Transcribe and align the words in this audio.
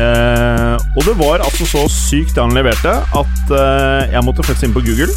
Eh, 0.00 0.76
og 0.96 1.02
det 1.06 1.16
var 1.20 1.44
altså 1.44 1.68
så 1.68 1.84
sykt 1.92 2.34
det 2.36 2.44
han 2.44 2.56
leverte, 2.56 2.96
at 3.22 3.54
eh, 3.54 4.12
jeg 4.14 4.24
måtte 4.26 4.46
faktisk 4.46 4.68
inn 4.68 4.76
på 4.76 4.84
Google. 4.86 5.10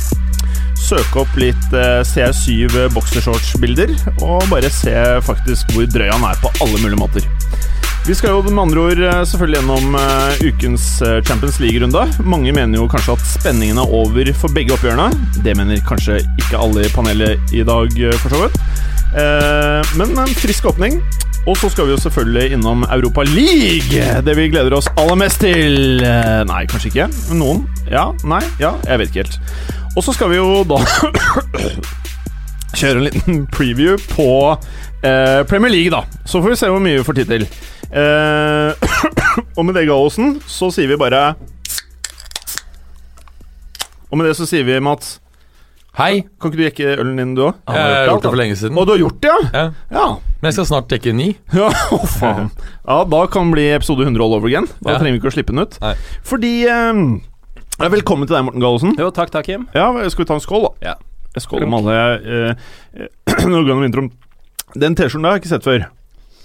Søke 0.84 1.23
opp 1.23 1.38
litt 1.39 1.77
eh, 1.77 2.02
CR7 2.08 2.89
boksershorts-bilder, 2.95 3.95
og 4.26 4.49
bare 4.52 4.72
se 4.73 4.95
faktisk 5.26 5.76
hvor 5.76 5.88
drøy 5.88 6.09
han 6.12 6.27
er 6.31 6.41
på 6.44 6.52
alle 6.63 6.81
mulige 6.84 7.02
måter. 7.03 7.31
Vi 8.03 8.12
skal 8.20 8.34
jo 8.36 8.41
med 8.49 8.59
andre 8.59 8.81
ord 8.81 8.99
eh, 8.99 9.22
selvfølgelig 9.31 9.59
gjennom 9.62 9.94
eh, 9.95 10.41
ukens 10.49 10.88
eh, 11.08 11.22
Champions 11.23 11.59
League-runde. 11.64 12.02
Mange 12.27 12.52
mener 12.52 12.81
jo 12.81 12.88
kanskje 12.91 13.16
at 13.16 13.23
spenningen 13.30 13.80
er 13.80 13.94
over 13.95 14.31
for 14.36 14.52
begge 14.52 14.75
oppgjørene. 14.75 15.08
Det 15.45 15.53
mener 15.55 15.80
kanskje 15.88 16.17
ikke 16.20 16.59
alle 16.59 16.84
i 16.84 16.91
panelet 16.91 17.55
i 17.55 17.64
dag, 17.64 17.95
for 18.20 18.36
så 18.36 18.41
vidt. 18.44 18.59
Men 19.95 20.17
en 20.20 20.36
frisk 20.36 20.67
åpning. 20.67 21.00
Og 21.44 21.58
så 21.60 21.68
skal 21.70 21.90
vi 21.90 21.92
jo 21.92 22.00
selvfølgelig 22.00 22.56
innom 22.56 22.86
Europa 22.88 23.23
League, 23.28 24.04
det 24.23 24.36
vi 24.38 24.48
gleder 24.48 24.78
oss 24.78 24.88
aller 24.95 25.17
mest 25.20 25.42
til. 25.44 26.00
Nei, 26.48 26.62
kanskje 26.72 26.88
ikke. 26.88 27.08
Noen? 27.36 27.66
Ja? 27.92 28.06
Nei? 28.23 28.40
Ja? 28.62 28.78
Jeg 28.88 29.02
vet 29.02 29.12
ikke 29.12 29.26
helt. 29.26 29.40
Og 29.98 30.06
så 30.06 30.14
skal 30.16 30.32
vi 30.32 30.40
jo 30.40 30.64
da 30.64 30.80
kjøre 32.80 32.95
en 32.95 33.08
liten 33.09 33.42
preview 33.52 33.98
på 34.14 34.28
eh, 35.04 35.44
Premier 35.50 35.73
League, 35.73 35.92
da. 35.92 36.06
Så 36.26 36.40
får 36.40 36.54
vi 36.54 36.59
se 36.64 36.72
hvor 36.72 36.84
mye 36.84 37.02
vi 37.02 37.08
får 37.09 37.20
tid 37.20 37.34
til. 37.36 37.45
Eh, 37.92 38.95
og 39.58 39.67
med 39.67 39.76
det, 39.76 39.84
Gallosen, 39.92 40.38
så 40.48 40.72
sier 40.72 40.88
vi 40.89 40.98
bare 40.98 41.34
Og 44.10 44.17
med 44.17 44.30
det 44.30 44.38
så 44.39 44.48
sier 44.48 44.64
vi, 44.64 44.80
Mats 44.80 45.17
Hei. 45.94 46.23
Kan 46.41 46.49
ikke 46.49 46.58
du 46.58 46.63
jekke 46.66 46.86
ølen 47.03 47.19
din, 47.22 47.33
du 47.38 47.44
òg? 47.45 47.58
Jeg 47.69 47.81
har 47.86 48.08
gjort 48.09 48.23
det 48.25 48.30
for 48.33 48.39
lenge 48.39 48.55
siden. 48.58 48.77
Og 48.81 48.88
du 48.89 48.91
har 48.95 49.02
gjort 49.03 49.19
det, 49.22 49.30
ja? 49.30 49.41
Ja. 49.53 49.66
Ja. 49.94 50.05
Men 50.41 50.47
jeg 50.49 50.55
skal 50.58 50.66
snart 50.72 50.94
jekke 50.95 51.13
ni. 51.13 51.27
Ja, 51.59 51.67
å 51.94 51.99
faen. 52.09 52.49
Ja, 52.88 52.95
da 53.11 53.19
kan 53.30 53.52
det 53.52 53.58
bli 53.59 53.66
episode 53.75 54.08
100 54.08 54.23
all 54.25 54.33
over 54.39 54.49
again. 54.49 54.66
Da 54.81 54.95
Ja. 54.95 54.97
trenger 54.97 55.14
vi 55.14 55.21
ikke 55.21 55.30
å 55.30 55.36
slippe 55.36 55.53
den 55.53 55.61
ut. 55.61 55.77
Nei. 55.83 55.94
Fordi 56.25 56.52
um, 56.73 57.03
Velkommen 57.77 58.25
til 58.30 58.38
deg, 58.39 58.45
Morten 58.47 58.64
Gallosen. 58.64 58.95
Jo, 58.97 59.11
takk, 59.14 59.30
takk, 59.33 59.45
Kim. 59.45 59.67
Ja, 59.77 59.91
skal 60.09 60.23
vi 60.25 60.30
ta 60.31 60.38
en 60.39 60.44
skål, 60.44 60.66
da? 60.66 60.94
Ja. 60.94 60.95
Skål 61.41 61.64
om 61.67 61.77
alle 61.77 61.99
Nå 63.45 63.61
går 63.61 63.75
og 63.77 63.83
Vintrom. 63.86 64.09
Den 64.73 64.97
T-skjorten 64.97 65.25
der 65.25 65.30
har 65.36 65.38
jeg 65.38 65.44
ikke 65.45 65.53
sett 65.53 65.67
før. 65.69 65.86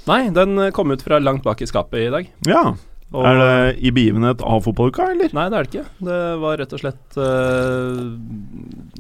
Nei, 0.09 0.21
den 0.33 0.57
eh, 0.61 0.71
kom 0.77 0.93
ut 0.93 1.03
fra 1.05 1.19
langt 1.21 1.45
bak 1.45 1.61
i 1.65 1.69
skapet 1.69 2.05
i 2.05 2.13
dag. 2.13 2.29
Ja, 2.49 2.63
Og, 3.09 3.25
Er 3.25 3.39
det 3.41 3.53
i 3.89 3.91
begivenhet 3.95 4.43
av 4.45 4.61
fotballuka, 4.67 5.07
eller? 5.15 5.31
Nei, 5.33 5.47
det 5.49 5.57
er 5.57 5.65
det 5.65 5.71
ikke. 5.73 5.85
Det 6.05 6.19
var 6.43 6.59
rett 6.61 6.75
og 6.77 6.81
slett 6.83 7.17
uh, 7.17 8.03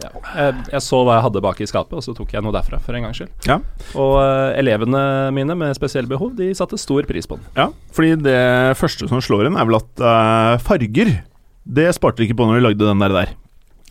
ja. 0.00 0.12
jeg, 0.32 0.54
jeg 0.72 0.80
så 0.86 1.02
hva 1.04 1.18
jeg 1.18 1.26
hadde 1.26 1.42
bak 1.44 1.60
i 1.60 1.68
skapet, 1.68 1.98
og 1.98 2.06
så 2.06 2.14
tok 2.16 2.32
jeg 2.32 2.44
noe 2.46 2.54
derfra, 2.56 2.80
for 2.84 2.96
en 2.96 3.04
gangs 3.04 3.20
skyld. 3.20 3.34
Ja. 3.44 3.58
Og 4.00 4.14
uh, 4.16 4.56
elevene 4.56 5.02
mine 5.36 5.58
med 5.60 5.76
spesielle 5.76 6.08
behov, 6.08 6.32
de 6.38 6.48
satte 6.56 6.80
stor 6.80 7.04
pris 7.10 7.28
på 7.28 7.36
den. 7.36 7.50
Ja, 7.58 7.68
fordi 7.92 8.14
det 8.24 8.40
første 8.80 9.10
som 9.12 9.20
slår 9.24 9.50
inn, 9.50 9.60
er 9.60 9.68
vel 9.68 9.76
at 9.76 10.00
uh, 10.00 10.56
farger 10.64 11.12
Det 11.68 11.90
sparte 11.92 12.22
de 12.22 12.30
ikke 12.30 12.38
på 12.40 12.48
når 12.48 12.62
de 12.62 12.64
lagde 12.64 12.88
den 12.88 13.04
der. 13.04 13.12
der. 13.12 13.36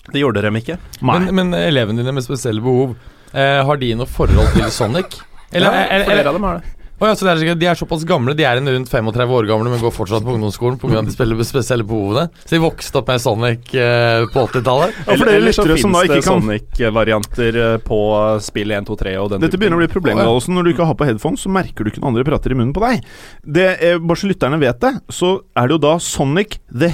Det 0.09 0.23
gjorde 0.23 0.41
dem 0.41 0.57
ikke. 0.57 0.79
Men, 1.05 1.29
men 1.35 1.53
elevene 1.53 2.01
dine 2.01 2.15
med 2.15 2.25
spesielle 2.25 2.63
behov, 2.63 2.95
eh, 3.33 3.59
har 3.67 3.79
de 3.81 3.93
noe 3.99 4.09
forhold 4.09 4.49
til 4.55 4.69
Sonic? 4.73 5.19
Eller, 5.51 5.71
ja, 5.71 5.83
eller, 5.91 6.05
flere 6.07 6.19
eller, 6.19 6.29
av 6.31 6.37
dem 6.37 6.47
har 6.47 6.57
det. 6.59 6.76
Å 6.97 7.05
ja, 7.05 7.13
så 7.13 7.27
det 7.27 7.33
er, 7.35 7.57
de 7.61 7.67
er 7.69 7.77
såpass 7.77 8.01
gamle, 8.09 8.33
de 8.33 8.45
er 8.47 8.57
en 8.57 8.69
rundt 8.73 8.89
35 8.89 9.33
år 9.37 9.45
gamle, 9.45 9.69
men 9.69 9.81
går 9.83 9.91
fortsatt 9.93 10.23
på 10.25 10.33
ungdomsskolen 10.33 10.79
pga. 10.81 11.03
de 11.05 11.13
spiller 11.13 11.45
spesielle 11.45 11.85
behovene. 11.85 12.31
Så 12.41 12.55
de 12.55 12.61
vokste 12.63 12.97
opp 12.97 13.11
med 13.11 13.21
Sonic 13.21 13.75
eh, 13.77 14.25
på 14.33 14.45
80-tallet. 14.47 14.97
Ja, 15.03 15.13
for 15.13 15.29
Eller 15.29 15.53
så 15.53 15.67
lyttere 15.67 15.77
som 15.83 15.93
da 15.93 16.01
finnes 16.01 16.15
det 16.15 16.17
ikke 16.17 16.25
kan 16.25 16.41
Sonic-varianter 16.41 17.61
eh, 17.61 17.77
på 17.85 18.01
spill 18.47 18.73
1, 18.73 18.89
2, 18.89 18.97
3 19.03 19.15
og 19.21 19.29
den 19.35 19.45
Dette 19.45 19.61
begynner 19.61 19.77
å 19.77 19.83
bli 19.83 19.89
et 19.91 19.93
problem, 19.93 20.23
ja. 20.25 20.33
Når 20.57 20.65
du 20.65 20.73
ikke 20.73 20.89
har 20.89 20.97
på 20.97 21.05
headphones, 21.05 21.45
så 21.45 21.53
merker 21.53 21.85
du 21.85 21.93
ikke 21.93 22.01
noen 22.01 22.15
andre 22.15 22.25
prater 22.25 22.55
i 22.55 22.57
munnen 22.57 22.73
på 22.73 22.81
deg. 22.81 23.05
Det 23.45 23.67
er, 23.75 24.01
bare 24.01 24.23
så 24.23 24.31
lytterne 24.31 24.57
vet 24.63 24.81
det, 24.81 24.95
så 25.13 25.35
er 25.53 25.69
det 25.69 25.77
jo 25.77 25.83
da 25.85 25.97
Sonic 26.01 26.57
the 26.73 26.89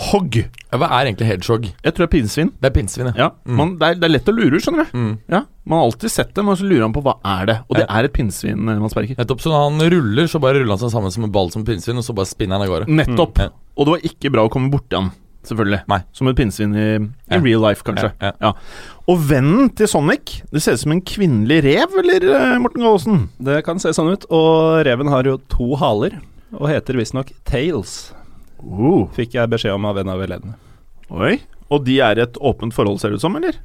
Hedgehog. 0.00 0.36
Ja, 0.70 0.78
hva 0.78 0.88
er 0.96 1.08
egentlig 1.10 1.26
hedgehog? 1.28 1.64
Jeg 1.84 1.92
tror 1.94 2.06
det 2.06 2.08
er 2.08 2.12
pinnsvin. 2.14 2.50
Det 2.60 2.68
er 2.70 2.74
pinnsvin, 2.74 3.06
ja. 3.10 3.12
Ja, 3.16 3.28
Mm. 3.44 3.56
man, 3.56 3.72
det, 3.78 3.88
er, 3.88 3.94
det 4.00 4.04
er 4.08 4.12
lett 4.14 4.28
å 4.30 4.34
lure, 4.34 4.60
skjønner 4.62 4.86
du. 4.90 4.96
Mm. 4.98 5.18
Ja, 5.28 5.40
Man 5.66 5.78
har 5.78 5.86
alltid 5.90 6.10
sett 6.10 6.34
dem, 6.34 6.48
og 6.48 6.56
så 6.58 6.64
lurer 6.66 6.82
han 6.86 6.92
på 6.94 7.02
hva 7.04 7.14
er 7.22 7.46
det 7.46 7.56
Og 7.68 7.76
det 7.76 7.86
Ja. 7.86 7.98
er 7.98 8.04
et 8.08 8.12
pinnsvin, 8.12 8.56
man 8.58 8.80
Mads 8.80 8.94
Berger. 8.94 9.14
Nettopp. 9.18 9.40
Så 9.40 9.50
når 9.52 9.70
han 9.70 9.90
ruller, 9.92 10.24
så 10.26 10.40
bare 10.40 10.54
ruller 10.60 10.72
han 10.76 10.78
seg 10.78 10.90
sammen 10.90 11.12
som 11.12 11.24
en 11.24 11.30
ball 11.30 11.50
som 11.50 11.64
pinnsvin, 11.64 11.96
og 11.96 12.02
så 12.04 12.14
bare 12.14 12.26
spinner 12.26 12.58
han 12.58 12.62
av 12.66 12.68
gårde. 12.68 12.88
Nettopp. 12.88 13.34
Mm. 13.34 13.42
Ja. 13.44 13.48
Og 13.76 13.86
det 13.86 13.90
var 13.92 14.00
ikke 14.10 14.32
bra 14.32 14.46
å 14.48 14.50
komme 14.50 14.70
borti 14.70 14.96
han, 14.96 15.10
selvfølgelig. 15.44 15.82
Nei. 15.88 16.00
Som 16.12 16.28
et 16.28 16.36
pinnsvin 16.36 16.74
i, 16.74 16.86
i 16.96 17.34
Ja. 17.36 17.40
real 17.40 17.60
life, 17.60 17.82
kanskje. 17.84 18.12
Ja, 18.20 18.32
ja. 18.40 18.52
Og 19.08 19.18
vennen 19.18 19.68
til 19.74 19.86
Sonic, 19.86 20.42
det 20.50 20.62
ser 20.62 20.72
ut 20.74 20.80
som 20.80 20.92
en 20.92 21.02
kvinnelig 21.02 21.62
rev, 21.64 21.98
eller, 21.98 22.24
eh, 22.54 22.58
Morten 22.58 22.82
Gaasen? 22.82 23.28
Det 23.42 23.64
kan 23.64 23.78
se 23.78 23.90
sånn 23.90 24.12
ut. 24.12 24.24
Og 24.30 24.84
reven 24.86 25.08
har 25.08 25.22
jo 25.24 25.36
to 25.48 25.74
haler, 25.76 26.20
og 26.54 26.68
heter 26.68 26.94
visstnok 26.94 27.32
Tails. 27.44 28.12
Oh. 28.64 29.08
Fikk 29.16 29.34
jeg 29.38 29.50
beskjed 29.52 29.72
om 29.76 29.84
av 29.90 29.98
en 30.02 30.08
av 30.12 30.22
elevene. 30.22 30.54
Oi. 31.10 31.38
Og 31.70 31.84
de 31.86 32.00
er 32.02 32.18
i 32.18 32.24
et 32.26 32.38
åpent 32.42 32.74
forhold, 32.74 33.00
ser 33.00 33.10
det 33.12 33.20
ut 33.20 33.24
som, 33.24 33.36
eller? 33.38 33.58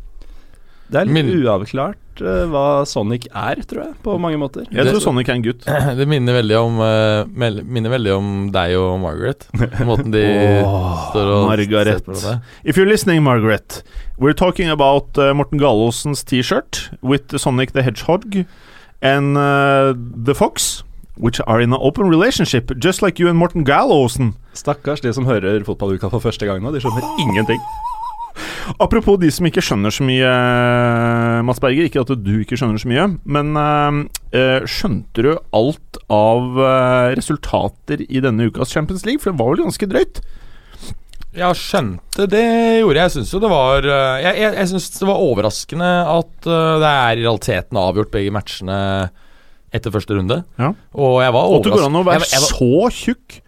Det 0.85 0.99
er 1.01 1.07
litt 1.09 1.15
Min- 1.17 1.29
uavklart 1.41 2.19
uh, 2.21 2.43
hva 2.51 2.63
Sonic 2.85 3.23
er, 3.33 3.57
tror 3.65 3.81
jeg, 3.87 3.93
på 4.05 4.13
mange 4.21 4.37
måter. 4.37 4.67
Jeg 4.69 4.85
tror 4.85 5.01
Sonic 5.01 5.31
er 5.31 5.39
en 5.39 5.45
gutt. 5.47 5.63
Det 5.97 6.05
minner 6.07 6.37
veldig 6.37 6.57
om 6.59 6.77
uh, 6.77 7.25
Minner 7.65 7.89
veldig 7.95 8.11
om 8.13 8.27
deg 8.53 8.75
og 8.77 8.99
Margaret. 9.01 9.47
Måten 9.81 10.13
de 10.13 10.21
Åh, 10.61 11.07
står 11.09 11.31
og 11.39 11.47
Margaret. 11.49 11.89
ser 11.89 12.05
på 12.05 12.19
deg. 12.21 12.45
If 12.63 12.77
you're 12.77 12.85
listening, 12.85 13.23
Margaret, 13.25 13.81
we're 14.21 14.37
talking 14.37 14.69
about 14.69 15.17
uh, 15.17 15.33
Morten 15.33 15.57
Gallosens 15.59 16.21
T-shirt 16.23 16.91
with 17.01 17.33
Sonic 17.41 17.73
the 17.73 17.81
Hedgehog 17.81 18.45
and 19.01 19.35
uh, 19.41 19.93
the 19.97 20.35
Fox, 20.37 20.83
which 21.17 21.41
are 21.47 21.61
in 21.61 21.73
an 21.73 21.79
open 21.81 22.09
relationship, 22.09 22.71
just 22.77 23.01
like 23.01 23.19
you 23.19 23.29
and 23.29 23.37
Morten 23.37 23.63
Gallosen. 23.65 24.33
Stakkars 24.53 25.01
de 25.01 25.13
som 25.13 25.25
hører 25.25 25.63
fotballuka 25.67 26.09
for 26.11 26.23
første 26.23 26.47
gang 26.47 26.63
nå. 26.63 26.71
De 26.75 26.81
skjønner 26.83 27.05
ingenting. 27.23 27.61
Apropos 28.81 29.15
de 29.21 29.29
som 29.31 29.45
ikke 29.47 29.63
skjønner 29.63 29.93
så 29.93 30.03
mye, 30.03 30.29
Mats 31.47 31.61
Berger. 31.63 31.87
Ikke 31.87 32.01
at 32.03 32.11
du 32.19 32.33
ikke 32.41 32.57
skjønner 32.59 32.81
så 32.81 32.89
mye, 32.91 33.05
men 33.23 33.53
eh, 33.61 33.99
eh, 34.35 34.65
skjønte 34.67 35.23
du 35.23 35.31
alt 35.55 35.99
av 36.11 36.59
eh, 36.59 37.11
resultater 37.19 38.03
i 38.09 38.23
denne 38.23 38.49
ukas 38.49 38.73
Champions 38.75 39.05
League? 39.07 39.23
For 39.23 39.31
det 39.31 39.39
var 39.39 39.53
vel 39.53 39.63
ganske 39.67 39.89
drøyt? 39.91 40.23
Ja, 41.35 41.49
skjønte 41.55 42.29
det 42.31 42.45
gjorde 42.79 42.95
jeg. 42.95 43.03
Jeg 43.03 43.13
syns 43.17 43.33
jo 43.35 43.41
det 43.43 43.51
var 43.51 43.83
eh, 43.83 44.17
Jeg, 44.23 44.39
jeg, 44.39 44.55
jeg 44.55 44.71
synes 44.71 44.89
det 44.95 45.09
var 45.09 45.23
overraskende 45.29 45.91
at 46.15 46.47
eh, 46.47 46.75
det 46.83 46.91
er 46.91 47.11
i 47.19 47.25
realiteten 47.25 47.79
avgjort 47.81 48.13
begge 48.13 48.33
matchene 48.35 48.79
etter 49.75 49.93
første 49.93 50.15
runde. 50.17 50.41
Ja. 50.61 50.71
Og 50.95 51.19
jeg 51.23 51.33
var 51.35 51.49
Og 51.51 51.59
at 51.59 51.67
det 51.67 51.73
går 51.75 51.85
an 51.89 51.99
å 51.99 52.05
være 52.07 52.23
Jeg, 52.23 52.31
jeg, 52.31 52.45
var- 52.45 52.55
så 52.55 52.89
tjukk 53.03 53.41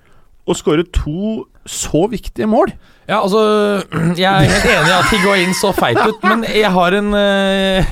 og 0.47 0.55
skåre 0.55 0.83
to 0.95 1.45
så 1.67 2.05
viktige 2.07 2.47
mål. 2.47 2.69
ja, 3.09 3.17
altså 3.19 3.41
Jeg 4.15 4.27
er 4.27 4.47
helt 4.47 4.69
enig 4.71 4.91
i 4.91 4.95
at 4.95 5.09
Higuain 5.11 5.53
så 5.57 5.73
feit 5.75 5.99
ut, 5.99 6.21
men 6.23 6.45
jeg 6.47 6.71
har 6.71 6.95
en 6.95 7.09
eh, 7.19 7.89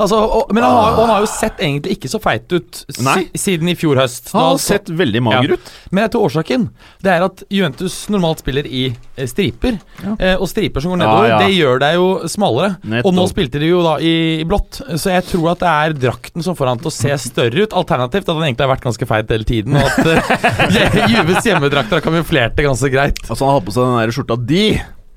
Altså, 0.00 0.16
og, 0.16 0.52
men 0.54 0.64
han 0.64 0.72
har, 0.74 0.94
og 0.94 1.02
han 1.04 1.12
har 1.12 1.24
jo 1.24 1.28
sett 1.30 1.60
egentlig 1.60 1.96
ikke 1.98 2.10
så 2.10 2.20
feit 2.22 2.50
ut 2.54 2.80
si, 2.86 3.02
Nei. 3.04 3.18
siden 3.38 3.70
i 3.70 3.76
fjor 3.78 4.00
høst. 4.00 4.30
Han 4.34 4.46
har 4.52 4.60
sett 4.62 4.88
veldig 4.88 5.22
mager 5.26 5.54
ut. 5.56 5.70
Men 5.90 6.06
jeg 6.06 6.12
tror 6.14 6.28
årsaken 6.28 6.66
Det 7.02 7.12
er 7.12 7.24
at 7.26 7.42
Juventus 7.52 7.96
normalt 8.12 8.42
spiller 8.42 8.68
i 8.68 8.86
eh, 8.90 9.28
striper. 9.28 9.78
Eh, 10.16 10.36
og 10.36 10.46
striper 10.50 10.84
som 10.84 10.94
går 10.94 11.02
nedover, 11.02 11.34
det 11.44 11.50
gjør 11.54 11.82
deg 11.82 11.98
jo 11.98 12.08
smalere. 12.32 12.72
Nettopp. 12.82 13.10
Og 13.10 13.16
nå 13.18 13.26
spilte 13.30 13.62
de 13.62 13.72
jo 13.72 13.82
da 13.84 13.96
i, 14.00 14.14
i 14.40 14.46
blått, 14.48 14.80
så 14.96 15.14
jeg 15.16 15.26
tror 15.30 15.52
at 15.54 15.64
det 15.64 15.72
er 15.72 15.98
drakten 16.06 16.46
som 16.46 16.56
får 16.58 16.72
han 16.72 16.82
til 16.82 16.92
å 16.92 16.94
se 16.94 17.18
større 17.26 17.66
ut. 17.66 17.76
Alternativt 17.82 18.28
at 18.28 18.34
han 18.34 18.46
egentlig 18.46 18.66
har 18.66 18.72
vært 18.72 18.86
ganske 18.88 19.10
feit 19.10 19.34
hele 19.34 19.48
tiden, 19.48 19.76
og 19.76 19.90
at 19.90 20.14
eh, 20.14 21.10
Juves 21.12 21.44
hjemmedrakter 21.46 21.98
har 21.98 22.06
kamuflert 22.06 22.56
det 22.56 22.66
ganske 22.68 22.92
greit. 22.92 23.20
Altså 23.28 23.44
Han 23.46 23.58
har 23.58 23.66
på 23.66 23.74
seg 23.76 23.86
den 23.86 24.00
der 24.00 24.14
skjorta 24.16 24.38
di, 24.40 24.64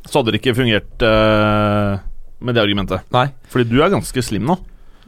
så 0.10 0.19
hadde 0.19 0.34
det 0.36 0.42
ikke 0.42 0.58
fungert 0.58 1.08
eh, 1.08 2.04
med 2.44 2.58
det 2.58 2.63
argumentet. 2.63 3.08
Nei. 3.16 3.30
Fordi 3.52 3.69
du 3.72 3.80
er 3.84 3.94
ganske 3.94 4.25
slim 4.25 4.46
nå. 4.50 4.58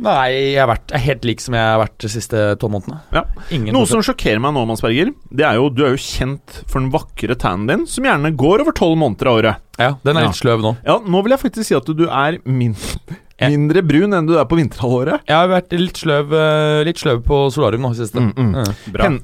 Nei, 0.03 0.29
jeg 0.53 0.59
har 0.59 0.67
vært 0.67 0.91
jeg 0.91 0.97
er 0.99 1.03
helt 1.05 1.25
lik 1.29 1.39
som 1.43 1.55
jeg 1.55 1.63
har 1.63 1.79
vært 1.79 1.97
de 2.03 2.09
siste 2.11 2.39
tolv 2.59 2.73
månedene. 2.75 2.97
Ja. 3.15 3.21
Ingen 3.55 3.73
Noe 3.77 3.87
som 3.87 4.01
sjokkerer 4.03 4.41
meg 4.43 4.51
nå, 4.57 4.65
Mads 4.67 4.83
Berger, 4.83 5.13
det 5.31 5.45
er 5.47 5.55
jo 5.55 5.69
du 5.71 5.83
er 5.87 5.93
jo 5.95 6.01
kjent 6.03 6.57
for 6.67 6.81
den 6.81 6.89
vakre 6.91 7.37
tannen 7.39 7.67
din, 7.69 7.85
som 7.87 8.03
gjerne 8.03 8.33
går 8.35 8.63
over 8.65 8.75
tolv 8.75 8.97
måneder 8.99 9.29
av 9.31 9.39
året. 9.39 9.61
Ja, 9.79 9.93
den 10.03 10.17
er 10.17 10.25
Ja. 10.25 10.27
litt 10.33 10.39
sløv 10.41 10.61
nå. 10.65 10.73
Ja, 10.85 10.97
Nå 10.99 11.21
vil 11.23 11.31
jeg 11.35 11.39
faktisk 11.45 11.65
si 11.69 11.75
at 11.75 11.85
du 11.85 12.05
er 12.09 12.39
min, 12.45 12.75
mindre 13.41 13.81
brun 13.87 14.13
enn 14.13 14.27
du 14.27 14.35
er 14.39 14.45
på 14.45 14.59
vinterhalvåret. 14.59 15.23
Jeg 15.27 15.35
har 15.35 15.47
vært 15.51 15.71
litt 15.79 15.95
sløv, 16.03 16.31
eh, 16.33 16.83
litt 16.87 16.97
sløv 16.99 17.23
på 17.23 17.51
solarium 17.51 17.81
nå 17.87 17.91
i 17.95 17.99
siste. 18.03 18.19
Mm, 18.19 18.33
mm. 18.35 18.75
Bra. 18.91 19.09
Hen- 19.09 19.21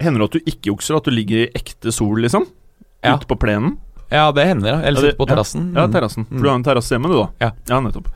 hender 0.00 0.20
det 0.22 0.28
at 0.28 0.32
du 0.38 0.40
ikke 0.52 0.70
jukser, 0.72 0.96
at 0.96 1.04
du 1.04 1.10
ligger 1.10 1.44
i 1.44 1.50
ekte 1.58 1.92
sol, 1.92 2.16
liksom? 2.22 2.46
Ja. 3.04 3.16
Ute 3.16 3.26
på 3.30 3.36
plenen? 3.38 3.76
Ja, 4.10 4.30
det 4.32 4.46
hender, 4.48 4.68
ja. 4.72 4.78
Eller 4.80 5.02
Ja, 5.02 5.10
sitte 5.10 5.18
på 5.20 5.26
terrassen. 5.28 5.72
Ja, 5.76 5.86
Mm. 5.86 5.92
terrassen. 5.92 6.24
For 6.28 6.34
Mm. 6.34 6.42
du 6.42 6.48
har 6.48 6.54
en 6.54 6.64
terrasse 6.64 6.94
hjemme, 6.94 7.08
du, 7.12 7.16
da? 7.18 7.52
Ja. 7.68 7.80
nettopp. 7.80 8.08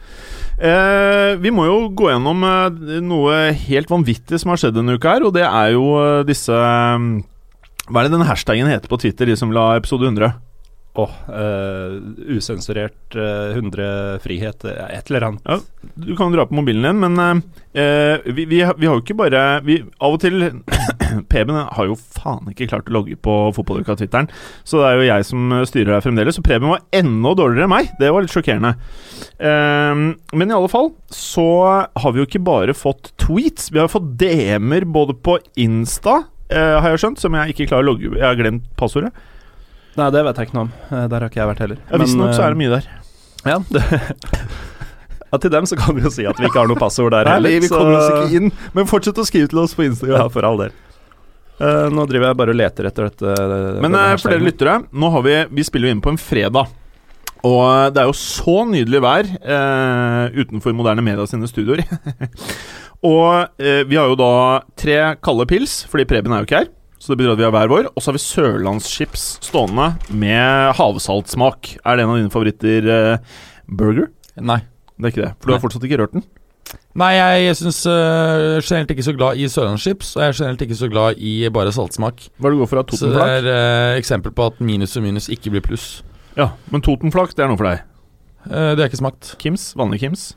Eh, 0.62 1.34
vi 1.42 1.50
må 1.50 1.64
jo 1.66 1.88
gå 1.90 2.08
gjennom 2.12 2.44
eh, 2.44 3.00
noe 3.02 3.52
helt 3.52 3.88
vanvittig 3.90 4.38
som 4.40 4.50
har 4.52 4.56
skjedd 4.60 4.74
denne 4.78 4.94
uka 4.96 5.14
her, 5.16 5.24
og 5.26 5.34
det 5.34 5.42
er 5.48 5.72
jo 5.74 5.84
eh, 5.98 6.22
disse 6.28 6.52
Hva 6.52 7.98
er 8.00 8.06
det 8.08 8.12
den 8.14 8.26
hashtaggen 8.28 8.68
heter 8.70 8.88
på 8.88 8.98
Twitter, 9.02 9.26
de 9.26 9.34
som 9.36 9.50
la 9.52 9.72
episode 9.76 10.06
100? 10.06 10.32
Åh, 10.94 11.08
eh, 11.32 11.94
usensurert, 12.36 13.14
uh, 13.16 13.54
100 13.56 14.18
frihet, 14.20 14.60
uh, 14.68 14.84
et 14.92 15.08
eller 15.08 15.24
annet. 15.24 15.40
Ja. 15.48 15.56
Du 15.96 16.14
kan 16.18 16.30
dra 16.34 16.44
på 16.44 16.52
mobilen 16.58 16.84
din, 16.84 17.00
men 17.00 17.42
eh, 17.74 18.18
vi, 18.28 18.44
vi, 18.44 18.60
har- 18.60 18.74
vi 18.76 18.86
har 18.86 18.98
jo 18.98 19.00
ikke 19.00 19.16
bare 19.16 19.62
vi, 19.64 19.78
Av 19.98 20.12
og 20.12 20.20
til 20.20 20.44
Preben 21.32 21.58
har 21.58 21.88
jo 21.88 21.96
faen 21.96 22.50
ikke 22.52 22.68
klart 22.70 22.90
å 22.90 22.94
logge 22.98 23.16
på 23.20 23.36
fotballuka-twitteren, 23.56 24.30
så 24.64 24.80
det 24.82 24.88
er 24.90 24.98
jo 25.00 25.08
jeg 25.08 25.28
som 25.28 25.54
styrer 25.68 25.96
her 25.96 26.04
fremdeles. 26.04 26.38
Så 26.38 26.44
Preben 26.46 26.72
var 26.72 26.84
enda 26.94 27.34
dårligere 27.38 27.68
enn 27.68 27.74
meg. 27.74 27.90
Det 28.00 28.12
var 28.12 28.24
litt 28.26 28.34
sjokkerende. 28.34 28.74
Um, 29.38 30.04
men 30.36 30.52
i 30.52 30.56
alle 30.56 30.70
fall 30.72 30.92
så 31.12 31.48
har 31.98 32.14
vi 32.14 32.22
jo 32.22 32.28
ikke 32.28 32.44
bare 32.46 32.76
fått 32.76 33.12
tweets, 33.22 33.70
vi 33.72 33.80
har 33.82 33.90
fått 33.92 34.12
DM-er 34.20 34.86
både 34.88 35.16
på 35.18 35.38
Insta, 35.62 36.22
uh, 36.52 36.78
har 36.82 36.92
jeg 36.94 37.04
skjønt, 37.04 37.22
som 37.22 37.36
jeg 37.38 37.54
ikke 37.54 37.68
klarer 37.72 37.86
å 37.86 37.90
logge 37.92 38.12
Jeg 38.16 38.26
har 38.26 38.38
glemt 38.38 38.66
passordet. 38.78 39.12
Nei, 39.98 40.08
det 40.14 40.22
vet 40.24 40.38
jeg 40.40 40.48
ikke 40.48 40.56
noe 40.56 40.66
om. 40.68 40.74
Eh, 40.88 41.06
Der 41.12 41.20
har 41.20 41.28
ikke 41.28 41.40
jeg 41.42 41.48
vært 41.50 41.62
heller. 41.66 41.80
Ja, 41.90 41.98
Visstnok 42.00 42.30
så 42.32 42.46
er 42.46 42.54
det 42.54 42.60
mye 42.62 42.70
der. 42.72 42.86
Ja, 43.44 43.58
det, 43.74 43.82
ja, 45.32 45.40
til 45.42 45.52
dem 45.52 45.66
så 45.68 45.76
kan 45.76 45.96
vi 45.98 46.04
jo 46.06 46.12
si 46.14 46.24
at 46.28 46.38
vi 46.40 46.46
ikke 46.48 46.62
har 46.62 46.70
noe 46.70 46.80
passord 46.80 47.12
der 47.12 47.28
Nei, 47.28 47.58
vi 47.60 47.68
kommer 47.68 47.98
oss 47.98 48.08
ikke 48.14 48.38
inn, 48.40 48.52
men 48.76 48.88
fortsett 48.88 49.18
å 49.20 49.26
skrive 49.28 49.50
til 49.52 49.60
oss 49.64 49.74
på 49.76 49.84
Instagram. 49.84 50.16
Ja, 50.22 50.30
for 50.32 50.46
all 50.48 50.60
del. 50.62 50.72
Eh, 51.60 51.88
nå 51.92 52.04
driver 52.08 52.30
jeg 52.30 52.38
bare 52.40 52.54
og 52.54 52.58
leter 52.58 52.88
etter 52.88 53.08
dette. 53.10 53.32
Men 53.82 53.90
denne 53.90 54.06
eh, 54.12 54.20
for 54.20 54.32
dere 54.32 54.46
lyttere, 54.46 54.76
nå 54.92 55.10
har 55.14 55.26
vi 55.26 55.34
Vi 55.58 55.66
spiller 55.66 55.90
jo 55.90 55.96
inn 55.96 56.04
på 56.04 56.12
en 56.14 56.20
fredag. 56.20 56.70
Og 57.42 57.62
eh, 57.66 57.88
det 57.94 58.02
er 58.02 58.10
jo 58.10 58.18
så 58.18 58.62
nydelig 58.68 59.02
vær 59.02 59.28
eh, 59.28 60.38
utenfor 60.42 60.76
Moderne 60.76 61.04
Media 61.04 61.26
sine 61.28 61.50
studioer. 61.50 61.84
og 63.12 63.62
eh, 63.62 63.82
vi 63.88 63.98
har 63.98 64.10
jo 64.10 64.18
da 64.18 64.32
tre 64.78 65.00
kalde 65.24 65.48
pils, 65.50 65.82
fordi 65.90 66.06
Preben 66.08 66.34
er 66.34 66.42
jo 66.42 66.50
ikke 66.50 66.62
her. 66.62 66.72
Så 67.02 67.10
det 67.10 67.18
betyr 67.18 67.32
at 67.34 67.40
vi 67.40 67.46
har 67.48 67.54
hver 67.54 67.70
vår. 67.70 67.88
Og 67.90 67.98
så 67.98 68.12
har 68.12 68.16
vi 68.18 68.22
sørlandschips 68.22 69.24
stående 69.42 69.88
med 70.14 70.76
havsaltsmak. 70.78 71.74
Er 71.82 71.98
det 71.98 72.04
en 72.04 72.12
av 72.12 72.20
dine 72.20 72.30
favoritter, 72.30 72.86
eh, 72.94 73.40
burger? 73.66 74.12
Nei. 74.38 74.60
Det 74.94 75.08
er 75.08 75.14
ikke 75.14 75.24
det, 75.24 75.32
for 75.40 75.50
du 75.50 75.54
har 75.56 75.62
fortsatt 75.64 75.84
ikke 75.88 75.98
rørt 75.98 76.14
den. 76.14 76.22
Nei, 77.00 77.12
jeg 77.16 77.56
syns 77.56 77.78
uh, 77.88 78.58
generelt 78.60 78.90
ikke 78.92 79.04
så 79.06 79.14
glad 79.16 79.40
i 79.40 79.46
sørlandschips, 79.48 80.10
og 80.16 80.22
jeg 80.22 80.32
er 80.32 80.36
generelt 80.36 80.64
ikke 80.66 80.76
så 80.76 80.88
glad 80.92 81.22
i 81.24 81.32
bare 81.52 81.72
saltsmak. 81.72 82.26
Hva 82.36 82.50
er 82.50 82.52
det 82.52 82.58
du 82.58 82.62
går 82.62 82.70
for? 82.70 82.82
av 82.82 82.98
Så 82.98 83.12
det 83.14 83.28
er 83.38 83.48
uh, 83.48 83.96
eksempel 83.96 84.34
på 84.36 84.50
at 84.50 84.60
minus 84.60 84.98
og 85.00 85.06
minus 85.06 85.30
ikke 85.32 85.54
blir 85.54 85.64
pluss. 85.64 86.02
Ja, 86.36 86.52
men 86.72 86.84
Totenflak, 86.84 87.32
det 87.36 87.44
er 87.44 87.50
noe 87.52 87.60
for 87.60 87.70
deg. 87.70 87.84
Uh, 88.44 88.72
det 88.74 88.82
har 88.82 88.84
jeg 88.84 88.92
ikke 88.92 89.04
smakt. 89.04 89.34
Kims? 89.40 89.70
Vanlig 89.78 90.02
Kims? 90.04 90.32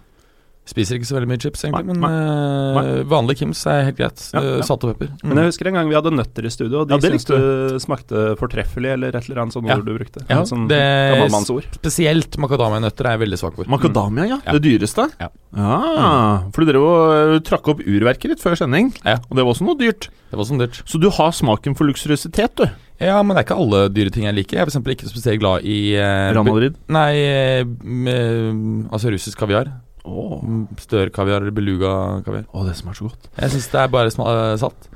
Spiser 0.66 0.98
ikke 0.98 1.06
så 1.06 1.14
veldig 1.20 1.30
mye 1.30 1.38
chips, 1.44 1.62
egentlig, 1.64 1.86
Nei, 1.86 1.94
men 1.94 2.74
nei. 2.74 3.04
vanlig 3.06 3.36
Kims 3.38 3.60
er 3.70 3.84
helt 3.86 3.98
greit. 4.00 4.22
Ja, 4.34 4.40
Eh, 4.42 4.56
ja. 4.58 4.64
Salt 4.66 4.84
og 4.84 4.96
pepper. 4.96 5.12
Mm. 5.22 5.28
Men 5.30 5.38
jeg 5.44 5.52
husker 5.52 5.68
en 5.70 5.76
gang 5.78 5.90
vi 5.92 5.96
hadde 5.96 6.12
nøtter 6.16 6.46
i 6.46 6.50
studio, 6.50 6.80
og 6.82 6.88
de 6.90 6.96
Ja, 6.96 7.00
syntes 7.06 7.26
du 7.30 7.78
smakte 7.80 8.24
fortreffelig, 8.40 8.94
eller 8.98 9.14
et 9.14 9.30
eller 9.30 9.42
annet 9.44 9.54
sånt 9.54 9.68
Ja. 9.70 9.78
ord 9.78 9.86
du 9.86 9.94
brukte. 9.94 10.26
Ja, 10.28 10.42
sånn 10.42 10.68
det- 10.68 10.80
er 10.82 11.30
Spesielt 11.78 12.38
makadamianøtter 12.42 13.06
er 13.06 13.18
jeg 13.18 13.30
veldig 13.30 13.38
svak 13.38 13.56
for. 13.56 13.66
Makadamia, 13.66 14.26
ja. 14.28 14.40
Ja. 14.46 14.52
Det 14.58 14.64
dyreste? 14.64 15.12
Ja. 15.22 15.30
Ah, 15.56 16.50
For 16.52 16.66
du 16.66 16.72
drev 16.72 16.82
og 16.82 17.36
uh, 17.36 17.40
trakk 17.40 17.68
opp 17.70 17.80
urverket 17.86 18.30
ditt 18.34 18.40
før 18.42 18.58
sending, 18.58 18.92
Ja. 19.06 19.16
og 19.30 19.36
det 19.38 19.46
var 19.46 19.54
også 19.54 19.66
noe 19.66 19.78
dyrt. 19.78 20.10
Det 20.32 20.36
var 20.38 20.46
sånn 20.46 20.60
dyrt. 20.60 20.82
Så 20.86 21.00
du 21.00 21.10
har 21.10 21.32
smaken 21.32 21.76
for 21.78 21.86
luksuriøsitet, 21.86 22.56
du. 22.56 22.66
Ja, 23.00 23.22
men 23.24 23.36
det 23.36 23.46
er 23.46 23.54
ikke 23.54 23.60
alle 23.62 23.90
dyre 23.90 24.10
ting 24.12 24.24
jeg 24.24 24.36
liker. 24.36 24.58
Jeg 24.58 24.66
er 24.66 24.72
eksempel 24.72 24.96
ikke 24.96 25.10
spesielt 25.12 25.40
glad 25.40 25.64
i 25.64 25.94
eh, 25.96 26.32
Real 26.34 26.44
Madrid. 26.44 26.76
Nei, 26.90 27.12
eh, 27.16 27.64
med, 27.84 28.90
altså 28.92 29.12
russisk 29.12 29.38
kaviar. 29.38 29.70
Å, 30.06 30.42
Mm, 30.46 30.68
Størkaviar 30.78 31.42
eller 31.42 31.52
beluga-kaviar. 31.56 32.46
det 32.68 32.76
som 32.78 32.90
er 32.92 32.94
så 32.94 33.08
godt. 33.10 33.30
Jeg 33.42 33.50
syns 33.56 33.72
det 33.72 33.80
er 33.82 33.88
bare 33.90 34.12
sma 34.14 34.26
eh, 34.54 34.58
salt. 34.62 34.90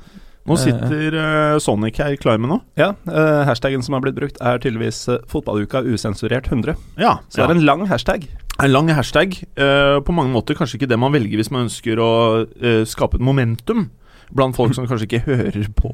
Nå 0.46 0.54
Eh. 0.56 0.62
sitter 0.64 1.14
uh, 1.54 1.58
Sonic 1.60 1.98
her 2.00 2.16
klar 2.16 2.38
med 2.40 2.48
noe. 2.48 2.60
Ja, 2.78 2.94
uh, 3.06 3.44
hashtaggen 3.44 3.82
som 3.84 3.92
har 3.94 4.00
blitt 4.00 4.16
brukt, 4.16 4.38
er 4.40 4.58
tydeligvis 4.58 5.02
uh, 5.12 5.18
fotballuka 5.28 5.82
usensurert 5.84 6.48
100. 6.48 6.74
Ja. 6.98 7.18
Så 7.28 7.42
det 7.42 7.50
er 7.50 7.58
en 7.58 7.66
lang 7.66 7.84
hashtag. 7.86 8.24
En 8.58 8.72
lang 8.72 8.88
hashtag. 8.88 9.36
på 9.56 10.12
mange 10.12 10.32
måter 10.32 10.54
kanskje 10.56 10.78
ikke 10.80 10.88
det 10.88 10.98
man 10.98 11.12
velger 11.12 11.36
hvis 11.36 11.50
man 11.50 11.66
ønsker 11.68 11.96
å 12.00 12.46
skape 12.86 13.16
et 13.16 13.22
momentum 13.24 13.90
blant 14.32 14.54
folk 14.56 14.74
som 14.74 14.86
kanskje 14.86 15.06
ikke 15.08 15.22
hører 15.26 15.68
på 15.74 15.90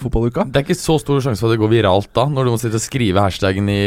fotballuka. 0.00 0.44
Det 0.50 0.60
er 0.60 0.64
ikke 0.66 0.76
så 0.80 0.98
stor 1.00 1.20
sjanse 1.20 1.40
for 1.40 1.50
at 1.50 1.56
det 1.58 1.62
går 1.62 1.72
viralt 1.72 2.10
da, 2.14 2.24
når 2.28 2.44
du 2.44 2.50
må 2.54 2.58
sitte 2.60 2.76
og 2.80 2.84
skrive 2.84 3.20
hashtaggen 3.24 3.68
i 3.72 3.80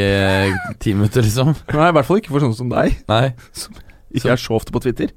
ti 0.79 0.93
minutter, 0.93 1.21
liksom. 1.25 1.53
Nei, 1.73 1.89
i 1.89 1.95
hvert 1.95 2.05
fall 2.09 2.19
ikke 2.21 2.33
for 2.33 2.43
sånne 2.43 2.57
som 2.57 2.69
deg. 2.73 2.97
Nei. 3.07 3.33
Ikke 4.13 4.33
er 4.33 4.41
så 4.41 4.57
ofte 4.57 4.73
på 4.73 4.81
Twitter. 4.83 5.09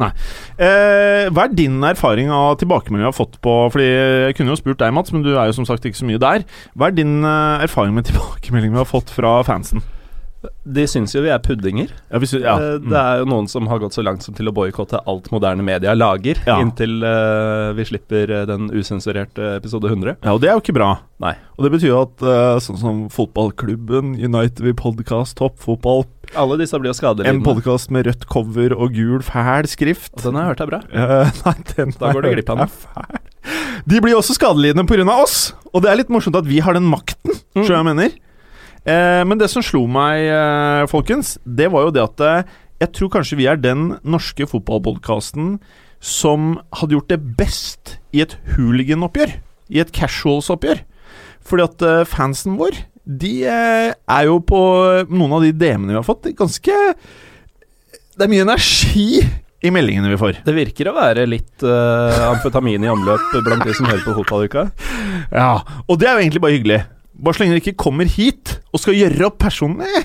Nei. 0.00 0.10
Eh, 0.58 1.26
hva 1.34 1.46
er 1.46 1.56
din 1.58 1.80
erfaring 1.86 2.30
av 2.34 2.58
tilbakemeldinger 2.60 3.08
du 3.08 3.10
har 3.10 3.16
fått 3.16 3.40
på 3.44 3.54
Fordi 3.74 3.86
Jeg 3.88 4.36
kunne 4.38 4.54
jo 4.54 4.60
spurt 4.60 4.78
deg, 4.82 4.94
Mats, 4.94 5.12
men 5.14 5.24
du 5.26 5.32
er 5.34 5.50
jo 5.50 5.58
som 5.58 5.66
sagt 5.68 5.86
ikke 5.86 5.98
så 5.98 6.08
mye 6.08 6.22
der. 6.22 6.46
Hva 6.74 6.90
er 6.90 6.98
din 6.98 7.18
eh, 7.24 7.66
erfaring 7.66 7.96
med 7.96 8.08
tilbakemeldinger 8.10 8.78
du 8.78 8.84
har 8.84 8.90
fått 8.90 9.12
fra 9.14 9.38
fansen? 9.46 9.82
De 10.64 10.84
syns 10.88 11.12
jo 11.14 11.22
vi 11.24 11.30
er 11.32 11.40
puddinger. 11.44 11.90
Ja, 12.10 12.18
vi 12.22 12.28
synes, 12.28 12.44
ja. 12.46 12.54
Eh, 12.56 12.78
mm. 12.80 12.88
Det 12.92 13.00
er 13.00 13.20
jo 13.22 13.28
noen 13.30 13.48
som 13.50 13.66
har 13.70 13.80
gått 13.82 13.96
så 13.96 14.04
langt 14.04 14.24
som 14.24 14.34
til 14.36 14.48
å 14.48 14.54
boikotte 14.54 15.00
alt 15.10 15.30
moderne 15.34 15.64
media 15.66 15.94
lager, 15.96 16.40
Ja. 16.46 16.58
inntil 16.62 17.02
uh, 17.04 17.72
vi 17.76 17.84
slipper 17.88 18.30
eh, 18.30 18.46
den 18.48 18.70
usensurerte 18.72 19.54
episode 19.58 19.90
100. 19.90 20.16
ja, 20.22 20.32
og 20.32 20.40
det 20.42 20.50
er 20.50 20.56
jo 20.56 20.62
ikke 20.64 20.76
bra. 20.76 20.90
Nei. 21.22 21.34
Og 21.56 21.66
det 21.66 21.70
betyr 21.76 21.92
jo 21.92 22.00
at 22.02 22.24
uh, 22.26 22.56
sånn 22.62 22.80
som 22.80 23.02
fotballklubben, 23.12 24.16
United 24.18 24.64
We 24.64 24.74
Podcast, 24.76 25.36
Toppfotball, 25.38 26.04
Alle 26.34 26.56
disse 26.58 26.78
blir 26.80 26.90
jo 26.90 26.98
skadelidende. 26.98 27.40
en 27.40 27.44
podkast 27.46 27.92
med 27.94 28.08
rødt 28.08 28.26
cover 28.32 28.74
og 28.74 28.96
gul 28.96 29.20
fæl 29.22 29.68
skrift 29.68 30.14
Og 30.16 30.24
Den 30.24 30.38
har 30.38 30.46
jeg 30.46 30.54
hørt 30.54 30.62
er 30.64 30.70
bra. 30.72 30.80
Uh, 30.88 31.30
Nei, 31.44 31.56
den 31.76 31.94
Da 32.00 32.12
går 32.12 32.24
du 32.24 32.30
glipp 32.34 32.50
av 32.56 32.64
fæl. 32.68 33.22
De 33.84 34.00
blir 34.00 34.16
også 34.16 34.36
skadelidende 34.38 34.86
pga. 34.88 35.04
oss, 35.20 35.52
og 35.72 35.84
det 35.84 35.90
er 35.90 36.00
litt 36.00 36.12
morsomt 36.12 36.36
at 36.38 36.46
vi 36.48 36.60
har 36.64 36.72
den 36.76 36.86
makten. 36.88 37.36
Mm. 37.54 37.66
Du 37.66 37.72
jeg 37.72 37.84
mener? 37.86 38.14
Eh, 38.84 39.22
men 39.24 39.40
det 39.40 39.48
som 39.52 39.64
slo 39.64 39.86
meg, 39.88 40.26
eh, 40.28 40.84
folkens, 40.90 41.38
det 41.44 41.70
var 41.72 41.86
jo 41.86 41.94
det 41.96 42.04
at 42.04 42.24
eh, 42.24 42.54
jeg 42.82 42.92
tror 42.98 43.12
kanskje 43.16 43.38
vi 43.40 43.48
er 43.48 43.60
den 43.60 43.94
norske 44.04 44.46
fotballpodkasten 44.50 45.58
som 46.04 46.58
hadde 46.76 46.98
gjort 46.98 47.12
det 47.12 47.20
best 47.38 47.94
i 48.12 48.20
et 48.24 48.34
hooligan-oppgjør. 48.56 49.38
I 49.72 49.80
et 49.80 49.92
casuals-oppgjør. 49.96 50.82
Fordi 51.44 51.64
at 51.64 51.84
fansen 52.08 52.58
vår, 52.60 52.76
de 53.04 53.32
er 53.44 54.24
jo 54.26 54.36
på 54.44 54.60
noen 55.12 55.36
av 55.36 55.44
de 55.44 55.52
DM-ene 55.52 55.92
vi 55.92 55.98
har 55.98 56.06
fått, 56.06 56.28
ganske 56.36 56.76
Det 58.16 58.24
er 58.24 58.32
mye 58.32 58.44
energi 58.46 59.20
i 59.64 59.72
meldingene 59.72 60.12
vi 60.12 60.20
får. 60.20 60.40
Det 60.44 60.54
virker 60.56 60.90
å 60.90 60.96
være 60.96 61.24
litt 61.28 61.64
uh, 61.64 62.32
amfetamin 62.34 62.84
i 62.84 62.90
omløp 62.92 63.32
blant 63.46 63.64
de 63.64 63.76
som 63.76 63.88
hører 63.88 64.04
på 64.04 64.16
fotballuka. 64.20 64.68
Ja, 65.34 65.64
og 65.88 65.96
det 65.98 66.06
er 66.06 66.18
jo 66.18 66.24
egentlig 66.26 66.42
bare 66.44 66.56
hyggelig. 66.58 66.82
Bare 67.14 67.36
så 67.36 67.44
lenge 67.44 67.54
dere 67.56 67.62
ikke 67.62 67.82
kommer 67.84 68.08
hit 68.10 68.56
og 68.74 68.82
skal 68.82 68.96
gjøre 68.98 69.28
opp 69.28 69.38
personlig, 69.44 70.04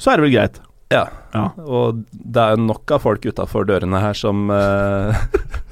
så 0.00 0.12
er 0.12 0.18
det 0.20 0.26
vel 0.28 0.34
greit. 0.36 0.60
Ja. 0.94 1.04
Ja. 1.34 1.50
Og 1.60 2.04
det 2.12 2.40
er 2.40 2.54
jo 2.56 2.64
nok 2.70 2.94
av 2.96 3.02
folk 3.04 3.26
utafor 3.28 3.66
dørene 3.68 4.00
her 4.00 4.16
som 4.16 4.48
eh, 4.54 5.18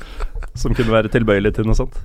Som 0.56 0.72
kunne 0.76 0.92
være 0.92 1.10
tilbøyelige 1.12 1.58
til 1.58 1.66
noe 1.68 1.76
sånt. 1.76 1.96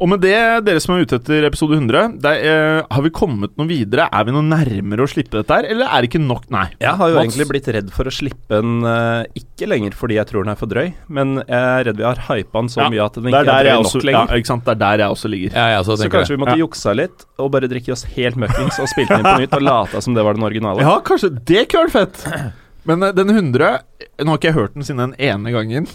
Og 0.00 0.08
med 0.08 0.22
det, 0.24 0.32
dere 0.64 0.80
som 0.80 0.94
er 0.94 1.02
ute 1.04 1.18
etter 1.18 1.44
episode 1.44 1.76
100, 1.76 2.14
der, 2.24 2.38
eh, 2.40 2.78
har 2.88 3.02
vi 3.04 3.10
kommet 3.12 3.50
noe 3.60 3.68
videre? 3.68 4.06
Er 4.08 4.24
vi 4.24 4.32
noe 4.32 4.40
nærmere 4.46 5.04
å 5.04 5.08
slippe 5.12 5.36
dette 5.42 5.52
her, 5.58 5.66
eller 5.68 5.90
er 5.92 6.00
det 6.00 6.08
ikke 6.08 6.22
nok? 6.24 6.46
Nei. 6.48 6.62
Jeg 6.80 6.94
har 6.96 7.10
jo 7.12 7.18
Mats? 7.18 7.26
egentlig 7.26 7.46
blitt 7.50 7.68
redd 7.76 7.90
for 7.92 8.08
å 8.08 8.12
slippe 8.16 8.48
den 8.62 8.80
eh, 8.88 9.26
ikke 9.42 9.68
lenger 9.68 9.92
fordi 9.98 10.16
jeg 10.16 10.30
tror 10.30 10.46
den 10.46 10.54
er 10.54 10.56
for 10.56 10.72
drøy, 10.72 10.88
men 11.12 11.34
jeg 11.42 11.52
er 11.52 11.84
redd 11.90 12.00
vi 12.00 12.06
har 12.08 12.22
hypa 12.30 12.62
den 12.62 12.72
så 12.72 12.80
Ja, 12.80 12.88
mye 12.94 13.04
at 13.04 13.18
den 13.20 13.28
Det 13.28 13.34
er 13.34 13.44
ikke 13.44 13.44
er, 13.44 13.52
der 13.52 13.60
drøy 13.60 13.68
jeg 13.68 13.76
nok 13.76 13.90
også, 13.90 14.00
ja, 14.00 14.08
lenger. 14.08 14.34
ikke 14.40 14.52
sant? 14.54 14.64
Det 14.64 14.72
er 14.72 14.80
der 14.86 15.04
jeg 15.04 15.10
også 15.18 15.28
ligger. 15.36 15.52
Ja, 15.60 15.66
jeg 15.74 15.78
også 15.84 15.92
så 15.92 16.00
tenker 16.02 16.16
kanskje 16.16 16.32
det. 16.32 16.36
vi 16.38 16.42
måtte 16.46 16.56
Ja. 16.56 16.64
juksa 16.64 16.96
litt 16.96 17.26
og 17.38 17.50
bare 17.52 17.68
drikke 17.68 17.92
oss 17.92 18.04
helt 18.16 18.36
møkkings 18.40 18.80
og 18.80 18.88
spille 18.88 19.08
den 19.12 19.20
inn 19.20 19.28
på 19.28 19.40
nytt 19.44 19.52
og 19.60 19.62
late 19.68 20.00
som 20.00 20.14
det 20.16 20.24
var 20.24 20.32
den 20.40 20.48
originale. 20.48 20.80
Ja, 20.80 20.96
kanskje 21.04 21.34
Det 21.44 21.68
kunne 21.68 21.90
vært 21.92 22.16
fett! 22.16 22.52
Men 22.88 23.02
eh, 23.04 23.12
den 23.12 23.28
100 23.28 23.80
Nå 24.24 24.32
har 24.32 24.38
ikke 24.40 24.48
jeg 24.48 24.56
hørt 24.56 24.72
den 24.80 24.82
siden 24.88 25.12
den 25.12 25.14
ene 25.20 25.52
gangen, 25.52 25.86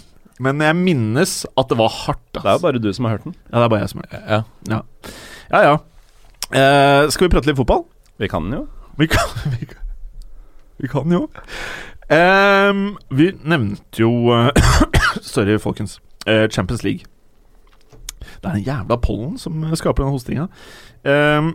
men 0.42 0.60
jeg 0.60 0.76
minnes 0.76 1.34
at 1.56 1.68
det 1.70 1.78
var 1.78 1.92
hardt. 1.92 2.24
ass. 2.36 2.42
Det 2.42 2.50
er 2.50 2.58
jo 2.58 2.64
bare 2.66 2.82
du 2.82 2.88
som 2.92 3.08
har 3.08 3.16
hørt 3.16 3.24
den. 3.24 3.36
Ja, 3.50 3.58
det 3.58 3.64
er 3.64 3.72
bare 3.72 3.80
jeg 3.84 3.92
som 3.92 4.02
har 4.02 4.42
Ja. 4.68 4.80
Ja, 5.50 5.60
ja. 5.62 5.76
Eh, 6.52 7.08
skal 7.10 7.26
vi 7.26 7.32
prate 7.32 7.48
litt 7.48 7.58
fotball? 7.58 7.86
Vi 8.18 8.28
kan 8.28 8.46
den 8.46 8.60
jo. 8.60 8.66
Vi 8.98 9.06
kan, 9.06 9.32
vi 9.58 9.66
kan, 9.66 9.82
vi 10.78 10.88
kan 10.88 11.12
jo. 11.12 11.26
Um, 12.06 12.96
vi 13.10 13.32
nevnte 13.42 13.98
jo 13.98 14.10
uh, 14.30 14.50
Sorry, 15.22 15.58
folkens. 15.58 15.98
Uh, 16.28 16.46
Champions 16.48 16.84
League. 16.84 17.06
Det 18.20 18.44
er 18.44 18.52
den 18.54 18.66
jævla 18.66 18.96
pollen 19.02 19.38
som 19.38 19.64
skaper 19.74 20.04
den 20.04 20.12
hostinga. 20.12 20.46
Um, 21.04 21.54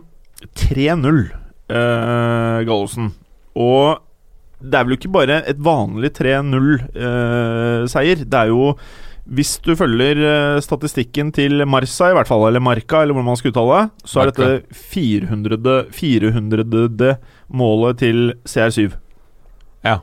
3-0, 0.58 1.22
uh, 1.72 2.60
Gallosen. 2.66 3.14
Og 3.54 4.02
det 4.62 4.78
er 4.78 4.84
vel 4.86 4.96
ikke 4.96 5.12
bare 5.12 5.42
et 5.50 5.58
vanlig 5.62 6.10
3-0-seier. 6.18 8.18
det 8.24 8.38
er 8.38 8.46
jo 8.52 8.76
Hvis 9.22 9.58
du 9.62 9.76
følger 9.78 10.16
eh, 10.26 10.60
statistikken 10.64 11.30
til 11.34 11.62
Marsa, 11.66 12.10
i 12.10 12.14
hvert 12.16 12.26
fall, 12.26 12.42
eller 12.48 12.60
Marka, 12.60 13.02
eller 13.02 13.14
hvordan 13.14 13.28
man 13.30 13.36
skal 13.38 13.50
uttale 13.52 13.76
det, 13.76 13.90
så 14.10 14.20
er 14.20 14.26
dette 14.32 14.48
400. 14.74 15.86
400. 15.94 17.16
målet 17.48 17.98
til 18.02 18.32
CR7. 18.42 18.90
Ja. 19.86 19.98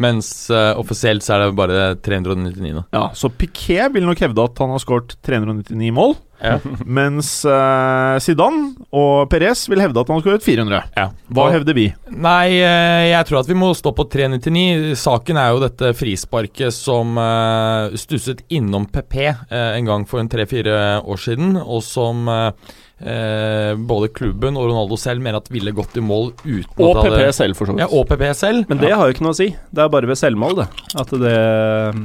Mens 0.00 0.48
uh, 0.50 0.72
offisielt 0.80 1.22
så 1.22 1.32
er 1.36 1.40
det 1.44 1.58
bare 1.58 1.80
399. 2.00 2.72
da. 2.78 2.82
Ja, 2.96 3.04
Så 3.14 3.28
Piquet 3.28 3.92
vil 3.94 4.06
nok 4.08 4.18
hevde 4.24 4.46
at 4.48 4.58
han 4.62 4.70
har 4.72 4.80
skåret 4.82 5.14
399 5.26 5.92
mål, 5.92 6.14
Ja. 6.40 6.56
mens 6.86 7.28
uh, 7.44 8.16
Zidane 8.22 8.70
og 8.96 9.28
Perez 9.32 9.66
vil 9.68 9.82
hevde 9.82 10.00
at 10.00 10.08
han 10.08 10.18
har 10.18 10.24
skåret 10.24 10.46
400. 10.46 10.82
Ja. 10.96 11.06
Hva 11.30 11.48
hevder 11.54 11.76
vi? 11.76 11.86
Nei, 12.10 12.56
eh, 12.58 13.10
jeg 13.10 13.28
tror 13.28 13.42
at 13.42 13.50
vi 13.50 13.58
må 13.60 13.70
stå 13.76 13.92
på 13.96 14.06
399. 14.10 14.94
Saken 15.00 15.40
er 15.40 15.52
jo 15.52 15.62
dette 15.64 15.92
frisparket 15.98 16.74
som 16.74 17.18
uh, 17.20 17.92
stusset 18.00 18.40
innom 18.48 18.88
PP 18.90 19.18
uh, 19.28 19.72
en 19.76 19.88
gang 19.88 20.06
for 20.08 20.22
en 20.22 20.30
tre-fire 20.32 20.78
år 21.04 21.20
siden, 21.20 21.56
og 21.60 21.82
som 21.86 22.28
eh, 22.30 22.72
eh, 23.00 23.74
både 23.76 24.10
klubben 24.14 24.56
og 24.58 24.68
Ronaldo 24.70 24.98
selv 25.00 25.22
mener 25.24 25.40
at 25.40 25.50
ville 25.52 25.72
gått 25.76 25.96
i 25.96 26.04
mål 26.04 26.32
uten 26.44 26.80
Og 26.84 26.96
at 26.96 27.04
PP 27.04 27.16
hadde- 27.16 27.36
selv, 27.36 27.56
for 27.58 27.66
så 27.66 27.76
vidt. 27.76 27.84
Ja, 27.84 27.90
og 27.90 28.08
PP 28.08 28.26
selv. 28.36 28.64
Men 28.68 28.78
det 28.82 28.92
har 28.92 29.06
jo 29.06 29.14
ikke 29.14 29.26
noe 29.26 29.36
å 29.36 29.40
si. 29.40 29.50
Det 29.70 29.84
er 29.84 29.92
bare 29.92 30.10
ved 30.10 30.20
selvmål, 30.20 30.56
det. 30.62 30.68
At 31.00 31.10
det 31.10 31.36
mm, 31.96 32.04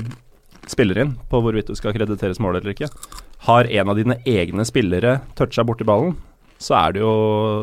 spiller 0.72 1.02
inn 1.04 1.16
på 1.30 1.42
hvorvidt 1.44 1.68
du 1.72 1.76
skal 1.76 1.94
krediteres 1.96 2.40
mål 2.44 2.62
eller 2.62 2.76
ikke. 2.76 2.90
Har 3.46 3.68
en 3.70 3.92
av 3.92 3.98
dine 4.00 4.18
egne 4.26 4.66
spillere 4.66 5.20
toucha 5.38 5.64
borti 5.68 5.86
ballen, 5.88 6.16
så 6.62 6.76
er 6.80 6.94
det 6.96 7.02
jo 7.04 7.12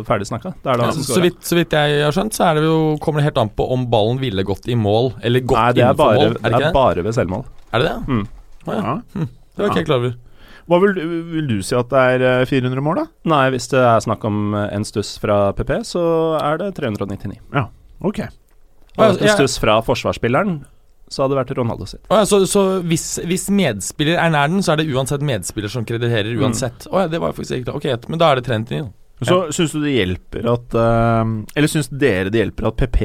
ferdig 0.06 0.28
snakka. 0.28 0.52
Det 0.62 0.74
Ja, 0.78 0.90
så, 0.92 1.20
vidt, 1.24 1.40
så 1.48 1.56
vidt 1.58 1.72
jeg 1.74 2.02
har 2.04 2.12
skjønt, 2.14 2.36
så 2.36 2.50
er 2.50 2.60
det 2.60 2.66
jo, 2.68 2.96
kommer 3.02 3.22
det 3.22 3.30
helt 3.30 3.40
an 3.42 3.50
på 3.56 3.66
om 3.72 3.86
ballen 3.90 4.20
ville 4.20 4.44
gått 4.46 4.68
i 4.68 4.76
mål, 4.78 5.14
eller 5.22 5.42
gått 5.42 5.58
Nei, 5.58 5.70
det 5.78 5.86
er 5.86 5.96
bare, 5.98 6.18
mål. 6.20 6.36
Er 6.36 6.42
det 6.42 6.42
det 6.52 6.58
er 6.60 6.66
det? 6.66 6.72
bare 6.76 7.06
ved 7.06 7.16
selvmål. 7.16 7.46
Er 7.72 7.82
det 7.82 7.88
det? 7.88 7.96
Mm. 8.12 8.26
Ja. 8.66 8.76
Ja. 8.76 8.94
Det 9.52 9.58
var 9.64 9.72
ikke 9.72 9.80
jeg 9.82 9.88
klar 9.88 10.02
over. 10.04 10.14
Hva 10.70 10.78
vil, 10.84 11.00
vil 11.32 11.48
du 11.50 11.56
si 11.66 11.74
at 11.74 11.88
det 11.90 12.02
er 12.14 12.22
eh, 12.42 12.44
400 12.46 12.84
mål, 12.86 13.00
da? 13.02 13.06
Nei, 13.32 13.40
hvis 13.50 13.66
det 13.72 13.80
er 13.82 14.04
snakk 14.04 14.22
om 14.28 14.54
eh, 14.54 14.68
en 14.76 14.86
stuss 14.86 15.16
fra 15.20 15.40
PP, 15.58 15.72
så 15.88 16.04
er 16.38 16.60
det 16.62 16.70
399. 16.78 17.40
Ja, 17.52 17.66
Ok. 18.02 18.20
Og 18.98 19.04
en 19.08 19.28
stuss 19.32 19.56
fra 19.62 19.78
forsvarsspilleren, 19.84 20.60
så 21.12 21.24
hadde 21.24 21.36
det 21.36 21.40
vært 21.42 21.54
Ronaldo 21.58 21.86
sitt. 21.88 22.02
Å 22.08 22.22
ja, 22.22 22.28
så 22.28 22.40
så 22.48 22.64
hvis, 22.88 23.06
hvis 23.28 23.46
medspiller 23.52 24.18
er 24.20 24.32
nær 24.32 24.50
den, 24.50 24.64
så 24.64 24.74
er 24.74 24.80
det 24.80 24.88
uansett 24.90 25.24
medspiller 25.26 25.72
som 25.72 25.84
krediterer 25.88 26.32
Mm. 26.32 26.42
uansett? 26.46 26.88
Å 26.88 27.04
ja, 27.04 27.12
det 27.12 27.20
var 27.20 27.36
faktisk 27.36 27.60
ikke 27.60 27.76
Ok, 27.76 27.86
men 28.08 28.20
da 28.20 28.32
er 28.32 28.40
det 28.40 28.46
399, 28.48 28.82
da. 28.86 28.92
Så 29.22 29.36
syns 29.54 29.74
du 29.76 29.84
det 29.84 29.92
hjelper 29.94 30.48
at 30.50 30.74
uh, 30.74 31.22
Eller 31.54 31.70
syns 31.70 31.86
dere 31.92 32.32
det 32.32 32.40
hjelper 32.40 32.72
at 32.72 32.78
PP 32.80 33.02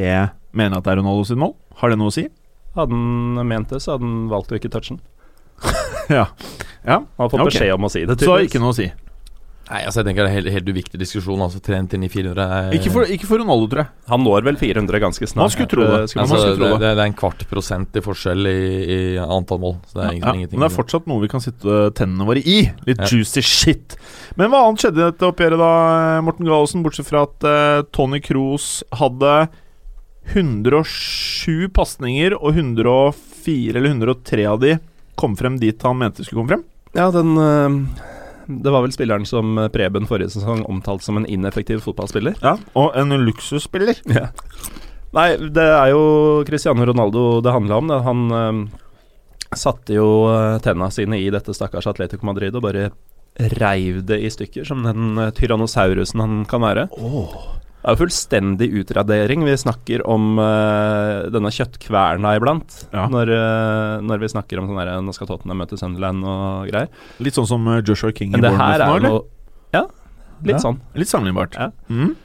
mener 0.57 0.79
at 0.79 0.87
det 0.87 0.95
er 0.95 1.01
Ronaldo 1.03 1.27
sitt 1.29 1.37
mål? 1.37 1.53
Har 1.77 1.93
det 1.93 1.99
noe 2.01 2.09
å 2.09 2.15
si? 2.15 2.25
Hadde 2.77 2.95
han 2.95 3.49
ment 3.49 3.73
det, 3.73 3.81
så 3.83 3.93
hadde 3.95 4.07
han 4.07 4.23
valgt 4.31 4.53
å 4.53 4.57
ikke 4.57 4.71
touche 4.73 4.95
den. 4.95 5.03
ja. 6.17 6.25
ja. 6.85 6.97
Han 6.97 7.05
har 7.21 7.29
fått 7.29 7.41
okay. 7.41 7.51
beskjed 7.51 7.75
om 7.75 7.85
å 7.85 7.91
si 7.91 8.05
det. 8.05 8.17
Så 8.21 8.39
ikke 8.45 8.61
noe 8.61 8.73
å 8.73 8.77
si. 8.77 8.87
Nei, 9.67 9.81
altså 9.83 9.99
jeg 9.99 10.07
tenker 10.07 10.23
det 10.23 10.29
er 10.29 10.31
en 10.31 10.37
helt, 10.37 10.49
helt 10.55 10.69
uviktig 10.71 10.99
diskusjon. 11.01 11.41
Altså 11.43 11.59
399, 11.59 12.07
400 12.13 12.43
er 12.57 12.75
Ikke 12.77 12.91
for, 12.93 13.09
ikke 13.11 13.27
for 13.27 13.41
Ronaldo, 13.41 13.65
tror 13.73 13.81
jeg. 13.83 13.89
Han 14.07 14.21
når 14.23 14.45
vel 14.47 14.59
400 14.61 15.01
ganske 15.03 15.27
snart. 15.27 15.41
Man 15.43 15.51
skulle 15.51 15.71
tro 15.73 15.83
det. 15.83 15.97
Skulle 16.11 16.23
man 16.23 16.35
altså, 16.37 16.53
skulle 16.53 16.61
tro 16.61 16.69
det, 16.77 16.85
det. 16.85 16.91
det 16.95 17.03
er 17.03 17.11
en 17.11 17.17
kvart 17.19 17.43
prosent 17.51 17.99
i 17.99 18.03
forskjell 18.05 18.47
i, 18.47 18.55
i 18.95 18.99
antall 19.25 19.59
mål. 19.65 19.75
Så 19.89 19.97
det 19.97 20.03
er 20.05 20.07
Ja, 20.07 20.13
ingenting. 20.15 20.39
ingenting. 20.39 20.59
men 20.61 20.67
det 20.67 20.71
er 20.71 20.77
fortsatt 20.77 21.09
noe 21.11 21.19
vi 21.25 21.31
kan 21.33 21.43
sitte 21.43 21.81
tennene 21.99 22.29
våre 22.29 22.39
i. 22.47 22.57
Litt 22.87 23.03
Ja. 23.03 23.09
juicy 23.11 23.43
shit. 23.43 23.97
Men 24.39 24.53
hva 24.53 24.63
annet 24.69 24.85
skjedde 24.85 25.03
i 25.03 25.07
dette 25.11 25.27
oppgjøret, 25.27 25.59
da, 25.59 25.71
Morten 26.23 26.47
Gallosen? 26.47 26.83
Bortsett 26.87 27.09
fra 27.11 27.25
at 27.27 27.43
eh, 27.51 27.81
Tony 27.91 28.21
Kroos 28.23 28.83
hadde 28.95 29.49
107 30.31 31.67
pasninger, 31.75 32.35
og 32.39 32.55
104 32.55 33.75
eller 33.75 33.89
103 33.91 34.45
av 34.47 34.59
de 34.63 34.77
kom 35.17 35.35
frem 35.39 35.55
dit 35.59 35.81
han 35.83 35.97
mente 35.97 36.21
de 36.21 36.27
skulle 36.27 36.43
komme 36.43 36.55
frem. 36.55 36.63
Ja, 36.95 37.09
den 37.11 37.35
øh, 37.35 37.77
Det 38.47 38.71
var 38.71 38.85
vel 38.85 38.93
spilleren 38.95 39.27
som 39.27 39.57
øh, 39.59 39.69
Preben 39.73 40.07
forrige 40.07 40.31
sesong 40.33 40.63
omtalte 40.71 41.07
som 41.07 41.19
en 41.19 41.27
ineffektiv 41.27 41.81
fotballspiller. 41.83 42.37
Ja, 42.43 42.55
Og 42.79 42.95
en 42.99 43.15
luksusspiller. 43.27 43.99
Ja. 44.07 44.29
Nei, 45.15 45.29
det 45.39 45.63
er 45.63 45.91
jo 45.93 46.43
Cristiano 46.47 46.85
Ronaldo 46.85 47.41
det 47.41 47.53
handla 47.53 47.77
om. 47.79 47.91
Det. 47.91 47.99
Han 48.07 48.23
øh, 48.31 48.63
satte 49.55 49.95
jo 49.95 50.07
øh, 50.31 50.57
tenna 50.63 50.89
sine 50.93 51.19
i 51.21 51.29
dette 51.33 51.55
stakkars 51.55 51.87
Atletico 51.87 52.27
Madrid 52.27 52.55
og 52.55 52.65
bare 52.67 52.89
reiv 53.59 54.01
det 54.07 54.17
i 54.25 54.31
stykker, 54.33 54.65
som 54.65 54.81
den 54.83 55.19
tyrannosaurusen 55.37 56.23
han 56.23 56.39
kan 56.49 56.63
være. 56.63 56.87
Det 57.77 57.91
er 57.91 57.95
jo 57.95 57.99
fullstendig 58.01 58.67
utradering. 58.81 59.43
Vi 59.47 59.53
snakker 59.61 60.01
om 60.09 60.39
uh, 60.41 61.27
denne 61.31 61.51
kjøttkverna 61.53 62.33
iblant. 62.35 62.73
Ja. 62.91 63.05
Når, 63.13 63.29
uh, 63.31 63.93
når 64.03 64.23
vi 64.25 64.29
snakker 64.33 64.59
om 64.59 64.67
sånn 64.67 64.79
her 64.81 64.89
Nå 65.05 65.13
skal 65.15 65.29
Tottenham 65.29 65.61
møte 65.61 65.77
Sunderland 65.79 66.25
og 66.27 66.67
greier. 66.71 66.89
Litt 67.23 67.37
sånn 67.37 67.47
som 67.47 67.67
eh, 67.71 67.83
Joshua 67.87 68.11
King 68.17 68.33
i 68.33 68.41
Bournemouth 68.41 68.59
nå, 68.59 68.73
er 68.73 68.83
eller? 68.97 69.05
noe 69.07 69.75
Ja, 69.77 69.83
litt 70.41 70.57
Ja. 70.57 70.63
sånn. 70.65 70.81
Litt 70.97 71.11
sammenlignbart. 71.13 71.55
Ja. 71.55 71.69
Mm. 71.87 72.15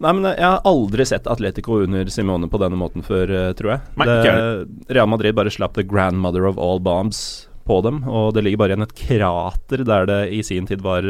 Nei, 0.00 0.12
men 0.14 0.26
jeg 0.32 0.46
har 0.46 0.60
aldri 0.66 1.06
sett 1.10 1.26
Atletico 1.30 1.80
under 1.84 2.06
Simone 2.10 2.48
på 2.50 2.58
denne 2.62 2.78
måten 2.78 3.02
før, 3.06 3.32
tror 3.58 3.72
jeg. 3.76 3.80
Nei, 3.98 4.06
det, 4.08 4.34
Real 4.94 5.08
Madrid 5.10 5.34
bare 5.34 5.50
slapp 5.50 5.74
the 5.74 5.82
grandmother 5.82 6.46
of 6.46 6.58
all 6.58 6.78
bombs 6.78 7.48
på 7.66 7.80
dem, 7.84 8.04
og 8.08 8.32
det 8.34 8.44
ligger 8.46 8.62
bare 8.62 8.74
igjen 8.76 8.86
et 8.86 8.94
krater 8.94 9.82
der 9.84 10.06
det 10.08 10.20
i 10.32 10.42
sin 10.46 10.66
tid 10.70 10.82
var 10.86 11.02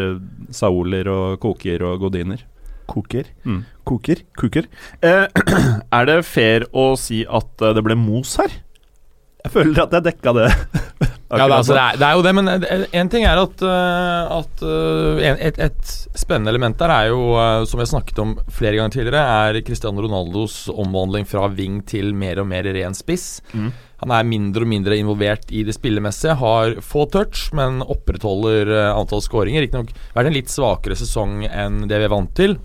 Sauler 0.51 1.09
og 1.13 1.37
Koker 1.45 1.85
og 1.87 2.01
Godiner. 2.07 2.41
Koker. 2.89 3.29
Mm. 3.45 3.61
Koker. 3.89 4.23
Koker. 4.41 4.67
Eh, 5.05 5.27
er 6.01 6.09
det 6.09 6.19
fair 6.29 6.67
å 6.73 6.91
si 6.99 7.23
at 7.29 7.63
eh, 7.65 7.75
det 7.77 7.85
ble 7.87 7.97
mos 8.01 8.35
her? 8.41 8.57
Jeg 9.45 9.53
føler 9.55 9.85
at 9.85 9.93
jeg 9.99 10.09
dekka 10.11 10.37
det. 10.41 10.49
Ja, 11.29 11.45
det, 11.45 11.57
altså, 11.59 11.75
det, 11.77 11.81
er, 11.83 11.97
det 12.01 12.07
er 12.07 12.15
jo 12.17 12.23
det, 12.25 12.31
men 12.39 12.47
en- 12.49 12.85
en 12.97 13.09
ting 13.13 13.25
er 13.29 13.37
at, 13.37 13.61
at 14.33 14.63
et, 15.45 15.59
et 15.61 15.91
spennende 16.17 16.49
element 16.55 16.79
der 16.81 16.89
er 16.89 17.11
jo, 17.11 17.19
som 17.69 17.83
har 17.83 17.89
snakket 17.91 18.23
om 18.23 18.31
flere 18.49 18.79
ganger 18.79 18.95
tidligere, 18.95 19.25
er 19.53 19.59
Cristiano 19.67 20.01
Ronaldos 20.07 20.55
omvandling 20.73 21.29
fra 21.29 21.43
wing 21.53 21.83
til 21.85 22.15
mer 22.17 22.41
og 22.41 22.49
mer 22.49 22.65
ren 22.73 22.97
spiss. 22.97 23.43
Mm. 23.53 23.69
Han 24.07 24.15
er 24.17 24.25
mindre 24.31 24.65
og 24.65 24.73
mindre 24.73 24.97
involvert 25.03 25.53
i 25.53 25.67
det 25.69 25.77
spillemessige, 25.77 26.39
har 26.41 26.79
få 26.81 27.05
touch, 27.13 27.51
men 27.53 27.83
opprettholder 27.85 28.73
antall 28.95 29.21
skåringer. 29.29 29.67
Riktignok 29.67 29.93
vært 30.17 30.33
en 30.33 30.39
litt 30.41 30.49
svakere 30.49 30.97
sesong 30.97 31.43
enn 31.45 31.83
det 31.93 32.01
vi 32.01 32.09
er 32.09 32.17
vant 32.17 32.33
til. 32.41 32.57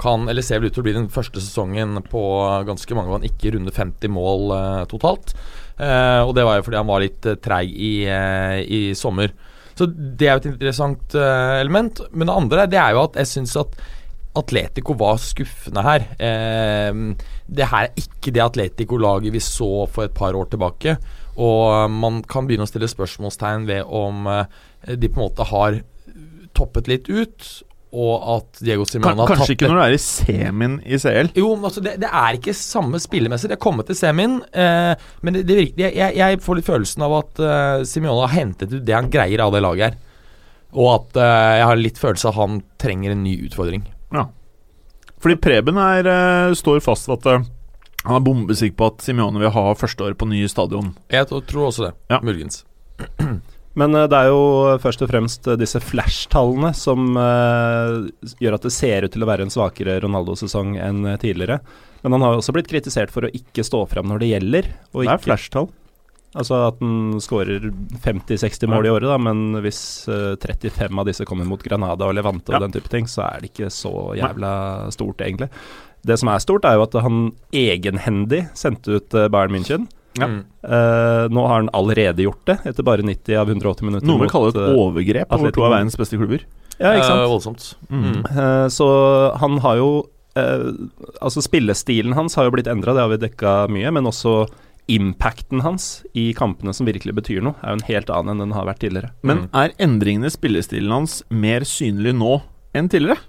Kan, 0.00 0.28
eller 0.28 0.44
ser 0.44 0.60
vel 0.60 0.70
ut 0.70 0.74
til 0.76 0.82
å 0.82 0.86
bli 0.88 0.96
den 0.96 1.10
første 1.12 1.42
sesongen 1.42 2.00
på 2.10 2.22
ganske 2.66 2.96
mange 2.96 3.12
hvor 3.12 3.20
han 3.20 3.28
ikke 3.28 3.54
runder 3.54 3.74
50 3.74 4.10
mål 4.12 4.54
øh, 4.56 4.84
totalt. 4.90 5.34
Eh, 5.78 6.20
og 6.22 6.34
det 6.36 6.46
var 6.46 6.58
jo 6.58 6.66
fordi 6.66 6.80
han 6.80 6.90
var 6.90 7.02
litt 7.02 7.26
uh, 7.26 7.34
treig 7.42 7.70
i, 7.72 7.94
eh, 8.10 8.60
i 8.62 8.80
sommer. 8.98 9.32
Så 9.74 9.88
det 9.90 10.28
er 10.28 10.36
jo 10.36 10.42
et 10.42 10.52
interessant 10.52 11.16
eh, 11.18 11.58
element. 11.60 12.02
Men 12.12 12.30
det 12.30 12.38
andre 12.38 12.66
det 12.70 12.80
er 12.80 12.94
jo 12.94 13.04
at 13.08 13.18
jeg 13.20 13.32
syns 13.32 13.56
at 13.60 13.76
Atletico 14.38 14.96
var 14.98 15.20
skuffende 15.22 15.82
her. 15.86 16.06
Eh, 16.18 16.90
det 17.46 17.70
her 17.70 17.88
er 17.88 18.04
ikke 18.04 18.34
det 18.34 18.44
Atletico-laget 18.44 19.34
vi 19.34 19.42
så 19.42 19.86
for 19.90 20.06
et 20.06 20.16
par 20.16 20.38
år 20.38 20.50
tilbake. 20.52 20.96
Og 21.34 21.90
man 21.90 22.22
kan 22.30 22.46
begynne 22.46 22.66
å 22.66 22.70
stille 22.70 22.90
spørsmålstegn 22.90 23.66
ved 23.70 23.90
om 23.90 24.28
eh, 24.30 24.94
de 24.94 25.10
på 25.10 25.18
en 25.18 25.26
måte 25.26 25.48
har 25.50 25.80
toppet 26.54 26.86
litt 26.86 27.10
ut, 27.10 27.46
og 27.94 28.24
at 28.36 28.60
Diego 28.66 28.84
Simeone 28.90 29.14
har 29.22 29.28
tatt 29.30 29.38
kanskje 29.44 29.54
ikke 29.54 29.68
når 29.70 29.78
du 29.78 29.82
er 29.84 29.94
i 29.94 30.00
semien 30.02 30.72
i 30.82 30.98
CL. 30.98 31.28
jo, 31.38 31.52
men 31.54 31.68
altså 31.68 31.82
det, 31.84 31.92
det 32.02 32.08
er 32.10 32.38
ikke 32.40 32.54
samme 32.58 32.98
spillemessig. 33.02 33.48
De 33.52 33.54
har 33.54 33.62
kommet 33.62 33.86
til 33.86 33.98
semien, 33.98 34.40
eh, 34.50 34.94
men 35.22 35.36
det, 35.38 35.44
det 35.46 35.58
virker, 35.60 35.94
jeg, 35.94 36.16
jeg 36.18 36.40
får 36.42 36.58
litt 36.58 36.66
følelsen 36.68 37.06
av 37.06 37.14
at 37.20 37.42
eh, 37.46 37.84
Simeone 37.86 38.26
har 38.26 38.34
hentet 38.34 38.72
ut 38.74 38.82
det 38.88 38.96
han 38.98 39.10
greier 39.14 39.44
av 39.46 39.54
det 39.54 39.62
laget 39.62 39.84
her. 39.92 39.98
Og 40.74 40.88
at 40.96 41.20
eh, 41.22 41.50
jeg 41.60 41.66
har 41.70 41.78
litt 41.78 42.00
følelse 42.02 42.26
av 42.28 42.34
at 42.34 42.42
han 42.42 42.56
trenger 42.82 43.14
en 43.14 43.22
ny 43.22 43.36
utfordring. 43.46 43.84
Ja. 44.10 44.26
Fordi 45.22 45.36
Preben 45.40 45.78
er, 45.78 46.08
eh, 46.10 46.54
står 46.58 46.82
fast 46.84 47.06
at 47.14 47.26
eh, 47.30 47.44
han 48.04 48.18
er 48.18 48.24
bombesikker 48.26 48.76
på 48.76 48.88
at 48.90 49.04
Simione 49.06 49.38
vil 49.40 49.54
ha 49.54 49.68
førsteår 49.78 50.18
på 50.18 50.26
ny 50.28 50.42
stadion. 50.50 50.90
Jeg 51.14 51.30
tror- 51.30 51.46
tror 51.48 51.70
også 51.70 51.86
det. 51.86 51.92
Ja. 52.10 52.18
Muligens. 52.26 52.64
Men 53.74 53.94
eh, 53.98 54.06
det 54.10 54.18
er 54.20 54.28
jo 54.30 54.42
først 54.82 55.02
og 55.02 55.10
fremst 55.10 55.48
eh, 55.50 55.56
disse 55.60 55.80
flash-tallene 55.82 56.70
som 56.78 57.16
eh, 57.18 57.94
gjør 58.42 58.58
at 58.58 58.66
det 58.68 58.74
ser 58.74 59.06
ut 59.08 59.14
til 59.16 59.24
å 59.26 59.30
være 59.30 59.46
en 59.48 59.54
svakere 59.54 59.96
Ronaldo-sesong 60.04 60.76
enn 60.78 61.04
eh, 61.10 61.16
tidligere. 61.22 61.60
Men 62.04 62.14
han 62.18 62.22
har 62.26 62.34
jo 62.36 62.42
også 62.42 62.52
blitt 62.54 62.68
kritisert 62.70 63.10
for 63.14 63.26
å 63.26 63.32
ikke 63.34 63.64
stå 63.66 63.80
fram 63.90 64.10
når 64.12 64.20
det 64.22 64.28
gjelder. 64.34 64.68
Det 64.92 65.08
er 65.08 65.22
flash-tall. 65.24 65.70
altså 66.34 66.58
at 66.68 66.80
han 66.82 67.20
skårer 67.22 67.68
50-60 68.04 68.68
mål 68.70 68.86
i 68.86 68.92
året, 68.92 69.06
da, 69.08 69.16
men 69.22 69.60
hvis 69.64 69.80
eh, 70.12 70.34
35 70.42 71.00
av 71.00 71.06
disse 71.08 71.24
kommer 71.26 71.46
mot 71.48 71.62
Granada 71.62 72.06
og 72.10 72.14
Levante 72.18 72.52
Ja. 72.52 72.58
og 72.60 72.66
den 72.66 72.74
type 72.76 72.90
ting, 72.92 73.06
så 73.10 73.22
er 73.26 73.40
det 73.42 73.52
ikke 73.52 73.70
så 73.72 73.92
jævla 74.18 74.52
stort, 74.94 75.22
egentlig. 75.24 75.48
Det 76.04 76.18
som 76.20 76.28
er 76.28 76.42
stort, 76.44 76.66
er 76.68 76.76
jo 76.76 76.82
at 76.84 76.94
han 77.00 77.20
egenhendig 77.56 78.44
sendte 78.54 78.98
ut 79.00 79.14
eh, 79.16 79.28
Bayern 79.32 79.54
München. 79.56 79.86
Ja. 80.20 80.28
Mm. 80.30 80.40
Eh, 80.62 81.24
nå 81.34 81.46
har 81.46 81.62
han 81.62 81.70
allerede 81.74 82.26
gjort 82.26 82.44
det, 82.46 82.58
etter 82.70 82.86
bare 82.86 83.02
90 83.06 83.38
av 83.40 83.50
180 83.50 83.88
minutter. 83.88 84.08
Noe 84.08 84.22
vi 84.22 84.30
kalle 84.30 84.52
kaller 84.52 84.68
et 84.68 84.74
eh, 84.74 84.82
overgrep 84.84 85.32
over 85.34 85.54
to 85.54 85.64
av 85.66 85.74
verdens 85.74 85.98
beste 85.98 86.18
klubber. 86.20 86.44
Ja, 86.78 86.94
ikke 86.94 87.06
sant? 87.06 87.20
sant. 87.20 87.30
voldsomt. 87.32 87.66
Mm. 87.88 88.04
Mm. 88.04 88.20
Eh, 88.30 88.66
så 88.74 88.90
han 89.42 89.62
har 89.66 89.80
jo 89.82 89.94
Altså, 90.34 91.38
spillestilen 91.38 92.10
hans 92.18 92.34
har 92.34 92.48
jo 92.48 92.50
blitt 92.56 92.66
endra, 92.66 92.90
det 92.90 93.04
har 93.04 93.10
vi 93.12 93.20
dekka 93.22 93.50
mye, 93.70 93.92
men 93.94 94.08
også 94.10 94.48
impacten 94.90 95.62
hans 95.62 96.02
i 96.18 96.32
kampene 96.34 96.74
som 96.74 96.88
virkelig 96.88 97.14
betyr 97.14 97.44
noe, 97.46 97.54
er 97.62 97.70
jo 97.70 97.78
en 97.78 97.86
helt 97.86 98.10
annen 98.10 98.34
enn 98.34 98.42
den 98.42 98.56
har 98.56 98.66
vært 98.66 98.82
tidligere. 98.82 99.12
Men 99.22 99.44
er 99.54 99.70
endringene 99.78 100.26
i 100.26 100.34
spillestilen 100.34 100.90
hans 100.90 101.20
mer 101.30 101.62
synlig 101.68 102.16
nå 102.18 102.40
enn 102.74 102.90
tidligere? 102.90 103.22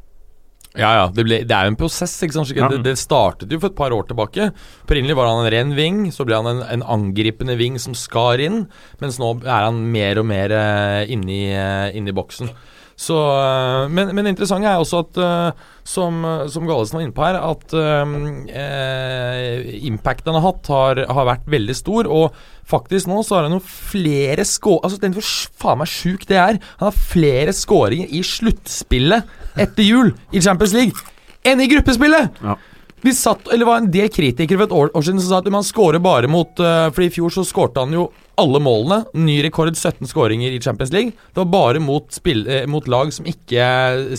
Ja, 0.76 0.92
ja. 1.00 1.06
Det, 1.14 1.24
ble, 1.28 1.40
det 1.48 1.56
er 1.56 1.68
jo 1.68 1.74
en 1.74 1.80
prosess. 1.80 2.14
ikke 2.26 2.38
sant? 2.38 2.52
Ja. 2.56 2.70
Det, 2.72 2.82
det 2.86 2.96
startet 3.00 3.52
jo 3.52 3.60
for 3.62 3.72
et 3.72 3.78
par 3.78 3.96
år 3.96 4.08
tilbake. 4.10 4.50
Opprinnelig 4.84 5.18
var 5.18 5.32
han 5.32 5.44
en 5.44 5.52
ren 5.54 5.74
ving, 5.78 6.02
så 6.16 6.28
ble 6.28 6.40
han 6.40 6.50
en, 6.52 6.62
en 6.78 6.86
angripende 6.98 7.58
ving 7.60 7.80
som 7.82 7.96
skar 7.98 8.44
inn. 8.44 8.66
Mens 9.04 9.20
nå 9.22 9.32
er 9.44 9.68
han 9.70 9.82
mer 9.94 10.22
og 10.22 10.28
mer 10.30 10.54
uh, 10.56 11.02
inni, 11.12 11.46
eh, 11.56 11.90
inni 11.98 12.16
boksen. 12.16 12.52
Så, 12.96 13.16
eh, 13.20 13.86
men, 13.92 14.14
men 14.16 14.30
interessante 14.30 14.70
er 14.72 14.80
også 14.80 15.02
at, 15.04 15.18
eh, 15.20 15.64
som, 15.86 16.22
som 16.52 16.68
Gallesen 16.68 16.98
var 16.98 17.04
inne 17.04 17.16
på 17.16 17.26
her, 17.26 17.40
at 17.44 17.76
eh, 17.76 19.66
impacten 19.90 20.32
han 20.32 20.40
har 20.40 20.48
hatt, 20.48 20.70
har, 20.72 21.02
har 21.18 21.28
vært 21.34 21.50
veldig 21.52 21.76
stor. 21.76 22.08
Og 22.08 22.38
faktisk 22.66 23.12
nå 23.12 23.20
så 23.26 23.38
har 23.38 23.50
han 23.50 23.58
jo 23.58 23.64
flere 23.66 24.48
skå... 24.48 24.78
Altså, 24.80 25.00
tenk 25.02 25.20
hvor 25.20 25.28
faen 25.60 25.84
meg 25.84 25.92
sjukt 25.92 26.32
det 26.32 26.40
er. 26.40 26.62
Han 26.80 26.90
har 26.90 27.04
flere 27.16 27.56
skåringer 27.56 28.16
i 28.16 28.24
sluttspillet 28.26 29.60
etter 29.60 29.86
jul 29.86 30.16
i 30.32 30.44
Champions 30.44 30.76
League 30.78 31.12
enn 31.46 31.62
i 31.62 31.70
gruppespillet! 31.70 32.42
Ja. 32.42 32.58
Vi 33.06 33.12
satt, 33.14 33.52
eller 33.54 33.68
var 33.68 33.84
en 33.84 33.92
del 33.94 34.08
kritikere 34.10 34.58
for 34.58 34.66
et 34.66 34.74
år, 34.74 34.88
år 34.98 35.04
siden 35.06 35.20
som 35.22 35.30
sa 35.30 35.42
at 35.44 35.50
man 35.54 35.66
scorer 35.68 36.02
bare 36.02 36.30
mot 36.32 36.58
uh, 36.58 36.88
For 36.90 37.06
i 37.06 37.12
fjor 37.14 37.30
så 37.36 37.44
skårte 37.46 37.84
han 37.84 37.94
jo 37.94 38.08
alle 38.42 38.62
målene. 38.64 39.04
Ny 39.18 39.40
rekord 39.46 39.74
17 39.76 40.10
skåringer 40.10 40.54
i 40.56 40.62
Champions 40.62 40.94
League. 40.94 41.16
Det 41.32 41.42
var 41.44 41.52
bare 41.54 41.82
mot, 41.84 42.08
spill, 42.14 42.46
eh, 42.48 42.66
mot 42.70 42.88
lag 42.88 43.14
som 43.14 43.28
ikke 43.30 43.66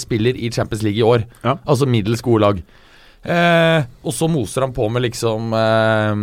spiller 0.01 0.37
i 0.37 0.51
Champions 0.53 0.85
League 0.87 1.01
i 1.01 1.07
år. 1.07 1.27
Ja. 1.45 1.59
Altså 1.67 1.89
middels 1.89 2.25
gode 2.25 2.45
lag. 2.45 2.61
Eh, 3.27 3.87
og 4.07 4.15
så 4.15 4.29
moser 4.31 4.67
han 4.67 4.75
på 4.77 4.87
med 4.93 5.03
liksom 5.03 5.51
eh, 5.57 6.21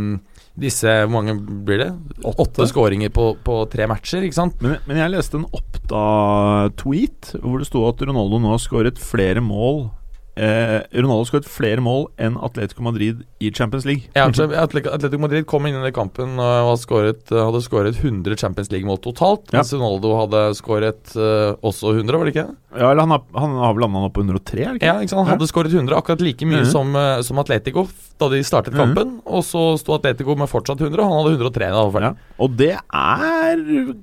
disse 0.54 0.88
Hvor 1.04 1.12
mange 1.18 1.34
blir 1.66 1.82
det? 1.82 1.90
Åtte 2.24 2.68
skåringer 2.70 3.12
på, 3.12 3.34
på 3.44 3.58
tre 3.72 3.88
matcher, 3.90 4.24
ikke 4.24 4.38
sant? 4.38 4.62
Men, 4.64 4.78
men 4.88 5.02
jeg 5.02 5.12
leste 5.12 5.40
en 5.40 5.50
Oppda-tweet 5.50 7.34
hvor 7.42 7.60
det 7.60 7.68
sto 7.68 7.84
at 7.90 8.06
Ronaldo 8.06 8.40
nå 8.40 8.54
har 8.54 8.62
skåret 8.62 9.02
flere 9.02 9.44
mål 9.44 9.88
eh, 10.36 10.82
Ronaldo 10.98 11.26
skåret 11.30 11.46
flere 11.50 11.82
mål 11.84 12.08
enn 12.18 12.36
Atletico 12.42 12.82
Madrid 12.86 13.22
i 13.40 13.52
Champions 13.54 13.86
League. 13.86 14.08
Ja, 14.16 14.26
Atletico 14.28 15.20
Madrid 15.22 15.46
kom 15.46 15.66
inn 15.70 15.78
i 15.86 15.92
kampen 15.94 16.40
og 16.42 16.78
skåret, 16.82 17.30
hadde 17.30 17.62
skåret 17.62 18.00
100 18.02 18.38
Champions 18.40 18.72
League-mål 18.72 18.98
totalt, 19.04 19.52
Ja. 19.54 19.60
mens 19.62 19.74
Ronaldo 19.74 20.14
hadde 20.18 20.42
skåret 20.58 21.14
eh, 21.16 21.54
også 21.62 21.94
100, 21.98 22.18
var 22.18 22.26
det 22.26 22.34
ikke? 22.36 22.48
Ja, 22.78 22.90
eller 22.92 23.02
han 23.06 23.12
har, 23.12 23.22
han 23.38 23.58
har 23.62 23.74
vel 23.74 23.84
landa 23.86 24.00
nå 24.08 24.10
på 24.16 24.24
103, 24.26 24.62
er 24.64 24.74
det 24.74 24.82
ikke? 24.82 24.86
Ja, 24.90 24.96
ikke 25.02 25.10
sant? 25.14 25.28
Han 25.28 25.38
hadde 25.38 25.50
skåret 25.52 25.72
100, 25.74 25.98
akkurat 25.98 26.22
like 26.26 26.46
mye 26.46 26.64
Mhm. 26.64 26.72
som, 26.72 26.96
eh, 26.96 27.22
som 27.22 27.38
Atletico 27.40 27.88
da 28.20 28.30
de 28.30 28.42
startet 28.44 28.74
Mhm. 28.74 28.80
kampen. 28.82 29.22
Og 29.26 29.44
så 29.44 29.78
sto 29.78 29.94
Atletico 29.94 30.36
med 30.36 30.50
fortsatt 30.50 30.80
100, 30.80 31.00
og 31.00 31.10
han 31.12 31.24
hadde 31.24 31.38
103 31.38 31.70
da. 31.70 32.00
Ja. 32.00 32.00
Ja. 32.10 32.14
Og 32.40 32.58
det 32.58 32.74
er 32.94 33.94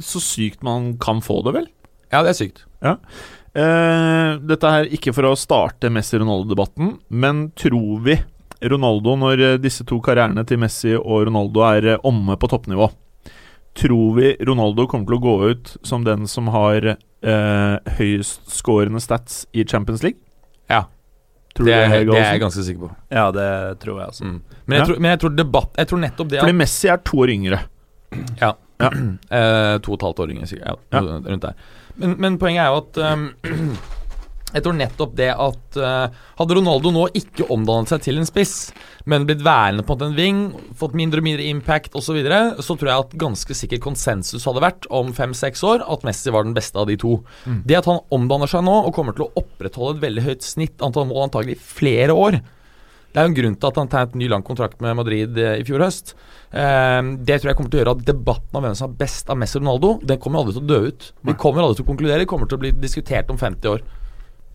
så 0.00 0.18
sykt 0.20 0.62
man 0.62 0.96
kan 0.98 1.20
få 1.20 1.42
det, 1.44 1.52
vel? 1.54 1.66
ja, 2.12 2.22
det 2.24 2.30
er 2.30 2.44
sykt. 2.44 2.64
Eh, 3.54 4.36
dette 4.46 4.70
her 4.70 4.86
ikke 4.94 5.12
for 5.16 5.26
å 5.26 5.36
starte 5.38 5.90
Messi-Ronaldo-debatten, 5.90 6.92
men 7.10 7.48
tror 7.58 8.00
vi 8.04 8.14
Ronaldo, 8.62 9.16
når 9.18 9.40
eh, 9.42 9.56
disse 9.58 9.82
to 9.88 9.98
karrierene 10.04 10.44
til 10.46 10.60
Messi 10.62 10.92
og 10.94 11.24
Ronaldo 11.26 11.64
er 11.66 11.88
eh, 11.96 12.02
omme 12.06 12.36
på 12.38 12.50
toppnivå, 12.52 12.90
tror 13.80 14.14
vi 14.18 14.32
Ronaldo 14.46 14.86
kommer 14.90 15.08
til 15.10 15.18
å 15.18 15.24
gå 15.24 15.34
ut 15.50 15.72
som 15.86 16.04
den 16.06 16.26
som 16.30 16.50
har 16.54 16.92
eh, 16.92 17.94
høyestskårende 17.98 19.02
stats 19.02 19.44
i 19.56 19.64
Champions 19.66 20.04
League? 20.06 20.20
Ja. 20.70 20.84
Tror 21.56 21.66
Det 21.66 21.74
du 21.74 21.80
er, 21.80 22.04
det 22.06 22.20
er 22.20 22.32
jeg 22.36 22.42
ganske 22.44 22.62
sikker 22.62 22.86
på. 22.86 22.92
Ja, 23.10 23.26
det 23.34 23.48
tror 23.82 23.96
jeg 23.98 24.12
også. 24.12 24.24
Mm. 24.28 24.38
Men, 24.66 24.76
jeg 24.76 24.80
Ja. 24.80 24.86
tror, 24.86 25.00
men 25.02 25.10
jeg 25.10 25.20
tror 25.24 25.32
debatt 25.34 25.78
Jeg 25.80 25.88
tror 25.90 25.98
nettopp 25.98 26.28
det 26.30 26.38
Fordi 26.44 26.54
Messi 26.60 26.88
er 26.92 27.00
to 27.02 27.18
år 27.24 27.32
yngre. 27.34 27.58
eh, 28.40 29.74
To 29.82 29.92
og 29.92 29.96
et 29.98 30.04
halvt 30.06 30.22
åringer, 30.24 30.46
sikkert. 30.46 30.78
Ja, 30.92 31.00
Ja. 31.00 31.18
Rundt 31.26 31.42
der. 31.42 31.54
Men, 31.96 32.18
men 32.20 32.38
poenget 32.40 32.66
er 32.66 32.70
jo 32.70 32.82
at 32.84 33.00
um, 33.14 33.26
Jeg 34.50 34.64
tror 34.64 34.74
nettopp 34.74 35.12
det 35.14 35.28
at 35.30 35.76
uh, 35.78 36.10
Hadde 36.40 36.56
Ronaldo 36.58 36.90
nå 36.90 37.04
ikke 37.14 37.46
omdannet 37.54 37.92
seg 37.92 38.02
til 38.02 38.18
en 38.18 38.26
spiss, 38.26 38.72
men 39.06 39.26
blitt 39.28 39.44
værende 39.46 39.84
på 39.86 39.94
en 40.02 40.16
ving, 40.16 40.40
fått 40.78 40.96
mindre 40.98 41.22
og 41.22 41.26
mindre 41.28 41.46
impact 41.46 41.94
osv., 41.94 42.10
så, 42.10 42.16
videre, 42.16 42.40
så 42.58 42.74
tror 42.74 42.90
jeg 42.90 43.04
at 43.04 43.12
ganske 43.22 43.54
sikkert 43.54 43.84
konsensus 43.84 44.46
hadde 44.48 44.64
vært 44.64 44.88
om 44.90 45.12
fem-seks 45.14 45.62
år 45.62 45.84
at 45.86 46.02
Messi 46.06 46.34
var 46.34 46.48
den 46.48 46.56
beste 46.56 46.80
av 46.82 46.88
de 46.90 46.96
to. 46.98 47.20
Det 47.46 47.78
at 47.78 47.86
han 47.86 48.02
omdanner 48.10 48.50
seg 48.50 48.64
nå 48.66 48.74
og 48.80 48.94
kommer 48.96 49.14
til 49.14 49.28
å 49.28 49.32
opprettholde 49.38 50.00
et 50.00 50.06
veldig 50.08 50.26
høyt 50.26 50.46
snitt 50.46 50.82
antall 50.82 51.06
mål 51.12 51.28
antagelig 51.28 51.54
i 51.54 51.62
flere 51.78 52.16
år 52.18 52.40
det 53.10 53.18
er 53.18 53.26
jo 53.26 53.30
en 53.32 53.38
grunn 53.38 53.56
til 53.58 53.70
at 53.70 53.78
han 53.80 53.90
tegnet 53.90 54.18
ny 54.20 54.28
lang 54.30 54.44
kontrakt 54.46 54.82
med 54.84 54.98
Madrid 54.98 55.38
eh, 55.40 55.58
i 55.60 55.66
fjor 55.66 55.82
høst. 55.82 56.14
Eh, 56.50 57.00
det 57.26 57.40
tror 57.40 57.50
jeg 57.50 57.58
kommer 57.58 57.72
til 57.72 57.80
å 57.80 57.82
gjøre 57.82 57.94
at 57.98 58.04
debatten 58.06 58.58
om 58.60 58.66
hvem 58.66 58.76
som 58.78 58.90
er 58.90 58.98
best 59.00 59.32
av 59.32 59.40
Messi 59.40 59.58
og 59.58 59.64
Ronaldo, 59.64 59.92
den 60.06 60.20
kommer 60.22 60.42
aldri 60.42 60.56
til 60.56 60.64
å 60.64 60.70
dø 60.70 60.80
ut. 60.90 61.08
Vi 61.26 61.36
kommer 61.40 61.66
aldri 61.66 61.80
til 61.80 61.88
å 61.88 61.90
konkludere, 61.90 62.22
det 62.22 62.30
kommer 62.30 62.50
til 62.50 62.60
å 62.60 62.64
bli 62.64 62.74
diskutert 62.78 63.32
om 63.32 63.40
50 63.40 63.74
år. 63.74 63.86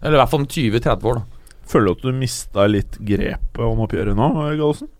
Eller 0.02 0.18
i 0.18 0.22
hvert 0.22 0.32
fall 0.32 0.46
om 0.46 0.52
20-30 0.56 1.10
år, 1.12 1.22
da. 1.22 1.52
Føler 1.65 1.88
du 1.88 1.96
at 1.96 2.06
du 2.06 2.20
mista 2.20 2.68
litt 2.70 3.00
grepet 3.02 3.63
om 3.65 3.82
oppgjøret 3.88 4.18
nå, 4.18 4.30
Gallosen? 4.54 4.91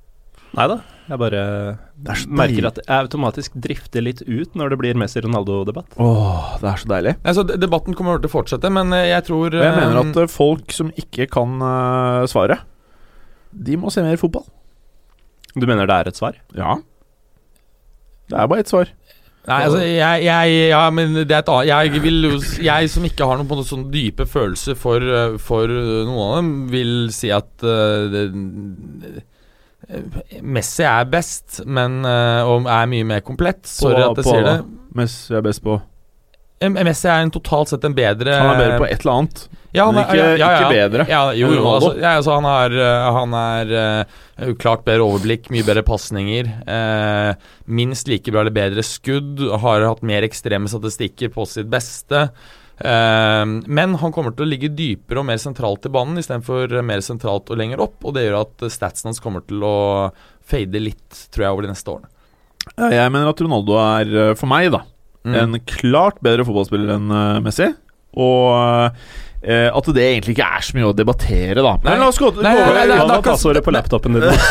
Nei 0.56 0.66
da, 0.72 0.78
jeg 1.10 1.20
bare 1.20 1.40
er 1.42 2.22
merker 2.32 2.68
at 2.70 2.78
jeg 2.80 2.96
automatisk 2.96 3.56
drifter 3.60 4.04
litt 4.06 4.22
ut 4.24 4.54
når 4.56 4.72
det 4.72 4.78
blir 4.80 5.00
Messi-Ronaldo-debatt. 5.00 5.98
Åh, 6.00 6.54
det 6.62 6.70
er 6.70 6.80
så 6.80 6.92
deilig. 6.92 7.14
Altså, 7.28 7.44
debatten 7.44 7.98
kommer 7.98 8.22
til 8.22 8.30
å 8.30 8.36
fortsette, 8.38 8.72
men 8.72 8.94
eh, 8.96 9.10
jeg 9.12 9.26
tror 9.28 9.52
jeg 9.52 9.76
mener 9.76 10.00
eh, 10.00 10.02
at 10.06 10.22
eh, 10.24 10.32
folk 10.32 10.72
som 10.76 10.94
ikke 10.96 11.28
kan 11.34 11.58
svare 11.60 12.32
svaret, 12.32 12.64
de 13.56 13.78
må 13.80 13.92
se 13.94 14.04
mer 14.04 14.20
fotball. 14.20 14.46
Du 15.56 15.66
mener 15.68 15.88
det 15.88 15.96
er 15.96 16.12
et 16.12 16.20
svar? 16.20 16.38
Ja. 16.58 16.76
Det 18.30 18.38
er 18.38 18.50
bare 18.52 18.66
ett 18.66 18.72
svar. 18.72 18.92
Nei, 19.46 19.60
altså, 19.68 19.82
jeg, 19.86 20.24
jeg 20.26 20.54
Ja, 20.72 20.82
men 20.90 21.14
det 21.20 21.30
er 21.30 21.44
et 21.44 21.50
annet 21.54 21.68
Jeg 21.70 22.02
vil 22.02 22.24
Jeg 22.66 22.90
som 22.90 23.04
ikke 23.06 23.28
har 23.30 23.38
noen 23.38 23.50
på 23.50 23.60
noe 23.60 23.68
sånn 23.68 23.84
dype 23.94 24.26
følelser 24.26 24.78
for, 24.80 25.06
eh, 25.06 25.36
for 25.38 25.70
eh, 25.70 26.02
noen 26.08 26.24
av 26.24 26.36
dem, 26.40 26.52
vil 26.72 26.94
si 27.14 27.30
at 27.34 27.52
uh, 27.62 28.10
det, 28.10 28.24
Messi 30.42 30.82
er 30.90 31.06
best, 31.06 31.60
men 31.70 32.00
uh, 32.02 32.42
og 32.50 32.66
er 32.66 32.88
mye 32.90 33.06
mer 33.06 33.22
komplett. 33.22 33.68
Sorry 33.70 34.00
På- 34.00 34.16
at 34.16 34.24
jeg 34.24 34.26
på 34.26 34.32
sier 34.34 34.48
det. 34.48 34.56
Messi 34.98 35.38
er 35.38 35.46
best 35.46 35.62
på 35.62 35.78
Messi 36.74 37.08
er 37.08 37.22
en 37.24 37.32
totalt 37.32 37.70
sett 37.70 37.84
en 37.86 37.94
bedre 37.96 38.34
Han 38.40 38.56
er 38.56 38.60
bedre 38.64 38.80
på 38.82 38.88
et 38.90 39.00
eller 39.06 39.14
annet. 39.20 39.48
ja, 39.76 39.86
han 39.86 39.96
men 39.96 40.04
er- 40.04 40.08
ikke- 40.08 40.18
ja, 40.18 40.26
ja, 40.26 40.50
ja. 40.50 40.60
ikke 40.60 40.74
bedre 40.74 41.06
jo, 41.38 41.48
jo, 41.54 41.64
altså, 41.74 41.92
altså 42.02 42.34
han 42.36 42.44
har, 42.50 42.72
eh, 42.72 43.12
han 43.20 43.34
er 43.34 43.74
eh, 44.40 44.54
klart 44.60 44.86
bedre 44.86 45.04
overblikk, 45.06 45.50
mye 45.52 45.64
bedre 45.64 45.84
pasninger. 45.84 46.46
eh, 46.68 47.34
minst 47.68 48.08
like 48.08 48.32
bra 48.32 48.42
eller 48.42 48.52
bedre 48.52 48.84
skudd. 48.84 49.40
Har 49.62 49.82
hatt 49.86 50.02
mer 50.04 50.22
ekstreme 50.24 50.68
statistikker 50.68 51.30
på 51.34 51.46
sitt 51.48 51.70
beste. 51.70 52.30
Eh, 52.78 53.46
men 53.46 53.96
han 53.96 54.12
kommer 54.12 54.36
til 54.36 54.46
å 54.46 54.50
ligge 54.50 54.68
dypere 54.76 55.20
og 55.22 55.26
mer 55.30 55.38
sentralt 55.40 55.86
i 55.88 55.90
banen 55.90 56.18
istedenfor 56.20 56.82
mer 56.84 57.00
sentralt 57.00 57.50
og 57.50 57.58
lenger 57.58 57.80
opp. 57.80 57.96
Og 58.04 58.14
det 58.18 58.26
gjør 58.28 58.42
at 58.42 58.66
statsen 58.72 59.06
hans 59.12 59.20
kommer 59.24 59.46
til 59.48 59.62
å 59.64 60.12
fade 60.46 60.80
litt, 60.82 61.10
tror 61.32 61.46
jeg, 61.46 61.52
over 61.54 61.62
de 61.64 61.72
neste 61.72 61.88
årene. 61.94 62.10
Jeg 62.92 63.12
mener 63.14 63.30
at 63.30 63.40
Ronaldo 63.46 63.78
er, 63.78 64.30
eh, 64.32 64.34
for 64.36 64.48
meg, 64.48 64.72
da, 64.74 64.82
Mm. 65.26 65.36
en 65.56 65.60
klart 65.66 66.20
bedre 66.22 66.46
fotballspiller 66.46 66.96
enn 66.96 67.10
eh, 67.12 67.40
Messi. 67.46 67.72
Og 68.16 68.92
eh, 69.44 69.70
at 69.74 69.90
det 69.98 70.04
egentlig 70.06 70.36
ikke 70.38 70.48
er 70.58 70.62
så 70.68 70.78
mye 70.78 70.88
å 70.92 70.96
debattere, 70.96 71.58
da. 71.66 71.74
Men 71.84 71.92
Nei. 71.92 72.00
la 72.04 72.08
oss 72.14 72.20
gå, 72.22 72.30
gå 72.32 72.42
Nei, 72.46 72.54
nei, 72.56 72.62
over 72.64 72.74
nei, 72.78 72.86
Hva 72.86 72.96
det 73.02 73.10
var 73.10 73.18
er 73.20 73.28
passordet 73.32 73.66
på 73.66 73.74
laptopen 73.76 74.20
din? 74.22 74.30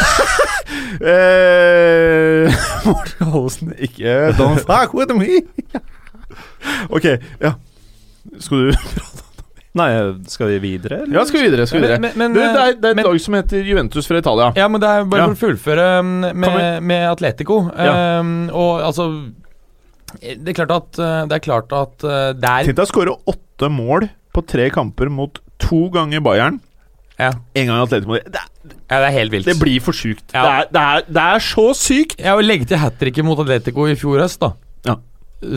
Eh, 1.05 2.53
Morten 2.87 3.19
Gallosen, 3.19 3.73
ikke 3.83 4.13
Don't 4.39 4.63
fuck 4.65 4.95
with 4.97 5.13
me! 5.17 5.41
ok, 6.89 7.09
ja. 7.43 7.55
Skal 8.41 8.71
du 8.71 8.79
Nei, 9.75 9.89
skal 10.31 10.53
vi 10.53 10.59
videre? 10.63 11.01
eller? 11.03 11.17
Ja, 11.19 11.25
skal 11.27 11.41
vi 11.41 11.49
videre. 11.49 11.65
Skal 11.67 11.81
vi 11.81 11.87
videre. 11.89 11.99
Men- 11.99 12.13
men- 12.15 12.33
du, 12.37 12.39
det 12.39 12.47
er, 12.47 12.77
det 12.79 12.85
er 12.87 12.93
et 12.93 12.97
men- 13.01 13.07
lag 13.09 13.17
som 13.21 13.35
heter 13.35 13.65
Juventus 13.67 14.07
fra 14.07 14.21
Italia. 14.23 14.53
Ja, 14.55 14.69
men 14.71 14.81
det 14.81 14.89
er 14.89 15.05
bare 15.11 15.21
Ja. 15.21 15.27
for 15.27 15.35
å 15.35 15.41
fullføre 15.49 15.87
um, 15.99 16.13
med, 16.31 16.83
med 16.83 17.09
Atletico. 17.11 17.57
Ja. 17.75 18.21
Um, 18.21 18.51
og 18.55 18.85
altså 18.87 19.09
Det 20.21 20.53
er 20.53 20.57
klart 20.59 20.71
at 20.75 20.99
uh, 21.01 21.25
Det 21.31 21.37
er 21.39 21.43
klart 21.45 21.73
at 21.73 21.97
der 22.05 22.33
det 22.39 22.51
er 22.51 22.69
Tenk 22.69 22.77
deg 22.79 22.85
å 22.87 22.91
skåre 22.93 23.17
åtte 23.35 23.71
mål 23.71 24.09
på 24.35 24.43
tre 24.51 24.69
kamper 24.75 25.11
mot 25.15 25.39
to 25.63 25.89
ganger 25.95 26.21
Bayern. 26.25 26.57
ja, 27.19 27.31
En 27.55 27.67
gang 27.71 27.83
Atletico 27.85 28.11
Madrid. 28.15 28.33
Det, 28.35 28.41
ja, 28.91 28.99
det 28.99 29.07
er 29.07 29.15
helt 29.15 29.31
vilt. 29.33 29.47
det 29.47 29.55
blir 29.61 29.81
for 29.85 29.95
sjukt. 29.95 30.25
Ja. 30.35 30.43
Det, 30.43 30.51
er, 30.51 30.69
det, 30.75 30.83
er, 30.83 31.05
det 31.15 31.25
er 31.37 31.45
så 31.47 31.67
sykt! 31.79 32.17
Jeg 32.19 32.37
vil 32.41 32.49
legge 32.51 32.67
til 32.67 32.81
hat 32.83 32.97
tricket 32.99 33.25
mot 33.25 33.39
Atletico 33.39 33.87
i 33.87 33.95
fjor 33.99 34.19
høst, 34.25 34.41
da. 34.43 34.51
Ja. 34.89 34.97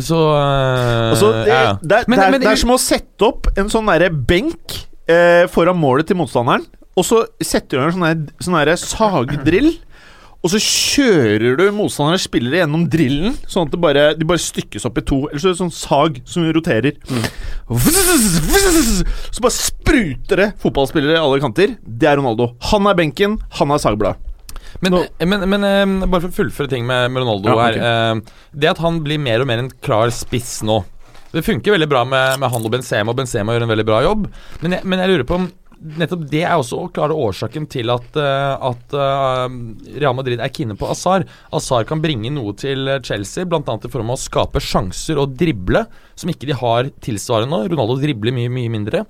Så 0.04 0.20
uh, 0.20 1.10
Altså, 1.14 1.32
det, 1.42 1.48
ja, 1.50 1.74
det, 1.82 2.04
Men- 2.12 2.20
men- 2.32 2.42
det 2.44 2.52
er 2.52 2.60
som 2.62 2.74
å 2.76 2.78
sette 2.82 3.26
opp 3.26 3.50
en 3.58 3.70
sånn 3.74 3.90
derre 3.90 4.12
benk 4.14 4.78
eh, 5.10 5.48
foran 5.50 5.78
målet 5.80 6.08
til 6.12 6.18
motstanderen, 6.20 6.66
og 6.98 7.06
så 7.08 7.24
setter 7.42 7.78
du 7.80 7.84
en 7.88 7.94
sånn 7.98 8.06
der- 8.06 8.44
sånn 8.46 8.58
derre 8.60 8.78
sagdrill. 8.78 9.72
Og 10.48 10.52
så 10.54 10.60
kjører 10.64 11.58
du 11.60 11.66
motstanderens 11.76 12.24
spillere 12.30 12.62
gjennom 12.62 12.86
drillen, 12.88 13.34
sånn 13.52 13.68
at 13.68 13.74
det 13.74 13.80
bare, 13.84 14.04
de 14.16 14.28
bare 14.30 14.40
stykkes 14.40 14.86
opp 14.88 15.02
i 15.02 15.04
to. 15.10 15.18
Eller 15.28 15.42
så 15.44 15.50
er 15.50 15.56
det 15.58 15.60
sånn 15.60 15.74
sag 15.76 16.22
som 16.30 16.46
roterer. 16.56 16.96
Så 17.68 19.42
bare 19.44 19.52
spruter 19.56 20.40
det 20.42 20.48
fotballspillere 20.64 21.18
i 21.18 21.22
alle 21.22 21.42
kanter. 21.44 21.76
Det 21.84 22.08
er 22.10 22.18
Ronaldo. 22.22 22.52
Han 22.72 22.88
er 22.90 22.98
benken, 22.98 23.38
han 23.60 23.74
er 23.76 23.82
sagblad. 23.84 24.24
Men, 24.84 24.94
men, 25.26 25.44
men 25.50 25.64
eh, 25.66 26.08
bare 26.08 26.22
for 26.28 26.30
å 26.32 26.38
fullføre 26.38 26.70
ting 26.72 26.84
med, 26.86 27.08
med 27.12 27.24
Ronaldo 27.24 27.50
Ja, 27.50 27.58
her. 27.64 27.78
eh, 27.82 28.42
det 28.54 28.70
at 28.76 28.82
han 28.84 29.00
blir 29.06 29.18
mer 29.22 29.42
og 29.42 29.48
mer 29.50 29.62
en 29.64 29.72
klar 29.82 30.12
spiss 30.14 30.60
nå 30.68 30.76
Det 31.32 31.42
funker 31.48 31.74
veldig 31.74 31.88
bra 31.90 32.04
med, 32.06 32.36
med 32.44 32.52
han 32.54 32.68
og 32.68 32.74
Benzema, 32.76 33.10
og 33.10 33.18
Benzema 33.18 33.56
gjør 33.56 33.66
en 33.66 33.72
veldig 33.72 33.86
bra 33.88 34.02
jobb. 34.06 34.28
Men 34.62 34.76
jeg, 34.78 34.86
men 34.88 35.02
jeg 35.02 35.12
lurer 35.14 35.26
på 35.28 35.40
om 35.40 35.48
nettopp 35.82 36.24
det 36.32 36.42
er 36.44 36.56
også 36.58 36.80
å 36.82 36.90
klare 36.94 37.16
årsaken 37.16 37.68
til 37.72 37.92
at, 37.94 38.16
eh, 38.18 38.54
at 38.70 38.96
eh, 38.98 39.58
Real 40.02 40.16
Madrid 40.18 40.42
er 40.42 40.50
kine 40.54 40.76
på 40.80 40.90
Azar. 40.92 41.26
Azar 41.54 41.86
kan 41.90 42.02
bringe 42.04 42.32
noe 42.34 42.54
til 42.58 42.90
Chelsea, 43.06 43.46
bl.a. 43.46 43.62
i 43.62 43.92
form 43.94 44.10
av 44.14 44.18
å 44.18 44.22
skape 44.22 44.62
sjanser 44.64 45.22
og 45.22 45.36
drible, 45.38 45.86
som 46.18 46.32
ikke 46.34 46.50
de 46.50 46.58
har 46.58 46.90
tilsvarende 47.06 47.54
nå. 47.54 47.62
Ronaldo 47.74 48.00
dribler 48.02 48.36
mye, 48.36 48.50
mye 48.54 48.74
mindre. 48.74 49.06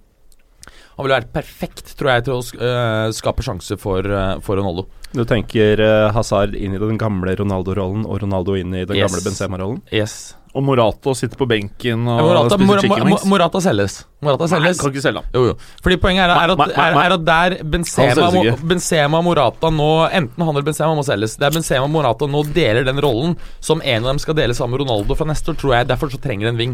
Han 0.98 1.06
ville 1.06 1.20
vært 1.20 1.34
perfekt, 1.36 1.92
tror 2.00 2.10
jeg, 2.16 2.26
til 2.26 2.40
å 2.40 2.42
eh, 2.42 3.12
skape 3.14 3.46
sjanser 3.46 3.78
for, 3.78 4.08
for 4.42 4.58
Ronaldo. 4.58 4.88
Du 5.14 5.22
tenker 5.30 5.80
Hazard 6.12 6.56
inn 6.58 6.74
i 6.76 6.82
den 6.82 6.98
gamle 7.00 7.36
Ronaldo-rollen 7.40 8.04
og 8.10 8.18
Ronaldo 8.26 8.58
inn 8.60 8.74
i 8.76 8.82
den 8.84 8.98
Yes. 8.98 9.06
gamle 9.08 9.22
Benzema-rollen? 9.30 9.80
Yes. 9.94 10.34
Og 10.58 10.64
Morata 10.66 11.14
sitter 11.14 11.38
på 11.38 11.46
benken 11.50 12.08
og 12.10 12.18
Ja, 12.18 12.24
Morata, 12.26 12.56
spiser 12.56 12.66
Mor 12.66 12.80
chicken 12.82 12.94
Mor 12.98 13.06
wings. 13.12 13.26
Morata 13.30 13.60
selges. 13.62 13.98
Morata 14.26 14.48
Nei, 14.58 14.72
kan 14.74 14.90
ikke 14.90 15.04
selge 15.04 15.22
han. 15.22 15.28
Jo, 15.36 15.44
jo. 15.52 15.56
Fordi 15.86 15.98
Poenget 16.02 16.24
er, 16.26 16.32
er, 16.34 16.54
at, 16.56 16.72
er, 16.74 16.98
er 17.04 17.14
at 17.14 17.26
der 17.28 17.56
Benzema, 17.76 18.16
selges 18.18 18.90
og 19.06 19.24
Morata 19.28 19.70
nå 19.70 19.90
Enten 20.18 20.42
han 20.48 20.50
eller 20.56 20.66
Benzema 20.66 20.96
må 20.98 21.04
selges. 21.06 21.36
Der 21.38 21.54
Benzema 21.54 21.86
og 21.86 21.94
Morata 21.94 22.26
nå 22.26 22.42
deler 22.56 22.88
den 22.88 23.02
rollen 23.06 23.36
som 23.60 23.84
en 23.86 24.02
av 24.02 24.16
dem 24.16 24.24
skal 24.24 24.40
dele 24.40 24.58
sammen 24.58 24.74
med 24.80 24.88
Ronaldo 24.88 25.20
fra 25.20 25.30
neste 25.30 25.54
år, 25.54 25.60
tror 25.62 25.76
jeg 25.78 25.92
derfor 25.92 26.10
så 26.10 26.22
trenger 26.24 26.50
de 26.50 26.56
en 26.56 26.64
ving. 26.64 26.74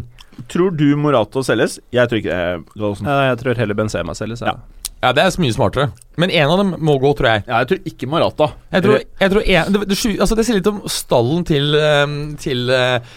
Tror 0.54 0.72
du 0.80 0.88
Morata 0.96 1.44
selges? 1.44 1.82
Jeg 1.92 2.08
tror 2.08 2.24
ikke 2.24 2.32
det. 2.32 2.64
Eh, 2.80 3.04
Ja, 3.04 3.20
jeg 3.34 3.44
tror 3.44 3.60
heller 3.60 3.76
Benzema 3.84 4.16
selges. 4.16 4.42
Ja. 4.48 4.56
Ja, 4.56 4.83
Det 5.12 5.24
er 5.24 5.36
mye 5.44 5.56
smartere. 5.56 5.90
Men 6.22 6.32
en 6.32 6.52
av 6.54 6.60
dem 6.62 6.76
må 6.86 6.96
gå, 7.02 7.12
tror 7.18 7.30
jeg. 7.32 7.44
Ja, 7.50 7.62
jeg 7.64 7.70
tror 7.72 7.90
ikke 7.92 8.08
Morata. 8.08 8.48
Jeg 8.72 8.86
tror, 8.86 9.00
jeg 9.20 9.34
tror 9.34 9.48
en, 9.56 9.74
det, 9.74 9.82
det, 9.90 9.98
altså 10.14 10.38
det 10.38 10.46
sier 10.48 10.60
litt 10.60 10.70
om 10.72 10.84
stallen 10.92 11.44
til, 11.50 11.74
eh, 11.76 12.06
til 12.44 12.72
eh, 12.72 13.16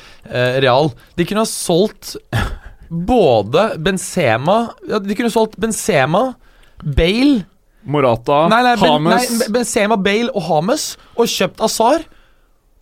Real. 0.64 0.90
De 1.14 1.26
kunne 1.28 1.44
ha 1.44 1.50
solgt 1.50 2.16
både 2.86 3.72
Benzema 3.82 4.68
ja, 4.86 5.00
De 5.02 5.14
kunne 5.16 5.26
ha 5.26 5.34
solgt 5.34 5.56
Benzema, 5.58 6.28
Bale 6.82 7.44
Morata, 7.86 8.48
Nei, 8.50 8.62
nei, 8.66 8.74
ben, 8.80 9.04
nei, 9.06 9.16
Hames 9.18 9.48
Benzema, 9.54 9.98
Bale 10.02 10.32
og 10.34 10.42
Hames 10.48 10.86
og 11.14 11.28
kjøpt 11.30 11.62
Azar. 11.62 12.02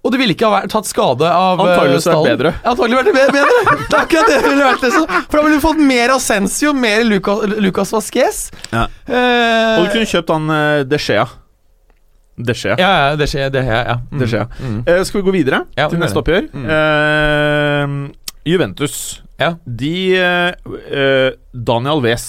Og 0.05 0.13
du 0.13 0.19
ville 0.21 0.35
ikke 0.37 0.45
ha 0.51 0.59
vært, 0.61 0.69
tatt 0.75 0.85
skade 0.85 1.25
av 1.25 1.61
eh, 1.63 1.65
Antageligvis 1.65 2.07
vært 2.11 2.27
bedre. 2.29 2.51
Antagelig 2.69 2.99
vært 2.99 3.15
bedre. 3.17 3.33
bedre. 3.39 3.77
Det 3.89 3.95
er 3.95 4.03
akkurat 4.03 4.27
det 4.29 4.35
det 4.43 4.51
ville 4.51 4.67
vært. 4.67 4.83
Liksom. 4.85 5.07
For 5.31 5.39
da 5.39 5.45
ville 5.47 5.57
du 5.57 5.63
fått 5.65 5.81
mer 5.81 6.13
Ascensio, 6.13 6.75
mer 6.77 7.07
Lucas, 7.09 7.47
Lucas 7.65 7.93
Vasquez. 7.95 8.43
Ja. 8.75 8.83
Eh, 9.09 9.79
Og 9.81 9.87
du 9.87 9.95
kunne 9.95 10.11
kjøpt 10.11 10.35
han 10.35 10.53
uh, 10.53 10.83
De 10.85 11.01
Gea. 11.01 11.25
De 12.37 12.53
Gea. 12.59 12.77
ja, 12.83 12.91
ja, 12.99 13.17
De 13.17 13.29
skjer. 13.31 13.49
De 13.55 13.63
skjer, 13.65 13.89
ja. 13.89 13.97
Mm. 14.11 14.21
De 14.21 14.29
skjer. 14.29 14.47
Mm. 14.61 14.79
Eh, 14.91 15.01
skal 15.09 15.21
vi 15.23 15.27
gå 15.31 15.35
videre 15.39 15.63
Ja, 15.79 15.89
til 15.89 16.01
neste 16.03 16.21
oppgjør? 16.21 16.49
Mm. 16.53 16.65
Eh, 16.77 17.97
Juventus. 18.53 18.99
Ja. 19.41 19.55
De 19.65 19.95
eh, 20.21 20.53
eh, 20.93 21.31
Daniel 21.55 22.05
Wes 22.05 22.27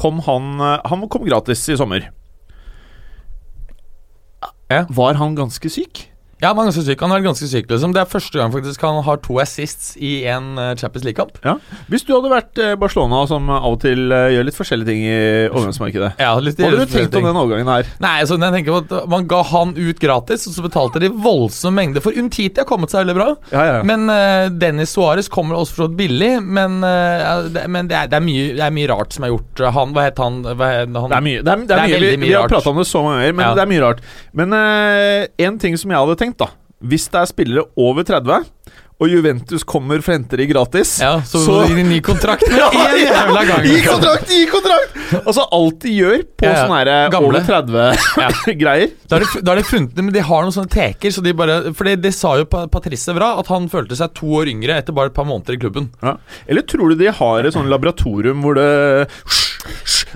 kom 0.00 0.18
han 0.26 0.56
eh, 0.58 0.80
Han 0.90 1.06
kom 1.12 1.22
gratis 1.28 1.62
i 1.70 1.76
sommer. 1.78 2.10
Ja. 4.70 4.84
Var 4.90 5.14
han 5.20 5.34
ganske 5.38 5.70
syk? 5.70 6.06
Ja, 6.40 6.54
han 6.54 6.58
er 6.62 6.70
ganske 6.70 6.84
syk. 6.86 7.02
Han 7.04 7.12
har 7.12 7.20
vært 7.20 7.28
ganske 7.30 7.48
syk, 7.50 7.66
liksom. 7.68 7.92
Det 7.92 8.00
er 8.00 8.08
første 8.08 8.40
gang 8.40 8.52
faktisk 8.54 8.84
han 8.86 9.02
har 9.04 9.18
to 9.20 9.36
assists 9.42 9.90
i 10.00 10.12
en 10.32 10.54
uh, 10.56 10.70
Champions 10.80 11.04
League-kamp. 11.04 11.36
Hvis 11.92 12.06
du 12.08 12.14
hadde 12.14 12.30
vært 12.32 12.60
eh, 12.60 12.72
Barcelona, 12.80 13.22
som 13.28 13.48
av 13.52 13.66
og 13.74 13.80
til 13.82 14.08
eh, 14.14 14.30
gjør 14.34 14.46
litt 14.48 14.56
forskjellige 14.56 14.88
ting 14.88 15.02
i 15.04 15.18
overgangsmarkedet, 15.50 16.10
Ja, 16.22 16.30
litt 16.40 16.56
hva 16.60 16.70
hadde 16.70 16.86
du 16.86 16.94
tenkt 16.94 17.16
om 17.18 17.26
den 17.28 17.36
overgangen 17.40 17.68
her? 17.68 17.90
Nei, 18.00 18.14
altså, 18.22 18.38
jeg 18.40 18.54
tenker 18.56 18.76
på 18.76 18.80
at 18.86 19.08
Man 19.10 19.26
ga 19.30 19.42
han 19.50 19.74
ut 19.76 20.00
gratis, 20.00 20.46
og 20.48 20.56
så 20.56 20.64
betalte 20.64 21.02
de 21.02 21.10
voldsomme 21.12 21.76
mengder. 21.80 22.04
For 22.04 22.16
Umtiti 22.16 22.62
har 22.62 22.68
kommet 22.68 22.92
seg 22.92 23.04
veldig 23.04 23.16
bra. 23.18 23.28
Ja, 23.52 23.66
ja. 23.68 23.76
Men 23.86 24.08
uh, 24.08 24.48
Dennis 24.52 24.94
Suárez 24.96 25.28
kommer 25.32 25.58
også 25.60 25.76
for 25.76 25.84
så 25.84 25.90
vidt 25.90 25.98
billig. 26.00 26.32
Men, 26.40 26.80
uh, 26.84 27.50
det, 27.52 27.66
men 27.68 27.90
det, 27.90 27.98
er, 28.00 28.10
det, 28.12 28.20
er 28.20 28.24
mye, 28.24 28.48
det 28.56 28.64
er 28.64 28.74
mye 28.80 28.90
rart 28.90 29.16
som 29.16 29.28
er 29.28 29.34
gjort. 29.34 29.64
Han, 29.76 29.94
Hva 29.96 30.06
het 30.08 30.20
han? 30.22 30.40
Han? 30.46 30.56
Det 30.56 31.20
er 31.20 31.26
mye. 31.26 31.44
Det 31.44 31.52
er, 31.52 31.62
mye. 31.66 31.94
veldig 31.94 32.12
Vi, 32.14 32.22
vi 32.24 32.34
har 32.36 32.48
prata 32.50 32.72
om 32.72 32.80
det 32.80 32.88
så 32.88 33.04
mange 33.04 33.20
ganger, 33.20 33.36
men 33.42 33.46
Ja. 33.50 33.52
det 33.58 33.64
er 33.66 33.72
mye 33.74 33.84
rart. 33.84 34.04
Men 34.36 34.56
én 35.50 35.60
ting 35.60 35.76
som 35.80 35.92
jeg 35.92 36.00
hadde 36.00 36.16
tenkt, 36.20 36.29
da. 36.38 36.46
Hvis 36.80 37.08
det 37.12 37.20
er 37.20 37.26
spillere 37.28 37.66
over 37.76 38.02
30, 38.08 38.44
og 39.00 39.08
Juventus 39.08 39.62
kommer 39.64 40.00
for 40.04 40.12
å 40.12 40.16
hente 40.18 40.36
de 40.36 40.44
gratis 40.48 40.98
Ja, 41.00 41.22
så, 41.24 41.40
Så- 41.40 41.66
gir 41.68 41.76
de 41.76 41.84
ny 41.88 42.00
kontrakt 42.04 42.44
med 42.48 42.60
én 42.76 42.98
jævla 43.00 43.44
gang. 43.48 43.64
Gi 43.64 43.78
kontrakt! 43.86 44.28
Gi 44.28 44.46
kontrakt! 44.48 44.96
Altså 45.24 45.44
alt 45.56 45.78
de 45.80 45.88
gjør 45.96 46.22
på 46.36 46.44
Ja, 46.44 46.50
ja. 46.52 46.66
sånne 46.66 46.78
her 46.84 47.10
Gamle. 47.10 47.28
over 47.40 47.40
30-greier. 47.48 48.90
Da 49.10 49.16
har, 49.16 49.24
de, 49.24 49.40
da 49.42 49.52
har 49.54 49.56
de 49.60 49.64
funnet 49.66 49.94
det, 49.96 50.04
men 50.04 50.12
de 50.14 50.20
har 50.20 50.44
noen 50.44 50.52
sånne 50.54 50.70
teker. 50.72 51.10
Så 51.16 51.24
de 51.24 51.32
bare 51.36 51.72
For 51.74 51.88
det, 51.88 51.96
det 52.04 52.12
sa 52.14 52.34
jo 52.38 52.44
Patrice 52.46 53.08
Evra, 53.12 53.32
at 53.40 53.48
han 53.50 53.68
følte 53.72 53.96
seg 53.98 54.12
to 54.20 54.28
år 54.40 54.52
yngre 54.52 54.76
etter 54.80 54.92
bare 54.96 55.10
et 55.10 55.16
par 55.16 55.24
måneder 55.28 55.56
i 55.56 55.60
klubben. 55.64 55.88
Ja. 56.04 56.16
Eller 56.46 56.62
tror 56.68 56.92
du 56.92 57.00
de 57.00 57.10
har 57.20 57.44
et 57.48 57.56
sånn 57.56 57.68
laboratorium 57.72 58.44
hvor 58.44 58.56
det 58.60 58.68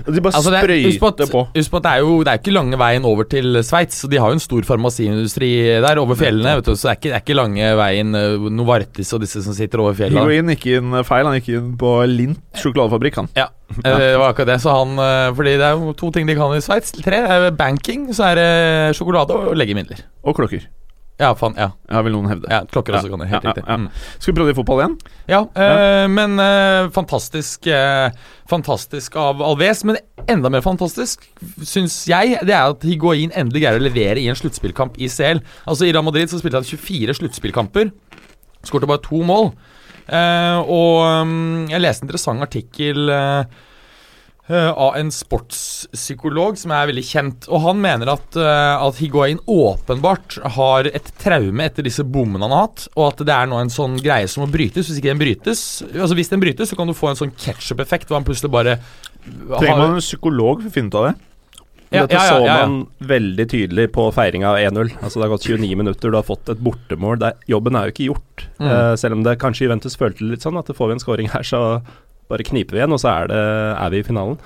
De 0.05 0.21
bare 0.21 0.35
Altså, 0.35 0.51
er, 0.51 0.67
sprøyter 0.95 1.29
på. 1.31 1.41
husk 1.55 1.71
på 1.71 1.77
at 1.79 1.85
det 1.85 1.91
er 1.91 2.01
jo 2.03 2.15
Det 2.25 2.31
er 2.33 2.39
ikke 2.41 2.53
lange 2.55 2.77
veien 2.79 3.05
over 3.07 3.27
til 3.29 3.59
Sveits. 3.63 4.01
Så 4.03 4.09
De 4.11 4.19
har 4.21 4.31
jo 4.31 4.37
en 4.39 4.43
stor 4.43 4.65
farmasiindustri 4.67 5.49
der 5.85 6.01
over 6.01 6.17
fjellene. 6.19 6.57
Vet 6.59 6.69
du, 6.69 6.75
så 6.75 6.89
det 6.89 6.93
er 6.93 6.99
ikke, 6.99 7.09
det 7.11 7.17
er 7.19 7.23
ikke 7.25 7.37
lange 7.39 7.69
veien 7.79 8.15
uh, 8.17 8.47
Novartis 8.51 9.13
og 9.15 9.21
disse 9.23 9.43
som 9.45 9.55
sitter 9.57 9.83
over 9.83 9.95
fjellene. 9.97 10.23
Higuain 10.25 10.51
gikk 10.55 10.65
inn 10.79 10.97
feil. 11.07 11.29
Han 11.29 11.37
gikk 11.39 11.51
inn 11.55 11.69
på 11.79 11.93
Lint 12.11 12.41
sjokoladefabrikk, 12.61 13.21
han. 13.23 13.29
Ja, 13.37 13.49
Ja. 13.83 13.95
det 13.97 14.11
var 14.21 14.29
akkurat 14.31 14.51
det. 14.53 14.59
Så 14.61 14.69
han 14.69 14.91
eh, 15.01 15.31
Fordi 15.35 15.55
det 15.57 15.65
er 15.65 15.73
jo 15.79 15.93
to 15.97 16.11
ting 16.13 16.27
de 16.29 16.35
kan 16.37 16.53
i 16.53 16.61
Sveits. 16.61 16.91
Tre 17.01 17.49
banking, 17.57 18.09
så 18.13 18.27
er 18.31 18.35
det 18.39 18.49
sjokolade 18.97 19.33
og 19.33 19.55
legemidler. 19.57 20.03
Og 20.23 20.35
klokker. 20.37 20.67
Ja, 21.17 21.29
faen. 21.39 21.53
Ja, 21.55 21.69
Ja, 21.87 22.01
vil 22.03 22.11
noen 22.11 22.27
hevde. 22.27 22.49
ja 22.51 22.65
klokker 22.67 22.97
også 22.97 23.07
Ja, 23.07 23.11
kan 23.13 23.21
det. 23.23 23.27
Helt 23.31 23.43
ja, 23.45 23.51
riktig. 23.53 23.63
Mm. 23.67 23.85
Skal 24.19 24.33
vi 24.33 24.37
prøve 24.39 24.51
i 24.51 24.57
fotball 24.57 24.81
igjen? 24.81 24.95
Ja, 25.31 25.39
eh, 25.55 26.07
men 26.11 26.39
øh, 26.39 26.89
fantastisk 26.91 27.67
øh, 27.71 28.09
Fantastisk 28.51 29.15
av 29.15 29.41
Alves. 29.41 29.83
Men 29.87 29.97
enda 30.27 30.49
mer 30.51 30.61
fantastisk, 30.61 31.23
syns 31.63 31.95
jeg, 32.09 32.35
det 32.43 32.53
er 32.53 32.73
at 32.73 32.83
Higuain 32.83 33.31
endelig 33.33 33.63
greier 33.63 33.79
å 33.79 33.85
levere 33.85 34.19
i 34.19 34.27
en 34.27 34.35
sluttspillkamp 34.37 34.99
i 34.99 35.07
CL. 35.09 35.39
Altså 35.65 35.87
I 35.87 35.93
Real 35.93 36.03
Madrid 36.05 36.29
så 36.29 36.41
spilte 36.41 36.59
han 36.59 36.67
24 36.67 37.15
sluttspillkamper. 37.21 37.93
Skårte 38.65 38.89
bare 38.89 39.01
to 39.05 39.23
mål. 39.25 39.53
Uh, 40.05 40.59
og 40.69 40.99
um, 41.25 41.65
jeg 41.71 41.81
leste 41.81 42.03
en 42.03 42.09
interessant 42.11 42.43
artikkel 42.45 43.09
eh, 43.09 43.47
av 44.53 44.95
en 44.99 45.09
sportspsykolog 45.09 46.57
som 46.59 46.73
er 46.75 46.89
veldig 46.91 47.03
kjent. 47.07 47.47
Og 47.49 47.63
han 47.63 47.79
mener 47.81 48.11
at, 48.13 48.37
eh, 48.37 48.85
at 48.87 48.99
Higuain 49.01 49.39
åpenbart 49.49 50.37
har 50.57 50.89
et 50.91 51.11
traume 51.21 51.65
etter 51.65 51.85
disse 51.87 52.05
bommene 52.05 52.45
han 52.45 52.53
har 52.53 52.67
hatt, 52.67 52.87
og 52.95 53.07
at 53.07 53.25
det 53.25 53.33
er 53.33 53.49
nå 53.49 53.57
en 53.61 53.73
sånn 53.73 53.97
greie 53.97 54.29
som 54.29 54.45
må 54.45 54.51
brytes. 54.53 54.85
Hvis 54.85 54.99
ikke 55.01 55.13
den 55.13 55.23
brytes 55.23 55.63
Altså 55.95 56.15
hvis 56.17 56.29
den 56.29 56.43
brytes, 56.43 56.69
så 56.69 56.77
kan 56.77 56.87
du 56.87 56.93
få 56.93 57.09
en 57.09 57.19
sånn 57.19 57.33
ketsjup-effekt 57.33 58.09
hvor 58.09 58.19
han 58.19 58.27
plutselig 58.27 58.51
bare 58.53 58.77
Trenger 59.25 59.79
man 59.79 59.95
en 59.95 60.03
psykolog 60.03 60.61
for 60.61 60.69
å 60.69 60.75
finne 60.75 60.93
ut 60.93 60.99
av 60.99 61.07
det? 61.09 61.15
Ja, 61.93 62.03
Dette 62.05 62.17
ja, 62.17 62.23
ja, 62.25 62.55
så 62.55 62.67
man 62.67 62.77
veldig 63.07 63.45
tydelig 63.49 63.85
på 63.95 64.07
feiringa 64.13 64.51
av 64.51 64.57
1-0. 64.57 64.91
Altså 64.99 65.19
Det 65.19 65.25
har 65.25 65.33
gått 65.35 65.47
29 65.47 65.77
minutter, 65.79 66.11
du 66.11 66.17
har 66.17 66.25
fått 66.27 66.49
et 66.51 66.61
bortemål. 66.61 67.19
Det, 67.21 67.29
er- 67.31 67.53
jobben 67.55 67.77
er 67.77 67.87
jo 67.87 67.93
ikke 67.93 68.07
gjort. 68.09 68.45
Mm. 68.59 68.67
Uh, 68.69 68.95
selv 68.99 69.17
om 69.17 69.23
det 69.25 69.37
kanskje 69.41 69.67
Juventus 69.67 69.97
følte 69.99 70.27
litt 70.27 70.45
sånn 70.45 70.57
at 70.59 70.71
får 70.75 70.91
vi 70.91 70.97
en 70.97 71.03
scoring 71.03 71.31
her, 71.33 71.45
så 71.45 71.61
bare 72.31 72.45
kniper 72.47 72.75
vi 72.77 72.81
igjen, 72.81 72.95
og 72.95 73.01
så 73.03 73.11
er, 73.11 73.27
det, 73.31 73.41
er 73.81 73.93
vi 73.93 73.99
i 74.01 74.07
finalen. 74.07 74.39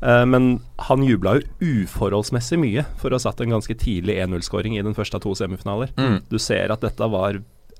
Uh, 0.00 0.24
men 0.24 0.50
han 0.88 1.02
jubla 1.04 1.36
jo 1.36 1.84
uforholdsmessig 1.84 2.56
mye 2.58 2.86
for 2.98 3.12
å 3.12 3.18
ha 3.18 3.24
satt 3.26 3.42
en 3.44 3.52
ganske 3.52 3.74
tidlig 3.76 4.16
1-0-skåring 4.24 4.78
i 4.78 4.82
den 4.86 4.96
første 4.96 5.18
av 5.18 5.24
to 5.26 5.34
semifinaler. 5.36 5.92
Mm. 6.00 6.22
Du 6.32 6.38
ser 6.40 6.72
at 6.72 6.80
dette 6.80 7.08
var 7.12 7.36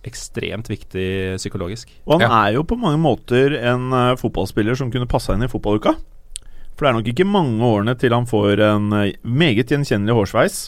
ekstremt 0.06 0.68
viktig 0.70 1.36
psykologisk. 1.40 1.90
Og 2.06 2.20
han 2.20 2.24
Ja. 2.24 2.46
er 2.48 2.54
jo 2.58 2.62
på 2.64 2.76
mange 2.80 3.00
måter 3.00 3.56
en 3.58 3.90
uh, 3.92 4.16
fotballspiller 4.20 4.76
som 4.76 4.90
kunne 4.92 5.08
passa 5.08 5.34
inn 5.36 5.42
i 5.44 5.48
fotballuka. 5.48 5.96
For 6.76 6.86
det 6.86 6.90
er 6.90 6.96
nok 7.00 7.08
ikke 7.12 7.26
mange 7.28 7.60
årene 7.60 7.96
til 8.00 8.14
han 8.16 8.28
får 8.28 8.60
en 8.64 8.92
uh, 8.92 9.10
meget 9.24 9.68
gjenkjennelig 9.68 10.16
hårsveis. 10.16 10.60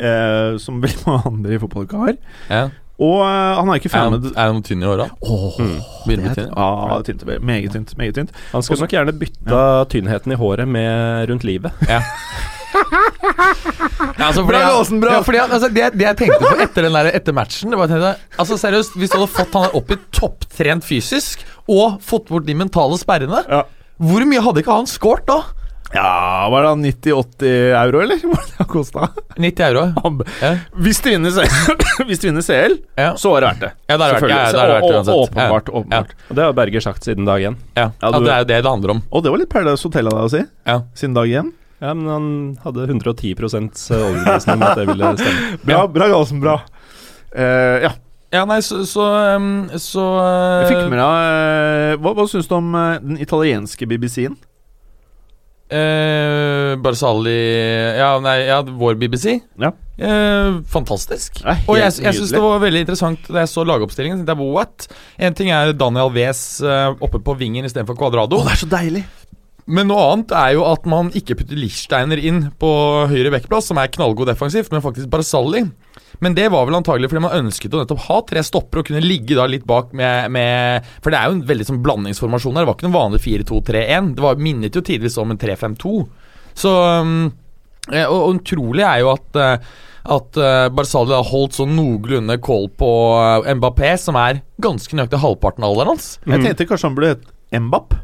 Uh, 0.00 0.56
som 0.58 0.80
veldig 0.82 1.04
mange 1.06 1.28
andre 1.30 1.54
i 1.54 1.60
fotballuka 1.62 2.00
har. 2.06 2.16
Ja. 2.50 2.62
Og 3.02 3.24
eh, 3.26 3.54
han 3.58 3.68
er 3.72 3.80
ikke 3.80 3.90
fremmed 3.90 4.28
er 4.36 4.50
han 4.52 4.60
tynn 4.62 4.82
i 4.84 4.86
håra? 4.86 5.08
Mm. 5.18 5.72
Begynner 6.06 6.30
å 6.30 6.34
tynn? 6.38 6.50
Ja, 6.54 6.98
tynt, 7.08 7.24
meget 7.42 7.72
tynt. 7.74 7.94
Meget 7.98 8.14
tynt. 8.20 8.30
Han 8.52 8.62
skulle 8.62 8.84
nok 8.86 8.94
gjerne 8.94 9.14
bytta 9.18 9.62
tynnheten 9.90 10.32
i 10.36 10.38
håret 10.38 10.68
med 10.70 11.28
rundt 11.32 11.46
livet. 11.48 11.72
Ja. 11.90 12.02
Ja, 14.18 14.26
altså, 14.28 14.42
fordi 14.44 14.58
Bra, 14.58 14.60
jeg-. 14.60 15.12
Ja, 15.14 15.20
fordi, 15.22 15.38
jeg- 15.38 15.50
altså, 15.54 15.68
det, 15.74 15.84
det 15.98 16.04
jeg 16.06 16.16
tenkte 16.18 16.38
på 16.42 16.56
etter, 16.64 16.82
den 16.86 16.96
der, 16.96 17.08
etter 17.16 17.34
matchen 17.36 17.70
det 17.72 17.78
var, 17.78 17.86
tenkte, 17.90 18.10
Altså 18.42 18.56
Seriøst, 18.60 18.96
Hvis 18.98 19.12
du 19.12 19.16
hadde 19.18 19.30
fått 19.32 19.54
han 19.54 19.76
opp 19.78 19.90
i 19.94 19.98
topptrent 20.14 20.84
fysisk 20.86 21.44
og 21.70 22.00
fått 22.04 22.28
bort 22.28 22.46
de 22.46 22.54
mentale 22.58 22.98
sperrene, 23.00 23.44
Ja. 23.48 23.62
hvor 24.02 24.26
mye 24.28 24.42
hadde 24.44 24.60
ikke 24.64 24.74
han 24.74 24.86
scoret 24.90 25.24
da? 25.30 25.38
Ja, 25.94 26.48
var 26.50 26.62
det 26.66 26.70
90-80 26.90 27.46
euro, 27.78 28.00
eller? 28.02 28.18
Hva 28.30 28.40
det 28.42 28.56
har 28.58 28.68
kosta? 28.70 29.08
90 29.38 29.64
euro. 29.68 29.84
Ja, 30.42 30.50
Hvis 30.86 31.00
du 31.04 31.10
vinner 31.12 31.30
CL, 31.30 31.82
Hvis 32.08 32.22
du 32.22 32.28
vinner 32.28 32.42
CL 32.42 32.76
ja. 32.98 33.12
så 33.20 33.30
var 33.30 33.44
det 33.44 33.50
verdt 33.52 33.60
det. 33.64 33.72
ja 33.86 33.94
er 33.94 33.98
det 34.02 34.08
verdt, 34.14 34.28
ja, 34.30 34.36
ja, 34.36 34.44
er 34.44 34.52
det 34.52 34.54
verdt 34.54 34.54
Selvfølgelig. 34.54 34.96
uansett. 34.98 35.14
Åpenbart. 35.28 35.68
åpenbart. 35.68 36.14
Og 36.28 36.38
det 36.38 36.44
har 36.48 36.56
Berger 36.58 36.84
sagt 36.88 37.06
siden 37.06 37.28
dag 37.28 37.44
én. 37.46 37.58
Ja, 37.78 37.82
ja. 37.84 37.90
Ja, 38.02 38.08
ja, 38.10 38.18
du- 38.18 38.24
det 38.26 38.32
er 38.34 38.38
jo 38.42 38.48
det 38.50 38.62
det 38.64 38.70
handler 38.74 38.90
om. 38.96 39.02
Og 39.10 39.22
det 39.22 39.30
var 39.34 39.38
litt 39.44 39.52
Paradise 39.54 39.86
Hotel 39.86 40.10
av 40.10 40.16
deg 40.18 40.24
å 40.26 40.32
si. 40.34 40.42
Ja. 40.66 40.80
Siden 40.98 41.14
dag 41.14 41.28
én. 41.30 41.52
Ja, 41.84 41.92
men 41.94 42.08
han 42.08 42.26
hadde 42.64 42.86
110 42.88 43.34
overbevisning 43.36 44.54
om 44.56 44.62
at 44.62 44.78
det 44.78 44.86
ville 44.88 45.10
stemme. 45.18 45.58
Bra, 45.68 45.86
bra 45.90 46.08
Galsen, 46.08 46.40
bra. 46.40 46.58
Uh, 47.34 47.82
ja, 47.86 47.92
Ja, 48.34 48.44
nei, 48.46 48.60
så 48.62 48.80
Så, 48.86 49.02
um, 49.36 49.68
så 49.78 50.02
jeg 50.62 50.70
fikk 50.72 50.84
uh, 50.84 50.90
med 50.90 50.98
deg 50.98 51.98
uh, 51.98 52.02
Hva, 52.02 52.12
hva 52.14 52.26
syns 52.30 52.46
du 52.50 52.54
om 52.56 52.68
eh, 52.78 52.96
den 53.02 53.18
italienske 53.22 53.86
BBC-en? 53.90 54.36
Uh, 55.72 56.74
Barzali 56.82 57.38
Ja, 57.98 58.14
nei, 58.22 58.38
ja, 58.48 58.60
vår 58.64 58.98
BBC. 59.00 59.38
Ja. 59.60 59.72
Eh, 59.94 60.56
fantastisk. 60.66 61.38
Er 61.46 61.60
Og 61.70 61.76
jeg, 61.78 61.92
jeg 62.02 62.16
syns 62.16 62.32
det 62.34 62.40
var 62.42 62.62
veldig 62.64 62.80
interessant 62.82 63.28
da 63.28 63.44
jeg 63.44 63.52
så 63.52 63.62
lagoppstillingen. 63.66 64.24
jeg, 64.26 64.48
what? 64.50 64.88
En 65.18 65.36
ting 65.38 65.52
er 65.54 65.70
Daniel 65.72 66.10
Wes 66.14 66.60
eh, 66.60 66.88
oppe 66.98 67.20
på 67.22 67.36
vingen 67.38 67.66
istedenfor 67.66 67.94
Cuadrado. 67.98 68.40
Oh, 68.40 68.48
det 68.48 68.56
er 68.56 68.62
så 68.64 68.70
deilig! 68.70 69.04
Men 69.64 69.88
noe 69.88 70.02
annet 70.10 70.34
er 70.36 70.50
jo 70.58 70.66
at 70.68 70.84
man 70.90 71.08
ikke 71.16 71.38
putter 71.38 71.56
Lichsteiner 71.56 72.20
inn 72.20 72.42
på 72.60 72.70
høyre 73.08 73.30
backplass, 73.32 73.70
som 73.70 73.78
er 73.80 73.92
knallgod 73.94 74.28
defensivt, 74.28 74.74
men 74.74 74.82
faktisk 74.84 75.08
Barzali. 75.12 75.62
Men 76.24 76.36
det 76.36 76.48
var 76.52 76.66
vel 76.66 76.78
antagelig 76.78 77.10
fordi 77.10 77.24
man 77.24 77.38
ønsket 77.44 77.74
å 77.74 77.80
nettopp 77.82 78.04
ha 78.06 78.18
tre 78.28 78.42
stoppere 78.46 78.82
og 78.82 78.90
kunne 78.90 79.04
ligge 79.04 79.36
da 79.38 79.46
litt 79.50 79.66
bak 79.68 79.92
med, 79.96 80.30
med 80.34 80.86
For 81.02 81.12
det 81.12 81.20
er 81.20 81.30
jo 81.30 81.38
en 81.38 81.46
veldig 81.48 81.66
sånn 81.70 81.80
blandingsformasjon 81.84 82.54
her. 82.54 82.64
Det 82.64 82.70
var 82.70 82.78
ikke 82.78 82.88
noen 82.88 82.98
vanlig 82.98 83.24
4-2-3-1. 83.24 84.12
Det 84.16 84.24
var, 84.24 84.44
minnet 84.48 84.78
jo 84.78 84.84
tidvis 84.84 85.18
om 85.20 85.34
en 85.34 85.40
3-5-2. 85.40 85.96
Så 86.54 86.76
um, 87.02 87.16
eh, 87.90 88.06
Og, 88.06 88.20
og 88.20 88.38
utrolig 88.38 88.86
er 88.86 89.02
jo 89.02 89.12
at 89.16 89.42
eh, 89.42 89.74
at 90.04 90.36
uh, 90.36 90.68
Barzali 90.68 91.14
har 91.16 91.24
holdt 91.24 91.56
sånn 91.56 91.70
noenlunde 91.78 92.36
kål 92.44 92.66
på 92.76 92.88
eh, 93.16 93.54
Mbappé, 93.56 93.94
som 93.96 94.18
er 94.20 94.42
ganske 94.60 94.92
nøyaktig 94.92 95.20
halvparten 95.22 95.64
av 95.64 95.72
alderen 95.72 95.94
hans. 95.94 96.08
Jeg 96.28 96.42
tenkte 96.44 96.66
kanskje 96.68 96.90
han 96.90 96.98
ble 96.98 97.12
et 97.14 97.30
Mbap. 97.64 97.94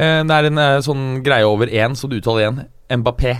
Eh, 0.00 0.20
det 0.24 0.36
er 0.36 0.48
en 0.48 0.60
eh, 0.62 0.78
sånn 0.84 1.04
greie 1.26 1.48
over 1.48 1.68
én, 1.68 1.96
så 1.98 2.08
du 2.08 2.16
uttaler 2.16 2.46
igjen. 2.46 2.62
Mbappé. 3.02 3.36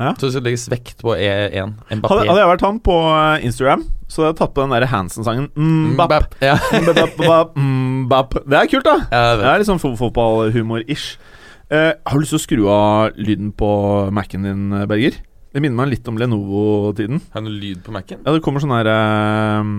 Ja. 0.00 0.14
Så 0.16 0.30
det 0.32 0.42
legges 0.46 0.66
vekt 0.72 1.02
på 1.04 1.12
E1. 1.12 1.74
Mbappé. 1.90 2.08
Hadde, 2.08 2.28
hadde 2.30 2.42
jeg 2.42 2.50
vært 2.54 2.66
han 2.66 2.78
på 2.84 2.98
eh, 3.12 3.46
Instagram, 3.48 3.84
så 4.08 4.22
hadde 4.22 4.30
jeg 4.32 4.38
tatt 4.40 4.54
på 4.56 4.64
den 4.64 4.74
der 4.74 4.88
Hansen-sangen 4.90 5.50
Mbap. 5.54 6.14
Mbapp. 6.16 6.38
Ja. 6.44 6.56
Mbap, 6.86 7.18
mbap, 7.20 7.58
mbap. 7.60 8.38
Det 8.48 8.62
er 8.62 8.70
kult, 8.72 8.88
da. 8.88 8.96
Ja. 9.12 9.24
Det 9.36 9.50
er 9.52 9.62
litt 9.62 9.70
sånn 9.70 9.82
fotballhumor-ish. 9.82 11.10
Eh, 11.70 11.92
har 11.94 12.16
du 12.16 12.24
lyst 12.24 12.34
til 12.34 12.40
å 12.40 12.46
skru 12.46 12.62
av 12.72 13.18
lyden 13.20 13.52
på 13.54 13.70
Mac-en 14.16 14.48
din, 14.48 14.70
Berger? 14.90 15.20
Det 15.50 15.62
minner 15.62 15.82
meg 15.82 15.96
litt 15.96 16.08
om 16.08 16.18
Lenovo-tiden. 16.18 17.20
Har 17.34 17.42
du 17.42 17.48
noe 17.48 17.58
lyd 17.58 17.82
på 17.82 17.94
Mac-en? 17.94 18.22
Ja, 18.22 18.34
det 18.34 18.42
kommer 18.44 18.62
sånne 18.62 18.80
her 18.80 18.90
uh, 18.94 19.72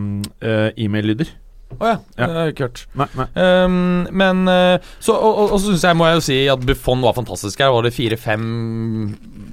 eh, 0.43 0.69
e-mail-lyder. 0.83 1.31
Å 1.79 1.87
ja. 1.87 1.97
Ja. 2.17 2.25
Det 2.25 2.35
har 2.35 2.47
jeg 2.49 2.55
ikke 2.55 2.67
hørt. 2.67 2.81
Nei, 2.99 3.07
nei. 3.15 3.27
Um, 3.39 3.75
men 4.19 4.41
eh, 4.51 4.89
så, 4.99 5.15
Og, 5.15 5.29
og, 5.31 5.53
og 5.55 5.61
så 5.61 5.69
synes 5.69 5.85
jeg, 5.87 5.97
må 5.99 6.09
jeg 6.09 6.17
jo 6.17 6.25
si 6.25 6.39
at 6.51 6.65
Buffon 6.67 7.05
var 7.05 7.15
fantastisk 7.15 7.63
her. 7.63 7.71
Var 7.71 7.87
det 7.87 7.93
fire-fem 7.95 8.43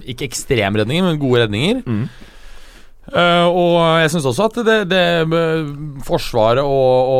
Ikke 0.08 0.28
ekstremredninger, 0.28 1.06
men 1.06 1.22
gode 1.22 1.44
redninger. 1.44 1.84
Mm. 1.86 2.08
Uh, 3.08 3.48
og 3.48 3.74
jeg 4.02 4.10
syns 4.12 4.26
også 4.28 4.46
at 4.50 4.56
det, 4.66 4.74
det 4.90 4.98
eh, 5.24 5.68
Forsvaret 6.04 6.60
og, 6.60 7.12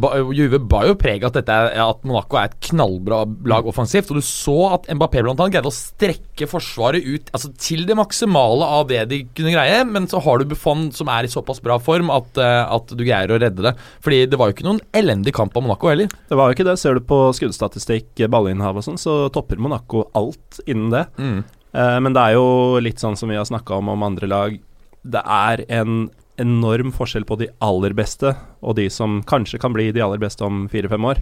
og 0.00 0.32
Juve 0.32 0.60
bar 0.64 0.86
jo 0.88 0.94
preg 0.96 1.26
at, 1.26 1.36
dette 1.36 1.56
at 1.76 2.06
Monaco 2.08 2.38
er 2.40 2.48
et 2.48 2.56
knallbra 2.70 3.18
lag 3.52 3.68
offensivt. 3.68 4.08
Og 4.12 4.20
du 4.20 4.24
så 4.24 4.56
at 4.78 4.88
Mbappé 4.96 5.20
blant 5.20 5.42
annet 5.42 5.58
greide 5.58 5.70
å 5.70 5.76
strekke 5.76 6.48
Forsvaret 6.48 7.04
ut 7.04 7.28
altså, 7.36 7.52
til 7.60 7.84
det 7.88 7.98
maksimale 8.00 8.64
av 8.78 8.88
det 8.88 9.04
de 9.12 9.20
kunne 9.36 9.52
greie. 9.52 9.84
Men 9.92 10.08
så 10.10 10.22
har 10.24 10.40
du 10.40 10.48
Buffon 10.54 10.88
som 10.96 11.12
er 11.12 11.28
i 11.28 11.32
såpass 11.32 11.60
bra 11.64 11.76
form 11.82 12.12
at, 12.14 12.40
eh, 12.40 12.62
at 12.64 12.96
du 12.96 13.04
greier 13.04 13.34
å 13.34 13.40
redde 13.42 13.68
det. 13.68 13.76
Fordi 14.00 14.24
det 14.30 14.40
var 14.40 14.48
jo 14.48 14.56
ikke 14.56 14.68
noen 14.70 14.82
elendig 14.96 15.36
kamp 15.36 15.56
av 15.56 15.68
Monaco 15.68 15.92
heller. 15.92 16.08
Det 16.32 16.40
var 16.40 16.48
jo 16.48 16.56
ikke 16.56 16.70
det. 16.70 16.78
Ser 16.80 16.96
du 16.96 17.04
på 17.04 17.26
skuddstatistikk, 17.36 18.24
ballinnhav 18.32 18.80
og 18.80 18.88
sånn, 18.88 19.00
så 19.00 19.26
topper 19.34 19.60
Monaco 19.60 20.08
alt 20.16 20.62
innen 20.64 20.94
det. 20.96 21.08
Mm. 21.20 21.42
Eh, 21.72 21.98
men 22.02 22.14
det 22.16 22.22
er 22.22 22.38
jo 22.38 22.80
litt 22.82 23.02
sånn 23.02 23.18
som 23.18 23.30
vi 23.30 23.38
har 23.38 23.46
snakka 23.48 23.78
om 23.78 23.92
om 23.92 24.06
andre 24.06 24.30
lag. 24.30 24.56
Det 25.02 25.22
er 25.22 25.64
en 25.80 26.08
enorm 26.40 26.92
forskjell 26.94 27.26
på 27.28 27.36
de 27.40 27.50
aller 27.62 27.92
beste 27.96 28.32
og 28.64 28.76
de 28.78 28.86
som 28.92 29.20
kanskje 29.28 29.60
kan 29.60 29.74
bli 29.76 29.90
de 29.92 30.02
aller 30.04 30.20
beste 30.20 30.44
om 30.46 30.64
fire-fem 30.72 31.04
år. 31.12 31.20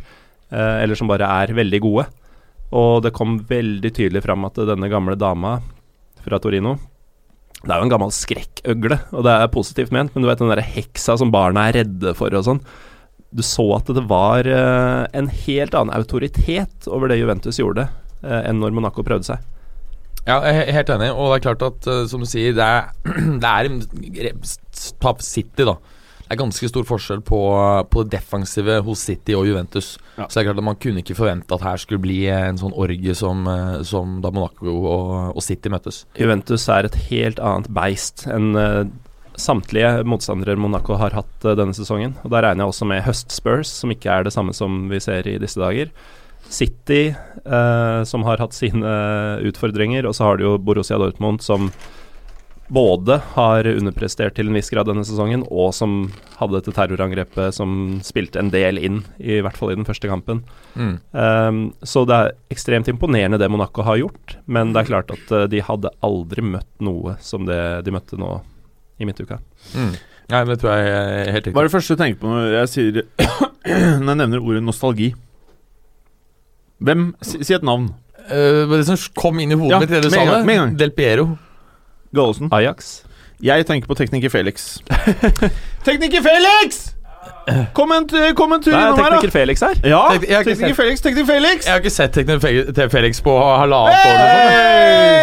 Eh, 0.50 0.76
eller 0.84 0.98
som 0.98 1.10
bare 1.10 1.28
er 1.42 1.54
veldig 1.56 1.80
gode. 1.84 2.06
Og 2.76 3.02
det 3.04 3.14
kom 3.16 3.38
veldig 3.48 3.92
tydelig 3.96 4.22
fram 4.24 4.46
at 4.48 4.60
denne 4.68 4.90
gamle 4.92 5.16
dama 5.16 5.58
fra 6.20 6.36
Torino 6.42 6.74
Det 7.62 7.70
er 7.72 7.78
jo 7.80 7.86
en 7.86 7.92
gammel 7.92 8.10
skrekkøgle, 8.12 8.98
og 9.16 9.24
det 9.24 9.32
er 9.32 9.48
positivt 9.50 9.92
ment, 9.94 10.12
men 10.14 10.22
du 10.22 10.28
vet 10.28 10.38
den 10.38 10.50
derre 10.52 10.66
heksa 10.66 11.16
som 11.18 11.32
barna 11.34 11.64
er 11.68 11.80
redde 11.80 12.12
for 12.14 12.34
og 12.36 12.44
sånn. 12.46 12.60
Du 13.34 13.42
så 13.42 13.64
at 13.76 13.88
det 13.90 14.04
var 14.08 14.46
eh, 14.46 15.04
en 15.18 15.30
helt 15.44 15.74
annen 15.74 15.96
autoritet 15.96 16.86
over 16.86 17.10
det 17.10 17.18
Juventus 17.18 17.58
gjorde, 17.58 17.88
enn 18.22 18.62
når 18.62 18.76
Monaco 18.76 19.02
prøvde 19.06 19.32
seg. 19.32 19.57
Ja, 20.26 20.40
jeg 20.44 20.64
er 20.64 20.74
helt 20.80 20.90
enig. 20.92 21.12
Og 21.14 21.30
det 21.30 21.38
er 21.38 21.44
klart 21.46 21.62
at, 21.68 21.86
eh, 21.88 22.02
som 22.10 22.24
du 22.24 22.28
sier, 22.28 22.56
det 22.56 22.64
er, 22.64 22.90
det 23.42 23.52
er 23.52 23.70
en 23.70 23.80
City, 25.22 25.64
da. 25.64 25.78
Det 26.28 26.34
er 26.36 26.42
ganske 26.42 26.68
stor 26.68 26.84
forskjell 26.84 27.22
på, 27.24 27.38
på 27.88 28.02
det 28.04 28.18
defensive 28.18 28.74
hos 28.84 29.00
City 29.08 29.32
og 29.32 29.46
Juventus. 29.48 29.94
Ja. 30.18 30.26
Så 30.26 30.36
det 30.36 30.42
er 30.42 30.48
klart 30.50 30.60
at 30.60 30.66
Man 30.66 30.80
kunne 30.82 31.00
ikke 31.00 31.16
forvente 31.16 31.56
at 31.56 31.64
her 31.64 31.80
skulle 31.80 32.04
bli 32.04 32.18
en 32.28 32.60
sånn 32.60 32.76
orgie 32.76 33.14
som, 33.16 33.46
eh, 33.48 33.78
som 33.88 34.18
da 34.24 34.32
Monaco 34.34 34.68
og, 34.68 35.12
og 35.32 35.44
City 35.44 35.72
møttes. 35.72 36.02
Juventus 36.20 36.68
er 36.68 36.84
et 36.84 36.98
helt 37.08 37.40
annet 37.40 37.70
beist 37.72 38.26
enn 38.28 38.52
eh, 38.60 38.82
samtlige 39.38 40.02
motstandere 40.04 40.58
Monaco 40.58 40.98
har 41.00 41.16
hatt 41.16 41.46
eh, 41.46 41.56
denne 41.58 41.76
sesongen. 41.76 42.16
Og 42.24 42.32
Da 42.34 42.42
regner 42.44 42.66
jeg 42.66 42.74
også 42.74 42.88
med 42.90 43.04
høstspurs, 43.06 43.72
som 43.80 43.94
ikke 43.94 44.12
er 44.12 44.26
det 44.26 44.34
samme 44.34 44.54
som 44.56 44.84
vi 44.92 45.00
ser 45.00 45.26
i 45.30 45.38
disse 45.40 45.60
dager. 45.60 45.92
City, 46.48 47.14
eh, 47.44 48.02
som 48.08 48.24
har 48.24 48.40
hatt 48.42 48.56
sine 48.56 48.92
utfordringer, 49.48 50.08
og 50.08 50.16
så 50.16 50.30
har 50.30 50.38
du 50.38 50.46
jo 50.46 50.58
Borussia 50.58 50.98
Dortmund, 51.00 51.42
som 51.44 51.70
både 52.68 53.16
har 53.32 53.66
underprestert 53.70 54.36
til 54.36 54.50
en 54.50 54.56
viss 54.56 54.68
grad 54.72 54.88
denne 54.90 55.04
sesongen, 55.06 55.44
og 55.48 55.72
som 55.76 56.10
hadde 56.36 56.58
dette 56.58 56.74
terrorangrepet 56.76 57.56
som 57.56 57.98
spilte 58.04 58.40
en 58.42 58.50
del 58.52 58.80
inn, 58.80 59.00
i 59.18 59.40
hvert 59.44 59.56
fall 59.56 59.72
i 59.72 59.78
den 59.78 59.88
første 59.88 60.10
kampen. 60.10 60.42
Mm. 60.76 60.94
Um, 61.12 61.62
så 61.80 62.04
det 62.08 62.18
er 62.18 62.34
ekstremt 62.52 62.90
imponerende 62.92 63.40
det 63.40 63.48
Monaco 63.52 63.86
har 63.88 64.00
gjort, 64.02 64.36
men 64.46 64.74
det 64.74 64.82
er 64.82 64.90
klart 64.90 65.14
at 65.16 65.32
uh, 65.32 65.46
de 65.48 65.64
hadde 65.64 65.94
aldri 66.04 66.44
møtt 66.44 66.70
noe 66.84 67.16
som 67.24 67.48
det 67.48 67.60
de 67.88 67.94
møtte 67.94 68.20
nå 68.20 68.36
i 69.00 69.08
midtuka. 69.08 69.40
Mm. 69.72 69.94
Nei, 70.28 70.42
men 70.42 70.52
det 70.52 70.58
tror 70.60 70.74
jeg 70.76 70.92
er 70.92 71.32
helt 71.32 71.46
Hva 71.54 71.62
er 71.62 71.70
det 71.70 71.72
første 71.72 71.94
du 71.94 72.00
tenker 72.02 72.20
på 72.20 72.28
når 72.28 72.50
jeg 72.52 72.68
sier 72.68 72.98
Når 74.02 74.10
jeg 74.10 74.18
nevner 74.20 74.42
ordet 74.42 74.60
nostalgi? 74.60 75.06
Hvem? 76.78 77.14
Si, 77.22 77.42
si 77.44 77.56
et 77.56 77.66
navn. 77.66 77.90
Uh, 78.28 78.68
det 78.76 78.84
som 78.86 78.98
kom 79.16 79.38
inn 79.40 79.54
i 79.54 79.56
hodet 79.56 79.72
Ja, 79.72 79.78
mitt 79.80 79.92
det 79.92 80.02
du 80.04 80.10
sa 80.12 80.24
det. 80.44 80.58
Del 80.78 80.92
Piero. 80.92 81.30
Gallosen. 82.14 82.52
Ajax. 82.52 83.02
Jeg 83.42 83.66
tenker 83.66 83.88
på 83.88 83.94
tekniker 83.94 84.30
Felix. 84.32 84.78
tekniker 85.86 86.22
Felix! 86.22 86.94
Kom 87.72 87.92
en, 87.92 88.04
kom 88.36 88.52
en 88.52 88.62
tur 88.62 88.74
Nei, 88.74 88.80
innom 88.82 88.98
her, 88.98 89.04
da. 89.04 89.16
tekniker 89.16 89.32
Felix 89.32 89.62
her. 89.64 89.78
Ja, 89.88 90.00
tekniker 90.12 90.74
Felix, 90.76 91.00
tekniker 91.00 91.28
Felix. 91.28 91.64
Jeg 91.64 91.72
har 91.72 91.80
ikke 91.80 91.92
sett 91.94 92.12
tekniker 92.16 92.90
Felix 92.92 93.22
på 93.24 93.36
halvannet 93.38 93.96
år. 93.96 94.18
eller 94.18 94.42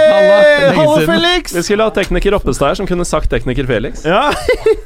sånn, 0.10 0.80
Hallo. 0.80 0.96
Felix! 1.06 1.54
Vi 1.56 1.65
skulle 1.68 1.86
ha 1.86 1.94
tekniker 1.94 2.38
Oppestad 2.39 2.72
her 2.72 2.80
som 2.80 2.89
kunne 2.89 3.06
sagt 3.06 3.30
tekniker 3.34 3.68
Felix. 3.70 4.06
Ja. 4.08 4.32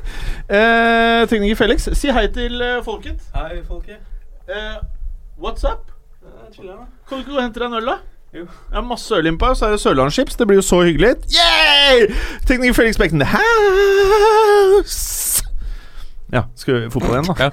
eh, 0.58 1.22
tekniker 1.32 1.62
Felix, 1.64 1.88
si 2.02 2.12
hei 2.16 2.28
til 2.36 2.60
eh, 2.66 2.82
folket. 2.86 3.24
Hei, 3.38 3.62
folket. 3.68 4.04
Eh, 4.50 4.76
what's 5.40 5.64
up? 5.64 5.89
Kan 6.56 7.18
du 7.18 7.22
ikke 7.22 7.32
gå 7.32 7.38
og 7.38 7.44
hente 7.44 7.60
deg 7.62 7.68
en 7.70 7.78
øl, 7.80 7.90
da? 7.92 7.98
Jo. 8.30 8.44
Jeg 8.46 8.78
har 8.78 8.86
masse 8.86 9.16
øl 9.18 9.26
innpå 9.32 9.48
så 9.58 9.66
er 9.68 9.72
det 9.74 9.82
Sørlandschips. 9.82 10.36
Det 10.38 10.46
blir 10.50 10.60
jo 10.60 10.66
så 10.66 10.84
hyggelig. 10.86 11.16
Yeah! 11.34 12.14
Tekniker 12.46 12.76
Felix 12.78 12.98
the 12.98 13.26
house. 13.26 15.44
Ja, 16.34 16.44
skal 16.56 16.84
vi 16.84 16.92
fotball 16.94 17.18
igjen, 17.18 17.34
da? 17.34 17.50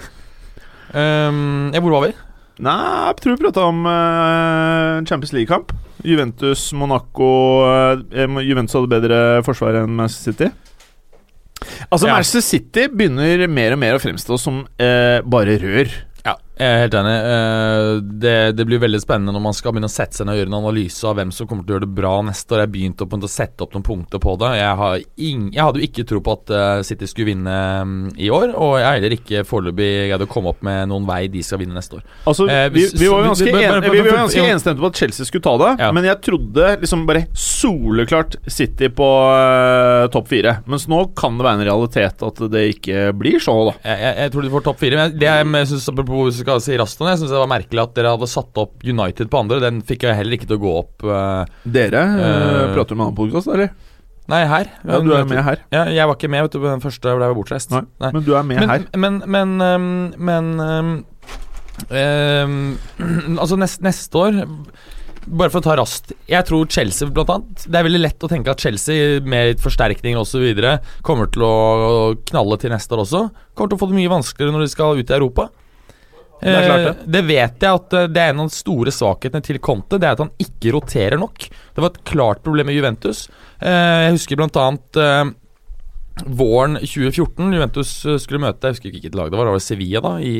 Um, 0.97 1.71
ja, 1.73 1.81
hvor 1.81 1.93
var 1.97 2.07
vi? 2.07 2.13
Nei, 2.61 2.77
jeg 3.09 3.17
tror 3.21 3.35
vi 3.35 3.41
prata 3.41 3.65
om 3.69 3.79
uh, 3.89 5.05
Champions 5.09 5.33
League-kamp. 5.37 5.73
Juventus, 6.07 6.69
Monaco 6.77 7.31
uh, 7.65 8.41
Juventus 8.45 8.77
hadde 8.77 8.93
bedre 8.93 9.19
forsvar 9.45 9.81
enn 9.83 9.97
Manchester 9.97 10.33
City. 10.33 10.49
Altså, 11.91 12.07
Ja. 12.07 12.13
Manchester 12.15 12.41
City 12.45 12.87
begynner 12.93 13.47
mer 13.49 13.73
og 13.77 13.81
mer 13.81 13.97
å 13.97 14.01
fremstå 14.03 14.37
som 14.41 14.63
uh, 14.69 15.19
bare 15.25 15.57
rør. 15.63 15.89
Ja, 16.25 16.37
jeg 16.57 16.73
er 16.73 16.83
helt 16.87 16.95
enig. 16.97 17.14
Eh, 17.33 17.90
det, 18.25 18.37
det 18.57 18.64
blir 18.69 18.81
veldig 18.81 19.01
spennende 19.03 19.35
når 19.37 19.45
man 19.45 19.57
skal 19.57 19.75
begynne 19.75 19.90
å 19.90 19.92
sette 19.92 20.16
seg 20.16 20.25
ned 20.25 20.37
og 20.37 20.40
gjøre 20.40 20.53
en 20.53 20.59
analyse 20.62 21.05
av 21.05 21.19
hvem 21.19 21.33
som 21.35 21.49
kommer 21.51 21.66
til 21.66 21.75
å 21.75 21.77
gjøre 21.77 21.87
det 21.87 21.97
bra 21.99 22.12
neste 22.25 22.57
år. 22.57 22.62
Jeg 22.64 22.73
begynte 22.73 23.07
begynt 23.07 23.29
å, 23.29 23.33
sette 23.37 23.66
opp 23.66 23.77
noen 23.77 23.85
punkter 23.85 24.23
på 24.23 24.37
det. 24.40 24.53
Jeg, 24.57 24.73
har 24.81 25.03
ing, 25.29 25.42
jeg 25.53 25.61
hadde 25.66 25.83
jo 25.83 25.88
ikke 25.90 26.07
tro 26.09 26.23
på 26.25 26.37
at 26.38 26.55
eh, 26.57 26.81
City 26.88 27.09
skulle 27.11 27.31
vinne 27.35 27.57
mm, 27.85 27.99
i 28.25 28.31
år, 28.33 28.55
og 28.55 28.79
jeg 28.81 28.87
har 28.88 28.97
heller 28.97 29.16
ikke 29.19 29.45
foreløpig 29.49 29.90
greid 30.09 30.25
å 30.25 30.31
komme 30.31 30.55
opp 30.55 30.64
med 30.66 30.88
noen 30.92 31.05
vei 31.09 31.27
de 31.33 31.42
skal 31.45 31.61
vinne 31.61 31.77
neste 31.77 32.01
år. 32.01 32.07
Altså, 32.25 32.47
Eh, 32.47 32.69
vi, 32.73 32.85
vi 32.95 33.09
var 33.11 33.25
jo 33.25 33.31
ganske, 33.33 33.51
en, 33.51 33.83
vi 33.90 34.01
var 34.01 34.21
ganske 34.23 34.45
enstemte 34.53 34.81
på 34.81 34.88
at 34.88 35.01
Chelsea 35.01 35.27
skulle 35.27 35.45
ta 35.45 35.57
det, 35.61 35.71
Ja. 35.83 35.90
men 35.92 36.07
jeg 36.07 36.21
trodde 36.25 36.69
liksom 36.81 37.05
bare 37.09 37.25
soleklart 37.37 38.37
City 38.47 38.88
på 38.95 39.07
uh, 39.07 40.07
topp 40.14 40.31
fire. 40.31 40.59
Mens 40.71 40.87
nå 40.90 41.01
kan 41.19 41.37
det 41.38 41.47
være 41.47 41.61
en 41.61 41.66
realitet 41.66 42.25
at 42.27 42.42
det 42.53 42.64
ikke 42.77 43.11
blir 43.19 43.40
så, 43.42 43.57
da. 43.71 43.75
Jeg, 43.83 44.03
jeg, 44.05 44.14
jeg 44.23 44.35
tror 44.35 44.47
de 44.47 44.53
får 44.55 44.66
topp 44.69 44.81
fire. 44.83 45.01
Men 45.01 45.19
det 45.19 45.31
jeg 45.31 45.71
synes, 45.73 45.88
apropos 45.92 46.40
skal 46.47 46.63
si 46.63 46.77
raskt. 46.79 47.03
Jeg 47.03 47.21
syns 47.21 47.33
det 47.35 47.41
var 47.43 47.51
merkelig 47.51 47.83
at 47.83 47.97
dere 47.99 48.15
hadde 48.15 48.29
satt 48.31 48.63
opp 48.63 48.87
United 48.87 49.31
på 49.33 49.43
andre. 49.43 49.59
Den 49.65 49.83
fikk 49.87 50.07
jeg 50.07 50.19
heller 50.21 50.39
ikke 50.39 50.49
til 50.49 50.61
å 50.61 50.63
gå 50.63 50.75
opp. 50.85 50.95
Uh, 51.03 51.43
Dere 51.67 52.05
Uh, 52.07 52.75
prater 52.77 52.97
med 52.99 53.09
annen 53.09 53.19
podkast, 53.19 53.51
eller? 53.51 53.75
nei, 54.31 54.41
her. 54.51 54.69
Ja, 54.83 54.99
du 55.03 55.13
er 55.15 55.27
med 55.29 55.39
her. 55.47 55.61
Ja, 55.71 55.85
jeg 55.95 56.09
var 56.09 56.17
ikke 56.17 56.31
med 56.31 56.43
vet 56.47 56.55
du, 56.57 56.59
på 56.59 56.67
den 56.67 56.83
første, 56.83 57.13
jeg 57.13 57.19
ble 57.21 57.29
bortreist. 57.37 57.71
Nei, 57.71 57.85
Men 58.03 58.25
du 58.27 58.33
er 58.35 58.47
med 58.47 58.59
men, 58.59 58.71
her. 58.73 58.87
men, 58.99 59.19
men, 59.31 59.53
um, 59.63 59.89
men 60.19 60.49
um, 60.61 60.93
um, 61.95 62.57
Altså, 63.43 63.59
nest, 63.61 63.83
neste 63.87 64.23
år 64.23 64.41
bare 65.27 65.51
for 65.51 65.59
å 65.59 65.65
ta 65.67 65.75
raskt 65.81 66.13
Jeg 66.31 66.47
tror 66.47 66.69
Chelsea 66.71 67.11
blant 67.11 67.31
annet 67.35 67.65
Det 67.67 67.79
er 67.81 67.87
veldig 67.89 67.99
lett 67.99 68.23
å 68.23 68.31
tenke 68.31 68.53
at 68.53 68.63
Chelsea 68.63 69.19
med 69.27 69.59
forsterkninger 69.63 70.21
osv. 70.21 70.45
kommer 71.07 71.31
til 71.35 71.43
å 71.43 71.55
knalle 72.31 72.59
til 72.63 72.71
neste 72.75 72.95
år 72.95 73.03
også. 73.03 73.23
Kommer 73.55 73.73
til 73.73 73.79
å 73.79 73.83
få 73.83 73.91
det 73.91 73.99
mye 73.99 74.13
vanskeligere 74.13 74.55
når 74.55 74.67
de 74.67 74.75
skal 74.75 75.01
ut 75.03 75.11
i 75.11 75.17
Europa. 75.19 75.49
Det 76.40 76.53
det. 76.53 76.90
Eh, 76.90 77.01
det 77.16 77.22
vet 77.27 77.64
jeg 77.64 77.81
at 77.81 77.96
eh, 77.96 78.11
det 78.12 78.22
er 78.22 78.35
en 78.35 78.44
av 78.44 78.51
de 78.51 78.57
store 78.57 78.92
svakhetene 78.94 79.44
til 79.44 79.59
Conte. 79.62 79.99
Det 80.01 80.09
er 80.09 80.16
at 80.16 80.22
han 80.25 80.35
ikke 80.42 80.75
roterer 80.77 81.20
nok. 81.20 81.49
Det 81.49 81.83
var 81.83 81.92
et 81.92 82.05
klart 82.09 82.44
problem 82.44 82.68
med 82.70 82.77
Juventus. 82.77 83.27
Eh, 83.61 84.07
jeg 84.07 84.16
husker 84.18 84.44
eh, 84.44 85.33
våren 86.27 86.79
2014. 86.81 87.53
Juventus 87.57 87.92
skulle 88.22 88.42
møte 88.42 88.68
jeg 88.68 88.77
husker 88.77 88.90
ikke 88.90 89.01
hvilket 89.01 89.18
lag 89.18 89.33
det 89.33 89.40
var, 89.40 89.49
det 89.49 89.57
var 89.57 89.64
Sevilla 89.64 90.01
da, 90.05 90.14
i 90.20 90.37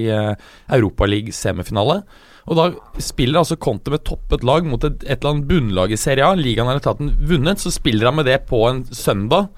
Europaliga-semifinale. 0.73 2.01
Og 2.47 2.57
Da 2.57 2.71
spiller 3.03 3.41
altså 3.41 3.59
Conte 3.59 3.91
med 3.91 4.05
toppet 4.07 4.45
lag 4.47 4.65
mot 4.65 4.85
et, 4.87 5.03
et 5.03 5.19
eller 5.19 5.33
annet 5.35 5.49
bunnlag 5.51 5.93
i 5.93 5.99
Serie 5.99 6.25
A. 6.25 6.37
Ligaen 6.39 6.71
har 6.71 6.79
tatt 6.85 7.03
vunnet, 7.03 7.59
så 7.59 7.73
spiller 7.75 8.09
han 8.09 8.21
med 8.21 8.29
det 8.29 8.45
på 8.47 8.63
en 8.69 8.85
søndag, 8.95 9.49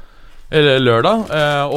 eller 0.48 0.80
lørdag, 0.80 1.26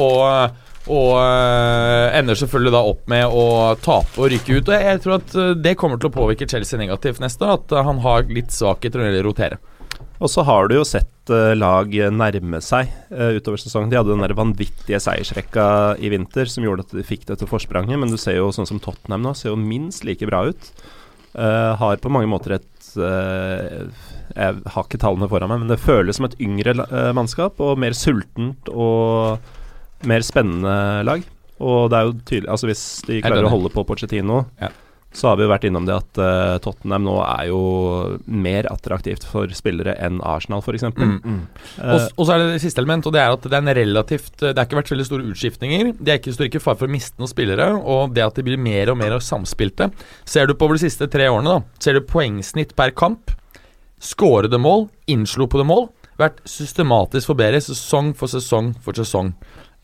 og, 0.00 0.56
og 0.90 1.12
eh, 1.20 2.16
ender 2.18 2.38
selvfølgelig 2.38 2.72
da 2.74 2.80
opp 2.90 3.04
med 3.10 3.26
å 3.30 3.44
tape 3.82 4.18
og 4.18 4.32
rykke 4.32 4.56
ut. 4.58 4.70
Og 4.70 4.74
jeg, 4.74 5.02
tror 5.04 5.18
at 5.20 5.36
eh, 5.38 5.52
det 5.62 5.76
kommer 5.78 6.00
til 6.00 6.10
å 6.10 6.14
påvirke 6.16 6.48
Chelsea 6.50 6.80
negativt 6.80 7.22
neste 7.22 7.46
år, 7.46 7.60
at 7.60 7.74
eh, 7.76 7.86
han 7.86 8.02
har 8.02 8.26
litt 8.32 8.50
svakheter 8.54 8.98
når 8.98 9.06
det 9.06 9.12
gjelder 9.12 9.28
å 9.28 9.30
rotere. 9.30 9.60
Og 10.22 10.30
så 10.30 10.42
har 10.46 10.70
du 10.70 10.76
jo 10.76 10.86
sett 10.86 11.08
lag 11.58 11.90
nærme 12.14 12.58
seg 12.62 12.90
utover 13.10 13.58
sesongen. 13.58 13.90
De 13.90 13.96
hadde 13.98 14.10
den 14.10 14.22
der 14.22 14.34
vanvittige 14.38 14.98
seiersrekka 15.02 15.64
i 16.02 16.10
vinter 16.10 16.50
som 16.50 16.66
gjorde 16.66 16.84
at 16.86 16.94
de 16.94 17.04
fikk 17.06 17.28
dette 17.28 17.46
forspranget, 17.46 17.98
men 17.98 18.10
du 18.10 18.18
ser 18.18 18.36
jo 18.36 18.48
sånn 18.54 18.66
som 18.66 18.78
Tottenham 18.82 19.22
nå, 19.22 19.32
ser 19.38 19.50
jo 19.50 19.58
minst 19.58 20.06
like 20.06 20.26
bra 20.30 20.44
ut. 20.50 20.70
Uh, 21.32 21.72
har 21.80 21.96
på 22.02 22.10
mange 22.12 22.28
måter 22.28 22.58
et 22.58 22.88
uh, 23.00 23.86
Jeg 24.36 24.58
har 24.74 24.84
ikke 24.84 24.98
tallene 25.00 25.30
foran 25.30 25.48
meg, 25.48 25.62
men 25.62 25.70
det 25.70 25.80
føles 25.80 26.18
som 26.18 26.26
et 26.28 26.36
yngre 26.44 26.74
eh, 26.84 27.10
mannskap, 27.16 27.58
og 27.62 27.80
mer 27.80 27.96
sultent 27.96 28.68
og 28.68 29.42
mer 30.08 30.24
spennende 30.26 30.76
lag. 31.06 31.22
Og 31.62 31.90
det 31.92 31.98
er 31.98 32.06
jo 32.08 32.14
tydelig 32.26 32.48
Altså 32.50 32.66
hvis 32.70 32.80
de 33.06 33.20
klarer 33.22 33.46
å 33.46 33.52
holde 33.52 33.70
på 33.70 33.84
Pochettino, 33.86 34.40
Ja. 34.60 34.70
så 35.14 35.28
har 35.28 35.36
vi 35.36 35.44
jo 35.44 35.50
vært 35.52 35.66
innom 35.68 35.84
det 35.86 35.94
at 35.94 36.18
uh, 36.18 36.56
Tottenham 36.64 37.04
nå 37.04 37.18
er 37.22 37.50
jo 37.50 37.58
mer 38.26 38.66
attraktivt 38.72 39.22
for 39.28 39.46
spillere 39.54 39.92
enn 40.02 40.22
Arsenal, 40.24 40.62
f.eks. 40.64 40.86
Mm. 40.96 41.42
Uh, 41.76 41.92
Og, 41.92 42.06
og 42.16 42.26
så 42.26 42.32
er 42.34 42.38
det 42.42 42.48
det 42.54 42.62
siste 42.64 42.80
element, 42.82 43.06
og 43.06 43.12
det 43.14 43.20
er 43.20 43.36
at 43.36 43.44
det 43.44 43.52
er 43.52 43.60
en 43.62 43.76
relativt 43.78 44.32
Det 44.40 44.56
har 44.56 44.64
ikke 44.66 44.80
vært 44.80 44.90
veldig 44.94 45.06
store 45.10 45.28
utskiftninger. 45.34 45.92
Det 46.00 46.14
er 46.14 46.18
ikke, 46.22 46.32
står 46.34 46.48
ikke 46.48 46.62
i 46.62 46.64
fare 46.64 46.80
for 46.80 46.88
å 46.90 46.94
miste 46.96 47.20
noen 47.22 47.30
spillere, 47.30 47.68
og 47.78 48.16
det 48.16 48.24
at 48.24 48.40
de 48.40 48.46
blir 48.48 48.58
mer 48.58 48.90
og 48.90 48.98
mer 49.04 49.18
samspilte. 49.22 49.92
Ser 50.24 50.48
du 50.50 50.56
på 50.56 50.66
over 50.66 50.80
de 50.80 50.86
siste 50.88 51.06
tre 51.12 51.28
årene, 51.30 51.60
da, 51.60 51.78
ser 51.84 52.00
du 52.00 52.06
poengsnitt 52.08 52.72
per 52.74 52.90
kamp, 52.96 53.36
skårede 54.02 54.58
mål, 54.58 54.88
innslo 55.12 55.46
på 55.46 55.60
det 55.60 55.68
mål, 55.68 55.90
vært 56.18 56.40
systematisk 56.48 57.30
forbedret 57.30 57.62
sesong 57.68 58.12
for 58.18 58.32
sesong 58.32 58.72
for 58.82 58.96
sesong. 58.98 59.34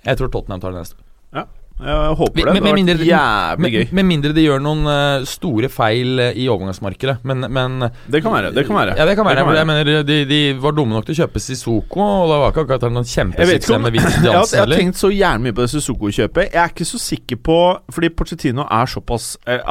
Jeg 0.08 0.18
tror 0.22 0.32
Tottenham 0.32 0.60
tar 0.64 0.72
det 0.74 0.82
neste. 0.86 1.00
Ja. 1.36 1.44
Jeg 1.78 2.14
håper 2.18 2.34
det. 2.34 2.44
med- 2.44 2.54
Det 2.54 2.58
har 2.58 2.66
vært 2.66 2.74
mindre- 2.74 3.06
jævlig 3.06 3.68
gøy. 3.70 3.84
Med, 3.84 3.92
med 3.94 4.04
mindre 4.08 4.32
de 4.34 4.42
gjør 4.42 4.62
noen 4.64 4.80
eh, 4.90 5.24
store 5.30 5.68
feil 5.70 6.18
eh, 6.24 6.32
i 6.34 6.48
overgangsmarkedet, 6.50 7.20
men, 7.22 7.44
men 7.54 7.84
Det 8.10 8.18
kan 8.24 8.32
være. 8.34 8.50
Det 8.56 8.64
kan 8.66 8.74
være. 8.74 8.96
Ja, 8.98 9.04
det 9.06 9.14
kan 9.14 9.24
være. 9.28 9.36
Det 9.36 9.44
kan 9.44 9.52
være. 9.52 9.58
Jeg 9.60 9.66
mener, 9.68 10.02
de, 10.08 10.16
de 10.26 10.40
var 10.58 10.72
dumme 10.74 10.90
nok 10.96 11.06
til 11.06 11.14
å 11.14 11.20
kjøpe 11.20 11.38
Sissoko, 11.44 12.00
og 12.02 12.32
det 12.32 12.40
var 12.42 12.50
ikke 12.50 12.64
akkurat 12.66 12.88
noen 12.90 13.06
Jeg 13.06 13.14
kjempesuksess 13.14 13.78
med 13.78 13.92
jeg 13.92 14.00
Vincent 14.00 14.26
Jansen 14.26 14.56
jeg 14.58 14.66
har 14.66 14.74
tenkt 14.82 14.98
så 14.98 15.12
gjerne 15.14 15.44
mye 15.46 15.54
på 15.54 15.62
det 15.62 15.70
Sissoko-kjøpet. 15.76 16.50
Jeg 16.50 16.62
er 16.64 16.74
ikke 16.74 16.88
så 16.90 16.98
sikker 16.98 17.36
på 17.46 17.58
Fordi 17.94 18.08
Pochettino 18.10 18.66
er 18.66 18.86
såpass 18.90 19.36
eh, 19.46 19.62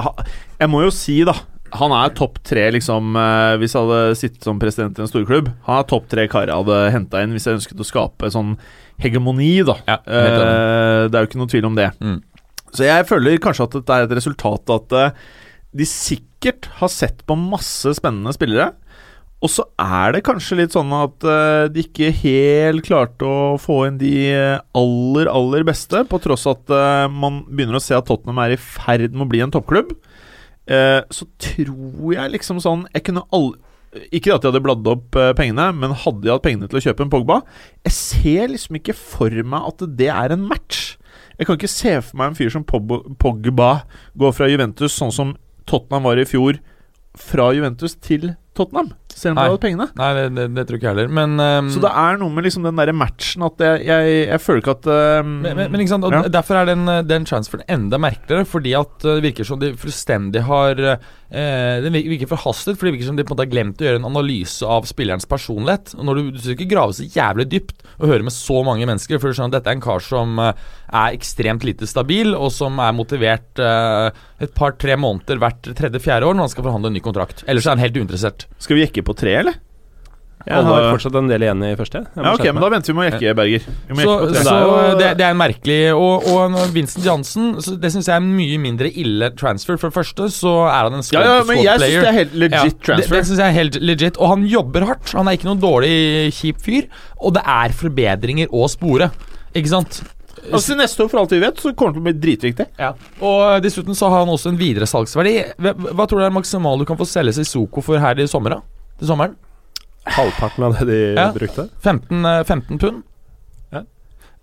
Jeg 0.62 0.70
må 0.72 0.86
jo 0.88 0.90
si, 0.96 1.20
da 1.28 1.34
Han 1.76 1.94
er 1.96 2.14
topp 2.16 2.40
tre, 2.48 2.68
liksom 2.76 3.18
eh, 3.20 3.56
Hvis 3.60 3.76
jeg 3.76 3.84
hadde 3.88 4.20
sittet 4.20 4.48
som 4.48 4.60
president 4.62 5.00
i 5.00 5.04
en 5.04 5.10
storklubb. 5.12 5.50
Han 5.68 5.82
er 5.82 5.90
topp 5.90 6.08
tre 6.12 6.28
karer 6.32 6.54
jeg 6.54 6.64
hadde 6.64 6.94
henta 6.96 7.24
inn 7.24 7.36
hvis 7.36 7.48
jeg 7.50 7.60
ønsket 7.60 7.84
å 7.84 7.88
skape 7.88 8.32
sånn 8.34 8.56
hegemoni, 9.04 9.52
da. 9.68 9.76
Ja. 9.86 10.00
Eh, 10.00 11.04
det 11.12 11.18
er 11.18 11.26
jo 11.26 11.30
ikke 11.30 11.42
noe 11.42 11.52
tvil 11.52 11.68
om 11.70 11.76
det. 11.78 11.92
Mm. 12.02 12.22
Så 12.72 12.88
jeg 12.88 13.06
føler 13.10 13.38
kanskje 13.42 13.68
at 13.68 13.78
dette 13.78 13.98
er 13.98 14.08
et 14.08 14.16
resultat 14.18 14.74
at 14.74 14.98
eh, 14.98 15.22
de 15.78 15.88
sikkert 15.88 16.70
har 16.80 16.92
sett 16.94 17.22
på 17.28 17.38
masse 17.38 17.94
spennende 18.00 18.34
spillere. 18.36 18.72
Og 19.44 19.52
så 19.54 19.68
er 19.78 20.16
det 20.16 20.24
kanskje 20.26 20.58
litt 20.58 20.74
sånn 20.74 20.90
at 20.98 21.22
de 21.70 21.84
ikke 21.84 22.08
helt 22.24 22.82
klarte 22.88 23.28
å 23.28 23.60
få 23.62 23.84
inn 23.86 24.00
de 24.02 24.16
aller, 24.34 25.30
aller 25.30 25.66
beste, 25.68 26.02
på 26.10 26.18
tross 26.24 26.48
at 26.50 26.74
man 27.14 27.44
begynner 27.46 27.78
å 27.78 27.84
se 27.84 27.94
at 27.94 28.08
Tottenham 28.10 28.42
er 28.42 28.56
i 28.56 28.58
ferd 28.58 29.14
med 29.14 29.28
å 29.28 29.30
bli 29.30 29.44
en 29.46 29.54
toppklubb. 29.54 29.94
Eh, 30.68 31.00
så 31.14 31.24
tror 31.40 32.10
jeg 32.12 32.32
liksom 32.34 32.58
sånn 32.60 32.82
Jeg 32.92 33.06
kunne 33.08 33.22
all, 33.32 33.54
Ikke 34.12 34.34
at 34.36 34.44
jeg 34.44 34.50
hadde 34.50 34.60
bladd 34.66 34.90
opp 34.92 35.16
eh, 35.16 35.30
pengene, 35.38 35.70
men 35.72 35.94
hadde 35.96 36.28
jeg 36.28 36.34
hatt 36.36 36.44
pengene 36.44 36.68
til 36.68 36.82
å 36.82 36.82
kjøpe 36.84 37.06
en 37.06 37.12
Pogba 37.14 37.38
Jeg 37.88 37.96
ser 37.96 38.52
liksom 38.52 38.76
ikke 38.82 38.96
for 38.98 39.32
meg 39.48 39.70
at 39.72 39.86
det 40.00 40.10
er 40.12 40.36
en 40.36 40.44
match. 40.50 40.98
Jeg 41.38 41.48
kan 41.48 41.56
ikke 41.56 41.72
se 41.72 41.94
for 42.02 42.20
meg 42.20 42.34
en 42.34 42.40
fyr 42.40 42.52
som 42.52 42.66
Pogba 42.68 43.72
går 44.20 44.36
fra 44.36 44.50
Juventus, 44.52 44.96
sånn 44.98 45.14
som 45.16 45.36
Tottenham 45.70 46.08
var 46.08 46.20
i 46.20 46.28
fjor, 46.28 46.60
fra 47.18 47.52
Juventus 47.56 47.96
til 48.04 48.34
Tottenham, 48.58 48.92
selv 49.18 49.34
om 49.34 49.42
du 49.42 49.44
hadde 49.48 49.62
pengene. 49.64 49.90
Nei, 49.98 50.10
det, 50.18 50.26
det, 50.38 50.48
det 50.56 50.68
tror 50.68 50.80
ikke 50.80 50.90
jeg 50.90 50.96
heller. 50.96 51.14
Men, 51.20 51.38
um, 51.42 51.72
Så 51.74 51.82
det 51.84 51.94
er 52.04 52.20
noe 52.22 52.34
med 52.34 52.48
liksom 52.48 52.68
den 52.68 52.78
derre 52.78 52.96
matchen 52.98 53.46
at 53.48 53.64
jeg, 53.64 53.86
jeg, 53.88 54.18
jeg 54.28 54.44
føler 54.44 54.64
ikke 54.64 54.76
at 54.78 54.92
um, 54.94 55.32
men, 55.46 55.58
men, 55.58 55.72
men 55.74 55.84
ikke 55.84 55.96
sant, 55.96 56.08
og 56.08 56.18
ja. 56.18 56.24
Derfor 56.38 56.60
er 56.60 56.70
den, 56.70 56.86
den 57.08 57.26
transferen 57.28 57.66
enda 57.72 58.00
merkeligere, 58.02 58.46
fordi 58.48 58.76
at 58.78 59.06
eh, 59.06 59.18
det 59.18 59.26
virker 59.30 59.48
som 59.48 59.60
de 59.62 59.72
fullstendig 59.80 60.44
har 60.48 60.82
eh, 60.86 60.98
Det 61.32 61.92
virker 61.94 62.28
virker 62.28 62.30
forhastet, 62.32 62.78
for 62.78 62.88
det 62.88 62.96
virker 62.96 63.10
som 63.10 63.18
de 63.18 63.26
på 63.26 63.32
en 63.32 63.36
måte 63.36 63.46
har 63.46 63.52
glemt 63.52 63.82
å 63.82 63.88
gjøre 63.88 64.02
en 64.02 64.10
analyse 64.10 64.68
av 64.68 64.88
spillerens 64.90 65.28
personlighet. 65.30 65.94
Og 65.98 66.08
når 66.08 66.20
du, 66.20 66.32
du 66.36 66.40
skal 66.42 66.56
ikke 66.58 66.72
grave 66.74 66.96
så 66.98 67.08
jævlig 67.08 67.48
dypt 67.52 67.86
og 67.98 68.10
høre 68.12 68.26
med 68.28 68.36
så 68.36 68.62
mange 68.66 68.88
mennesker, 68.88 69.20
for 69.20 69.30
du 69.30 69.38
skjønner 69.38 69.56
at 69.56 69.60
dette 69.60 69.74
er 69.74 69.80
en 69.80 69.86
kar 69.88 70.04
som 70.04 70.42
eh, 70.44 70.66
er 70.88 71.18
ekstremt 71.18 71.66
lite 71.68 71.90
stabil, 71.90 72.34
og 72.38 72.52
som 72.56 72.80
er 72.84 72.96
motivert 72.96 73.62
eh, 73.62 74.24
et 74.44 74.54
par-tre 74.58 74.98
måneder 75.00 75.42
hvert 75.42 75.72
tredje-fjerde 75.78 76.28
år 76.28 76.38
når 76.38 76.48
han 76.48 76.54
skal 76.54 76.68
forhandle 76.68 76.92
en 76.92 76.98
ny 77.00 77.04
kontrakt. 77.04 77.44
Ellers 77.50 77.68
er 77.68 77.76
han 77.76 77.84
helt 77.84 77.98
uinteressert. 77.98 78.48
Skal 78.62 78.78
vi 78.78 78.86
jekke 78.86 79.06
på 79.08 79.16
tre, 79.18 79.40
eller? 79.44 79.64
Jeg 80.48 80.64
har 80.64 80.86
fortsatt 80.94 81.16
en 81.20 81.28
del 81.28 81.44
igjen 81.44 81.64
i 81.68 81.74
første. 81.76 82.00
Ja, 82.16 82.32
ok, 82.32 82.46
men 82.56 82.62
da 82.64 82.68
venter 82.72 82.94
vi 82.94 82.96
med 82.96 83.04
å 83.04 83.08
jekke, 83.10 83.32
Berger. 83.36 83.64
Så, 84.00 84.14
så 84.38 84.54
Det 84.96 85.00
det, 85.02 85.08
det 85.20 85.26
er 85.26 85.34
en 85.34 85.40
merkelig 85.42 85.78
Og, 85.98 86.28
og 86.32 86.56
Vincent 86.72 87.04
Jansen 87.04 87.50
Det 87.82 87.90
syns 87.92 88.08
jeg 88.08 88.14
er 88.14 88.22
en 88.22 88.30
mye 88.38 88.60
mindre 88.64 88.88
ille 88.88 89.28
transfer. 89.36 89.76
For 89.82 89.90
det 89.92 89.98
første 89.98 90.30
så 90.32 90.54
er 90.70 90.88
han 90.88 90.96
en 90.96 91.04
ja, 91.04 91.08
squad, 91.10 91.28
ja, 91.28 91.42
men 91.50 91.60
jeg 91.60 91.74
syns 91.74 91.84
player. 91.84 92.06
det 92.06 92.12
er 92.14 92.18
helt 92.22 92.38
legit 92.46 92.56
Ja, 92.56 92.62
Det, 92.70 92.78
transfer. 92.88 93.18
det 93.18 93.24
synes 93.28 93.42
jeg 93.44 93.48
er 93.50 93.58
helt 93.58 93.80
legit. 93.90 94.22
Og 94.24 94.32
han 94.32 94.46
jobber 94.54 94.88
hardt. 94.94 95.12
Han 95.20 95.28
er 95.28 95.36
ikke 95.36 95.50
noen 95.50 95.66
dårlig, 95.66 95.92
kjip 96.40 96.64
fyr. 96.64 96.88
Og 97.20 97.36
det 97.36 97.44
er 97.58 97.76
forbedringer 97.82 98.56
å 98.56 98.70
spore. 98.72 99.10
Ikke 99.52 99.74
sant? 99.74 100.00
Altså 100.48 100.80
Neste 100.80 101.04
år, 101.04 101.12
for 101.12 101.26
alt 101.26 101.36
vi 101.36 101.42
vet, 101.44 101.60
så 101.60 101.74
kommer 101.76 101.98
det 101.98 102.00
til 102.00 102.06
å 102.06 102.08
bli 102.08 102.16
dritviktig. 102.24 102.70
Ja. 102.80 102.94
Og 103.20 103.60
dessuten 103.68 103.98
så 104.00 104.08
har 104.14 104.24
han 104.24 104.32
også 104.32 104.54
en 104.54 104.62
videresalgsverdi. 104.64 105.36
Hva, 105.60 105.76
hva 105.92 106.08
tror 106.08 106.24
du 106.24 106.30
er 106.30 106.36
maksimal 106.40 106.80
du 106.80 106.88
kan 106.88 106.96
få 106.96 107.10
selge 107.10 107.36
Sissoko 107.36 107.84
for 107.84 108.00
her 108.00 108.24
i 108.24 108.32
sommer? 108.32 108.56
da? 108.62 108.64
Til 108.98 109.08
sommeren? 109.12 109.36
Halvparten 110.08 110.64
av 110.64 110.78
det 110.80 110.88
de 110.88 111.00
Ja. 111.16 111.32
brukte. 111.36 111.70
15, 111.84 112.26
eh, 112.26 112.44
15 112.44 112.80
pund? 112.80 113.04
Ja. 113.74 113.82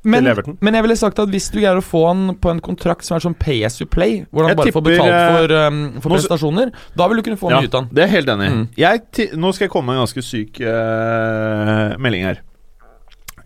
Men, 0.05 0.25
men 0.61 0.75
jeg 0.75 0.83
ville 0.85 0.97
sagt 1.01 1.19
at 1.19 1.29
hvis 1.33 1.47
du 1.51 1.59
greier 1.62 1.79
å 1.81 1.83
få 1.83 2.03
han 2.11 2.35
på 2.37 2.51
en 2.53 2.61
kontrakt 2.61 3.05
som 3.07 3.17
er 3.17 3.21
sånn 3.25 3.35
pay 3.38 3.62
as 3.64 3.81
you 3.81 3.87
play, 3.88 4.27
hvor 4.31 4.43
han 4.45 4.51
Jeg 4.53 4.57
bare 4.59 4.73
får 4.77 4.85
betalt 4.85 5.09
eh, 5.09 5.37
for, 5.38 5.55
um, 5.67 6.01
for 6.03 6.11
nå- 6.11 6.19
prestasjoner, 6.19 6.73
da 6.95 7.09
vil 7.09 7.17
du 7.17 7.23
kunne 7.23 7.38
få 7.40 7.51
Ja, 7.51 7.61
mye 7.61 7.64
ut 7.71 7.75
av 7.75 7.81
han. 7.87 7.95
det 7.95 8.05
er 8.05 8.09
helt 8.12 8.29
enig. 8.29 8.51
Mm. 8.53 8.69
Jeg 8.77 9.31
Nå 9.38 9.53
skal 9.55 9.64
jeg 9.64 9.71
komme 9.73 9.87
med 9.87 9.97
en 9.97 10.05
ganske 10.05 10.23
syk 10.23 10.61
uh, 10.61 11.97
melding 11.99 12.25
her. 12.29 12.43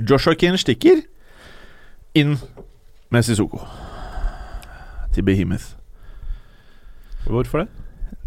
Joshua 0.00 0.34
Kinn 0.34 0.58
stikker 0.58 1.04
inn 2.14 2.36
med 3.10 3.22
Sissoko 3.24 3.62
til 5.14 5.22
Behemoth. 5.22 5.74
Hvorfor 7.26 7.58
det? 7.64 7.68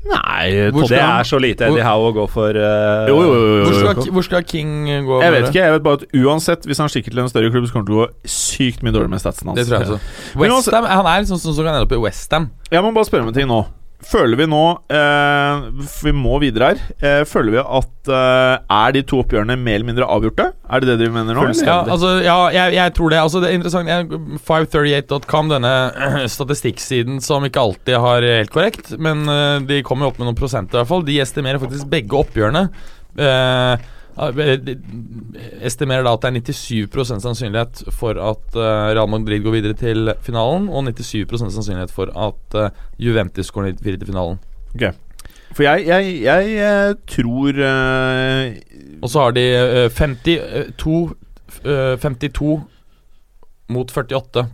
Nei 0.01 0.71
Hvor 0.73 0.87
Det 0.89 0.97
er 0.97 1.27
så 1.29 1.37
lite 1.37 1.67
Eddie 1.67 1.83
Howe 1.85 2.09
å 2.09 2.13
gå 2.15 2.23
for. 2.31 2.57
uh, 2.57 3.05
Jo, 3.09 3.17
jo, 3.21 3.33
jo. 3.33 3.41
jo, 3.59 3.65
Hvor 3.67 3.75
skal, 3.77 4.13
hvor 4.15 4.25
skal 4.25 4.45
King 4.49 4.71
gå? 5.05 5.19
Jeg 5.21 5.35
vet 5.35 5.49
ikke, 5.51 5.61
jeg 5.61 5.75
vet 5.75 5.83
bare 5.85 5.99
at 6.01 6.15
uansett, 6.23 6.65
hvis 6.65 6.81
han 6.81 6.89
stikker 6.89 7.13
til 7.13 7.21
en 7.21 7.29
større 7.29 7.51
klubb, 7.53 7.67
så 7.69 7.75
kommer 7.75 7.85
det 7.85 7.93
til 7.93 7.99
å 7.99 8.07
gå 8.07 8.31
sykt 8.37 8.81
mye 8.81 8.95
dårligere 8.95 9.13
med 9.13 9.21
statsen 9.21 9.51
hans. 9.51 9.59
Det 9.61 9.67
tror 9.69 9.77
jeg 9.77 9.93
også. 9.93 10.41
West 10.41 10.73
Ham, 10.73 10.89
Han 10.89 11.05
er 11.11 11.21
liksom 11.21 11.37
sånn 11.43 11.53
som 11.59 11.63
kan 11.67 11.75
ende 11.75 11.85
opp 11.85 11.93
i 11.93 12.01
Westham. 12.01 12.49
Jeg 12.71 12.81
må 12.81 12.93
bare 12.97 13.09
spørre 13.11 13.27
om 13.27 13.31
en 13.33 13.37
ting 13.37 13.47
nå. 13.51 13.61
Føler 14.07 14.39
vi 14.39 14.45
nå 14.49 14.61
eh, 14.91 15.65
Vi 16.03 16.13
må 16.15 16.37
videre 16.41 16.71
her. 16.71 16.81
Eh, 17.01 17.21
føler 17.29 17.55
vi 17.55 17.61
at 17.61 18.11
eh, 18.11 18.55
Er 18.77 18.95
de 18.95 19.03
to 19.07 19.19
oppgjørene 19.21 19.57
mer 19.59 19.77
eller 19.77 19.89
mindre 19.91 20.07
avgjorte? 20.09 20.47
Er 20.71 20.81
det 20.83 20.89
det 20.91 20.97
dere 21.03 21.13
mener 21.15 21.37
nå? 21.37 21.45
Ja, 21.61 21.77
altså, 21.85 22.15
ja 22.25 22.37
jeg, 22.55 22.75
jeg 22.79 22.95
tror 22.97 23.13
det. 23.13 23.21
Altså, 23.21 23.41
det 23.43 23.51
er 23.51 23.59
interessant 23.59 23.87
538.com, 24.47 25.51
denne 25.53 25.73
statistikksiden 26.31 27.21
som 27.23 27.45
ikke 27.47 27.61
alltid 27.63 27.99
har 28.01 28.25
helt 28.25 28.53
korrekt, 28.53 28.93
men 29.01 29.23
eh, 29.29 29.57
de 29.69 29.81
kommer 29.87 30.07
jo 30.07 30.13
opp 30.13 30.21
med 30.21 30.29
noen 30.31 30.39
prosenter, 30.39 30.77
i 30.77 30.81
hvert 30.81 30.91
fall. 30.91 31.07
De 31.07 31.19
estimerer 31.23 31.61
faktisk 31.61 31.89
begge 31.91 32.21
oppgjørene. 32.23 32.67
eh, 33.19 33.89
estimerer 35.61 36.03
da 36.05 36.15
at 36.17 36.25
det 36.25 36.41
er 36.51 36.57
97 36.57 37.21
sannsynlighet 37.23 37.83
for 37.95 38.17
at 38.19 38.57
eh, 38.57 38.89
Real 38.95 39.09
Madrid 39.09 39.43
går 39.43 39.55
videre 39.55 39.77
til 39.77 40.11
finalen, 40.25 40.67
og 40.69 40.89
97 40.89 41.39
sannsynlighet 41.39 41.93
for 41.95 42.11
at 42.15 42.59
eh, 42.59 42.83
Juventus 42.99 43.51
går 43.51 43.71
videre 43.71 44.01
til 44.01 44.11
finalen. 44.11 44.41
For 45.55 45.65
jeg, 45.65 45.87
jeg, 45.87 46.11
jeg, 46.23 46.51
eh, 46.63 46.93
tror 47.11 47.57
uh, 47.59 48.53
Og 49.03 49.09
så 49.11 49.25
har 49.25 49.33
de 49.35 49.43
eh, 49.51 49.89
52 49.91 51.11
eh, 51.65 51.97
52 51.99 52.61
mot 53.71 53.91
48 53.91 54.45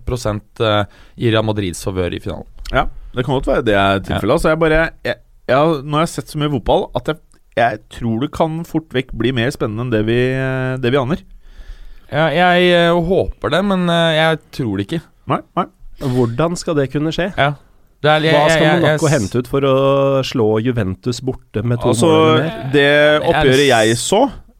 eh, 0.62 0.84
i 1.18 1.32
Real 1.32 1.46
Madrids 1.46 1.84
favør 1.86 2.14
i 2.14 2.22
finalen. 2.22 2.48
Ja, 2.72 2.88
det 3.14 3.26
kan 3.26 3.34
godt 3.34 3.48
være 3.48 3.66
det 3.66 3.76
er 3.78 4.00
tilfellet. 4.00 4.34
Altså, 4.38 4.50
jeg 4.50 4.60
bare 4.60 4.82
jeg, 5.06 5.18
jeg, 5.48 5.82
Nå 5.84 5.98
har 5.98 6.06
jeg 6.06 6.14
sett 6.16 6.34
så 6.34 6.42
mye 6.42 6.54
fotball 6.58 6.88
at 6.98 7.12
jeg, 7.12 7.22
jeg 7.58 7.82
tror 7.94 8.22
det 8.24 8.32
kan 8.36 8.60
fort 8.68 8.94
vekk 8.96 9.12
bli 9.18 9.34
mer 9.36 9.50
spennende 9.56 9.88
enn 9.88 9.94
det 9.94 10.04
vi, 10.08 10.18
det 10.84 10.94
vi 10.94 11.00
aner. 11.02 11.24
Ja, 12.08 12.30
jeg 12.32 12.70
eh, 12.72 12.94
håper 13.10 13.52
det, 13.52 13.64
men 13.68 13.88
eh, 13.92 14.14
jeg 14.16 14.40
tror 14.56 14.78
det 14.80 14.86
ikke. 14.88 15.02
Nei, 15.28 15.42
nei. 15.60 15.66
Hvordan 16.00 16.56
skal 16.60 16.78
det 16.78 16.92
kunne 16.94 17.12
skje? 17.16 17.32
Ja. 17.36 17.56
Det 18.06 18.12
er, 18.14 18.26
jeg, 18.30 18.36
Hva 18.38 18.50
skal 18.54 18.76
Monaco 18.78 19.08
hente 19.10 19.40
ut 19.42 19.48
for 19.50 19.66
å 19.66 19.78
slå 20.24 20.46
Juventus 20.62 21.18
borte 21.26 21.64
med 21.66 21.80
to 21.82 21.90
Altså, 21.96 22.10
mål 22.14 22.44
mer? 22.44 22.60
det 22.76 22.90
oppgjøret 23.26 23.64
jeg 23.72 23.96
så, 23.98 24.20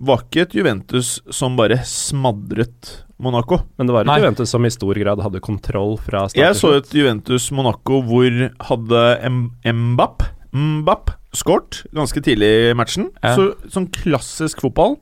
var 0.10 0.24
ikke 0.26 0.42
et 0.48 0.56
Juventus 0.58 1.12
som 1.38 1.54
bare 1.58 1.78
smadret 1.86 2.96
Monaco. 3.22 3.60
Men 3.78 3.88
det 3.90 3.94
var 3.96 4.04
et 4.06 4.10
Nei. 4.10 4.18
Juventus 4.24 4.50
som 4.54 4.66
i 4.66 4.74
stor 4.74 4.98
grad 5.02 5.22
hadde 5.22 5.42
kontroll 5.46 5.96
fra 6.02 6.26
start 6.30 6.38
Jeg 6.42 6.58
så 6.58 6.74
et 6.82 6.92
Juventus-Monaco 6.98 8.02
hvor 8.10 8.42
hadde 8.72 9.06
M- 9.30 9.48
Mbapp 9.66 10.26
Mbapp 10.58 11.14
skåret 11.38 11.84
ganske 11.96 12.22
tidlig 12.26 12.50
i 12.72 12.74
matchen. 12.78 13.12
Ja. 13.24 13.36
Så 13.38 13.52
Sånn 13.74 13.90
klassisk 13.94 14.62
fotball 14.66 14.98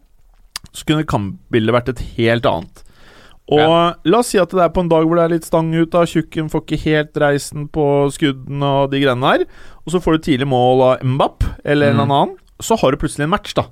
så 0.76 0.84
kunne 0.90 1.06
kampbildet 1.08 1.74
vært 1.76 1.90
et 1.94 2.02
helt 2.18 2.46
annet. 2.50 2.82
Og 3.54 4.00
la 4.10 4.20
oss 4.24 4.32
si 4.34 4.40
at 4.42 4.50
det 4.50 4.64
er 4.64 4.72
på 4.74 4.82
en 4.82 4.90
dag 4.90 5.06
hvor 5.06 5.20
det 5.20 5.26
er 5.28 5.34
litt 5.36 5.46
stang 5.46 5.68
ut, 5.78 5.92
da 5.94 6.02
tjukken 6.10 6.48
får 6.50 6.64
ikke 6.66 6.80
helt 6.88 7.20
reisen 7.22 7.68
på 7.70 7.84
skuddene 8.16 8.72
og 8.82 8.90
de 8.92 9.04
greiene 9.04 9.22
der, 9.38 9.44
og 9.86 9.94
så 9.94 10.02
får 10.02 10.18
du 10.18 10.24
tidlig 10.26 10.48
mål 10.50 10.82
av 10.88 11.04
Mbapp 11.06 11.46
eller 11.64 11.92
en 11.94 12.00
Mm. 12.00 12.02
eller 12.02 12.16
annen, 12.16 12.36
så 12.60 12.76
har 12.82 12.92
du 12.92 12.98
plutselig 12.98 13.28
en 13.28 13.30
match, 13.36 13.54
da. 13.54 13.68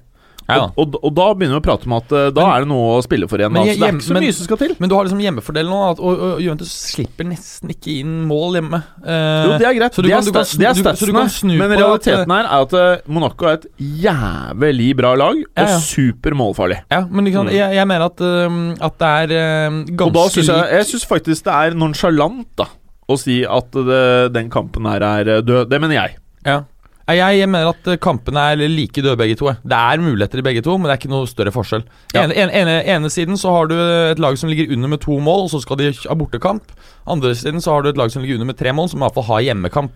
Ja. 0.49 0.65
Og, 0.75 0.79
og, 0.93 0.95
og 1.07 1.13
da 1.15 1.25
begynner 1.33 1.55
vi 1.55 1.61
å 1.61 1.65
prate 1.65 1.85
om 1.87 1.93
at 1.97 2.11
eh, 2.11 2.29
da 2.35 2.41
Men- 2.43 2.51
er 2.55 2.59
det 2.65 2.69
noe 2.73 2.87
å 2.97 3.03
spille 3.05 3.27
for 3.31 3.37
igjen. 3.39 3.51
Men 3.53 3.61
altså. 3.63 3.73
Så 3.73 3.79
det 3.79 3.87
er 3.87 3.93
ikke 3.97 4.07
så 4.09 4.13
men- 4.17 4.23
mye 4.23 4.33
som 4.37 4.45
skal 4.49 4.57
til. 4.63 4.73
Men 4.79 4.89
du 4.89 4.95
har 4.95 5.03
liksom 5.07 5.21
hjemmefordel 5.23 5.69
nå, 5.71 5.79
at, 5.91 5.99
og, 6.03 6.19
og 6.27 6.41
Juventus 6.43 6.73
slipper 6.93 7.25
nesten 7.29 7.69
ikke 7.73 7.95
inn 8.01 8.13
mål 8.27 8.57
hjemme. 8.59 8.81
Eh, 9.03 9.43
Jo, 9.47 9.57
det 9.61 9.67
er 9.69 9.77
greit. 9.79 9.93
så 9.95 10.01
du 10.03 10.07
det, 10.07 10.11
er 10.11 10.19
kan- 10.19 10.25
du 10.25 10.31
kan 10.33 10.41
er 10.43 10.73
du- 10.73 11.05
du 11.05 11.13
kan 11.13 11.29
snu 11.29 11.53
Men 11.57 11.71
realiteten 11.77 12.31
her 12.35 12.43
er 12.43 12.61
at 12.67 12.73
eh, 12.73 13.01
Monaco 13.07 13.45
er 13.47 13.53
et 13.61 13.67
jævlig 13.79 14.89
bra 14.97 15.13
lag, 15.15 15.35
og 15.37 15.63
Ja, 15.63 15.67
ja. 15.69 15.79
super 15.79 16.31
målfarlig. 16.37 16.81
ja, 16.91 17.01
men 17.09 17.25
liksom, 17.25 17.47
jeg, 17.51 17.75
jeg 17.75 17.87
mener 17.87 18.05
at, 18.05 18.21
at 18.21 18.97
det 18.99 19.09
er 19.33 19.69
ganske 19.95 20.07
Og 20.07 20.13
da 20.13 20.27
syns 20.29 20.47
jeg, 20.51 20.69
jeg 20.77 20.85
synes 20.91 21.05
faktisk 21.09 21.43
det 21.47 21.53
er 21.53 21.75
nonsjalant 21.77 22.47
da 22.59 22.67
å 23.09 23.17
si 23.19 23.41
at 23.43 23.71
det, 23.75 24.33
den 24.33 24.49
kampen 24.49 24.85
her 24.87 25.03
er 25.03 25.27
eh, 25.37 25.41
død. 25.43 25.67
Det 25.69 25.79
mener 25.81 25.95
jeg. 25.97 26.15
Ja. 26.47 26.61
Jeg, 27.03 27.49
mener 27.51 27.67
at 27.73 27.99
kampene 27.99 28.39
er 28.53 28.61
like 28.71 29.01
døde 29.03 29.17
begge 29.19 29.35
to. 29.35 29.49
Det 29.67 29.75
er 29.75 29.99
muligheter 29.99 30.39
i 30.39 30.45
begge 30.45 30.61
to, 30.63 30.77
men 30.77 30.87
det 30.87 30.93
er 30.93 31.01
ikke 31.01 31.11
noe 31.11 31.27
større 31.27 31.51
forskjell. 31.51 31.83
Ja. 32.15 32.23
Ene, 32.23 32.47
ene, 32.55 32.77
ene, 32.87 33.09
siden 33.11 33.35
så 33.35 33.51
har 33.51 33.67
du 33.67 33.75
et 33.75 34.21
lag 34.23 34.37
som 34.39 34.47
ligger 34.49 34.71
under 34.71 34.87
med 34.87 35.01
to 35.03 35.17
mål, 35.19 35.43
og 35.43 35.51
så 35.51 35.59
skal 35.65 35.81
de 35.81 35.89
ha 36.07 36.15
bortekamp. 36.15 36.71
Andre 37.05 37.33
siden 37.35 37.59
så 37.59 37.73
har 37.75 37.83
du 37.83 37.89
et 37.91 37.97
lag 37.99 38.09
som 38.13 38.23
ligger 38.23 38.39
under 38.39 38.47
med 38.53 38.57
tre 38.57 38.71
mål, 38.71 38.87
som 38.93 39.03
iallfall 39.03 39.27
har 39.27 39.43
hjemmekamp. 39.49 39.91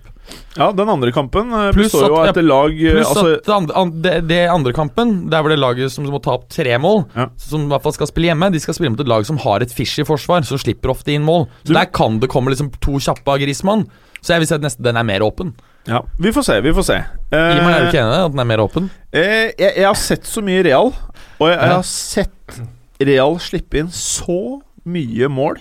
Ja, 0.58 0.74
den 0.76 0.89
andre 0.91 1.14
kampen 1.16 1.53
eh, 1.55 1.70
Pluss 1.72 1.93
består 1.93 2.10
jo 2.12 2.16
av 2.20 2.28
et 2.34 2.41
lag 2.43 2.74
eh, 2.76 2.97
Pluss 2.97 3.08
altså, 3.14 3.30
at 3.38 3.45
det 3.47 3.53
andre, 3.55 3.76
an- 3.80 3.93
det, 4.03 4.16
det 4.28 4.39
andre 4.51 4.74
kampen, 4.76 5.14
der 5.32 5.39
hvor 5.45 5.53
det 5.53 5.60
laget 5.62 5.93
som 5.93 6.03
må 6.12 6.20
ta 6.20 6.34
opp 6.36 6.49
tre 6.51 6.76
mål, 6.84 7.05
Ja. 7.16 7.30
som 7.39 7.64
i 7.64 7.72
hvert 7.72 7.86
fall 7.88 7.95
skal 7.95 8.10
spille 8.12 8.28
hjemme, 8.34 8.49
de 8.51 8.60
skal 8.60 8.76
spille 8.76 8.91
mot 8.91 8.99
et 8.99 9.08
lag 9.08 9.24
som 9.30 9.39
har 9.45 9.64
et 9.64 9.72
fishy 9.72 10.03
forsvar, 10.03 10.43
som 10.43 10.60
slipper 10.60 10.91
ofte 10.91 11.16
inn 11.16 11.24
mål. 11.24 11.47
Så 11.64 11.72
Du- 11.72 11.74
der 11.80 11.86
kan 11.88 12.20
det 12.20 12.28
komme 12.36 12.51
liksom 12.51 12.74
to 12.84 12.99
kjappe 12.99 13.32
av 13.32 13.39
Griezmann. 13.39 13.88
Så 14.20 14.34
jeg 14.36 14.39
vil 14.43 14.47
si 14.51 14.55
at 14.60 14.62
nesten 14.68 14.84
den 14.84 14.97
er 14.99 15.03
mer 15.08 15.24
åpen. 15.24 15.55
Ja, 15.88 16.02
Vi 16.20 16.34
får 16.36 16.46
se, 16.48 16.58
vi 16.62 16.74
får 16.76 16.86
se. 16.88 16.98
Uh, 17.32 17.38
meg 17.38 17.72
er 17.72 17.80
du 17.80 17.88
Eh, 17.88 17.90
ikke 17.92 18.02
enig 18.04 18.18
i 18.18 18.26
at 18.26 18.34
den 18.34 18.44
er 18.44 18.50
mer 18.50 18.64
åpen? 18.64 18.90
Uh, 19.16 19.22
jeg, 19.22 19.72
jeg 19.72 19.88
har 19.88 20.00
sett 20.00 20.28
så 20.28 20.44
mye 20.44 20.66
Real, 20.68 20.92
og 21.38 21.50
jeg, 21.50 21.58
jeg 21.58 21.74
har 21.74 21.88
sett 21.88 22.60
Real 23.08 23.40
slippe 23.44 23.82
inn 23.82 23.92
så 23.94 24.40
mye 24.88 25.28
mål 25.32 25.60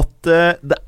at 0.00 0.30
uh, 0.30 0.52
det 0.62 0.78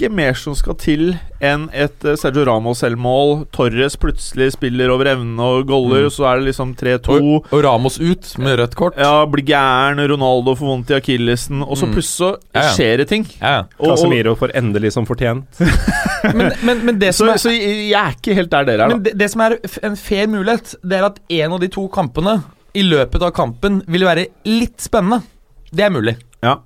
ikke 0.00 0.10
mer 0.16 0.34
som 0.40 0.54
skal 0.58 0.74
til 0.80 1.12
enn 1.44 1.68
et 1.76 2.04
eh, 2.08 2.16
Sergio 2.20 2.42
Ramos-selvmål. 2.48 3.46
Torres 3.54 3.94
plutselig 4.00 4.50
spiller 4.56 4.90
over 4.92 5.08
evne 5.12 5.40
og 5.44 5.66
goller, 5.68 6.06
Mm. 6.08 6.10
så 6.12 6.26
er 6.30 6.40
det 6.40 6.48
liksom 6.50 6.74
3-2. 6.76 7.16
Og, 7.20 7.46
og 7.52 7.64
Ramos 7.64 7.98
ut 8.00 8.32
med 8.40 8.58
rødt 8.58 8.74
kort. 8.76 8.96
Ja, 9.00 9.24
blir 9.30 9.44
gæren, 9.44 10.00
Ronaldo 10.10 10.54
får 10.56 10.66
vondt 10.72 10.90
i 10.90 10.96
akillesen, 10.98 11.62
og 11.62 11.76
så 11.76 11.86
Mm. 11.86 11.94
plutselig 11.94 12.36
Ja, 12.54 12.62
ja. 12.62 12.72
skjer 12.74 12.96
det 12.98 13.08
ting. 13.08 13.26
Ja, 13.40 13.50
ja. 13.54 13.62
Og, 13.78 13.92
Casemiro 13.96 14.34
får 14.36 14.54
endelig 14.56 14.92
som 14.92 15.06
fortjent. 15.06 15.44
Men, 16.34 16.52
men, 16.62 16.82
men 16.84 16.98
det 17.00 17.14
som 17.16 17.26
så, 17.28 17.32
er 17.32 17.38
så 17.40 17.50
jeg 17.50 17.92
er 17.96 18.10
ikke 18.12 18.34
helt 18.36 18.50
der 18.52 18.64
dere 18.68 18.84
er, 18.84 18.88
Men 18.92 18.98
da. 19.02 19.10
det, 19.10 19.18
det 19.18 19.30
som 19.32 19.40
er 19.40 19.54
en 19.88 19.94
fair 19.96 20.26
mulighet, 20.28 20.74
det 20.84 20.98
er 20.98 21.06
at 21.06 21.16
en 21.32 21.52
av 21.56 21.60
de 21.62 21.68
to 21.72 21.86
kampene 21.88 22.42
i 22.76 22.82
løpet 22.84 23.22
av 23.24 23.32
kampen 23.32 23.80
vil 23.88 24.04
være 24.04 24.26
litt 24.44 24.76
spennende. 24.84 25.22
Det 25.72 25.86
er 25.86 25.90
mulig. 25.94 26.16
Ja. 26.44 26.58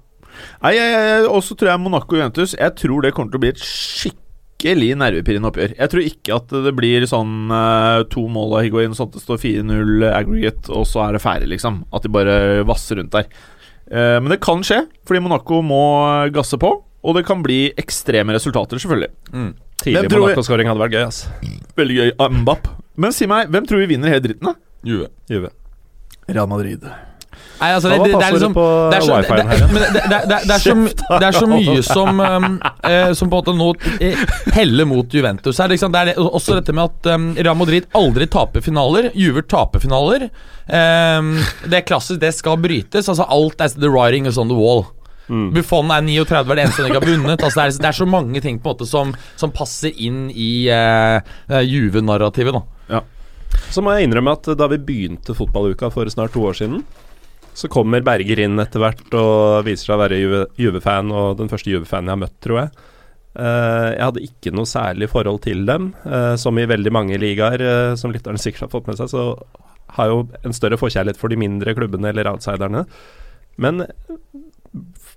Nei, 0.63 0.73
jeg, 0.77 0.93
jeg, 0.99 1.25
og 1.31 1.41
så 1.47 1.57
tror 1.57 1.71
jeg 1.73 1.81
Monaco 1.85 2.17
Juventus 2.17 2.55
Jeg 2.59 2.75
tror 2.81 3.03
det 3.05 3.13
kommer 3.17 3.31
til 3.35 3.41
å 3.41 3.45
bli 3.45 3.53
et 3.55 3.63
skikkelig 3.65 4.91
nervepirrende 5.01 5.51
oppgjør. 5.51 5.75
Jeg 5.79 5.93
tror 5.93 6.07
ikke 6.09 6.37
at 6.39 6.55
det 6.65 6.73
blir 6.79 7.05
sånn 7.11 7.51
eh, 7.53 8.05
to 8.13 8.27
mål 8.33 8.57
av 8.59 8.65
Higuain, 8.65 8.95
sånn 8.97 9.11
at 9.11 9.19
det 9.19 9.25
står 9.27 9.43
4-0 9.43 10.07
aggregate, 10.13 10.71
og 10.73 10.87
så 10.89 11.03
er 11.09 11.17
det 11.19 11.23
ferdig, 11.25 11.51
liksom. 11.53 11.83
At 11.93 12.07
de 12.07 12.13
bare 12.15 12.39
vasser 12.69 12.97
rundt 13.01 13.13
der. 13.13 13.29
Eh, 13.91 14.17
men 14.25 14.31
det 14.33 14.41
kan 14.45 14.65
skje, 14.65 14.83
fordi 15.05 15.21
Monaco 15.27 15.61
må 15.67 15.83
gasse 16.33 16.57
på. 16.61 16.71
Og 17.05 17.19
det 17.19 17.27
kan 17.29 17.43
bli 17.45 17.67
ekstreme 17.77 18.33
resultater, 18.33 18.81
selvfølgelig. 18.81 19.11
Mm. 19.35 19.51
Tidlig 19.83 19.99
Hvem 20.01 20.09
tror 20.09 20.23
vi- 20.23 20.29
Monaco-skåring 20.31 20.71
hadde 20.71 20.81
vært 20.87 20.95
gøy, 20.97 21.03
ass. 21.05 21.19
Veldig 21.77 21.97
gøy. 21.99 22.13
Ah, 22.25 22.31
Mbapp. 22.33 22.71
Men 22.97 23.13
si 23.13 23.27
meg, 23.29 23.51
hvem 23.53 23.67
tror 23.69 23.83
vi 23.85 23.91
vinner 23.93 24.09
hele 24.09 24.25
dritten, 24.25 24.49
da? 24.49 24.55
Juve. 24.89 25.11
Juve. 25.29 25.51
Real 26.29 26.47
Madrid. 26.49 26.81
Nei, 27.61 27.71
altså, 27.75 27.91
det, 27.91 27.99
det, 27.99 28.13
det 28.13 28.27
er 28.27 28.35
liksom 28.35 28.55
det 28.55 28.97
er, 28.97 29.05
så, 30.59 30.75
det, 31.21 31.27
er 31.29 31.37
så, 31.37 31.47
mye 31.49 31.83
som 31.87 32.21
um, 32.21 32.57
eh, 32.89 33.13
Som 33.17 33.31
på 33.31 33.39
en 33.39 33.45
måte 33.45 33.55
nå 33.57 33.69
eh, 34.03 34.25
heller 34.57 34.89
mot 34.89 35.15
Juventus 35.15 35.61
her. 35.63 35.71
Liksom. 35.73 35.95
Det 35.95 36.03
er 36.03 36.21
også 36.25 36.59
dette 36.59 36.75
med 36.77 36.91
at 36.91 37.13
um, 37.15 37.31
Real 37.39 37.57
Madrid 37.59 37.87
aldri 37.97 38.29
taper 38.31 38.65
finaler. 38.65 39.11
Juver 39.15 39.47
taper 39.49 39.83
finaler. 39.85 40.29
Um, 40.67 41.37
det 41.69 41.81
er 41.81 41.87
klassisk, 41.87 42.21
det 42.23 42.35
skal 42.37 42.61
brytes. 42.61 43.09
Altså 43.09 43.27
Alt 43.29 43.65
er 43.65 43.73
the 43.79 43.91
writing 43.93 44.29
is 44.31 44.41
on 44.41 44.53
the 44.53 44.59
wall. 44.59 44.87
Mm. 45.29 45.55
Buffon 45.55 45.89
er 45.95 46.05
39, 46.05 46.45
hver 46.51 46.61
eneste 46.61 46.83
han 46.83 46.91
ikke 46.91 47.01
har 47.01 47.09
vunnet. 47.15 47.39
Altså, 47.39 47.61
det, 47.61 47.67
er, 47.67 47.81
det 47.81 47.91
er 47.91 47.99
så 48.03 48.09
mange 48.09 48.45
ting 48.45 48.61
på 48.61 48.69
en 48.69 48.77
måte 48.77 48.89
som, 48.89 49.15
som 49.41 49.55
passer 49.55 49.95
inn 49.97 50.27
i 50.31 50.67
uh, 50.69 51.63
Juve-narrativet. 51.65 52.61
Ja. 52.93 53.01
Så 53.73 53.83
må 53.85 53.95
jeg 53.95 54.09
innrømme 54.09 54.35
at 54.37 54.51
da 54.59 54.69
vi 54.71 54.81
begynte 54.83 55.37
fotballuka 55.37 55.91
for 55.95 56.09
snart 56.13 56.35
to 56.35 56.45
år 56.45 56.59
siden, 56.59 56.83
så 57.55 57.69
kommer 57.71 58.03
Berger 58.05 58.41
inn 58.45 58.59
etter 58.63 58.83
hvert 58.83 59.15
og 59.15 59.65
viser 59.69 59.87
seg 59.89 59.95
å 59.97 60.03
være 60.03 60.19
Juve- 60.19 60.47
Juve-fan, 60.59 61.13
og 61.15 61.39
den 61.39 61.49
første 61.53 61.71
Juve-fanen 61.71 62.11
jeg 62.11 62.17
har 62.17 62.23
møtt, 62.25 62.37
tror 62.43 62.61
jeg. 62.65 62.71
Eh, 63.35 63.89
jeg 63.95 64.05
hadde 64.05 64.25
ikke 64.29 64.53
noe 64.55 64.67
særlig 64.71 65.09
forhold 65.11 65.41
til 65.47 65.65
dem. 65.67 65.93
Eh, 66.07 66.35
som 66.39 66.59
i 66.59 66.67
veldig 66.71 66.93
mange 66.95 67.19
ligaer, 67.23 67.63
eh, 67.63 67.95
som 67.99 68.13
lytterne 68.15 68.39
sikkert 68.43 68.67
har 68.67 68.73
fått 68.75 68.87
med 68.91 68.99
seg, 68.99 69.11
så 69.15 69.25
har 69.95 70.11
jo 70.11 70.21
en 70.45 70.53
større 70.57 70.79
forkjærlighet 70.81 71.19
for 71.21 71.31
de 71.31 71.39
mindre 71.39 71.75
klubbene 71.79 72.11
eller 72.11 72.27
outsiderne. 72.33 72.85
Men 73.57 73.85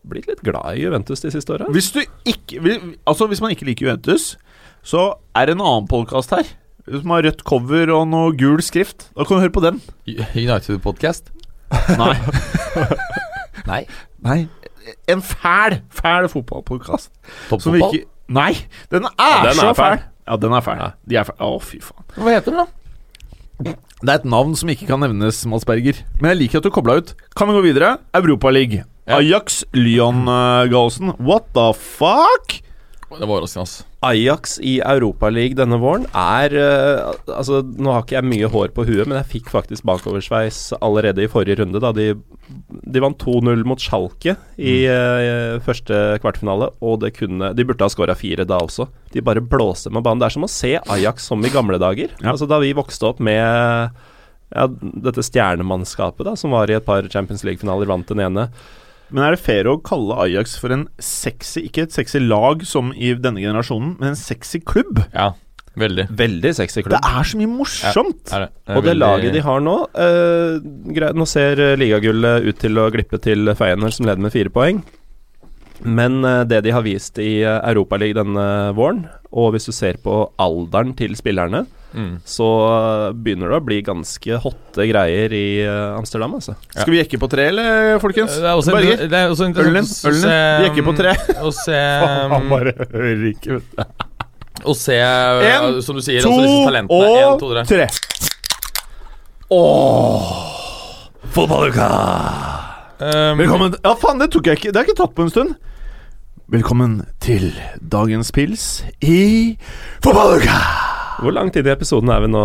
blitt 0.07 0.27
litt 0.29 0.43
glad 0.45 0.77
i 0.77 0.83
Juventus 0.85 1.23
de 1.23 1.31
siste 1.33 1.53
åra. 1.55 1.65
Hvis 1.73 1.89
du 1.95 2.01
ikke 2.29 2.61
vil- 2.61 2.95
Altså, 3.07 3.27
hvis 3.27 3.41
man 3.41 3.51
ikke 3.51 3.65
liker 3.65 3.87
Juventus, 3.87 4.35
så 4.83 5.15
er 5.35 5.47
det 5.47 5.55
en 5.57 5.61
annen 5.65 5.87
podkast 5.89 6.29
her. 6.35 6.45
Som 6.87 7.09
har 7.09 7.23
rødt 7.23 7.43
cover 7.43 7.89
og 7.91 8.07
noe 8.07 8.31
gul 8.37 8.61
skrift. 8.61 9.09
Da 9.17 9.25
kan 9.25 9.37
du 9.37 9.43
høre 9.43 9.51
på 9.51 9.61
den. 9.65 9.81
United-podkast? 10.07 11.33
Nei. 11.97 12.15
Nei. 13.71 13.81
Nei. 14.23 14.39
En 15.11 15.21
fæl, 15.21 15.81
fæl 15.91 16.27
fotballpodkast. 16.31 17.11
Toppfotball? 17.49 17.95
ikke 17.97 18.05
Nei! 18.27 18.53
Den 18.91 19.07
er 19.07 19.41
den 19.43 19.51
er 19.51 19.55
så 19.55 19.73
fæl. 19.75 19.97
fæl. 19.97 20.05
Ja, 20.27 20.35
den 20.43 20.53
er 20.55 20.63
fæl. 20.63 20.81
De 21.09 21.15
er 21.19 21.27
fæl. 21.27 21.37
Å, 21.43 21.57
fy 21.63 21.79
faen. 21.83 22.05
Hva 22.17 22.33
heter 22.35 22.55
den, 22.55 22.59
da? 22.63 23.73
Det 23.97 24.11
er 24.13 24.19
et 24.19 24.27
navn 24.29 24.53
som 24.59 24.69
ikke 24.69 24.85
kan 24.89 25.01
nevnes, 25.01 25.39
Mads 25.49 25.65
Berger. 25.65 26.03
Men 26.21 26.33
jeg 26.33 26.41
liker 26.43 26.59
at 26.61 26.67
du 26.67 26.71
kobla 26.75 26.99
ut. 26.99 27.15
Kan 27.39 27.49
vi 27.49 27.55
gå 27.57 27.63
videre? 27.65 27.95
Europaligaen. 28.15 28.85
Ja. 29.07 29.21
Ajax, 29.21 29.61
Lyon-Galsen. 29.73 30.67
Gallosen. 30.73 31.13
What 31.23 31.47
the 31.55 31.69
fuck? 31.73 32.57
Det 33.07 33.23
var 33.23 33.37
overraskende, 33.39 33.63
altså. 33.63 33.86
Ajax 34.05 34.59
i 34.61 34.75
Europaligaen 34.85 35.57
denne 35.57 35.79
våren 35.81 36.03
er 36.13 36.53
uh, 36.53 37.15
Altså, 37.33 37.63
nå 37.65 37.89
har 37.89 38.03
ikke 38.03 38.17
jeg 38.19 38.27
mye 38.29 38.49
hår 38.53 38.73
på 38.75 38.85
huet, 38.85 39.07
men 39.07 39.17
jeg 39.17 39.29
fikk 39.31 39.49
faktisk 39.49 39.87
bakoversveis 39.89 40.59
allerede 40.77 41.25
i 41.25 41.29
forrige 41.31 41.57
runde, 41.61 41.81
da 41.81 41.89
de, 41.95 42.11
de 42.67 43.03
vant 43.03 43.17
2-0 43.23 43.65
mot 43.67 43.81
Schalke 43.81 44.35
i 44.61 44.75
uh, 44.85 45.57
første 45.65 46.19
kvartfinale, 46.21 46.69
og 46.77 47.01
det 47.01 47.15
kunne 47.17 47.53
De 47.57 47.65
burde 47.65 47.85
ha 47.85 47.89
skåra 47.91 48.17
fire 48.17 48.45
da 48.47 48.61
også. 48.61 48.85
De 49.13 49.25
bare 49.25 49.41
blåste 49.41 49.89
med 49.89 50.05
banen. 50.05 50.21
Det 50.21 50.29
er 50.29 50.37
som 50.37 50.45
å 50.45 50.51
se 50.51 50.75
Ajax 50.77 51.31
som 51.31 51.41
i 51.41 51.53
gamle 51.53 51.81
dager. 51.81 52.13
Ja. 52.21 52.35
Altså 52.35 52.49
Da 52.49 52.61
vi 52.61 52.75
vokste 52.77 53.09
opp 53.09 53.23
med 53.23 53.41
ja, 54.53 54.67
dette 54.79 55.25
stjernemannskapet, 55.25 56.25
da, 56.27 56.35
som 56.39 56.53
var 56.55 56.69
i 56.69 56.77
et 56.77 56.85
par 56.85 57.07
Champions 57.11 57.43
League-finaler, 57.47 57.89
vant 57.89 58.07
den 58.13 58.21
ene. 58.23 58.47
Men 59.13 59.23
er 59.23 59.35
det 59.35 59.41
fair 59.43 59.69
å 59.71 59.77
kalle 59.79 60.17
Ajax 60.25 60.57
for 60.59 60.73
en 60.75 60.87
sexy 60.99 61.63
Ikke 61.67 61.85
et 61.87 61.95
sexy 61.95 62.19
lag 62.19 62.65
som 62.67 62.89
i 62.91 63.13
denne 63.15 63.39
generasjonen, 63.43 63.95
men 64.01 64.11
en 64.11 64.19
sexy 64.19 64.59
klubb? 64.59 64.99
Ja, 65.13 65.31
veldig. 65.79 66.09
Veldig 66.19 66.53
sexy 66.57 66.83
klubb. 66.83 66.97
Det 66.97 67.15
er 67.15 67.29
så 67.29 67.39
mye 67.39 67.51
morsomt! 67.51 68.33
Er 68.35 68.47
det. 68.47 68.51
Og 68.75 68.83
det 68.83 68.97
laget 68.97 69.35
de 69.37 69.43
har 69.45 69.63
nå 69.63 69.77
eh, 69.95 70.57
greit, 70.97 71.17
Nå 71.17 71.27
ser 71.29 71.61
ligagullet 71.79 72.47
ut 72.49 72.59
til 72.63 72.81
å 72.81 72.89
glippe 72.93 73.21
til 73.23 73.53
Feyenoord, 73.55 73.95
som 73.95 74.09
leder 74.09 74.23
med 74.27 74.35
fire 74.35 74.51
poeng. 74.53 74.83
Men 75.85 76.23
eh, 76.25 76.43
det 76.49 76.63
de 76.65 76.73
har 76.73 76.85
vist 76.85 77.19
i 77.21 77.41
uh, 77.45 77.59
Europaligaen 77.69 78.17
denne 78.17 78.47
våren, 78.77 79.05
og 79.31 79.51
hvis 79.53 79.67
du 79.67 79.73
ser 79.75 79.99
på 80.01 80.31
alderen 80.41 80.93
til 80.97 81.15
spillerne, 81.19 81.65
mm. 81.93 82.19
så 82.25 82.47
eh, 82.67 83.13
begynner 83.13 83.51
det 83.51 83.57
å 83.59 83.65
bli 83.65 83.81
ganske 83.85 84.39
hotte 84.43 84.87
greier 84.89 85.33
i 85.35 85.59
eh, 85.65 85.97
Amsterdam, 85.97 86.37
altså. 86.39 86.55
Skal 86.71 86.93
vi 86.93 87.01
jekke 87.01 87.19
på 87.21 87.29
tre, 87.31 87.49
eller, 87.51 87.99
folkens? 88.03 88.37
Det 88.37 88.47
er 88.47 88.55
også, 88.55 88.75
Berger? 88.75 89.05
det 89.11 89.19
er 89.19 89.33
også 89.33 89.49
interessant 89.49 90.07
Ølen 90.07 90.23
Ølen. 90.23 90.27
Vi 90.61 90.67
jekker 90.69 90.87
på 90.87 90.95
tre. 90.97 91.15
Å 91.41 91.53
se 91.55 91.81
Han 92.35 92.51
bare 92.51 92.75
hører 92.79 93.25
ikke, 93.33 93.59
vet 93.59 93.67
du. 93.75 93.75
Å 94.67 94.73
se, 94.73 94.97
En, 94.97 95.77
som 95.85 95.95
du 95.99 96.01
sier, 96.01 96.23
To 96.25 96.31
også 96.33 96.41
disse 96.47 96.63
talentene. 96.65 96.97
En, 97.05 97.27
og 97.27 97.39
to, 97.41 97.47
tre. 97.53 97.61
tre. 97.69 97.85
Fotballuka! 101.35 101.87
Um, 102.97 103.37
Velkommen 103.37 103.75
Ja, 103.83 103.91
faen, 103.93 104.17
det 104.17 104.31
tok 104.33 104.47
jeg 104.49 104.57
ikke. 104.57 104.71
Det 104.73 104.79
har 104.79 104.87
jeg 104.87 104.95
ikke 104.95 105.01
tatt 105.03 105.11
på 105.13 105.27
en 105.27 105.29
stund. 105.29 105.51
Velkommen 106.49 106.95
til 107.21 107.51
dagens 107.77 108.31
pils 108.33 108.63
i 109.05 109.53
fotballuka! 110.01 110.55
Hvor 111.21 111.33
lang 111.35 111.51
tid 111.53 111.67
i 111.67 111.73
episoden 111.73 112.09
er 112.13 112.23
vi 112.23 112.31
nå, 112.31 112.41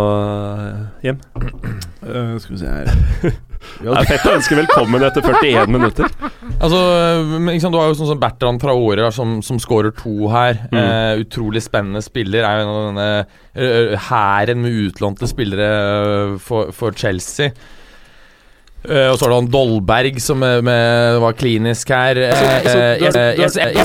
Hjem? 1.05 1.23
Uh, 2.05 2.37
skal 2.41 2.53
vi 2.53 2.59
se 2.61 2.69
her 2.69 3.33
Det 3.81 3.89
er 3.89 4.07
fett 4.11 4.29
å 4.29 4.35
ønske 4.35 4.57
velkommen 4.59 5.05
etter 5.07 5.25
41 5.25 5.73
minutter. 5.73 6.09
Altså, 6.59 6.79
men, 7.31 7.53
ikke 7.53 7.63
sant, 7.63 7.73
Du 7.73 7.79
har 7.79 7.89
jo 7.89 7.97
sånn 7.97 8.11
som 8.11 8.21
Bertrand 8.21 8.61
Traore 8.61 8.89
Åre 8.91 9.11
som, 9.15 9.37
som 9.45 9.61
scorer 9.61 9.93
to 9.97 10.27
her. 10.33 10.65
Mm. 10.69 10.79
Eh, 10.81 11.21
utrolig 11.23 11.63
spennende 11.65 12.03
spiller. 12.03 12.43
Er 12.45 12.59
jo 12.59 12.65
en 12.65 12.73
av 12.73 12.89
denne 12.89 13.07
eh, 13.55 14.09
hæren 14.09 14.61
med 14.65 14.81
utlånte 14.89 15.29
spillere 15.31 15.69
eh, 15.69 16.35
for, 16.43 16.75
for 16.75 16.97
Chelsea. 16.97 17.55
Eh, 18.83 19.07
og 19.07 19.15
så 19.15 19.25
har 19.25 19.31
du 19.31 19.37
han 19.37 19.51
Dolberg 19.51 20.19
som 20.19 20.43
var 20.43 21.37
klinisk 21.39 21.93
her. 21.93 22.19
Jeg 22.19 23.07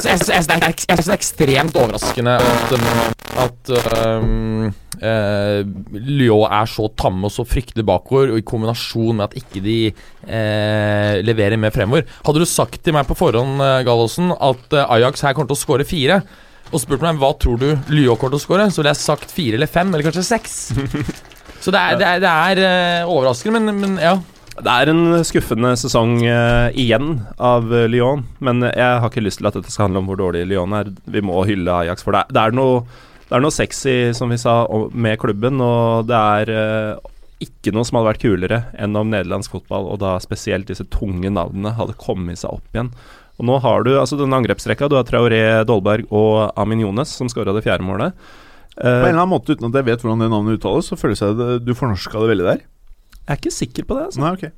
synes 0.02 0.48
det 0.48 0.56
er 0.56 1.14
ekstremt 1.14 1.78
overraskende 1.78 2.34
at, 2.42 2.74
um, 2.74 2.88
at 3.44 3.72
um, 4.18 4.66
eh, 4.98 5.60
Lyon 5.94 6.50
er 6.50 6.66
så 6.70 6.88
tamme 6.98 7.28
og 7.28 7.34
så 7.34 7.46
fryktelig 7.46 7.86
bakover, 7.86 8.34
og 8.34 8.40
i 8.40 8.46
kombinasjon 8.46 9.20
med 9.20 9.28
at 9.28 9.38
ikke 9.38 9.62
de 9.62 9.78
eh, 9.92 11.14
leverer 11.22 11.60
mer 11.60 11.74
fremover. 11.74 12.08
Hadde 12.26 12.42
du 12.42 12.48
sagt 12.48 12.82
til 12.82 12.96
meg 12.96 13.06
på 13.08 13.18
forhånd, 13.18 13.62
Gallosen, 13.86 14.34
at 14.34 14.78
Ajax 14.88 15.22
her 15.26 15.38
kommer 15.38 15.52
til 15.52 15.58
å 15.58 15.62
skåre 15.62 15.86
fire, 15.88 16.22
og 16.68 16.82
spurt 16.82 17.04
meg 17.04 17.20
hva 17.20 17.30
tror 17.40 17.60
du 17.60 17.68
Lyon 17.94 18.18
kommer 18.18 18.34
til 18.34 18.42
å 18.42 18.46
skåre, 18.48 18.66
så 18.72 18.82
ville 18.82 18.92
jeg 18.92 19.04
sagt 19.06 19.30
fire 19.32 19.60
eller 19.60 19.70
fem, 19.70 19.92
eller 19.92 20.10
kanskje 20.10 20.26
seks. 20.34 20.58
Så 21.62 21.72
det 21.74 21.80
er, 21.80 21.96
det 21.98 22.06
er, 22.06 22.20
det 22.22 22.66
er 22.66 23.08
overraskende, 23.10 23.58
men, 23.58 23.80
men 23.82 23.96
ja. 23.98 24.12
Det 24.58 24.72
er 24.72 24.90
en 24.90 25.02
skuffende 25.26 25.74
sesong 25.78 26.16
uh, 26.24 26.68
igjen 26.74 27.20
av 27.38 27.68
eh, 27.74 27.86
Lyon, 27.90 28.24
men 28.42 28.64
jeg 28.66 28.96
har 29.02 29.06
ikke 29.06 29.22
lyst 29.22 29.38
til 29.38 29.48
at 29.50 29.54
dette 29.58 29.70
skal 29.70 29.86
handle 29.86 30.02
om 30.02 30.08
hvor 30.10 30.18
dårlig 30.18 30.46
Lyon 30.50 30.74
er. 30.74 30.90
Vi 31.06 31.22
må 31.22 31.44
hylle 31.46 31.76
Ajax, 31.84 32.02
for 32.02 32.16
det 32.16 32.24
er, 32.24 32.32
det 32.34 32.42
er, 32.42 32.56
noe, 32.58 32.80
det 33.28 33.36
er 33.38 33.44
noe 33.44 33.54
sexy, 33.54 33.94
som 34.18 34.34
vi 34.34 34.40
sa, 34.40 34.56
med 34.90 35.20
klubben, 35.22 35.62
og 35.62 36.08
det 36.10 36.18
er 36.18 36.50
uh, 36.50 37.12
ikke 37.44 37.74
noe 37.74 37.86
som 37.86 38.00
hadde 38.00 38.10
vært 38.10 38.24
kulere 38.24 38.60
enn 38.74 38.98
om 38.98 39.12
nederlandsk 39.12 39.54
fotball, 39.54 39.86
og 39.92 40.02
da 40.02 40.16
spesielt 40.22 40.70
disse 40.72 40.88
tunge 40.90 41.30
navnene, 41.30 41.76
hadde 41.78 41.98
kommet 42.00 42.42
seg 42.42 42.58
opp 42.58 42.74
igjen. 42.74 42.90
Og 43.38 43.46
nå 43.46 43.60
har 43.62 43.86
du 43.86 43.92
altså 43.94 44.18
denne 44.18 44.40
angrepsrekka. 44.40 44.88
Du 44.90 44.98
har 44.98 45.06
Traoré, 45.06 45.42
Dolberg 45.68 46.10
og 46.10 46.48
Amin 46.58 46.82
Jones, 46.82 47.14
som 47.14 47.30
skåra 47.30 47.54
det 47.54 47.62
fjerde 47.68 47.86
målet. 47.86 48.18
På 48.74 48.86
en 48.86 48.90
Eh, 48.90 49.08
eller 49.08 49.18
annen 49.18 49.32
måte, 49.32 49.54
uten 49.54 49.70
at 49.70 49.78
jeg 49.80 49.86
vet 49.88 50.02
hvordan 50.04 50.20
det 50.22 50.30
navnet 50.30 50.58
uttales, 50.58 50.90
så 50.90 50.98
føles 50.98 51.18
det 51.18 51.54
du 51.66 51.72
fornorska 51.74 52.20
det 52.22 52.30
veldig 52.30 52.46
der. 52.46 52.60
Jeg 53.28 53.36
er 53.36 53.42
ikke 53.42 53.52
sikker 53.54 53.84
på 53.86 53.98
det. 54.00 54.08
Altså. 54.10 54.24
Nei, 54.24 54.32
ok 54.38 54.48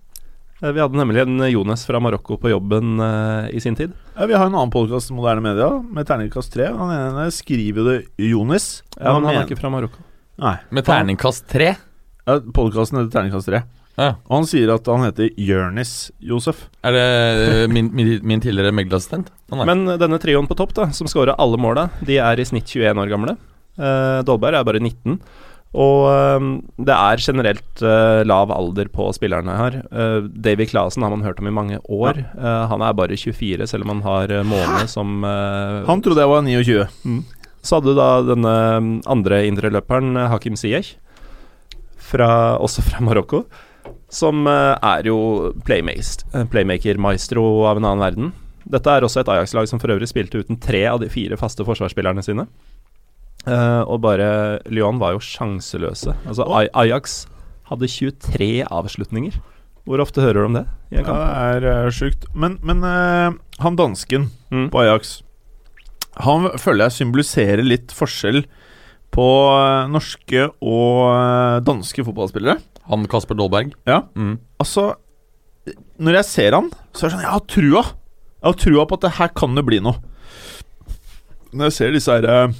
Eh, 0.61 0.73
Vi 0.77 0.81
hadde 0.83 0.93
nemlig 0.99 1.23
en 1.23 1.39
Jones 1.49 1.87
fra 1.89 1.97
Marokko 2.05 2.37
på 2.37 2.51
jobben 2.53 3.01
eh, 3.01 3.47
i 3.57 3.61
sin 3.64 3.73
tid. 3.79 3.95
ja, 4.12 4.27
Vi 4.29 4.35
har 4.37 4.45
en 4.45 4.53
annen 4.55 4.71
podkast, 4.71 5.09
Moderne 5.16 5.41
Media, 5.41 5.71
med 5.81 6.05
terningkast 6.07 6.53
tre. 6.53 6.66
Han 6.68 6.91
ene 6.93 7.31
skriver 7.33 7.81
jo 7.81 7.85
det 7.87 7.95
Jonis. 8.29 8.83
Ja, 9.01 9.14
men 9.16 9.25
han 9.31 9.39
er 9.41 9.47
ikke 9.49 9.57
fra 9.57 9.71
Marokko. 9.73 10.05
Nei. 10.37 10.59
Med 10.71 10.85
terningkast 10.85 11.47
tre. 11.49 11.71
Ja, 12.29 12.37
Podkasten 12.53 13.01
heter 13.01 13.09
Terningkast 13.14 13.49
tre. 13.49 13.62
Ja. 13.97 14.11
Og 14.29 14.35
han 14.37 14.47
sier 14.53 14.75
at 14.75 14.87
han 14.93 15.03
heter 15.09 15.33
Jørnis 15.41 15.95
Josef. 16.21 16.66
Er 16.85 16.93
det 16.93 17.07
eh, 17.09 17.66
min, 17.73 17.89
min, 17.97 18.12
min 18.23 18.41
tidligere 18.45 18.77
megleassistent? 18.77 19.33
Men 19.49 19.87
denne 19.97 20.21
trioen 20.21 20.47
på 20.49 20.57
topp, 20.61 20.77
da 20.77 20.91
som 20.93 21.09
skåra 21.09 21.39
alle 21.41 21.57
måla, 21.61 21.89
de 22.05 22.21
er 22.21 22.37
i 22.37 22.45
snitt 22.45 22.68
21 22.68 23.01
år 23.01 23.09
gamle. 23.16 23.39
Eh, 23.81 24.21
Dolberg 24.29 24.61
er 24.61 24.68
bare 24.68 24.81
19. 24.85 25.16
Og 25.71 26.07
eh, 26.11 26.47
det 26.83 26.97
er 26.97 27.23
generelt 27.23 27.83
eh, 27.85 28.23
lav 28.27 28.51
alder 28.55 28.89
på 28.91 29.11
spillerne 29.14 29.55
her. 29.55 29.77
Uh, 29.95 30.27
Davy 30.31 30.66
Clasen 30.71 31.05
har 31.07 31.12
man 31.14 31.23
hørt 31.23 31.39
om 31.39 31.47
i 31.47 31.55
mange 31.55 31.79
år. 31.87 32.25
Eh, 32.25 32.62
han 32.73 32.83
er 32.83 32.97
bare 32.99 33.18
24, 33.18 33.68
selv 33.71 33.87
om 33.87 33.95
han 33.95 34.07
har 34.07 34.35
måned 34.43 34.61
Måne 34.71 34.89
som 34.91 35.25
eh, 35.25 35.87
Han 35.87 36.03
trodde 36.03 36.25
jeg 36.25 36.31
var 36.31 36.43
29. 36.43 37.23
Så 37.62 37.77
hadde 37.77 37.93
du 37.93 37.99
da 37.99 38.11
denne 38.25 38.55
mm, 38.81 38.93
andre 39.11 39.45
indreløperen, 39.49 40.14
eh, 40.16 40.29
Hakim 40.33 40.57
Ziyech, 40.57 40.95
fra, 42.11 42.57
også 42.59 42.85
fra 42.87 43.03
Marokko, 43.05 43.45
som 44.11 44.47
eh, 44.49 44.77
er 44.77 45.11
jo 45.11 45.18
eh, 45.53 46.47
playmaker-maestro 46.51 47.45
av 47.68 47.81
en 47.81 47.89
annen 47.91 48.05
verden. 48.05 48.33
Dette 48.71 48.93
er 48.93 49.05
også 49.05 49.23
et 49.23 49.33
Ajax-lag 49.33 49.68
som 49.68 49.81
for 49.83 49.93
øvrig 49.93 50.09
spilte 50.11 50.43
uten 50.43 50.59
tre 50.61 50.85
av 50.89 51.01
de 51.03 51.09
fire 51.12 51.39
faste 51.41 51.64
forsvarsspillerne 51.66 52.25
sine. 52.25 52.47
Eh, 53.49 53.82
og 53.88 54.01
bare 54.05 54.61
Lyon 54.68 54.99
var 55.01 55.14
jo 55.16 55.22
sjanseløse. 55.24 56.12
Altså 56.28 56.45
Aj- 56.45 56.68
Ajax 56.76 57.24
hadde 57.70 57.88
23 57.88 58.64
avslutninger. 58.68 59.38
Hvor 59.88 60.03
ofte 60.05 60.20
hører 60.20 60.43
du 60.43 60.45
om 60.51 60.57
det? 60.59 60.66
i 60.93 60.99
en 61.01 61.07
Ja, 61.07 61.14
det 61.61 61.64
er 61.70 61.86
uh, 61.86 61.91
sjukt. 61.91 62.26
Men, 62.34 62.59
men 62.62 62.82
uh, 62.84 63.32
han 63.62 63.76
dansken 63.78 64.28
Mm. 64.51 64.66
på 64.70 64.80
Ajax 64.82 65.22
Han 66.26 66.49
føler 66.59 66.88
jeg 66.88 66.97
symboliserer 66.99 67.62
litt 67.64 67.93
forskjell 67.95 68.43
på 69.14 69.24
uh, 69.55 69.86
norske 69.88 70.49
og 70.61 71.62
danske 71.64 72.05
fotballspillere. 72.05 72.59
Han 72.91 73.07
Kasper 73.11 73.38
Dolberg. 73.38 73.72
Ja. 73.86 74.03
Mm. 74.18 74.36
Altså, 74.61 74.95
når 75.99 76.18
jeg 76.20 76.24
ser 76.28 76.53
han, 76.59 76.70
så 76.93 77.07
er 77.07 77.09
det 77.09 77.14
sånn 77.16 77.24
Jeg 77.24 77.34
har 77.36 77.47
trua. 77.47 77.82
Jeg 78.43 78.49
har 78.51 78.59
trua 78.59 78.86
på 78.91 78.99
at 78.99 79.07
det 79.07 79.14
her 79.18 79.28
kan 79.38 79.55
det 79.57 79.64
bli 79.66 79.78
noe. 79.80 79.97
Når 81.55 81.70
jeg 81.70 81.76
ser 81.78 81.95
disse 81.97 82.14
her 82.14 82.26
eh, 82.30 82.53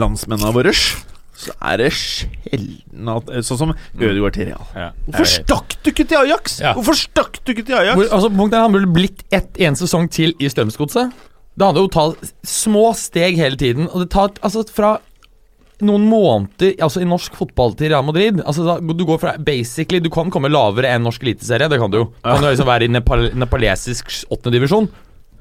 landsmennene 0.00 0.54
våre, 0.54 0.72
så 1.34 1.54
er 1.66 1.80
det 1.82 1.90
sjelden 1.98 3.08
at 3.10 3.30
Sånn 3.46 3.58
som 3.58 3.72
Ødegaard 3.98 4.36
til 4.36 4.50
Real. 4.52 4.66
Ja. 4.78 4.90
Hvorfor 5.08 5.30
stakk 5.32 5.76
du 5.82 5.90
ikke 5.90 6.06
til 6.06 6.20
Ajax? 6.22 6.58
Ja. 6.62 6.74
Hvorfor 6.76 6.98
stakk 6.98 7.40
du 7.42 7.54
ikke 7.54 7.66
til 7.66 7.78
Ajax? 7.80 7.98
Hvor, 7.98 8.10
altså, 8.18 8.30
punktet 8.30 8.58
er 8.58 8.66
Han 8.68 8.76
burde 8.76 8.92
blitt 8.94 9.24
ett 9.34 9.58
en 9.66 9.78
sesong 9.78 10.06
til 10.14 10.36
i 10.38 10.50
Strømsgodset. 10.52 11.10
Det 11.54 11.66
handler 11.66 11.84
jo 11.84 11.88
om 11.88 11.90
å 11.90 11.96
ta 11.98 12.30
små 12.46 12.84
steg 12.98 13.36
hele 13.38 13.58
tiden. 13.58 13.90
Og 13.90 14.04
det 14.04 14.12
tar 14.14 14.32
altså 14.46 14.64
fra 14.74 14.96
noen 15.84 16.06
måneder 16.06 16.76
altså 16.86 17.02
i 17.02 17.08
norsk 17.08 17.34
fotball 17.34 17.74
til 17.74 17.90
Real 17.90 18.04
Madrid 18.06 18.38
Altså 18.46 18.62
da, 18.62 18.76
Du 18.78 19.02
går 19.08 19.18
fra 19.18 19.32
basically 19.42 19.98
Du 19.98 20.06
kan 20.12 20.30
komme 20.30 20.46
lavere 20.48 20.92
enn 20.94 21.02
norsk 21.02 21.24
eliteserie. 21.26 21.68
Det 21.70 21.80
kan 21.82 21.90
du 21.90 21.98
jo. 21.98 22.06
Kan 22.22 22.42
du 22.42 22.46
liksom 22.46 22.70
være 22.70 22.86
i 22.86 22.92
nepal 22.94 23.26
nepalesisk 23.34 24.12
åttendedivisjon. 24.30 24.88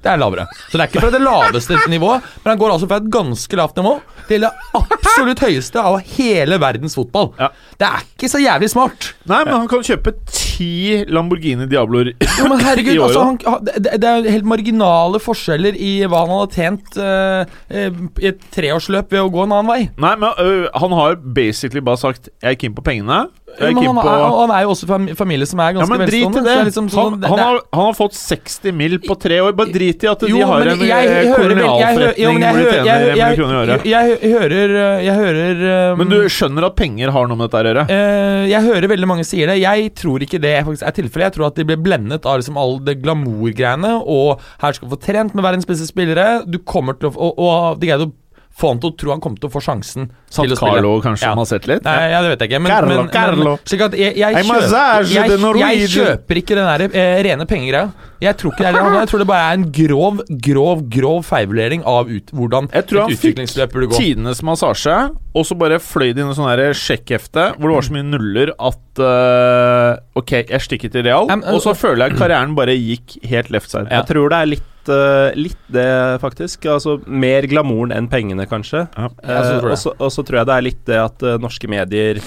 Det 0.03 0.11
er 0.11 0.19
lavere. 0.19 0.47
Så 0.67 0.77
det 0.77 0.83
er 0.83 0.91
ikke 0.91 1.03
fra 1.05 1.13
det 1.13 1.21
laveste 1.23 1.77
nivået, 1.91 2.25
men 2.43 2.51
han 2.53 2.59
går 2.59 2.75
altså 2.75 2.89
fra 2.89 2.99
et 2.99 3.09
ganske 3.13 3.59
lavt 3.59 3.79
nivå 3.79 3.93
til 4.27 4.43
det 4.45 4.51
absolutt 4.75 5.43
høyeste 5.43 5.81
av 5.83 5.99
hele 6.15 6.57
verdens 6.61 6.95
fotball. 6.97 7.31
Ja. 7.39 7.49
Det 7.79 7.87
er 7.87 8.05
ikke 8.05 8.29
så 8.31 8.41
jævlig 8.43 8.69
smart. 8.71 9.09
Nei, 9.29 9.41
men 9.47 9.55
han 9.55 9.69
kan 9.71 9.83
kjøpe 9.85 10.15
ti 10.27 11.03
Lamborghini 11.11 11.67
Diabloer 11.71 12.11
Jo, 12.13 12.47
men 12.51 12.61
herregud, 12.63 12.93
i 12.97 13.01
året. 13.01 13.45
altså, 13.47 13.77
det, 13.79 13.95
det 14.03 14.09
er 14.09 14.29
helt 14.35 14.47
marginale 14.47 15.21
forskjeller 15.23 15.77
i 15.79 15.93
hva 16.09 16.23
han 16.25 16.35
hadde 16.35 16.57
tjent 16.57 16.99
eh, 16.99 17.93
i 18.23 18.29
et 18.31 18.43
treårsløp 18.53 19.13
ved 19.13 19.23
å 19.23 19.31
gå 19.33 19.45
en 19.45 19.55
annen 19.55 19.71
vei. 19.71 19.81
Nei, 20.03 20.13
men 20.19 20.29
uh, 20.39 20.67
han 20.83 20.97
har 20.99 21.17
basically 21.35 21.83
bare 21.83 22.01
sagt 22.01 22.29
Jeg 22.43 22.55
er 22.55 22.59
keen 22.59 22.75
på 22.75 22.83
pengene. 22.85 23.25
Men 23.59 23.77
han, 23.77 23.97
er, 24.01 24.23
han 24.39 24.51
er 24.57 24.61
jo 24.65 24.69
også 24.73 24.87
en 24.95 25.07
familie 25.15 25.45
som 25.49 25.59
er 25.61 25.73
Ja, 25.73 25.79
ganske 25.79 25.97
men 25.97 26.07
drit 26.09 26.23
i 26.25 26.41
det. 26.43 26.53
er 26.57 26.65
liksom 26.69 26.87
sånn- 26.89 27.17
han, 27.21 27.23
han, 27.29 27.39
har, 27.39 27.59
han 27.73 27.85
har 27.89 27.93
fått 27.97 28.15
60 28.17 28.71
mill. 28.73 28.97
på 29.03 29.15
tre 29.19 29.39
år. 29.43 29.53
Bare 29.55 29.71
drit 29.71 30.03
i 30.03 30.07
at 30.09 30.21
Jo, 30.25 30.37
de 30.37 30.41
har 30.49 30.61
en 30.61 30.81
eh, 30.81 31.33
kolonialforretning 31.35 32.17
jeg 32.17 32.53
hvor 32.53 32.59
de 32.59 32.63
hører- 32.63 32.83
tjener 32.83 33.15
jeg- 33.17 33.37
kroner 33.37 33.53
i 33.53 33.61
året. 33.63 33.85
Jeg 33.85 34.33
hører 34.33 34.73
Jeg 35.03 35.15
hører 35.15 35.91
um, 35.93 35.97
Men 35.99 36.09
du 36.09 36.17
skjønner 36.29 36.65
at 36.65 36.75
penger 36.75 37.11
har 37.11 37.27
noe 37.27 37.37
med 37.37 37.49
dette 37.51 37.61
å 37.61 37.69
gjøre? 37.73 37.85
Uh, 37.89 38.47
jeg 38.49 38.61
hører 38.67 38.87
veldig 38.93 39.07
mange 39.07 39.25
sier 39.27 39.47
det. 39.47 39.59
Jeg 39.61 39.93
tror 39.95 40.19
ikke 40.25 40.41
det 40.41 40.55
faktisk 40.65 40.87
er 40.87 40.91
tilfellet. 40.97 41.25
Jeg 41.29 41.33
tror 41.37 41.47
at 41.47 41.55
de 41.55 41.63
ble 41.69 41.77
blendet 41.77 42.25
av 42.25 42.39
liksom 42.41 42.57
all 42.57 42.79
det 42.79 43.01
glamourgreiene. 43.03 43.93
Og 44.05 44.39
her 44.63 44.73
skal 44.73 44.89
du 44.89 44.95
få 44.95 45.01
trent 45.03 45.35
med 45.35 45.43
verdens 45.45 45.65
beste 45.69 45.87
spillere. 45.89 46.43
Du 46.49 46.59
kommer 46.59 46.97
til 46.99 47.09
å 47.09 47.13
Og, 47.23 47.37
og 47.39 47.79
de 47.79 47.87
greide 47.87 48.07
å 48.09 48.11
få 48.53 48.69
han 48.69 48.81
til 48.81 48.91
å 48.91 48.95
tro 49.01 49.13
han 49.15 49.21
kom 49.23 49.35
til 49.39 49.49
å 49.49 49.53
få 49.53 49.61
sjansen 49.65 50.11
spille. 50.29 50.57
Carlo 50.59 50.93
kanskje 51.01 51.25
Ja. 51.25 51.31
som 51.33 51.41
har 51.41 51.49
sett 51.49 51.67
litt? 51.67 51.83
Nei, 51.83 52.09
ja, 52.11 52.21
det 52.21 52.33
vet 52.33 52.43
jeg 52.43 52.51
ikke. 52.51 52.61
Men, 52.61 52.71
Carlo, 52.71 52.95
men, 52.95 53.09
Carlo. 53.09 53.57
Men, 53.57 53.97
jeg, 53.97 54.17
jeg, 54.17 54.45
kjøper, 54.45 55.57
jeg, 55.57 55.79
jeg 55.79 55.89
kjøper 55.93 56.41
ikke 56.43 56.57
den 56.59 56.69
der 56.69 56.85
eh, 56.93 57.23
rene 57.25 57.47
pengegreia. 57.49 57.91
Jeg 58.23 58.37
tror 58.39 58.53
ikke 58.53 58.63
det 58.63 58.69
er 58.69 58.77
det. 58.77 58.99
Jeg 59.01 59.09
tror 59.11 59.23
det 59.23 59.27
bare 59.27 59.47
er 59.49 59.57
en 59.57 59.65
grov, 59.75 60.21
grov, 60.47 60.83
grov 60.93 61.25
feilvurdering 61.27 61.83
av 61.89 62.11
ut, 62.11 62.31
hvordan 62.31 62.69
Jeg 62.71 62.87
tror 62.89 63.01
han 63.03 63.11
fikk 63.11 63.19
utviklingsløp 63.19 63.73
burde 63.73 63.89
gå. 63.91 63.99
tidenes 63.99 64.43
massasje, 64.45 64.97
og 65.33 65.47
så 65.49 65.57
bare 65.59 65.79
fløy 65.83 66.13
det 66.13 66.23
inn 66.23 66.29
en 66.29 66.37
sånn 66.37 66.51
sjekkhefte 66.77 67.47
hvor 67.57 67.67
det 67.67 67.75
var 67.75 67.87
så 67.89 67.95
mye 67.97 68.07
nuller 68.07 68.53
at 68.53 69.01
uh, 69.01 70.19
Ok, 70.19 70.35
jeg 70.45 70.61
stikker 70.63 70.93
til 70.93 71.07
Real, 71.07 71.27
um, 71.31 71.43
og 71.51 71.59
så 71.65 71.73
føler 71.77 72.07
jeg 72.11 72.21
karrieren 72.21 72.53
bare 72.55 72.77
gikk 72.77 73.17
helt 73.27 73.49
left 73.53 73.73
side. 73.73 73.89
Jeg 73.91 74.07
tror 74.09 74.29
det 74.31 74.39
er 74.39 74.51
litt, 74.53 74.69
eh, 74.89 75.35
litt 75.39 75.59
det, 75.71 75.85
faktisk. 76.23 76.65
Altså 76.71 76.97
Mer 77.07 77.47
glamouren 77.51 77.93
enn 77.95 78.09
pengene, 78.11 78.47
kanskje. 78.49 78.87
Ja. 78.97 79.09
Ja, 79.23 79.39
så 79.43 79.59
tror 79.61 79.69
jeg. 79.75 79.93
og 79.99 80.11
så- 80.11 80.25
tror 80.27 80.39
jeg 80.41 80.45
det 80.51 80.57
er 80.57 80.67
litt 80.67 80.83
det 80.85 80.99
at 81.03 81.23
uh, 81.23 81.37
norske 81.37 81.67
medier 81.69 82.19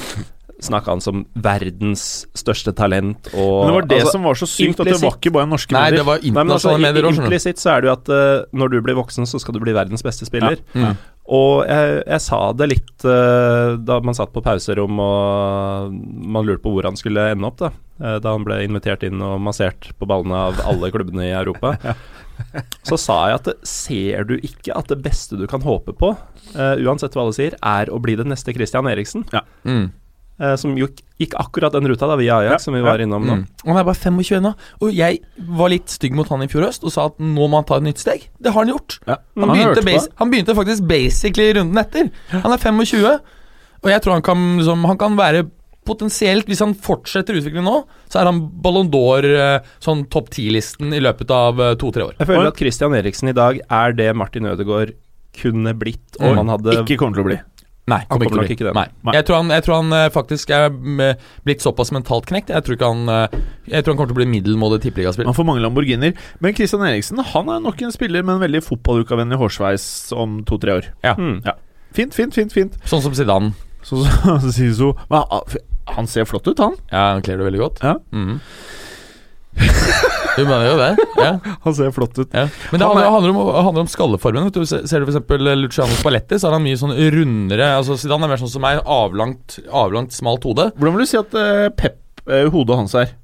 snakka 0.57 0.89
han 0.95 1.03
som 1.05 1.27
verdens 1.37 2.25
største 2.33 2.73
talent. 2.73 3.29
Og, 3.35 3.67
Men 3.67 3.69
det 3.69 3.75
var 3.77 3.87
det 3.91 3.99
altså, 4.01 4.13
som 4.17 4.23
var 4.25 4.39
så 4.41 4.47
sykt, 4.49 4.81
at 4.81 4.89
det 4.89 5.03
var 5.03 5.19
ikke 5.19 5.33
bare 5.35 5.47
norske 5.51 5.75
Nei, 5.77 5.83
medier. 5.91 5.99
det 6.01 6.07
var 6.07 6.17
Nei, 6.17 6.23
altså, 6.23 6.33
internasjonale 6.33 6.81
medier 6.87 6.97
i- 6.97 7.07
òg, 7.07 7.13
skjønner 7.13 7.21
du. 7.21 7.27
Implisitt 7.29 7.61
så 7.61 7.75
er 7.75 7.81
det 7.85 7.91
jo 7.91 7.93
at 7.93 8.09
uh, 8.09 8.47
når 8.57 8.71
du 8.73 8.81
blir 8.87 8.97
voksen, 8.97 9.29
så 9.29 9.41
skal 9.43 9.53
du 9.55 9.61
bli 9.61 9.75
verdens 9.77 10.03
beste 10.07 10.25
spiller. 10.25 10.57
Mm. 10.73 10.97
Og 11.37 11.67
jeg, 11.67 12.03
jeg 12.07 12.21
sa 12.23 12.39
det 12.55 12.69
litt 12.71 13.05
uh, 13.05 13.77
da 13.83 13.99
man 14.01 14.15
satt 14.15 14.33
på 14.33 14.41
pauserom 14.47 15.01
og 15.03 15.93
man 15.93 16.47
lurte 16.47 16.63
på 16.63 16.71
hvor 16.73 16.87
han 16.89 16.97
skulle 16.97 17.29
ende 17.35 17.49
opp, 17.51 17.59
da. 17.61 17.73
Uh, 18.01 18.17
da 18.23 18.33
han 18.33 18.45
ble 18.47 18.63
invitert 18.65 19.03
inn 19.05 19.21
og 19.21 19.37
massert 19.45 19.91
på 19.99 20.09
ballene 20.09 20.37
av 20.49 20.61
alle 20.71 20.89
klubbene 20.95 21.27
i 21.29 21.35
Europa. 21.37 21.77
Så 22.89 22.99
sa 23.01 23.19
jeg 23.31 23.41
at 23.41 23.53
ser 23.67 24.27
du 24.29 24.37
ikke 24.39 24.75
at 24.77 24.91
det 24.93 24.99
beste 25.05 25.39
du 25.39 25.47
kan 25.51 25.65
håpe 25.65 25.95
på, 25.97 26.15
uh, 26.57 26.75
uansett 26.87 27.17
hva 27.17 27.27
alle 27.27 27.37
sier, 27.37 27.57
er 27.61 27.93
å 27.93 28.01
bli 28.03 28.17
den 28.19 28.31
neste 28.33 28.55
Christian 28.57 28.89
Eriksen? 28.91 29.27
Mm. 29.67 29.89
Uh, 30.37 30.53
som 30.61 30.75
gikk, 30.77 30.99
gikk 31.17 31.35
akkurat 31.41 31.73
den 31.73 31.89
ruta 31.89 32.09
da 32.11 32.19
via 32.21 32.43
Ajax, 32.43 32.59
Ja, 32.59 32.65
som 32.67 32.75
vi 32.77 32.83
ja. 32.83 32.87
var 32.91 33.01
innom 33.01 33.25
nå. 33.25 33.39
Mm. 33.41 33.45
Han 33.71 33.81
er 33.81 33.87
bare 33.89 33.97
25 33.97 34.43
nå. 34.45 34.53
Og 34.85 34.93
jeg 34.93 35.23
var 35.57 35.73
litt 35.73 35.89
stygg 35.93 36.17
mot 36.19 36.29
han 36.29 36.45
i 36.45 36.51
fjor 36.53 36.67
høst 36.69 36.85
og 36.85 36.93
sa 36.93 37.07
at 37.09 37.17
nå 37.23 37.47
må 37.49 37.57
han 37.57 37.69
ta 37.69 37.81
et 37.81 37.87
nytt 37.87 38.03
steg. 38.05 38.29
Det 38.37 38.53
har 38.53 38.67
han 38.67 38.75
gjort. 38.75 38.99
Ja, 39.07 39.17
Han, 39.39 39.49
han, 39.49 39.57
begynte, 39.57 39.87
hørt 39.89 40.21
han 40.21 40.35
begynte 40.35 40.59
faktisk 40.59 40.89
basically 40.91 41.49
runden 41.57 41.81
etter. 41.81 42.13
Han 42.35 42.53
er 42.53 42.61
25, 42.61 43.07
og 43.81 43.91
jeg 43.93 44.05
tror 44.05 44.19
han 44.19 44.27
kan, 44.29 44.45
liksom, 44.61 44.85
han 44.91 45.01
kan 45.01 45.17
være 45.17 45.47
Potensielt, 45.87 46.49
hvis 46.51 46.61
han 46.65 46.75
fortsetter 46.75 47.39
utviklingen 47.39 47.65
nå, 47.69 47.77
så 48.11 48.21
er 48.21 48.29
han 48.31 48.41
Ballon 48.63 48.89
d'Or, 48.93 49.25
eh, 49.25 49.59
sånn 49.83 50.05
topp 50.13 50.31
10-listen 50.35 50.93
i 50.97 51.01
løpet 51.05 51.31
av 51.31 51.61
eh, 51.63 51.75
to-tre 51.81 52.09
år. 52.11 52.17
Jeg 52.19 52.27
føler 52.33 52.51
at 52.51 52.59
Christian 52.59 52.95
Eriksen 52.99 53.31
i 53.31 53.37
dag 53.37 53.61
er 53.71 53.93
det 53.97 54.11
Martin 54.19 54.49
Ødegaard 54.51 54.97
kunne 55.37 55.75
blitt 55.79 56.17
om 56.19 56.33
Mm. 56.33 56.37
han 56.43 56.49
hadde 56.49 56.75
Ikke 56.83 56.97
kommer 56.99 57.15
til 57.21 57.25
å 57.25 57.29
bli. 57.31 57.39
Nei, 57.87 58.01
Han 58.11 58.19
kommer 58.19 58.27
til 58.27 58.33
å 58.35 58.41
nok 58.41 58.47
bli. 58.49 58.55
ikke 58.57 58.65
det. 58.67 58.75
Nei. 58.75 58.87
Nei. 59.07 59.13
Jeg 59.15 59.27
tror 59.29 59.37
han, 59.37 59.51
jeg 59.55 59.63
tror 59.63 59.75
han 59.77 59.93
eh, 59.95 60.09
faktisk 60.11 60.51
er 60.51 60.71
blitt 61.47 61.63
såpass 61.63 61.93
mentalt 61.95 62.27
knekt. 62.27 62.49
Jeg 62.51 62.65
tror 62.67 62.75
ikke 62.75 62.89
han 62.91 63.07
Jeg 63.71 63.85
tror 63.85 63.93
han 63.95 63.99
kommer 64.01 64.11
til 64.11 64.17
å 64.17 64.23
bli 64.25 64.27
middelmådig 64.33 64.81
tippeligaspiller. 64.83 65.31
Han 65.31 65.37
får 65.39 65.47
mange 65.47 65.63
Lamborghiner. 65.63 66.17
Men 66.41 66.55
Christian 66.59 66.83
Eriksen 66.83 67.23
han 67.23 67.49
er 67.49 67.61
nok 67.63 67.81
en 67.87 67.93
spiller 67.95 68.25
med 68.27 68.41
en 68.41 68.43
veldig 68.43 68.65
fotballukavennlig 68.67 69.39
hårsveis 69.39 69.87
om 70.19 70.41
to-tre 70.43 70.73
år. 70.81 70.91
Ja. 71.05 71.15
Mm. 71.15 71.45
Fint, 71.95 72.13
fint, 72.13 72.35
fint. 72.35 72.51
fint 72.53 72.75
Sånn 72.85 73.03
som 73.07 73.15
Zidane. 73.15 73.53
Sånn 73.87 74.03
som 74.03 74.51
så 74.81 74.89
Men 75.09 75.23
han- 75.87 76.07
ser 76.11 76.25
flott 76.29 76.47
ut, 76.49 76.59
han. 76.59 76.75
Ja, 76.91 77.13
han 77.15 77.23
kler 77.23 77.39
det 77.39 77.47
veldig 77.51 77.61
godt. 77.63 77.83
Ja. 77.83 77.97
Mm. 78.13 78.41
Du 80.37 80.43
mener 80.45 80.67
jo 80.69 80.75
det? 80.77 80.89
Ja. 81.17 81.31
Han 81.65 81.75
ser 81.75 81.89
flott 81.97 82.19
ut. 82.21 82.29
Ja. 82.37 82.43
Men 82.71 82.81
det 82.81 82.85
Han 82.87 82.91
handler, 82.93 83.07
er- 83.07 83.11
handler, 83.15 83.31
om, 83.33 83.55
handler 83.65 83.85
om 83.87 83.89
skalleformen. 83.89 84.45
Vet 84.51 84.59
du. 84.59 84.67
Se- 84.69 84.83
Ser 84.89 85.01
du 85.01 85.07
f.eks. 85.09 85.25
Luciano 85.57 85.97
Spalletti, 85.97 86.37
så 86.37 86.51
er 86.51 86.57
han 86.59 86.65
mye 86.67 86.77
sånn 86.77 86.93
rundere 87.15 87.71
Altså 87.79 87.97
Zidane 87.97 88.27
er 88.29 88.33
mer 88.35 88.43
sånn 88.43 88.53
som 88.53 88.61
meg, 88.67 88.83
avlangt, 88.85 89.57
avlangt 89.73 90.13
smalt 90.13 90.45
hode. 90.45 90.69
Hvordan 90.77 90.99
vil 90.99 91.07
du 91.07 91.09
si 91.09 91.17
at 91.17 91.33
uh, 91.41 91.71
Pep, 91.73 91.97
uh, 92.29 92.43
hodet 92.53 92.77
hans 92.83 92.97
er? 93.01 93.15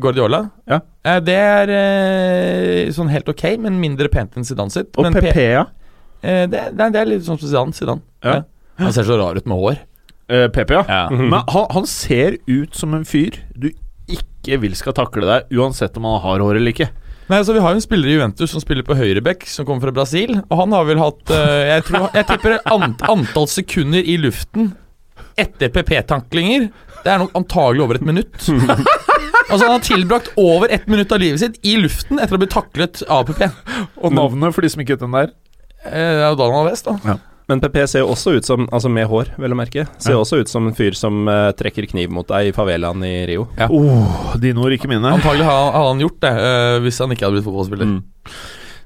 Guardiola. 0.00 0.46
Ja. 0.68 0.80
Uh, 1.04 1.18
det 1.28 1.36
er 1.36 1.74
eh, 1.76 2.90
sånn 2.96 3.12
helt 3.12 3.28
ok, 3.32 3.44
men 3.60 3.76
mindre 3.84 4.08
pent 4.12 4.40
enn 4.40 4.48
Zidane 4.48 4.72
sitt. 4.72 4.94
Og 4.96 5.04
men 5.10 5.20
Pe- 5.20 5.36
eh, 5.36 6.46
det, 6.48 6.64
det, 6.72 6.88
det 6.96 7.04
er 7.04 7.12
litt 7.12 7.28
sånn 7.28 7.36
som 7.40 7.48
Zidane. 7.52 7.76
Zidane. 7.76 8.00
Ja. 8.24 8.40
Han 8.80 8.96
ser 8.96 9.04
så 9.04 9.20
rar 9.20 9.36
ut 9.36 9.44
med 9.48 9.60
hår. 9.60 9.84
Eh, 10.30 10.46
PP, 10.54 10.70
ja. 10.78 10.84
Ja. 10.88 11.04
Men 11.10 11.40
han, 11.50 11.66
han 11.74 11.86
ser 11.90 12.36
ut 12.46 12.74
som 12.78 12.94
en 12.94 13.04
fyr 13.08 13.40
du 13.58 13.70
ikke 14.10 14.60
vil 14.62 14.74
skal 14.78 14.94
takle 14.96 15.26
deg, 15.26 15.50
uansett 15.58 15.96
om 15.98 16.06
han 16.08 16.20
har 16.22 16.42
hår 16.44 16.58
eller 16.60 16.72
ikke. 16.74 16.88
Nei, 17.30 17.38
altså 17.38 17.54
Vi 17.54 17.60
har 17.62 17.74
jo 17.74 17.78
en 17.78 17.84
spiller 17.84 18.10
i 18.10 18.14
Juventus 18.16 18.50
som 18.50 18.62
spiller 18.62 18.86
på 18.86 18.96
høyreback, 18.98 19.44
som 19.46 19.66
kommer 19.66 19.86
fra 19.86 19.94
Brasil. 19.94 20.32
Og 20.48 20.56
han 20.58 20.72
har 20.74 20.86
vel 20.88 20.98
hatt 20.98 21.30
uh, 21.30 21.60
Jeg, 21.68 21.84
tror, 21.86 22.08
jeg 22.16 22.26
tipper 22.26 22.56
ant, 22.74 23.04
antall 23.06 23.46
sekunder 23.50 24.02
i 24.02 24.16
luften 24.18 24.72
etter 25.38 25.70
PP-tanklinger. 25.70 26.66
Det 27.04 27.12
er 27.12 27.22
nok 27.22 27.36
antagelig 27.38 27.84
over 27.84 28.00
et 28.00 28.06
minutt. 28.08 28.34
altså 29.50 29.62
Han 29.62 29.76
har 29.76 29.84
tilbrakt 29.86 30.32
over 30.40 30.74
ett 30.74 30.90
minutt 30.90 31.14
av 31.14 31.22
livet 31.22 31.42
sitt 31.44 31.60
i 31.62 31.76
luften 31.78 32.18
etter 32.18 32.34
å 32.36 32.42
bli 32.42 32.50
taklet 32.50 33.04
av 33.06 33.30
PP. 33.30 33.46
Og 34.02 34.14
navnet 34.16 34.56
for 34.56 34.66
de 34.66 34.72
som 34.74 34.82
ikke 34.82 34.96
vet 34.98 35.06
den 35.06 35.14
der. 35.20 35.30
Eh, 35.86 35.94
Det 35.94 36.24
er 36.26 36.32
jo 36.34 36.40
Donald 36.42 36.66
West, 36.72 36.90
da. 36.90 37.16
Men 37.50 37.58
PP 37.58 37.80
ser 37.90 38.04
jo 38.04 38.12
også 38.12 38.36
ut 38.38 38.46
som, 38.46 38.68
altså 38.70 38.90
med 38.92 39.08
hår, 39.10 39.32
vel 39.42 39.56
å 39.56 39.58
merke, 39.58 39.82
ser 39.98 40.14
ja. 40.14 40.20
også 40.22 40.38
ut 40.44 40.50
som 40.52 40.68
en 40.68 40.76
fyr 40.78 40.94
som 40.94 41.24
uh, 41.26 41.48
trekker 41.58 41.88
kniv 41.90 42.12
mot 42.14 42.28
deg 42.28 42.52
i 42.52 42.54
favelaen 42.54 43.02
i 43.02 43.14
Rio. 43.26 43.48
Ja. 43.58 43.66
Oh, 43.74 44.36
dine 44.38 44.62
ord, 44.62 44.76
ikke 44.76 44.90
mine. 44.90 45.02
Antagelig 45.18 45.48
har, 45.48 45.58
han- 45.64 45.74
har 45.74 45.88
han 45.88 46.04
gjort 46.04 46.20
det, 46.22 46.30
uh, 46.38 46.76
hvis 46.84 47.00
han 47.02 47.10
ikke 47.10 47.26
hadde 47.26 47.40
blitt 47.40 47.48
fotballspiller. 47.48 47.90
Mm. 47.90 48.30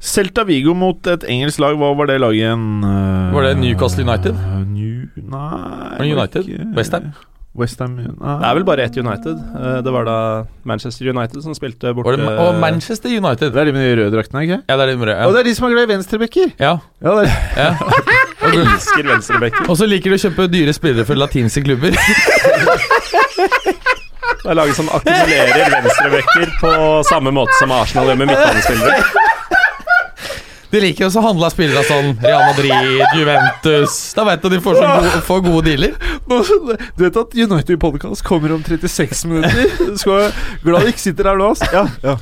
Celta 0.04 0.46
Vigo 0.48 0.72
mot 0.76 1.12
et 1.12 1.28
engelsk 1.28 1.60
lag, 1.60 1.76
hva 1.80 1.92
var 1.96 2.08
det 2.08 2.16
laget 2.24 2.40
igjen? 2.40 2.64
Uh, 2.84 3.36
Var 3.36 3.50
det 3.50 3.52
Newcastle 3.60 4.04
United? 4.08 4.40
New, 4.72 5.06
nei 5.28 6.10
United? 6.10 6.48
Westham? 6.48 6.74
West 6.80 6.96
Ham? 6.96 7.12
West 7.54 7.80
Ham 7.84 7.94
nei. 8.00 8.08
Det 8.40 8.48
er 8.48 8.58
vel 8.58 8.66
bare 8.66 8.88
ett 8.88 8.96
United. 8.98 9.40
Det 9.86 9.92
var 9.94 10.08
da 10.08 10.18
Manchester 10.66 11.12
United 11.12 11.44
som 11.44 11.54
spilte 11.56 11.92
borte 11.94 12.16
det, 12.18 12.32
og 12.42 12.58
Manchester 12.64 13.12
United. 13.12 13.52
Det 13.54 13.60
er 13.62 13.70
de 13.70 13.76
med 13.76 13.84
de 13.86 13.94
røde 14.00 14.16
draktene, 14.16 14.42
ikke 14.48 14.60
Ja, 14.64 14.76
det 14.80 14.88
er 14.88 14.92
de 14.92 15.00
med 15.04 15.12
det. 15.12 15.18
Og 15.28 15.36
det 15.36 15.44
er 15.44 15.50
de 15.52 15.56
som 15.60 15.68
er 15.68 15.76
glad 15.76 15.88
i 15.88 15.92
venstrebacker! 15.94 16.54
ja. 16.58 16.78
Ja, 17.04 17.18
det 17.20 17.28
er 17.28 17.68
ja. 17.68 18.20
Elsker 18.60 19.08
venstrebekken. 19.08 19.68
Og 19.70 19.78
så 19.80 19.88
liker 19.90 20.12
du 20.14 20.18
å 20.18 20.22
kjøpe 20.26 20.48
dyre 20.52 20.74
spillere 20.76 21.06
for 21.08 21.18
latinske 21.20 21.64
klubber. 21.66 21.96
Det 24.44 24.50
er 24.52 24.56
laget 24.58 24.76
som 24.76 24.88
akkumulerer 24.92 25.70
venstrebekker 25.72 26.50
på 26.60 26.72
samme 27.08 27.32
måte 27.32 27.56
som 27.60 27.72
Arsenal 27.72 28.10
gjør 28.12 28.18
med 28.22 28.32
midtbanespillere. 28.32 29.22
De 30.74 30.80
liker 30.82 31.06
også 31.06 31.20
å 31.22 31.26
handle 31.28 31.46
av 31.46 31.54
spillere 31.54 31.84
sånn 31.86 32.16
Real 32.18 32.40
Madrid, 32.48 33.02
Juventus 33.14 33.94
Da 34.16 34.24
vet 34.26 34.42
du 34.42 34.48
at 34.48 34.54
de 34.56 34.58
får, 34.64 34.80
så 34.80 34.88
gode, 34.90 35.20
får 35.28 35.42
gode 35.44 35.62
dealer. 35.68 35.92
Du 36.98 37.04
vet 37.04 37.18
at 37.20 37.36
United 37.38 37.78
Podcast 37.80 38.24
kommer 38.26 38.56
om 38.56 38.62
36 38.66 39.24
minutter? 39.30 39.70
Skal 40.02 40.32
glad 40.66 40.82
du 40.82 40.90
ikke 40.90 41.04
sitter 41.04 41.30
her 41.30 41.38
nå. 41.38 41.52
Ja, 41.70 41.86
ja. 42.02 42.16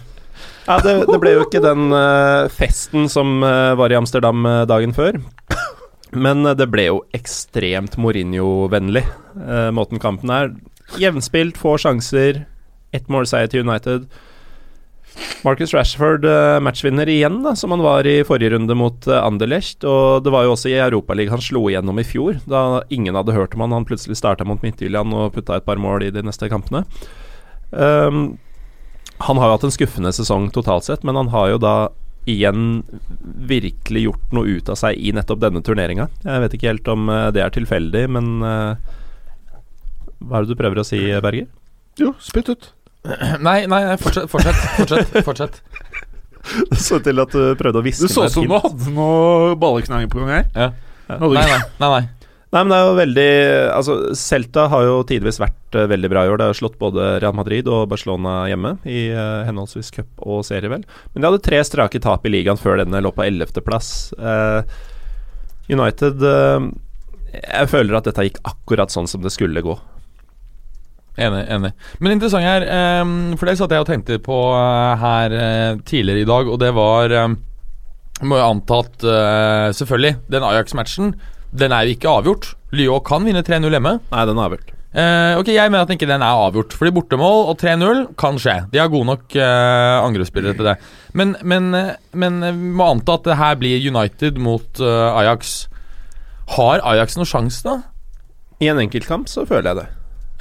Ja, 0.62 0.76
det, 0.78 0.92
det 1.08 1.18
ble 1.18 1.32
jo 1.34 1.42
ikke 1.42 1.62
den 1.64 1.88
eh, 1.96 2.44
festen 2.54 3.08
som 3.10 3.40
eh, 3.42 3.72
var 3.78 3.90
i 3.90 3.96
Amsterdam 3.98 4.44
eh, 4.46 4.60
dagen 4.70 4.92
før. 4.94 5.18
Men 6.12 6.46
eh, 6.46 6.56
det 6.58 6.68
ble 6.72 6.88
jo 6.90 7.00
ekstremt 7.16 7.96
Mourinho-vennlig, 8.00 9.04
eh, 9.42 9.70
måten 9.74 10.02
kampen 10.02 10.32
er. 10.32 10.52
Jevnspilt, 11.00 11.56
få 11.60 11.78
sjanser, 11.80 12.44
ett 12.92 13.08
målseier 13.12 13.48
til 13.50 13.64
United. 13.64 14.06
Marcus 15.44 15.74
Rashford 15.74 16.24
eh, 16.24 16.58
matchvinner 16.64 17.08
igjen, 17.08 17.40
da, 17.44 17.54
som 17.58 17.74
han 17.74 17.82
var 17.84 18.06
i 18.08 18.22
forrige 18.26 18.54
runde 18.54 18.76
mot 18.78 19.06
eh, 19.08 19.18
Anderlecht. 19.18 19.84
Og 19.88 20.24
det 20.24 20.32
var 20.32 20.46
jo 20.46 20.54
også 20.54 20.70
i 20.70 20.78
Europaligaen 20.80 21.36
han 21.36 21.44
slo 21.44 21.66
igjennom 21.68 22.00
i 22.00 22.06
fjor, 22.06 22.38
da 22.48 22.82
ingen 22.94 23.18
hadde 23.18 23.36
hørt 23.36 23.56
om 23.56 23.66
han. 23.66 23.76
Han 23.76 23.88
plutselig 23.88 24.18
starta 24.20 24.46
mot 24.48 24.62
Midtjylland 24.64 25.16
og 25.16 25.34
putta 25.36 25.58
et 25.58 25.68
par 25.68 25.80
mål 25.80 26.06
i 26.06 26.12
de 26.14 26.24
neste 26.24 26.48
kampene. 26.52 26.84
Um, 27.72 28.36
han 29.22 29.38
har 29.38 29.48
jo 29.48 29.56
hatt 29.56 29.66
en 29.68 29.74
skuffende 29.74 30.12
sesong 30.12 30.50
totalt 30.52 30.86
sett, 30.88 31.04
men 31.06 31.16
han 31.16 31.30
har 31.32 31.52
jo 31.52 31.60
da 31.62 31.76
igjen 32.30 32.82
virkelig 33.50 34.04
gjort 34.06 34.34
noe 34.36 34.58
ut 34.58 34.70
av 34.70 34.78
seg 34.78 34.98
i 34.98 35.12
nettopp 35.14 35.40
denne 35.42 35.62
turneringa. 35.64 36.08
Jeg 36.22 36.44
vet 36.44 36.54
ikke 36.58 36.70
helt 36.70 36.92
om 36.92 37.10
eh, 37.10 37.30
det 37.34 37.42
er 37.44 37.54
tilfeldig, 37.54 38.04
men 38.18 38.30
eh, 38.46 38.92
Hva 40.22 40.38
er 40.38 40.46
det 40.46 40.54
du 40.54 40.60
prøver 40.60 40.82
å 40.82 40.86
si, 40.86 41.00
Berger? 41.24 41.48
Jo, 42.00 42.14
spytt 42.22 42.52
ut. 42.52 42.70
Nei, 43.46 43.64
nei, 43.66 43.82
fortsett. 43.98 44.30
Fortsett. 44.30 44.60
fortsett, 44.78 45.24
fortsett. 45.26 45.62
Det 46.70 46.78
så 46.86 46.98
til 47.02 47.22
at 47.22 47.34
du 47.34 47.52
prøvde 47.58 47.82
å 47.82 47.84
Det 47.86 47.94
Du 47.98 48.08
så 48.10 48.26
ut 48.26 48.34
som 48.34 48.46
du 48.46 48.54
hadde 48.54 48.94
noe 48.94 49.54
balleknanger 49.58 50.10
på 50.10 50.22
gang 50.22 50.32
her. 50.36 50.46
Ja. 50.54 50.68
Nei, 51.12 51.28
nei. 51.34 51.58
nei, 51.82 51.90
nei. 51.90 52.02
Nei, 52.52 52.60
men 52.60 52.68
det 52.68 52.78
er 52.78 52.84
jo 52.84 52.96
veldig 52.98 53.28
Altså, 53.72 53.94
Celta 54.18 54.66
har 54.68 54.84
jo 54.84 54.96
tidvis 55.08 55.40
vært 55.40 55.76
uh, 55.78 55.86
veldig 55.88 56.10
bra 56.12 56.26
i 56.26 56.32
år. 56.32 56.40
Det 56.40 56.48
har 56.50 56.58
slått 56.58 56.76
både 56.80 57.14
Real 57.22 57.36
Madrid 57.36 57.68
og 57.72 57.86
Barcelona 57.88 58.42
hjemme 58.50 58.74
i 58.84 59.06
uh, 59.08 59.44
henholdsvis 59.48 59.92
cup 59.94 60.20
og 60.20 60.44
serie, 60.44 60.68
vel. 60.68 60.84
Men 61.12 61.22
de 61.22 61.30
hadde 61.30 61.44
tre 61.46 61.62
strake 61.64 62.02
tap 62.04 62.28
i 62.28 62.34
ligaen 62.34 62.60
før 62.60 62.82
denne 62.82 63.00
lå 63.00 63.14
på 63.16 63.24
ellevteplass. 63.24 63.88
Uh, 64.20 64.60
United 65.70 66.20
eh, 66.26 66.64
Jeg 67.38 67.70
føler 67.70 67.96
at 67.96 68.08
dette 68.10 68.26
gikk 68.26 68.42
akkurat 68.44 68.92
sånn 68.92 69.08
som 69.08 69.22
det 69.24 69.32
skulle 69.32 69.62
gå. 69.64 69.78
Enig. 71.22 71.44
enig 71.54 71.70
Men 72.02 72.16
interessant 72.16 72.44
her, 72.44 72.66
um, 73.00 73.32
for 73.38 73.48
det 73.48 73.54
satt 73.60 73.72
jeg 73.72 73.84
og 73.84 73.88
tenkte 73.88 74.18
på 74.20 74.36
her 75.00 75.36
tidligere 75.88 76.24
i 76.24 76.28
dag, 76.28 76.50
og 76.50 76.58
det 76.60 76.72
var 76.76 77.14
um, 77.28 77.36
Må 78.28 78.40
jo 78.40 78.48
anta 78.48 78.80
at 78.84 79.06
uh, 79.06 79.68
selvfølgelig, 79.76 80.18
den 80.34 80.44
Ajax-matchen, 80.50 81.14
den 81.52 81.72
er 81.72 81.86
jo 81.86 81.96
ikke 81.96 82.12
avgjort. 82.18 82.52
Lyon 82.72 83.02
kan 83.04 83.26
vinne 83.26 83.42
3-0 83.44 83.74
hjemme. 83.76 83.98
Nei, 84.12 84.24
den 84.28 84.38
er 84.40 84.48
avgjort. 84.48 84.72
Eh, 84.92 85.38
ok, 85.40 85.48
Jeg 85.54 85.72
mener 85.72 85.86
at 85.86 85.92
ikke 85.94 86.08
den 86.08 86.24
er 86.24 86.40
avgjort. 86.46 86.74
Fordi 86.76 86.92
bortemål 86.96 87.46
og 87.52 87.56
3-0 87.60 88.02
kan 88.20 88.40
skje. 88.40 88.56
De 88.72 88.80
har 88.80 88.90
gode 88.92 89.08
nok 89.08 89.36
eh, 89.36 89.98
angrepsspillere 90.04 90.56
til 90.58 90.68
det. 90.68 90.76
Men, 91.16 91.36
men, 91.44 91.70
eh, 91.76 91.94
men 92.12 92.42
eh, 92.42 92.56
vi 92.56 92.72
må 92.76 92.90
anta 92.92 93.16
at 93.18 93.28
det 93.28 93.38
her 93.40 93.56
blir 93.60 93.88
United 93.88 94.40
mot 94.40 94.80
eh, 94.80 95.20
Ajax. 95.22 95.54
Har 96.56 96.84
Ajax 96.84 97.16
noen 97.16 97.28
sjanse, 97.28 97.64
da? 97.64 97.78
I 98.62 98.68
en 98.72 98.80
enkeltkamp 98.84 99.28
så 99.32 99.46
føler 99.48 99.72
jeg 99.72 99.80
det. 99.82 99.88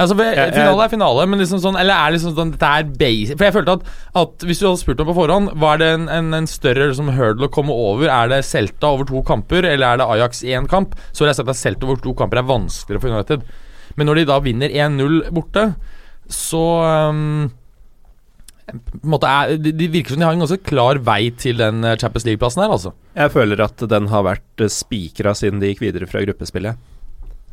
Altså, 0.01 0.15
Finale 0.17 0.85
er 0.85 0.91
finale, 0.91 1.25
men 1.29 1.41
liksom 1.41 1.59
sånn 1.61 1.77
Eller 1.79 1.93
er 1.93 2.13
liksom 2.15 2.33
sånn 2.37 2.53
Dette 2.55 2.69
er 2.79 2.87
basic 2.89 3.37
For 3.37 3.47
jeg 3.47 3.55
følte 3.57 3.75
at, 3.77 3.89
at 4.21 4.45
hvis 4.47 4.61
du 4.61 4.67
hadde 4.67 4.81
spurt 4.81 5.01
meg 5.01 5.09
på 5.11 5.17
forhånd 5.19 5.53
Var 5.61 5.81
det 5.81 5.89
en, 5.97 6.07
en, 6.11 6.31
en 6.39 6.49
større 6.49 6.89
liksom, 6.89 7.11
hurdle 7.17 7.49
å 7.49 7.53
komme 7.53 7.75
over? 7.75 8.09
Er 8.09 8.31
det 8.31 8.41
Celta 8.47 8.93
over 8.95 9.07
to 9.09 9.21
kamper, 9.27 9.67
eller 9.67 9.93
er 9.93 10.01
det 10.01 10.09
Ajax 10.15 10.41
i 10.47 10.55
én 10.57 10.69
kamp? 10.71 10.95
Så 11.11 11.25
har 11.25 11.31
jeg 11.31 11.41
sett 11.41 11.53
at 11.53 11.59
Celta 11.59 11.87
over 11.87 12.01
to 12.01 12.15
kamper 12.17 12.41
er 12.41 12.49
vanskeligere 12.49 13.03
for 13.03 13.13
United. 13.13 13.45
Men 13.99 14.09
når 14.09 14.21
de 14.21 14.27
da 14.29 14.37
vinner 14.43 14.73
1-0 14.73 15.17
borte, 15.35 15.65
så 16.31 16.63
um, 17.11 17.49
er, 18.71 19.57
de, 19.59 19.73
de 19.75 19.89
virker 19.91 20.15
som 20.15 20.21
de 20.21 20.27
har 20.27 20.37
en 20.37 20.43
ganske 20.45 20.61
klar 20.67 21.01
vei 21.05 21.31
til 21.35 21.59
den 21.59 21.83
eh, 21.83 21.97
Champions 21.99 22.27
League-plassen 22.27 22.63
her, 22.63 22.71
altså. 22.71 22.93
Jeg 23.17 23.33
føler 23.33 23.63
at 23.65 23.83
den 23.91 24.07
har 24.11 24.25
vært 24.27 24.63
eh, 24.63 24.71
spikra 24.71 25.35
siden 25.37 25.61
de 25.61 25.73
gikk 25.73 25.83
videre 25.83 26.07
fra 26.09 26.23
gruppespillet. 26.23 26.79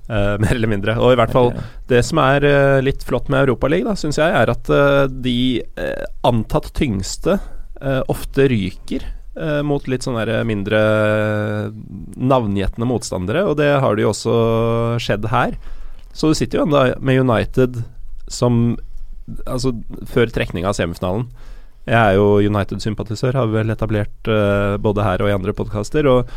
Eh, 0.09 0.39
mer 0.41 0.55
eller 0.55 0.71
mindre. 0.71 0.95
Og 0.97 1.13
i 1.13 1.19
hvert 1.21 1.35
fall 1.35 1.51
det 1.91 2.01
som 2.07 2.21
er 2.23 2.45
uh, 2.49 2.81
litt 2.81 3.03
flott 3.05 3.29
med 3.29 3.45
Europaligaen, 3.45 3.99
syns 3.99 4.17
jeg, 4.17 4.33
er 4.33 4.49
at 4.49 4.71
uh, 4.73 5.05
de 5.09 5.61
antatt 6.27 6.73
tyngste 6.77 7.39
ofte 8.11 8.49
ryker. 8.51 9.05
Mot 9.63 9.85
litt 9.87 10.03
sånne 10.03 10.41
mindre 10.43 10.79
navngjetne 11.71 12.89
motstandere, 12.91 13.45
og 13.47 13.55
det 13.61 13.69
har 13.85 13.95
det 13.95 14.03
jo 14.03 14.09
også 14.11 14.33
skjedd 14.99 15.29
her. 15.31 15.55
Så 16.11 16.33
du 16.33 16.35
sitter 16.35 16.59
jo 16.59 16.65
ennå 16.65 16.81
med 16.99 17.23
United 17.23 17.79
som 18.27 18.75
Altså, 19.45 19.75
før 20.09 20.31
trekninga 20.33 20.71
av 20.71 20.75
semifinalen 20.79 21.27
Jeg 21.85 21.99
er 22.01 22.15
jo 22.17 22.41
United-sympatisør, 22.49 23.37
har 23.37 23.51
vel 23.53 23.71
etablert 23.71 24.31
både 24.83 25.05
her 25.05 25.23
og 25.23 25.31
i 25.31 25.37
andre 25.37 25.55
podkaster. 25.55 26.09
Og 26.09 26.33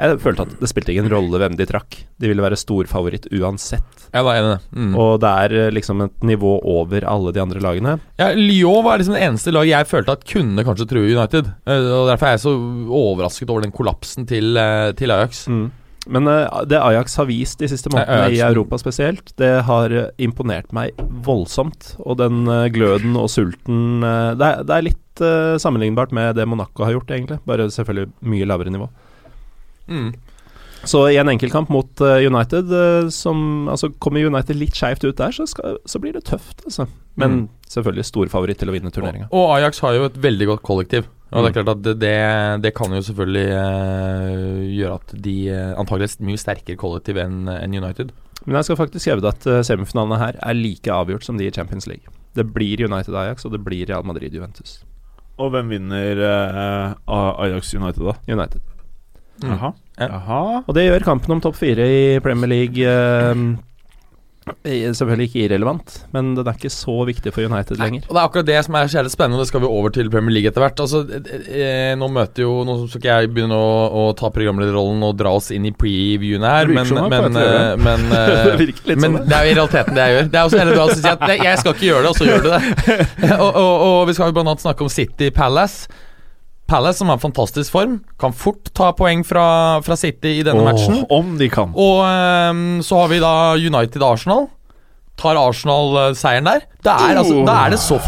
jeg 0.00 0.20
følte 0.22 0.46
at 0.46 0.52
det 0.62 0.68
spilte 0.70 0.94
ingen 0.94 1.10
rolle 1.12 1.40
hvem 1.42 1.56
de 1.58 1.66
trakk. 1.68 1.98
De 2.20 2.30
ville 2.30 2.44
være 2.44 2.58
storfavoritt 2.58 3.26
uansett. 3.36 4.06
Jeg 4.08 4.24
var 4.24 4.38
enig. 4.38 4.54
Mm. 4.72 4.94
Og 4.96 5.10
det 5.20 5.32
er 5.44 5.56
eh, 5.58 5.72
liksom 5.76 6.00
et 6.06 6.24
nivå 6.26 6.54
over 6.72 7.04
alle 7.08 7.34
de 7.36 7.42
andre 7.42 7.60
lagene. 7.60 7.98
Ja, 8.20 8.30
Lyon 8.36 8.86
var 8.86 9.00
liksom 9.00 9.18
det 9.18 9.26
eneste 9.26 9.52
laget 9.52 9.74
jeg 9.74 9.90
følte 9.90 10.16
at 10.16 10.24
kunne 10.28 10.64
kanskje 10.64 10.88
true 10.88 11.10
United. 11.10 11.50
Eh, 11.68 11.90
og 11.98 12.08
Derfor 12.08 12.30
er 12.30 12.38
jeg 12.38 12.44
så 12.46 12.54
overrasket 13.00 13.52
over 13.52 13.66
den 13.66 13.76
kollapsen 13.76 14.24
til, 14.30 14.56
eh, 14.56 14.92
til 14.96 15.12
Ajax. 15.12 15.44
Men 16.08 16.32
eh, 16.32 16.56
det 16.70 16.80
Ajax 16.80 17.18
har 17.20 17.28
vist 17.28 17.60
de 17.60 17.68
siste 17.68 17.92
månedene 17.92 18.30
Ajax, 18.30 18.38
i 18.38 18.40
mm. 18.40 18.48
Europa 18.48 18.80
spesielt, 18.80 19.34
det 19.36 19.52
har 19.68 19.96
imponert 20.16 20.72
meg 20.72 20.96
voldsomt. 21.28 21.92
Og 22.06 22.16
den 22.22 22.48
gløden 22.72 23.20
og 23.20 23.28
sulten 23.28 24.00
det, 24.00 24.48
er, 24.48 24.64
det 24.64 24.78
er 24.78 24.88
litt 24.88 25.24
sammenlignbart 25.60 26.14
med 26.16 26.38
det 26.40 26.48
Monaco 26.48 26.86
har 26.88 26.96
gjort, 26.96 27.12
egentlig. 27.12 27.42
Bare 27.44 27.68
selvfølgelig 27.68 28.14
mye 28.32 28.48
lavere 28.48 28.72
nivå. 28.72 28.88
Mm. 29.90 30.12
Så 30.88 31.02
i 31.12 31.18
en 31.20 31.28
enkeltkamp 31.28 31.68
mot 31.68 32.00
eh, 32.00 32.22
United, 32.24 32.70
eh, 32.72 33.08
som 33.12 33.68
altså 33.68 33.90
Kommer 34.00 34.24
United 34.24 34.56
litt 34.56 34.72
skeivt 34.78 35.04
ut 35.04 35.18
der, 35.18 35.34
så, 35.36 35.44
skal, 35.50 35.76
så 35.84 36.00
blir 36.00 36.14
det 36.16 36.24
tøft, 36.30 36.62
altså. 36.64 36.86
Men 37.20 37.30
Mm. 37.34 37.48
selvfølgelig 37.68 38.04
storfavoritt 38.08 38.58
til 38.62 38.70
å 38.70 38.72
vinne 38.72 38.90
turneringa. 38.94 39.26
Og, 39.28 39.42
og 39.42 39.56
Ajax 39.58 39.82
har 39.84 39.98
jo 39.98 40.06
et 40.08 40.16
veldig 40.24 40.46
godt 40.54 40.62
kollektiv. 40.64 41.10
Og 41.32 41.44
det 41.44 41.50
er 41.50 41.50
Mm. 41.50 41.56
klart 41.58 41.72
at 41.76 41.82
det, 41.84 41.94
det, 42.00 42.14
det 42.64 42.72
kan 42.74 42.90
jo 42.96 43.02
selvfølgelig 43.06 43.50
uh, 43.54 44.62
gjøre 44.78 44.94
at 44.96 45.12
de 45.26 45.34
uh, 45.52 45.74
antagelig 45.78 46.08
er 46.08 46.14
et 46.16 46.24
mye 46.30 46.40
sterkere 46.40 46.80
kollektiv 46.80 47.20
enn 47.22 47.44
en 47.52 47.76
United. 47.76 48.10
Men 48.46 48.56
jeg 48.56 48.70
skal 48.70 48.80
faktisk 48.80 49.10
hevde 49.12 49.28
at 49.30 49.46
uh, 49.46 49.60
semifinalene 49.66 50.18
her 50.18 50.38
er 50.42 50.56
like 50.58 50.90
avgjort 50.90 51.26
som 51.28 51.36
de 51.38 51.46
i 51.46 51.52
Champions 51.54 51.86
League. 51.86 52.08
Det 52.34 52.46
blir 52.54 52.82
United 52.88 53.14
Ajax, 53.14 53.44
og 53.44 53.52
det 53.52 53.60
blir 53.66 53.84
Real 53.90 54.02
Madrid 54.06 54.32
Juventus. 54.34 54.78
Og 55.38 55.52
hvem 55.52 55.68
vinner 55.76 56.24
uh, 56.24 56.96
Ajax 57.44 57.74
United, 57.76 58.00
da? 58.06 58.16
United. 58.32 58.64
Mm. 59.40 59.56
Jaha. 60.00 60.44
Og 60.66 60.76
det 60.76 60.86
gjør 60.86 61.04
kampen 61.04 61.36
om 61.36 61.42
topp 61.44 61.58
fire 61.60 61.84
i 61.88 62.04
Premier 62.24 62.50
League 62.50 62.86
eh, 62.86 63.34
selvfølgelig 64.96 65.28
ikke 65.28 65.42
irrelevant, 65.44 65.92
men 66.14 66.32
den 66.36 66.48
er 66.48 66.56
ikke 66.56 66.70
så 66.72 66.94
viktig 67.06 67.32
for 67.34 67.44
United 67.44 67.78
lenger. 67.80 68.02
Og 68.08 68.14
Det 68.14 68.20
er 68.20 68.28
akkurat 68.28 68.48
det 68.48 68.58
som 68.64 68.74
er 68.74 68.90
så 68.90 69.04
spennende, 69.12 69.38
og 69.38 69.44
det 69.44 69.48
skal 69.50 69.60
vi 69.60 69.66
over 69.66 69.92
til 69.94 70.10
Premier 70.10 70.34
League 70.34 70.50
etter 70.50 70.64
hvert. 70.64 70.80
Altså, 70.80 71.04
eh, 71.46 71.94
Nå 71.98 72.08
møter 72.08 72.42
jo 72.42 72.64
Nå 72.64 72.76
skal 72.88 73.00
ikke 73.00 73.16
jeg 73.20 73.32
begynne 73.34 73.56
å, 73.56 73.70
å 74.00 74.04
ta 74.16 74.30
programlederrollen 74.34 75.02
og 75.06 75.16
dra 75.18 75.34
oss 75.36 75.50
inn 75.54 75.66
i 75.68 75.72
previewene 75.72 76.50
her, 76.54 76.70
men, 76.72 76.88
men, 77.12 77.36
eh, 77.36 77.76
men, 77.76 78.06
eh, 78.10 78.66
Det 78.90 78.96
sånn, 78.96 79.00
men 79.00 79.18
det. 79.28 79.36
er 79.36 79.46
jo 79.46 79.52
i 79.52 79.58
realiteten 79.58 79.96
det 79.96 80.06
jeg 80.06 80.16
gjør. 80.16 80.30
Det 80.30 80.38
er 80.40 80.44
også 80.44 80.60
heller 80.60 80.78
bra 80.78 80.84
å 80.84 80.94
si 80.94 81.08
at 81.10 81.26
jeg 81.36 81.62
skal 81.62 81.74
ikke 81.76 81.88
gjøre 81.90 82.02
det, 82.04 82.10
og 82.10 82.20
så 82.20 82.28
gjør 82.28 82.46
du 82.46 82.50
det. 82.50 82.62
og, 83.44 83.50
og, 83.50 83.74
og 83.86 83.98
vi 84.08 84.16
skal 84.16 84.32
jo 84.32 84.44
annet 84.44 84.64
snakke 84.64 84.86
om 84.86 84.92
City 84.92 85.30
Palace. 85.34 86.06
Palace, 86.70 87.00
som 87.00 87.10
har 87.10 87.18
en 87.18 87.22
fantastisk 87.22 87.74
form, 87.74 87.98
kan 88.20 88.34
fort 88.36 88.70
ta 88.76 88.92
poeng 88.96 89.24
fra, 89.26 89.44
fra 89.82 89.98
City 89.98 90.38
i 90.38 90.46
denne 90.46 90.62
matchen. 90.66 91.02
Om 91.10 91.34
de 91.40 91.50
kan. 91.52 91.74
Og 91.74 92.00
um, 92.06 92.80
så 92.86 93.02
har 93.02 93.10
vi 93.10 93.20
da 93.22 93.34
United 93.58 94.04
Arsenal. 94.06 94.46
Tar 95.20 95.36
Arsenal 95.36 95.96
eh, 96.00 96.12
seieren 96.16 96.46
der? 96.48 96.62
Det 96.80 96.92
er, 96.94 97.18
altså, 97.20 97.42
da 97.44 97.56
er 97.66 97.74
det 97.74 97.80
så 97.82 97.98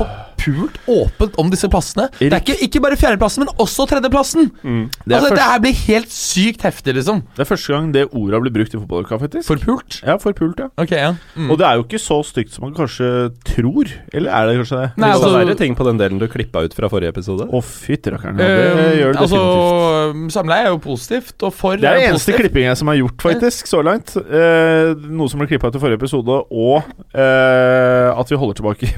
forpult 0.43 0.79
åpent 0.91 1.39
om 1.41 1.51
disse 1.53 1.69
plassene. 1.73 2.09
Det 2.19 2.31
er 2.31 2.41
ikke, 2.43 2.59
ikke 2.67 2.83
bare 2.85 2.99
fjerdeplassen, 3.01 3.45
men 3.45 3.63
også 3.63 3.87
tredjeplassen! 3.91 4.51
Det 4.63 5.15
er, 5.15 5.19
altså, 5.19 5.33
Dette 5.33 5.49
her 5.49 5.63
blir 5.65 5.79
helt 5.87 6.13
sykt 6.15 6.67
heftig, 6.67 6.97
liksom. 6.99 7.23
det 7.37 7.45
er 7.45 7.49
første 7.49 7.75
gang 7.75 7.91
det 7.95 8.07
ordet 8.11 8.37
har 8.37 8.45
blitt 8.45 8.57
brukt 8.59 8.77
i 8.77 8.81
fotballuka, 8.81 9.21
faktisk. 9.23 9.47
Forpult? 9.49 10.01
ja, 10.07 10.19
forpult, 10.23 10.63
ja. 10.63 10.69
Ok, 10.81 10.95
ja. 10.97 11.13
Mm. 11.37 11.51
Og 11.53 11.61
det 11.61 11.69
er 11.69 11.81
jo 11.81 11.87
ikke 11.87 12.03
så 12.03 12.21
stygt 12.27 12.55
som 12.55 12.67
man 12.67 12.77
kanskje 12.77 13.11
tror. 13.55 13.91
Eller 14.13 14.33
er 14.33 14.51
det 14.51 14.59
kanskje 14.63 14.83
det? 14.83 14.91
Nei, 15.03 15.13
det 15.15 15.29
er 15.31 15.37
verre 15.39 15.59
ting 15.59 15.79
på 15.79 15.87
den 15.89 16.01
delen 16.01 16.21
du 16.23 16.29
klippa 16.31 16.65
ut 16.67 16.77
fra 16.77 16.91
forrige 16.93 17.15
episode. 17.15 17.49
Å, 17.49 17.63
fytti 17.63 18.13
rakkeren. 18.15 18.41
Ja, 18.43 18.51
det 18.53 18.73
Ehm, 18.73 18.99
gjør 18.99 19.13
det 19.17 19.23
altså, 19.23 19.41
definitivt. 19.43 20.35
Samleie 20.37 20.67
er 20.67 20.73
jo 20.73 20.81
positivt, 20.83 21.35
og 21.43 21.55
for 21.57 21.77
Det 21.77 21.89
er 21.89 21.99
den 21.99 22.13
eneste 22.13 22.33
klippinga 22.33 22.43
klippingen 22.53 22.79
som 22.79 22.91
er 22.93 22.99
gjort, 23.01 23.25
faktisk, 23.27 23.69
så 23.71 23.83
langt. 23.85 24.15
Eh, 24.17 24.93
noe 25.13 25.31
som 25.31 25.43
ble 25.43 25.49
klippa 25.51 25.71
ut 25.71 25.79
i 25.79 25.83
forrige 25.83 26.01
episode, 26.01 26.39
og 26.51 26.83
eh, 27.15 28.09
at 28.13 28.33
vi 28.33 28.39
holder 28.41 28.61
tilbake 28.61 28.91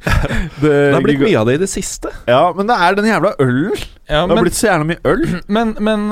det, 0.62 0.79
Det 0.88 0.94
har 0.96 1.04
blitt 1.04 1.20
mye 1.22 1.38
av 1.40 1.46
det 1.50 1.54
i 1.58 1.60
det 1.62 1.68
siste. 1.72 2.10
Ja, 2.30 2.42
men 2.56 2.66
det 2.70 2.76
er 2.76 2.96
den 2.98 3.08
jævla 3.10 3.34
ølen. 3.38 3.76
Ja, 4.08 4.24
Det 4.26 4.30
har 4.30 4.34
men, 4.34 4.44
blitt 4.46 4.58
så 4.58 4.66
jævla 4.70 4.88
mye 4.90 5.00
øl. 5.12 5.24
men, 5.56 5.74
men, 5.80 6.08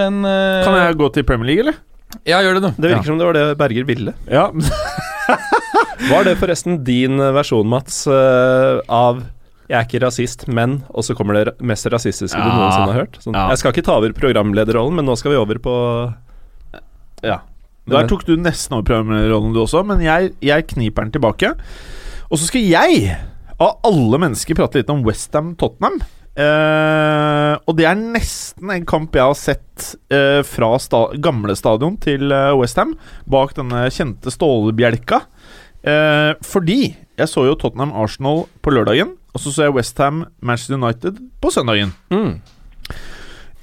men 0.00 0.20
uh, 0.28 0.62
Kan 0.66 0.78
jeg 0.78 0.98
gå 1.00 1.08
til 1.16 1.26
Premier 1.28 1.50
League, 1.50 1.64
eller? 1.66 1.80
Ja, 2.28 2.38
gjør 2.44 2.60
det, 2.60 2.62
du. 2.62 2.82
Det 2.82 2.90
virker 2.92 3.02
Ja. 3.02 3.08
som 3.08 3.18
det 3.18 3.26
var 3.26 3.34
det 3.38 3.46
Berger 3.58 3.84
ville. 3.88 4.12
Ja. 4.30 4.48
Var 6.10 6.24
det 6.26 6.34
forresten 6.36 6.82
din 6.84 7.18
eh, 7.22 7.30
versjon, 7.32 7.66
Mats, 7.70 8.02
eh, 8.06 8.80
av 8.92 9.22
'jeg 9.64 9.78
er 9.78 9.86
ikke 9.86 10.00
rasist, 10.04 10.44
men' 10.46 10.82
og 10.92 11.02
så 11.06 11.14
kommer 11.16 11.32
det 11.38 11.54
mest 11.64 11.86
rasistiske 11.88 12.36
du 12.36 12.44
noensinne 12.44 12.92
har 12.92 12.98
hørt? 13.06 13.16
Sånn, 13.22 13.32
Ja. 13.34 13.48
Jeg 13.48 13.58
skal 13.58 13.72
ikke 13.72 13.84
ta 13.86 13.96
over 13.96 14.12
programlederrollen, 14.12 14.94
men 14.96 15.06
nå 15.06 15.16
skal 15.16 15.32
vi 15.32 15.38
over 15.40 15.56
på 15.58 16.14
Ja. 17.24 17.38
Der 17.88 18.06
tok 18.06 18.24
du 18.26 18.36
nesten 18.36 18.76
over 18.76 18.84
programlederrollen 18.84 19.54
du 19.54 19.60
også, 19.64 19.84
men 19.84 20.00
jeg, 20.00 20.32
jeg 20.42 20.66
kniper 20.68 21.04
den 21.04 21.12
tilbake. 21.12 21.54
Og 22.30 22.38
så 22.38 22.46
skal 22.48 22.60
jeg, 22.60 23.16
av 23.62 23.80
alle 23.86 24.20
mennesker, 24.22 24.56
prater 24.58 24.82
litt 24.82 24.92
om 24.92 25.04
Westham 25.06 25.54
Tottenham. 25.60 26.00
Uh, 26.34 27.54
og 27.62 27.76
det 27.78 27.84
er 27.86 27.94
nesten 28.00 28.72
en 28.74 28.86
kamp 28.90 29.14
jeg 29.14 29.22
har 29.22 29.36
sett 29.38 29.84
uh, 30.10 30.40
fra 30.42 30.72
sta 30.82 31.04
gamle 31.22 31.54
stadion 31.54 31.94
til 32.02 32.32
uh, 32.34 32.56
Westham, 32.58 32.96
bak 33.30 33.54
denne 33.54 33.84
kjente 33.94 34.32
stålbjelka. 34.34 35.20
Uh, 35.84 36.32
fordi 36.42 36.94
jeg 37.14 37.30
så 37.30 37.44
jo 37.46 37.54
Tottenham 37.60 37.92
Arsenal 37.94 38.46
på 38.64 38.72
lørdagen, 38.74 39.14
og 39.34 39.42
så 39.42 39.52
så 39.54 39.68
jeg 39.68 39.76
Westham 39.76 40.24
Manchester 40.42 40.80
United 40.80 41.22
på 41.42 41.54
søndagen. 41.54 41.94
mm. 42.10 42.34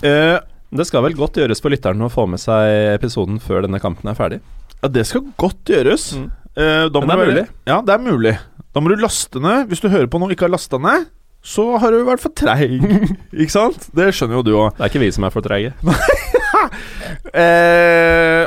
Eh, 0.02 0.40
Det 0.72 0.86
skal 0.88 1.04
vel 1.04 1.14
godt 1.14 1.36
gjøres 1.38 1.60
for 1.62 1.70
lytteren 1.70 2.02
å 2.02 2.08
få 2.10 2.24
med 2.32 2.40
seg 2.42 2.96
episoden 2.96 3.42
før 3.44 3.66
denne 3.66 3.78
kampen 3.84 4.08
er 4.10 4.16
ferdig. 4.18 4.40
Ja, 4.80 4.88
det 4.88 5.04
skal 5.06 5.28
godt 5.38 5.68
gjøres. 5.68 6.14
Mm. 6.18 6.30
Uh, 6.56 6.88
Men 6.88 7.08
det 7.08 7.16
er 7.16 7.20
mulig. 7.22 7.44
Ja, 7.68 7.78
det 7.86 7.94
er 7.94 8.02
mulig. 8.02 8.34
Da 8.72 8.80
må 8.84 8.92
du 8.92 9.00
laste 9.02 9.42
ned. 9.44 9.68
Hvis 9.72 9.82
du 9.84 9.90
hører 9.92 10.08
på 10.12 10.20
noe 10.22 10.30
og 10.32 10.36
ikke 10.36 10.48
har 10.48 10.54
lasta 10.54 10.80
ned, 10.82 11.10
så 11.44 11.66
har 11.82 11.92
du 11.92 12.04
vært 12.08 12.22
for 12.24 12.34
treig. 12.38 12.78
ikke 13.42 13.52
sant? 13.54 13.90
Det 13.98 14.12
skjønner 14.16 14.40
jo 14.40 14.44
du 14.46 14.52
òg. 14.56 14.76
Det 14.78 14.86
er 14.86 14.92
ikke 14.94 15.04
vi 15.04 15.12
som 15.16 15.28
er 15.28 15.34
for 15.36 15.46
treige. 15.46 15.74
Eh, 17.34 18.46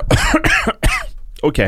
Ok. 1.48 1.58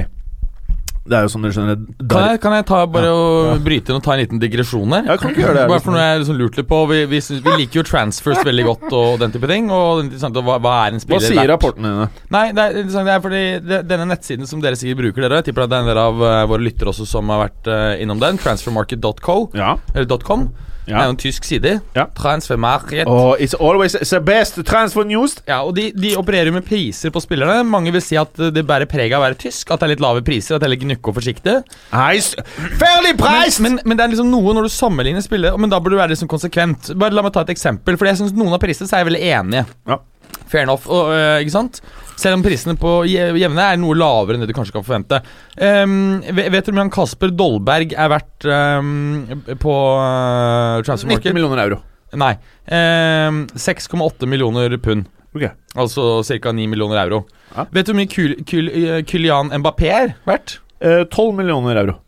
Det 1.07 1.17
er 1.17 1.27
jo 1.27 1.31
som 1.31 1.45
dere 1.45 1.55
skjønner 1.55 1.79
Kan 2.11 2.25
jeg, 2.31 2.41
kan 2.43 2.55
jeg 2.57 2.67
ta 2.69 2.81
bare 2.91 3.11
og 3.15 3.61
bryte 3.65 3.93
inn 3.93 3.99
og 4.01 4.05
ta 4.05 4.15
en 4.17 4.21
liten 4.25 4.41
digresjon 4.43 4.95
her? 4.97 5.07
Ja, 5.07 5.17
kan 5.21 5.31
ikke 5.33 5.45
gjøre 5.45 5.55
det, 5.61 5.67
Bare 5.71 5.85
for 5.85 5.95
noe 5.95 6.03
jeg 6.03 6.23
liksom 6.23 6.41
lurte 6.41 6.61
litt 6.61 6.69
på 6.71 6.81
Vi, 6.91 6.99
vi, 7.13 7.21
vi 7.47 7.57
liker 7.63 7.81
jo 7.81 7.85
transfers 7.87 8.43
veldig 8.47 8.67
godt 8.67 8.87
og 8.97 9.21
den 9.23 9.35
type 9.35 9.51
ting. 9.51 9.71
Og 9.71 10.13
hva, 10.37 10.59
hva 10.59 10.75
er 10.87 10.97
en 10.97 11.03
Hva 11.03 11.21
sier 11.23 11.39
verdt? 11.39 11.53
rapportene 11.55 11.93
dine? 11.95 12.09
Nei, 12.35 12.45
det 12.57 12.67
er 12.67 12.79
det 12.91 13.15
er 13.15 13.23
fordi 13.25 13.43
det, 13.63 13.81
denne 13.91 14.09
nettsiden 14.11 14.51
som 14.51 14.63
dere 14.65 14.79
sikkert 14.79 15.03
bruker, 15.05 15.27
dere 15.27 15.41
Jeg 15.43 15.51
tipper 15.51 15.67
at 15.67 15.73
det 15.73 15.79
er 15.79 15.87
en 15.87 15.91
del 15.93 16.03
av 16.03 16.23
eh, 16.27 16.43
våre 16.51 16.67
lyttere 16.67 16.91
også 16.93 17.07
som 17.09 17.31
har 17.35 17.45
vært 17.47 17.71
eh, 17.71 18.03
innom 18.05 18.21
den. 18.23 18.41
Transfermarket.co. 18.43 19.37
Ja. 19.57 19.77
Eller 19.95 20.11
.com. 20.27 20.49
Det 20.87 20.95
er 20.95 21.09
jo 21.09 21.15
en 21.17 21.19
tysk 21.19 21.47
side. 21.47 21.73
Ja. 21.97 22.05
Transfermarked. 22.15 23.09
Oh, 23.11 23.35
it's 23.43 23.57
always 23.59 23.97
the 23.99 24.21
best 24.23 24.61
transfer 24.69 25.05
news. 25.05 25.37
Ja, 25.49 25.63
og 25.67 25.75
de, 25.77 25.89
de 25.97 26.15
opererer 26.19 26.53
med 26.55 26.65
priser 26.67 27.11
på 27.15 27.23
spillerne. 27.25 27.65
Mange 27.67 27.93
vil 27.95 28.05
si 28.05 28.19
at 28.21 28.39
det 28.55 28.63
bærer 28.67 28.87
preg 28.91 29.15
av 29.15 29.25
å 29.25 29.27
være 29.27 29.41
tysk. 29.47 29.73
At 29.75 29.83
det 29.83 29.89
er 29.89 29.95
litt 29.97 30.05
lave 30.05 30.23
priser, 30.27 30.57
at 30.57 30.63
det 30.63 30.71
er 30.71 30.75
litt 30.77 30.85
gnukke 30.87 31.11
og 31.11 31.19
forsiktig. 31.19 31.57
Fairly 31.91 33.17
priced! 33.19 33.63
Men, 33.65 33.81
men, 33.81 33.83
men 33.91 33.99
det 33.99 34.07
er 34.07 34.15
liksom 34.15 34.31
noe 34.31 34.55
når 34.57 34.69
du 34.69 34.73
sammenligner 34.73 35.25
spillere 35.25 35.59
Men 35.59 35.73
da 35.73 35.81
burde 35.83 35.97
du 35.97 36.01
være 36.01 36.15
liksom 36.15 36.31
konsekvent. 36.31 36.93
Bare 36.99 37.17
La 37.17 37.25
meg 37.25 37.35
ta 37.35 37.43
et 37.47 37.55
eksempel. 37.55 37.99
for 37.99 38.09
jeg 38.09 38.21
syns 38.21 38.37
noen 38.37 38.55
av 38.55 38.63
prisene 38.63 38.89
er 38.93 39.03
jeg 39.03 39.11
veldig 39.11 39.25
enige. 39.41 39.67
Ja. 39.91 40.01
Fair 40.47 40.67
enough. 40.67 40.87
Og, 40.87 41.11
øh, 41.15 41.41
ikke 41.43 41.55
sant? 41.55 41.81
Selv 42.17 42.39
om 42.39 42.45
prisene 42.45 42.77
på 42.81 42.99
Jevne 43.09 43.65
er 43.73 43.81
noe 43.81 43.97
lavere 43.99 44.37
enn 44.37 44.45
det 44.45 44.49
du 44.51 44.57
kanskje 44.57 44.75
kan 44.77 44.87
forvente. 44.87 45.21
Um, 45.61 46.23
vet 46.37 46.65
du 46.65 46.73
hvor 46.73 46.79
mye 46.79 46.95
Kasper 46.95 47.35
Dolberg 47.37 47.93
er 47.93 48.13
verdt 48.13 48.47
um, 48.49 49.43
på 49.61 49.75
uh, 50.01 50.81
transfer 50.87 51.13
market? 51.13 51.29
19 51.29 51.37
millioner 51.37 51.65
euro. 51.67 51.83
Nei. 52.17 52.33
Ehm, 52.73 53.43
um, 53.43 53.59
6,8 53.61 54.29
millioner 54.31 54.77
pund. 54.81 55.11
Okay. 55.37 55.53
Altså 55.77 56.23
ca. 56.25 56.53
9 56.53 56.67
millioner 56.73 57.03
euro. 57.05 57.27
Ja. 57.53 57.67
Vet 57.73 57.87
du 57.87 57.93
hvor 57.93 58.01
mye 58.01 58.11
Kyl 58.11 58.39
Kyl 58.49 58.71
eh, 58.73 59.03
Kylian 59.07 59.53
Mbappé 59.61 59.91
er 59.93 60.15
verdt? 60.29 60.59
Eh, 60.81 61.05
12 61.05 61.37
millioner 61.37 61.83
euro. 61.83 61.99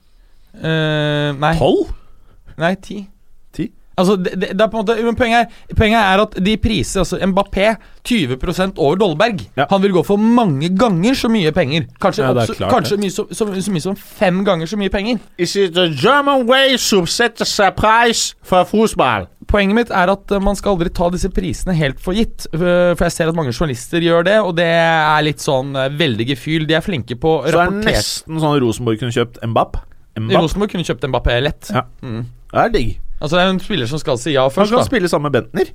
Uh, 0.58 1.36
nei. 1.36 1.52
12? 1.60 1.92
Nei, 2.58 2.72
10. 2.74 3.04
Altså, 3.98 4.14
det, 4.16 4.32
det, 4.38 4.48
det 4.54 4.62
er 4.64 4.70
på 4.72 4.78
en 4.78 4.84
måte 4.86 4.96
men 5.04 5.16
poenget, 5.18 5.48
er, 5.68 5.74
poenget 5.76 5.98
er 6.00 6.22
at 6.22 6.36
de 6.46 6.56
priser 6.62 7.02
altså 7.02 7.18
Mbappé 7.26 7.72
20% 8.08 8.78
over 8.78 8.96
Dolberg. 9.00 9.40
Ja. 9.58 9.66
Han 9.70 9.82
vil 9.82 9.92
gå 9.96 10.02
for 10.06 10.16
mange 10.20 10.70
ganger 10.78 11.16
så 11.18 11.28
mye 11.32 11.50
penger. 11.56 11.88
Kanskje, 12.00 12.24
Ja, 12.24 12.30
er 12.32 12.42
også, 12.46 12.68
kanskje 12.70 12.98
mye 13.02 13.12
så, 13.14 13.24
så, 13.34 13.48
så 13.62 13.72
mye 13.74 13.84
som 13.84 13.96
fem 13.98 14.44
ganger 14.46 14.70
så 14.70 14.78
mye 14.80 14.92
penger. 14.92 15.18
Is 15.38 15.56
it 15.56 15.74
the 15.76 15.88
German 15.98 16.46
way 16.48 16.76
to 16.78 17.04
set 17.06 17.36
the 17.40 17.44
surprise 17.48 18.34
for 18.42 18.64
fotball? 18.64 19.26
Poenget 19.48 19.74
mitt 19.78 19.90
er 19.96 20.10
at 20.12 20.30
eh, 20.36 20.42
man 20.44 20.56
skal 20.58 20.74
aldri 20.76 20.90
ta 20.92 21.06
disse 21.12 21.30
prisene 21.32 21.72
helt 21.78 22.00
for 22.04 22.12
gitt. 22.16 22.46
eh, 22.52 22.92
For 22.98 23.06
jeg 23.08 23.14
ser 23.14 23.30
at 23.32 23.36
mange 23.38 23.54
journalister 23.56 24.02
gjør 24.04 24.26
det, 24.28 24.38
og 24.44 24.54
det 24.58 24.66
er 24.68 25.22
litt 25.24 25.40
sånn 25.40 25.74
eh, 25.74 25.88
veldig 25.96 26.26
gefühl. 26.34 26.66
De 26.68 26.76
er 26.76 26.84
flinke 26.84 27.16
på 27.16 27.38
å 27.38 27.44
Så 27.46 27.50
det 27.50 27.54
er 27.56 27.62
rapportere. 27.64 27.96
nesten 27.96 28.42
sånn 28.44 28.58
Rosenborg 28.60 29.00
kunne 29.00 29.16
kjøpt 29.16 29.40
Mbapp. 29.48 29.78
Mbapp. 30.18 30.42
Rosenborg 30.42 30.72
kunne 30.74 30.84
kjøpt 30.84 31.08
Mbappé 31.08 31.38
lett. 31.46 31.70
Ja. 31.72 31.86
Mm. 32.04 32.26
Det 32.52 32.60
er 32.66 32.74
digg. 32.76 32.96
Altså 33.18 33.34
Det 33.36 33.42
er 33.42 33.48
jo 33.48 33.54
en 33.56 33.60
spiller 33.64 33.90
som 33.90 33.98
skal 34.02 34.18
si 34.22 34.32
ja 34.36 34.44
Han 34.46 34.54
først. 34.54 34.70
kan 34.72 34.78
da 34.82 34.86
spille 34.86 35.08
sammen 35.10 35.30
med 35.32 35.38
Bentner. 35.42 35.72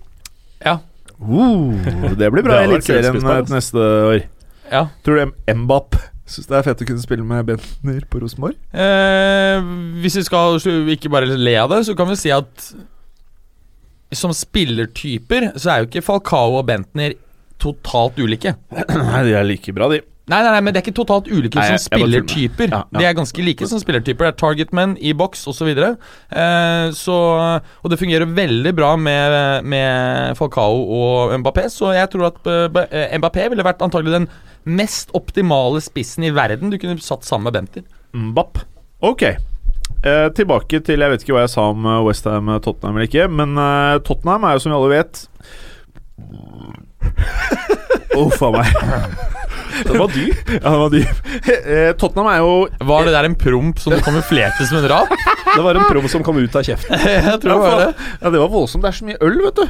Ja, 0.64 0.78
Uh, 1.24 1.72
det 2.18 2.28
blir 2.34 2.44
bra 2.44 2.58
Det 2.60 2.64
i 2.66 2.72
Eliteserien 2.74 3.16
eh, 3.16 3.44
neste 3.54 3.80
år. 3.80 4.24
ja. 4.72 4.82
Tror 5.06 5.20
du 5.22 5.54
Mbapp 5.56 5.96
syns 6.28 6.48
det 6.50 6.58
er 6.58 6.66
fett 6.66 6.82
å 6.84 6.88
kunne 6.88 7.04
spille 7.04 7.24
med 7.28 7.46
Bentner 7.48 8.02
på 8.10 8.20
Rosenborg? 8.24 8.58
Eh, 8.74 9.62
hvis 10.04 10.18
vi 10.20 10.24
skal 10.26 10.58
ikke 10.96 11.12
bare 11.14 11.30
le 11.38 11.54
av 11.62 11.70
det, 11.72 11.84
så 11.88 11.96
kan 11.96 12.10
vi 12.10 12.18
si 12.20 12.32
at 12.34 12.74
som 14.14 14.34
spillertyper 14.36 15.52
så 15.56 15.72
er 15.74 15.84
jo 15.84 15.90
ikke 15.92 16.04
Falcao 16.06 16.58
og 16.60 16.68
Bentner 16.68 17.16
totalt 17.62 18.20
ulike. 18.20 18.56
Nei, 18.74 19.24
de 19.30 19.38
er 19.38 19.48
like 19.48 19.74
bra, 19.76 19.88
de. 19.94 20.02
Nei, 20.24 20.38
nei, 20.40 20.52
nei, 20.56 20.60
men 20.64 20.72
det 20.72 20.80
er 20.80 20.86
ikke 20.86 20.96
totalt 21.02 21.26
ulike 21.28 21.60
Nei, 21.60 21.66
som 21.74 21.82
spillertyper. 21.84 22.72
Ja, 22.72 22.86
ja. 22.88 23.00
De 23.02 23.08
er 23.10 23.16
ganske 23.18 23.44
like 23.44 23.68
som 23.68 23.82
spillertyper. 23.82 24.30
Det 24.30 24.32
er 24.32 24.38
targetmen 24.40 24.94
i 25.04 25.12
boks 25.20 25.42
osv. 25.52 25.68
Eh, 25.76 26.86
så 26.96 27.18
Og 27.84 27.92
det 27.92 28.00
fungerer 28.00 28.32
veldig 28.32 28.72
bra 28.78 28.94
med, 28.96 29.68
med 29.68 30.38
Falcao 30.40 30.80
og 30.96 31.36
Mbappé, 31.44 31.68
så 31.74 31.92
jeg 31.98 32.08
tror 32.14 32.30
at 32.30 32.40
eh, 32.48 32.80
eh, 32.88 33.18
Mbappé 33.20 33.50
ville 33.52 33.68
vært 33.68 33.84
antagelig 33.84 34.16
den 34.16 34.30
mest 34.64 35.12
optimale 35.18 35.84
spissen 35.84 36.24
i 36.24 36.32
verden 36.32 36.72
du 36.72 36.80
kunne 36.80 37.04
satt 37.04 37.28
sammen 37.28 37.50
med 37.52 37.60
Benter. 37.60 37.84
Mbapp. 38.16 38.64
Ok. 39.04 39.28
Eh, 39.28 40.30
tilbake 40.36 40.80
til 40.84 41.00
Jeg 41.04 41.12
vet 41.12 41.22
ikke 41.24 41.36
hva 41.36 41.44
jeg 41.46 41.52
sa 41.52 41.68
om 41.72 41.86
eh, 41.88 42.00
Westham 42.08 42.48
Tottenham 42.64 42.96
eller 42.96 43.12
ikke, 43.12 43.28
men 43.28 43.60
eh, 43.60 44.00
Tottenham 44.08 44.48
er 44.48 44.56
jo 44.56 44.64
som 44.64 44.72
vi 44.72 44.80
alle 44.80 44.96
vet 44.96 45.26
Uff 48.24 48.44
a 48.46 48.52
meg. 48.54 49.43
Den 49.88 50.02
var 50.02 50.12
dyp. 50.14 50.52
Ja, 50.58 50.70
den 50.70 50.82
var 50.84 50.94
dyp. 50.94 51.24
Eh, 51.64 51.90
Tottenham 52.00 52.30
er 52.32 52.42
jo 52.44 52.52
Var 52.90 53.08
det 53.08 53.14
der 53.16 53.28
en 53.30 53.38
promp 53.40 53.80
som 53.82 53.96
kamuflerte 54.04 54.68
som 54.70 54.80
en 54.82 54.90
rap? 54.92 55.14
Det 55.56 55.62
var 55.64 55.78
en 55.78 55.88
promp 55.90 56.10
som 56.10 56.24
kom 56.26 56.40
ut 56.42 56.56
av 56.58 56.66
kjeften. 56.66 56.98
jeg 56.98 57.40
tror 57.44 57.52
det 57.52 57.58
var 57.62 57.82
det. 57.84 57.90
Ja, 58.22 58.30
det 58.34 58.40
var 58.42 58.50
voldsomt. 58.50 58.82
Det 58.86 58.90
er 58.90 58.98
så 58.98 59.06
mye 59.06 59.20
øl, 59.22 59.42
vet 59.44 59.60
du. 59.60 59.68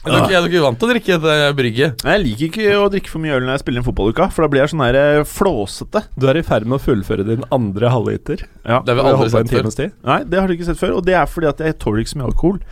Er 0.00 0.14
dere 0.14 0.24
ikke, 0.24 0.36
er 0.38 0.46
ikke 0.48 0.60
vant 0.64 0.78
til 0.80 0.88
å 0.88 0.92
drikke 0.94 1.12
et 1.18 1.24
eh, 1.28 1.46
brygge? 1.58 1.88
Jeg 2.08 2.20
liker 2.22 2.46
ikke 2.46 2.76
å 2.80 2.86
drikke 2.92 3.10
for 3.12 3.20
mye 3.20 3.34
øl 3.36 3.44
når 3.44 3.52
jeg 3.58 3.62
spiller 3.66 3.82
en 3.82 3.86
fotballuka, 3.86 4.28
for 4.32 4.46
da 4.46 4.48
blir 4.54 4.62
jeg 4.62 4.72
sånn 4.72 4.82
der 4.86 4.96
eh, 4.96 5.18
flåsete. 5.28 6.02
Du 6.16 6.24
er 6.30 6.40
i 6.40 6.44
ferd 6.46 6.64
med 6.64 6.78
å 6.78 6.80
fullføre 6.80 7.26
din 7.28 7.44
andre 7.52 7.90
halvliter. 7.92 8.46
Ja. 8.64 8.78
Det 8.80 8.96
har 8.96 8.96
vi 8.96 9.04
aldri 9.10 9.28
sett 9.34 9.52
før. 9.52 9.92
Nei, 10.08 10.18
det 10.24 10.40
har 10.40 10.48
du 10.48 10.56
ikke 10.56 10.70
sett 10.70 10.80
før, 10.80 10.96
og 10.96 11.04
det 11.04 11.18
er 11.20 11.28
fordi 11.28 11.50
at 11.52 11.60
jeg 11.66 11.76
tåler 11.84 12.00
ikke 12.00 12.14
så 12.14 12.20
mye 12.22 12.30
alkohol. 12.32 12.62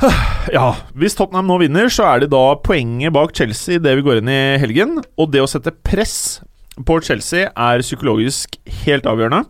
Ja, 0.56 0.72
hvis 0.98 1.16
Tottenham 1.18 1.50
nå 1.50 1.60
vinner, 1.62 1.90
så 1.92 2.06
er 2.08 2.22
det 2.22 2.32
da 2.32 2.56
poenget 2.64 3.14
bak 3.14 3.34
Chelsea 3.36 3.80
det 3.82 3.92
vi 3.98 4.04
går 4.06 4.20
inn 4.20 4.32
i 4.32 4.42
helgen. 4.62 4.98
Og 5.20 5.32
det 5.32 5.42
å 5.44 5.48
sette 5.50 5.74
press 5.84 6.40
på 6.86 7.00
Chelsea 7.04 7.50
er 7.50 7.84
psykologisk 7.84 8.56
helt 8.84 9.08
avgjørende. 9.08 9.44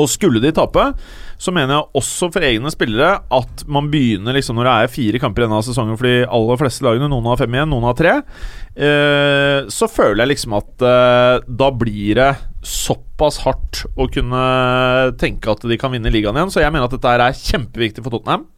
Og 0.00 0.06
skulle 0.08 0.40
de 0.40 0.52
tape, 0.56 0.84
så 1.40 1.52
mener 1.52 1.74
jeg 1.74 2.00
også 2.00 2.28
for 2.32 2.44
egne 2.46 2.70
spillere 2.72 3.18
at 3.36 3.64
man 3.68 3.90
begynner 3.92 4.36
liksom 4.36 4.56
når 4.56 4.68
det 4.68 4.72
er 4.72 4.92
fire 4.94 5.20
kamper 5.20 5.44
igjen 5.44 5.56
av 5.56 5.64
sesongen 5.66 5.98
for 5.98 6.08
de 6.08 6.22
aller 6.24 6.60
fleste 6.60 6.86
lagene, 6.86 7.08
noen 7.10 7.28
har 7.28 7.40
fem 7.40 7.56
igjen, 7.56 7.68
noen 7.72 7.88
har 7.88 7.98
tre, 7.98 8.14
eh, 8.76 9.68
så 9.72 9.88
føler 9.90 10.22
jeg 10.22 10.32
liksom 10.34 10.56
at 10.56 10.86
eh, 10.86 11.48
da 11.60 11.68
blir 11.82 12.20
det 12.20 12.30
såpass 12.64 13.42
hardt 13.44 13.82
å 14.00 14.08
kunne 14.12 14.44
tenke 15.20 15.52
at 15.52 15.68
de 15.68 15.80
kan 15.80 15.92
vinne 15.92 16.12
ligaen 16.12 16.38
igjen. 16.38 16.54
Så 16.54 16.64
jeg 16.64 16.72
mener 16.72 16.88
at 16.88 16.96
dette 16.96 17.12
er 17.16 17.42
kjempeviktig 17.42 18.06
for 18.06 18.16
Tottenham. 18.16 18.48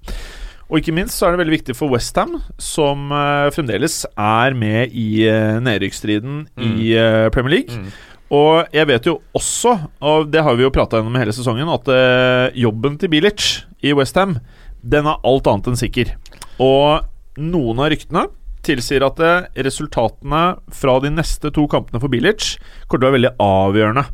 Og 0.72 0.80
ikke 0.80 0.94
minst 0.96 1.18
så 1.18 1.28
er 1.28 1.34
det 1.34 1.42
veldig 1.42 1.58
viktig 1.58 1.74
for 1.76 1.92
Westham, 1.92 2.38
som 2.56 3.12
uh, 3.12 3.52
fremdeles 3.52 4.06
er 4.16 4.56
med 4.56 4.94
i 4.96 5.26
uh, 5.28 5.60
nedrykksstriden 5.60 6.46
i 6.64 6.94
uh, 6.96 7.28
Premier 7.34 7.58
League. 7.58 7.76
Mm. 7.76 7.90
Og 8.32 8.72
jeg 8.72 8.88
vet 8.88 9.06
jo 9.10 9.18
også, 9.36 9.74
og 10.00 10.30
det 10.32 10.40
har 10.40 10.56
vi 10.56 10.64
jo 10.64 10.72
prata 10.72 10.96
gjennom 10.96 11.18
hele 11.20 11.34
sesongen, 11.36 11.68
at 11.68 11.90
uh, 11.92 12.48
jobben 12.56 12.96
til 12.96 13.12
Bilic 13.12 13.66
i 13.84 13.92
Westham, 13.92 14.38
den 14.80 15.08
er 15.12 15.20
alt 15.28 15.50
annet 15.52 15.68
enn 15.68 15.82
sikker. 15.82 16.14
Og 16.56 17.04
noen 17.36 17.84
av 17.84 17.92
ryktene 17.92 18.30
tilsier 18.66 19.04
at 19.06 19.20
eh, 19.22 19.46
resultatene 19.66 20.42
fra 20.74 20.98
de 21.02 21.10
neste 21.12 21.50
to 21.54 21.66
kampene 21.70 22.00
for 22.02 22.12
Bilic 22.12 22.54
kommer 22.86 23.00
til 23.00 23.02
å 23.02 23.08
være 23.08 23.18
veldig 23.18 23.32
avgjørende 23.42 24.04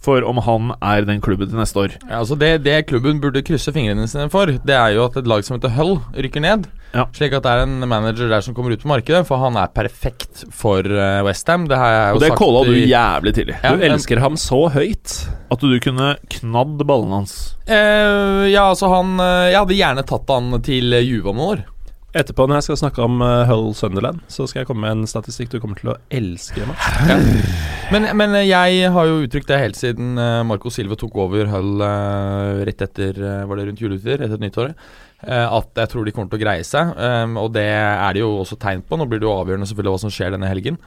for 0.00 0.22
om 0.22 0.38
han 0.46 0.72
er 0.78 1.02
den 1.08 1.20
klubben 1.24 1.48
til 1.50 1.58
neste 1.58 1.80
år. 1.82 1.94
Ja, 2.06 2.20
altså 2.20 2.36
det, 2.38 2.52
det 2.62 2.84
klubben 2.86 3.18
burde 3.22 3.42
krysse 3.42 3.72
fingrene 3.74 4.06
sine 4.10 4.28
for, 4.30 4.46
det 4.46 4.74
er 4.76 4.92
jo 4.94 5.04
at 5.08 5.16
et 5.18 5.26
lag 5.26 5.42
som 5.46 5.56
heter 5.58 5.72
Hull 5.74 5.96
rykker 6.14 6.44
ned. 6.44 6.68
Ja. 6.94 7.02
Slik 7.12 7.34
at 7.36 7.44
det 7.44 7.50
er 7.52 7.64
en 7.66 7.82
manager 7.90 8.30
der 8.30 8.40
som 8.46 8.54
kommer 8.56 8.72
ut 8.72 8.80
på 8.80 8.88
markedet, 8.88 9.24
for 9.28 9.42
han 9.42 9.58
er 9.60 9.68
perfekt 9.74 10.46
for 10.54 10.86
uh, 10.86 11.20
Westham. 11.26 11.66
Det 11.68 11.76
har 11.76 11.90
jeg 11.92 12.06
jo 12.08 12.14
Og 12.16 12.22
det 12.24 12.30
calla 12.38 12.62
du 12.64 12.72
jævlig 12.78 13.34
tidlig. 13.36 13.56
Ja, 13.62 13.72
Du 13.74 13.82
men- 13.82 13.92
elsker 13.92 14.22
ham 14.24 14.38
så 14.40 14.62
høyt. 14.72 15.16
At 15.52 15.60
du 15.64 15.74
kunne 15.84 16.14
knadd 16.38 16.80
ballene 16.88 17.18
hans. 17.20 17.34
Eh, 17.68 18.46
ja, 18.52 18.68
altså 18.70 18.88
han 18.92 19.18
eh, 19.20 19.50
Jeg 19.52 19.58
hadde 19.60 19.76
gjerne 19.76 20.06
tatt 20.08 20.30
han 20.32 20.54
til 20.64 20.94
eh, 20.96 21.04
Juve 21.04 21.34
om 21.34 21.36
noen 21.42 21.52
år. 21.58 21.66
Etterpå, 22.16 22.46
når 22.48 22.60
jeg 22.60 22.66
skal 22.68 22.78
snakke 22.80 23.04
om 23.04 23.18
uh, 23.20 23.44
Hull 23.50 23.74
Sunderland, 23.76 24.22
så 24.32 24.46
skal 24.48 24.62
jeg 24.62 24.68
komme 24.70 24.86
med 24.86 24.94
en 24.96 25.10
statistikk 25.10 25.50
du 25.52 25.58
kommer 25.60 25.76
til 25.76 25.92
å 25.92 25.98
elske. 26.08 26.64
Ja. 26.64 27.18
Men, 27.92 28.04
men 28.20 28.34
eh, 28.36 28.44
jeg 28.44 28.88
har 28.92 29.06
jo 29.08 29.22
uttrykt 29.24 29.48
det 29.48 29.60
helt 29.62 29.76
siden 29.78 30.18
uh, 30.20 30.44
Marco 30.44 30.68
Silve 30.72 30.96
tok 31.00 31.14
over 31.24 31.48
Hull 31.48 31.80
uh, 31.80 32.64
rett 32.68 32.82
etter 32.84 33.16
Var 33.16 33.56
det 33.56 33.64
rundt 33.64 33.80
juletider? 33.80 34.26
Etter 34.26 34.40
nyttåret? 34.42 34.76
eh, 35.26 35.46
at 35.46 35.82
jeg 35.82 35.92
tror 35.92 36.06
de 36.06 36.14
kommer 36.14 36.30
til 36.32 36.40
å 36.40 36.44
greie 36.44 36.66
seg. 36.66 36.94
Um, 36.94 37.38
og 37.40 37.52
det 37.56 37.66
er 37.72 38.16
det 38.16 38.22
jo 38.22 38.32
også 38.42 38.58
tegn 38.60 38.84
på. 38.86 38.98
Nå 38.98 39.08
blir 39.08 39.22
det 39.22 39.28
jo 39.28 39.34
avgjørende 39.34 39.68
selvfølgelig 39.70 39.94
hva 39.94 40.02
som 40.04 40.14
skjer 40.14 40.34
denne 40.34 40.50
helgen. 40.50 40.78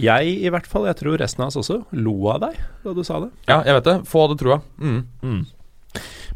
Jeg 0.00 0.38
i 0.42 0.50
hvert 0.50 0.66
fall, 0.66 0.88
jeg 0.88 0.98
tror 0.98 1.20
resten 1.20 1.44
av 1.44 1.52
oss 1.52 1.60
også, 1.60 1.84
lo 1.94 2.16
av 2.32 2.40
deg 2.48 2.58
da 2.82 2.94
du 2.96 3.04
sa 3.06 3.20
det. 3.22 3.30
Ja, 3.46 3.60
jeg 3.62 3.76
vet 3.78 3.90
det. 3.90 3.98
Få 4.10 4.24
hadde 4.24 4.38
trua. 4.40 4.58
Mm. 4.80 5.02
Mm. 5.22 5.42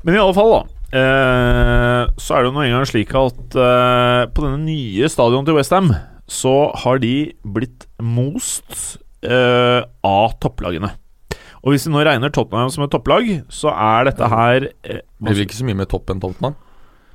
Men 0.04 0.14
i 0.14 0.20
alle 0.22 0.36
fall, 0.36 0.54
da. 0.54 0.77
Eh, 0.88 2.02
så 2.16 2.36
er 2.36 2.44
det 2.44 2.48
jo 2.48 2.54
nå 2.56 2.62
engang 2.64 2.86
slik 2.88 3.10
at 3.18 3.56
eh, 3.60 4.22
på 4.32 4.44
denne 4.44 4.62
nye 4.64 5.10
stadionet 5.12 5.50
til 5.50 5.58
Westham 5.58 5.90
så 6.28 6.54
har 6.84 7.00
de 7.02 7.12
blitt 7.44 7.86
most 8.04 8.96
eh, 9.24 9.82
av 10.04 10.38
topplagene. 10.44 10.90
Og 11.64 11.74
hvis 11.74 11.88
vi 11.88 11.92
nå 11.92 12.00
regner 12.06 12.30
Tottenham 12.32 12.70
som 12.72 12.84
et 12.86 12.92
topplag, 12.94 13.28
så 13.52 13.72
er 13.74 14.08
dette 14.08 14.28
her 14.30 14.68
eh, 14.86 15.00
Blir 15.20 15.36
det 15.40 15.48
ikke 15.48 15.58
så 15.58 15.66
mye 15.68 15.80
mer 15.80 15.88
topp 15.90 16.12
enn 16.14 16.20
Tottenham? 16.22 16.56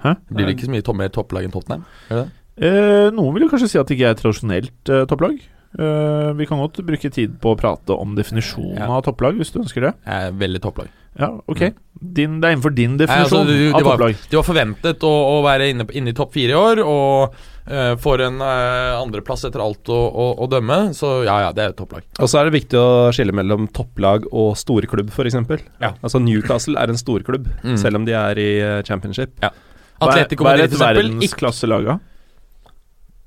Hæ? 0.03 0.15
Blir 0.29 0.49
det 0.49 0.57
ikke 0.57 0.67
så 0.67 0.73
mye 0.75 0.97
mer 0.99 1.13
topplag 1.15 1.47
enn 1.47 1.53
Tottenham? 1.55 1.85
Er 2.11 2.25
eh, 2.57 3.09
Noen 3.15 3.33
vil 3.37 3.47
jo 3.47 3.51
kanskje 3.53 3.71
si 3.71 3.79
at 3.81 3.89
det 3.89 3.97
ikke 3.97 4.09
er 4.11 4.17
et 4.17 4.21
tradisjonelt 4.21 4.91
topplag. 5.09 5.39
Eh, 5.73 6.31
vi 6.37 6.45
kan 6.49 6.59
godt 6.61 6.81
bruke 6.85 7.09
tid 7.15 7.39
på 7.41 7.53
å 7.55 7.57
prate 7.57 7.95
om 7.97 8.13
definisjonen 8.17 8.77
Ja. 8.83 8.91
av 8.97 9.05
topplag, 9.07 9.39
hvis 9.39 9.53
du 9.55 9.61
ønsker 9.63 9.87
det. 9.87 9.93
Jeg 10.05 10.27
er 10.27 10.35
veldig 10.43 10.61
topplag. 10.61 10.91
Ja, 11.17 11.31
ok. 11.49 11.63
Din, 12.03 12.41
det 12.43 12.49
er 12.49 12.55
innenfor 12.57 12.73
din 12.75 12.97
Nei, 12.99 13.05
altså, 13.07 13.39
definisjon 13.39 13.47
de, 13.47 13.53
de, 13.55 13.67
av 13.71 13.85
var, 13.87 13.97
topplag. 13.97 14.17
de 14.29 14.35
var 14.39 14.43
forventet 14.47 15.03
å, 15.07 15.11
å 15.31 15.35
være 15.45 15.69
inne, 15.71 15.85
inne 15.95 16.11
i 16.11 16.15
topp 16.17 16.33
fire 16.35 16.51
i 16.51 16.57
år, 16.59 16.81
og 16.83 17.37
uh, 17.71 17.93
får 18.03 18.23
en 18.25 18.41
uh, 18.43 18.99
andreplass 18.99 19.45
etter 19.47 19.63
alt 19.63 19.87
å, 19.87 19.99
å, 20.11 20.25
å 20.43 20.47
dømme. 20.51 20.79
Så 20.97 21.13
ja, 21.23 21.37
ja, 21.45 21.51
det 21.55 21.63
er 21.69 21.75
topplag. 21.79 22.03
Og 22.19 22.27
så 22.27 22.41
er 22.41 22.49
det 22.49 22.57
viktig 22.57 22.79
å 22.81 22.89
skille 23.15 23.31
mellom 23.39 23.69
topplag 23.71 24.27
og 24.35 24.51
storklubb, 24.59 25.13
f.eks. 25.15 25.39
Ja. 25.79 25.93
Altså 26.03 26.19
Newcastle 26.19 26.75
er 26.83 26.91
en 26.91 26.99
storklubb, 26.99 27.47
Mm. 27.63 27.77
selv 27.79 28.01
om 28.01 28.05
de 28.09 28.11
er 28.19 28.39
i 28.43 28.49
championship. 28.83 29.31
championship. 29.39 29.69
Atletico 30.03 30.43
Madrid, 30.43 30.73
f.eks. 30.73 30.81
Hva 30.81 30.89
er 30.91 30.97
et 30.97 30.99
for 30.99 31.07
eksempel. 31.07 31.07
Ikke, 31.07 31.39
verdensklasselag, 31.39 31.87
da? 31.87 31.97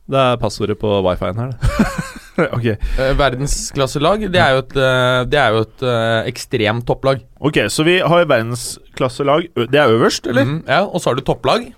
Det 0.07 0.20
er 0.22 0.37
passordet 0.39 0.77
på 0.79 0.91
wifi-en 1.09 1.41
her. 1.41 1.57
Det. 1.57 1.95
ok, 2.57 2.66
uh, 2.99 3.11
verdensklasselag, 3.18 4.26
det 4.32 4.41
er 4.43 4.55
jo 4.57 4.62
et, 4.64 4.76
uh, 4.76 5.24
det 5.30 5.41
er 5.41 5.57
jo 5.57 5.64
et 5.64 5.84
uh, 5.87 6.28
ekstremt 6.28 6.87
topplag. 6.89 7.24
Ok, 7.41 7.62
så 7.72 7.87
vi 7.87 7.99
har 8.01 8.28
verdensklasselag 8.28 9.51
Det 9.57 9.80
er 9.80 9.93
øverst, 9.97 10.28
eller? 10.30 10.45
Mm, 10.45 10.62
ja, 10.68 10.84
og 10.84 11.01
så 11.01 11.11
har 11.11 11.20
du 11.20 11.24
topplag. 11.26 11.70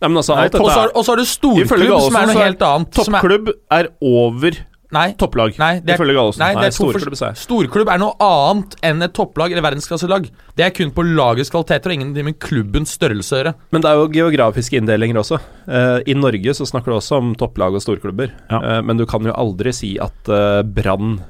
Nei, 0.00 0.08
men 0.08 0.16
altså, 0.22 0.36
Nei, 0.38 0.46
alt 0.48 0.54
Og 0.56 0.62
dette 0.64 0.72
så 0.72 0.78
er 0.78 0.80
har, 0.80 0.92
og 0.96 1.04
så 1.04 1.12
har 1.12 1.20
du 1.20 1.28
storklubb, 1.28 1.96
som 2.06 2.16
er 2.16 2.30
noe 2.30 2.44
helt 2.44 2.62
annet. 2.64 3.00
som 3.00 3.14
er- 3.14 3.20
Toppklubb 3.20 3.50
er 3.76 3.90
over 4.00 4.60
Nei, 4.90 5.12
topplag, 5.18 5.54
nei, 5.60 5.76
det 5.84 5.94
er, 5.94 6.00
ifølge 6.00 6.16
Gallosen. 6.16 6.42
nei, 6.42 6.50
det 6.58 6.66
er 6.66 6.74
storklubb, 6.74 7.14
sa 7.18 7.30
jeg. 7.30 7.38
Storklubb 7.44 7.90
er 7.92 8.00
noe 8.02 8.16
annet 8.26 8.74
enn 8.86 9.06
et 9.06 9.14
topplag 9.14 9.54
eller 9.54 9.62
verdensklasselag. 9.62 10.26
Det 10.58 10.66
er 10.66 10.74
kun 10.74 10.90
på 10.94 11.04
lagets 11.06 11.52
kvaliteter 11.54 11.92
og 11.92 11.98
ingenting 12.00 12.26
med 12.26 12.38
klubbens 12.42 12.96
størrelse 12.98 13.36
å 13.36 13.40
gjøre. 13.40 13.56
Men 13.70 13.84
det 13.84 13.90
er 13.90 14.00
jo 14.00 14.08
geografiske 14.18 14.80
inndelinger 14.80 15.22
også. 15.22 15.38
Uh, 15.70 16.00
I 16.02 16.16
Norge 16.18 16.56
så 16.58 16.66
snakker 16.66 16.90
du 16.90 16.98
også 16.98 17.20
om 17.22 17.34
topplag 17.38 17.78
og 17.78 17.84
storklubber. 17.84 18.34
Ja. 18.50 18.58
uh, 18.58 18.80
men 18.82 18.98
du 18.98 19.06
kan 19.10 19.26
jo 19.26 19.36
aldri 19.36 19.74
si 19.76 19.94
at 20.02 20.32
uh, 20.32 20.64
Brann 20.66 21.20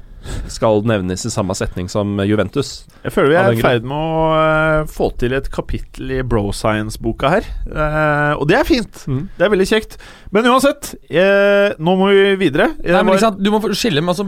skal 0.53 0.83
nevnes 0.85 1.23
i 1.25 1.31
samme 1.33 1.53
setning 1.57 1.87
som 1.89 2.19
Juventus. 2.25 2.83
Jeg 3.01 3.13
føler 3.13 3.31
vi 3.31 3.37
er 3.39 3.55
i 3.55 3.61
ferd 3.61 3.85
med 3.89 3.97
å 3.97 4.83
få 4.89 5.07
til 5.21 5.33
et 5.33 5.49
kapittel 5.53 6.13
i 6.13 6.19
Bro 6.21 6.51
Science-boka 6.53 7.31
her. 7.33 7.47
Og 8.37 8.45
det 8.49 8.59
er 8.59 8.67
fint. 8.69 9.01
Mm. 9.09 9.23
Det 9.39 9.47
er 9.47 9.53
veldig 9.55 9.69
kjekt. 9.71 9.97
Men 10.31 10.47
uansett, 10.47 10.93
eh, 11.11 11.73
nå 11.75 11.93
må 11.99 12.07
vi 12.07 12.35
videre. 12.39 12.69
Jeg 12.79 12.93
Nei, 12.95 13.01
men 13.03 13.17
ikke 13.17 13.25
sant? 13.25 13.39
Du 13.43 13.49
må 13.51 13.59
skille 13.75 13.99
med 13.99 14.13
altså, 14.13 14.23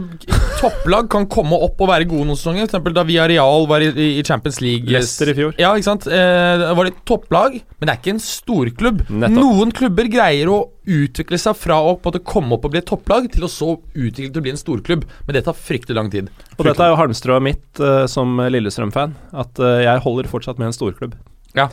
Topplag 0.60 1.08
kan 1.12 1.24
komme 1.32 1.56
opp 1.64 1.80
og 1.80 1.88
være 1.88 2.04
gode 2.08 2.26
noen 2.28 2.36
sesonger. 2.36 2.66
For 2.66 2.74
eksempel 2.74 2.96
da 2.96 3.04
Villarreal 3.08 3.64
var 3.70 3.84
i, 3.84 3.88
i 4.20 4.24
Champions 4.24 4.60
League. 4.60 4.84
Leicester 4.92 5.32
i 5.32 5.36
fjor. 5.36 5.54
Ja, 5.60 5.72
ikke 5.72 5.88
sant? 5.88 6.04
Eh, 6.04 6.64
var 6.76 6.88
det 6.88 6.98
topplag, 7.08 7.56
men 7.56 7.88
det 7.88 7.94
er 7.94 8.00
ikke 8.02 8.14
en 8.14 8.20
storklubb. 8.24 9.00
Noen 9.08 9.72
klubber 9.76 10.10
greier 10.12 10.50
å 10.52 10.58
utvikle 10.84 11.40
seg 11.40 11.56
fra 11.56 11.78
å 11.80 11.94
komme 12.20 12.58
opp 12.58 12.66
og 12.68 12.74
bli 12.74 12.82
et 12.82 12.88
topplag, 12.88 13.30
til 13.32 13.46
å 13.46 13.50
så 13.50 13.70
utvikle 13.78 14.28
til 14.28 14.42
å 14.42 14.44
bli 14.44 14.52
en 14.52 14.60
storklubb. 14.60 15.06
Men 15.24 15.38
det 15.38 15.46
tar 15.46 15.56
fryktelig 15.56 15.96
lang 15.96 16.10
tid. 16.12 16.28
Og 16.58 16.68
dette 16.68 16.84
er 16.84 16.92
jo 16.92 16.98
halmstrået 17.00 17.44
mitt 17.48 17.80
uh, 17.80 18.04
som 18.10 18.36
Lillestrøm-fan. 18.44 19.16
At 19.32 19.56
uh, 19.62 19.78
jeg 19.86 20.04
holder 20.04 20.28
fortsatt 20.28 20.60
med 20.60 20.68
en 20.68 20.76
storklubb. 20.76 21.16
Ja, 21.56 21.70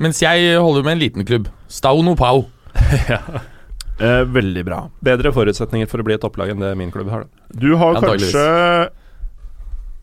Mens 0.00 0.22
jeg 0.24 0.56
holder 0.56 0.84
med 0.84 0.96
en 0.96 1.02
liten 1.02 1.26
klubb. 1.28 1.50
Stauno 1.68 2.14
Pau. 2.16 2.46
eh, 4.04 4.22
veldig 4.36 4.64
bra. 4.66 4.84
Bedre 5.04 5.32
forutsetninger 5.34 5.90
for 5.90 6.02
å 6.02 6.06
bli 6.06 6.16
et 6.16 6.22
topplag 6.24 6.52
enn 6.52 6.62
det 6.62 6.72
min 6.78 6.92
klubb 6.94 7.10
har. 7.12 7.26
Da. 7.26 7.58
Du 7.62 7.74
har 7.80 8.00
kanskje 8.02 8.46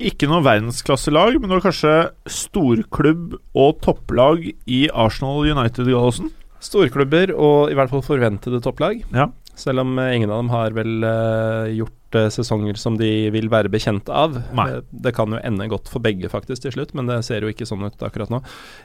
ikke 0.04 0.28
noe 0.28 0.44
verdensklasselag, 0.44 1.38
men 1.40 1.50
du 1.50 1.58
har 1.58 1.64
kanskje 1.64 1.94
storklubb 2.30 3.38
og 3.54 3.78
topplag 3.86 4.50
i 4.66 4.86
Arsenal 4.90 5.46
United, 5.48 5.88
Gallosen? 5.88 6.32
Storklubber 6.64 7.34
og 7.36 7.72
i 7.72 7.78
hvert 7.78 7.92
fall 7.92 8.04
forventede 8.06 8.62
topplag. 8.64 9.04
Ja. 9.14 9.30
Selv 9.60 9.84
om 9.84 9.98
eh, 10.02 10.16
ingen 10.18 10.32
av 10.32 10.42
dem 10.42 10.52
har 10.54 10.74
vel 10.74 11.04
uh, 11.06 11.70
gjort 11.70 11.98
eh, 12.18 12.30
sesonger 12.34 12.78
som 12.80 12.98
de 13.00 13.10
vil 13.34 13.50
være 13.52 13.72
bekjent 13.74 14.10
av. 14.14 14.38
Nei. 14.56 14.68
Det 14.92 15.14
kan 15.16 15.34
jo 15.34 15.42
ende 15.42 15.68
godt 15.72 15.90
for 15.92 16.04
begge 16.04 16.30
faktisk 16.32 16.66
til 16.66 16.76
slutt, 16.76 16.94
men 16.98 17.10
det 17.10 17.22
ser 17.28 17.46
jo 17.46 17.52
ikke 17.52 17.68
sånn 17.70 17.86
ut 17.86 18.06
akkurat 18.06 18.32
nå. 18.34 18.42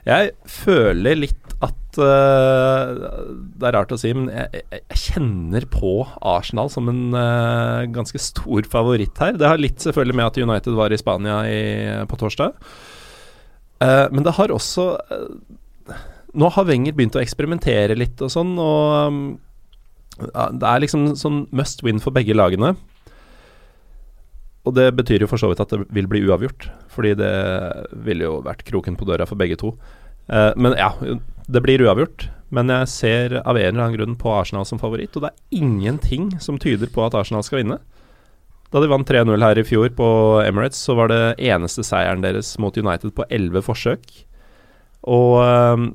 Jeg 0.07 0.33
føler 0.49 1.19
litt 1.19 1.55
at 1.65 1.99
uh, 1.99 2.93
Det 3.59 3.67
er 3.67 3.75
rart 3.75 3.91
å 3.91 3.97
si, 3.99 4.11
men 4.15 4.29
jeg, 4.31 4.63
jeg, 4.71 4.99
kjenner 5.09 5.65
på 5.71 5.93
Arsenal 6.21 6.71
som 6.71 6.87
en 6.91 7.01
uh, 7.15 7.87
ganske 7.91 8.21
stor 8.21 8.69
favoritt 8.69 9.19
her. 9.19 9.35
Det 9.39 9.49
har 9.49 9.61
litt 9.61 9.83
selvfølgelig 9.83 10.19
med 10.19 10.29
at 10.29 10.39
United 10.39 10.77
var 10.79 10.93
i 10.93 11.01
Spania 11.01 11.41
i, 11.49 11.59
på 12.09 12.19
torsdag. 12.21 12.55
uh, 13.83 14.07
men 14.13 14.23
det 14.25 14.37
har 14.39 14.53
også 14.55 14.91
Nå 16.37 16.49
har 16.53 16.67
Wenger 16.69 16.93
begynt 16.93 17.15
å 17.17 17.21
eksperimentere 17.23 17.95
litt 17.97 18.19
og 18.21 18.29
sånn, 18.29 18.51
og 18.61 19.09
um, 19.09 19.21
det 20.19 20.67
er 20.67 20.83
liksom 20.83 21.13
sånn 21.17 21.43
must 21.55 21.83
win 21.85 22.01
for 22.03 22.15
begge 22.15 22.35
lagene. 22.35 22.75
Og 24.69 24.75
det 24.77 24.91
betyr 24.97 25.25
jo 25.25 25.29
for 25.31 25.41
så 25.41 25.49
vidt 25.49 25.61
at 25.63 25.71
det 25.73 25.87
vil 25.95 26.09
bli 26.09 26.21
uavgjort, 26.27 26.69
fordi 26.93 27.15
det 27.17 27.33
ville 28.05 28.27
jo 28.27 28.39
vært 28.45 28.61
kroken 28.67 28.97
på 28.99 29.07
døra 29.09 29.25
for 29.29 29.39
begge 29.39 29.57
to. 29.57 29.73
Eh, 30.29 30.51
men 30.59 30.77
ja, 30.77 30.91
det 31.49 31.63
blir 31.65 31.81
uavgjort. 31.87 32.27
Men 32.53 32.71
jeg 32.73 32.89
ser 32.89 33.37
av 33.43 33.57
en 33.57 33.67
eller 33.67 33.83
annen 33.83 33.97
grunn 33.97 34.17
på 34.17 34.31
Arsenal 34.33 34.65
som 34.65 34.81
favoritt, 34.81 35.13
og 35.17 35.25
det 35.25 35.31
er 35.31 35.61
ingenting 35.61 36.31
som 36.41 36.57
tyder 36.61 36.89
på 36.93 37.03
at 37.05 37.17
Arsenal 37.17 37.45
skal 37.45 37.61
vinne. 37.63 37.79
Da 38.69 38.81
de 38.81 38.89
vant 38.89 39.09
3-0 39.09 39.41
her 39.41 39.57
i 39.57 39.65
fjor 39.65 39.89
på 39.97 40.07
Emirates, 40.45 40.81
så 40.85 40.95
var 40.97 41.09
det 41.09 41.37
eneste 41.41 41.85
seieren 41.85 42.21
deres 42.25 42.53
mot 42.61 42.75
United 42.77 43.15
på 43.17 43.25
11 43.33 43.65
forsøk. 43.65 44.09
Og 45.09 45.37
eh, 45.41 45.85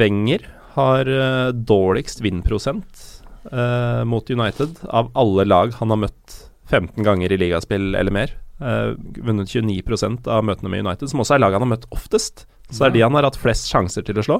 Wenger 0.00 0.46
har 0.74 1.10
eh, 1.10 1.50
dårligst 1.54 2.22
vinnprosent 2.24 3.04
eh, 3.52 4.02
mot 4.08 4.30
United 4.30 4.82
av 4.88 5.12
alle 5.14 5.46
lag 5.46 5.74
han 5.78 5.94
har 5.94 6.02
møtt 6.08 6.40
15 6.70 7.04
ganger 7.04 7.32
i 7.32 7.38
ligaspill 7.40 7.94
eller 7.94 8.14
mer. 8.14 8.32
Uh, 8.62 8.94
vunnet 9.18 9.50
29% 9.50 10.28
av 10.30 10.44
møtene 10.46 10.70
med 10.70 10.84
United, 10.86 11.10
som 11.10 11.20
også 11.20 11.36
er 11.36 11.42
laget 11.42 11.58
han 11.58 11.66
har 11.66 11.72
møtt 11.74 11.88
oftest. 11.94 12.46
Så 12.70 12.80
det 12.80 12.86
er 12.86 12.94
de 12.94 13.02
han 13.04 13.16
har 13.18 13.26
hatt 13.26 13.38
flest 13.40 13.68
sjanser 13.68 14.06
til 14.06 14.18
å 14.20 14.24
slå. 14.24 14.38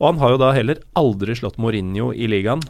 Og 0.00 0.06
han 0.08 0.20
har 0.22 0.32
jo 0.34 0.40
da 0.40 0.50
heller 0.56 0.80
aldri 0.98 1.36
slått 1.38 1.60
Mourinho 1.60 2.10
i 2.16 2.26
ligaen. 2.30 2.62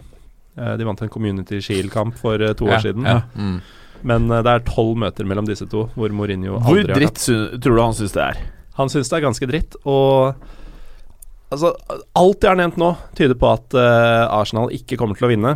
Uh, 0.59 0.75
de 0.77 0.87
vant 0.89 1.01
en 1.01 1.13
Community 1.13 1.61
Shield-kamp 1.65 2.19
for 2.19 2.43
uh, 2.43 2.53
to 2.59 2.69
år 2.69 2.83
siden. 2.85 3.07
Ja. 3.09 3.23
Mm. 3.39 3.61
Men 4.11 4.31
det 4.33 4.49
er 4.49 4.65
tolv 4.65 4.97
møter 4.97 5.27
mellom 5.29 5.45
disse 5.49 5.67
to 5.69 5.85
hvor 5.93 6.13
Mourinho 6.17 6.57
Hvor 6.59 6.79
aldri 6.81 6.95
har 6.95 7.03
dritt 7.03 7.21
tror 7.61 7.75
du 7.77 7.83
han 7.83 7.97
syns 7.97 8.15
det 8.17 8.23
er? 8.31 8.39
han 8.81 8.89
syns 8.89 9.11
det 9.13 9.17
er 9.19 9.25
ganske 9.27 9.45
dritt, 9.51 9.75
og 9.85 10.39
altså, 11.53 11.75
alt 12.17 12.47
jeg 12.47 12.49
har 12.49 12.57
nevnt 12.57 12.79
nå, 12.81 12.95
tyder 13.19 13.37
på 13.37 13.51
at 13.51 13.77
Arsenal 13.77 14.73
ikke 14.73 14.97
kommer 14.97 15.19
til 15.19 15.27
å 15.27 15.31
vinne. 15.35 15.53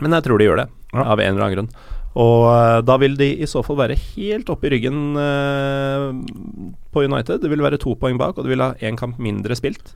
Men 0.00 0.16
jeg 0.16 0.24
tror 0.24 0.40
de 0.40 0.46
gjør 0.48 0.62
det, 0.62 0.66
Ja. 0.94 1.04
av 1.04 1.20
en 1.20 1.34
eller 1.34 1.44
annen 1.44 1.56
grunn. 1.58 1.68
Og 2.14 2.46
eh, 2.46 2.80
da 2.86 2.96
vil 3.02 3.16
de 3.18 3.30
i 3.42 3.48
så 3.50 3.62
fall 3.66 3.80
være 3.80 3.98
helt 4.14 4.50
oppe 4.52 4.68
i 4.68 4.74
ryggen 4.76 5.18
eh, 5.18 6.08
på 6.94 7.06
United. 7.06 7.42
Det 7.42 7.50
vil 7.50 7.64
være 7.64 7.80
to 7.82 7.96
poeng 7.98 8.20
bak, 8.20 8.38
og 8.38 8.46
de 8.46 8.54
vil 8.54 8.62
ha 8.62 8.74
én 8.86 8.98
kamp 8.98 9.18
mindre 9.22 9.56
spilt. 9.58 9.94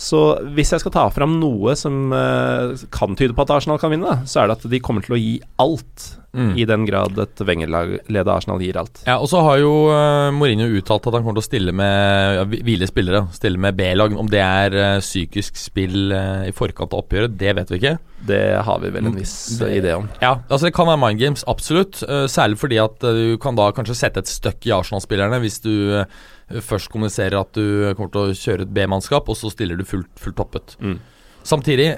Så 0.00 0.20
hvis 0.56 0.72
jeg 0.72 0.80
skal 0.80 0.94
ta 0.94 1.04
fram 1.12 1.36
noe 1.42 1.74
som 1.76 2.14
eh, 2.16 2.72
kan 2.94 3.18
tyde 3.18 3.36
på 3.36 3.44
at 3.44 3.52
Arsenal 3.58 3.80
kan 3.82 3.92
vinne, 3.92 4.22
så 4.24 4.42
er 4.42 4.48
det 4.48 4.56
at 4.60 4.70
de 4.72 4.80
kommer 4.80 5.04
til 5.04 5.18
å 5.18 5.20
gi 5.20 5.34
alt, 5.60 6.06
Mm. 6.30 6.52
i 6.56 6.64
den 6.64 6.84
grad 6.86 7.16
et 7.18 7.40
Wenger-ledet 7.42 8.28
Arsenal 8.30 8.60
gir 8.62 8.76
alt. 8.78 9.00
Ja, 9.02 9.16
og 9.18 9.26
så 9.26 9.40
har 9.42 9.56
jo 9.58 9.70
uh, 9.90 10.28
Mourinho 10.30 10.68
uttalt 10.78 11.08
at 11.10 11.16
han 11.16 11.24
kommer 11.24 11.34
til 11.40 11.42
å 11.42 11.48
stille 11.48 11.72
med 11.74 12.36
ja, 12.38 12.44
hvile 12.46 12.86
spillere. 12.86 13.24
Stille 13.34 13.58
med 13.58 13.74
B-lag. 13.74 14.14
Om 14.14 14.28
det 14.30 14.38
er 14.44 14.76
eh, 14.78 15.00
psykisk 15.02 15.58
spill 15.58 16.12
eh, 16.14 16.44
i 16.46 16.52
forkant 16.54 16.94
av 16.94 17.02
oppgjøret, 17.02 17.34
det 17.40 17.56
vet 17.58 17.72
vi 17.74 17.80
ikke. 17.80 17.96
Det 18.30 18.38
har 18.62 18.78
vi 18.84 18.92
vel 18.94 19.08
en 19.10 19.16
viss 19.18 19.34
Det- 19.58 19.72
idé 19.80 19.96
om. 19.98 20.06
Ja, 20.22 20.36
altså 20.46 20.68
Det 20.68 20.74
kan 20.76 20.86
være 20.86 21.00
mind 21.02 21.18
games, 21.18 21.42
absolutt. 21.50 22.02
eh, 22.06 22.28
særlig 22.30 22.60
fordi 22.62 22.78
at 22.84 23.02
eh, 23.10 23.18
du 23.34 23.38
kan 23.42 23.58
da 23.58 23.66
kanskje 23.74 23.98
sette 23.98 24.22
et 24.22 24.30
støkk 24.30 24.70
i 24.70 24.74
Arsenal-spillerne 24.78 25.40
hvis 25.42 25.58
du 25.66 25.72
eh, 25.98 26.60
først 26.62 26.92
kommuniserer 26.94 27.40
at 27.40 27.50
du 27.58 27.90
kommer 27.98 28.12
til 28.14 28.22
å 28.30 28.38
kjøre 28.38 28.68
et 28.68 28.74
B-mannskap, 28.78 29.26
og 29.28 29.34
så 29.38 29.50
stiller 29.50 29.74
du 29.76 29.82
fullt, 29.82 30.12
fullt 30.22 30.38
toppet. 30.38 30.76
Mm. 30.78 31.00
Samtidig 31.42 31.90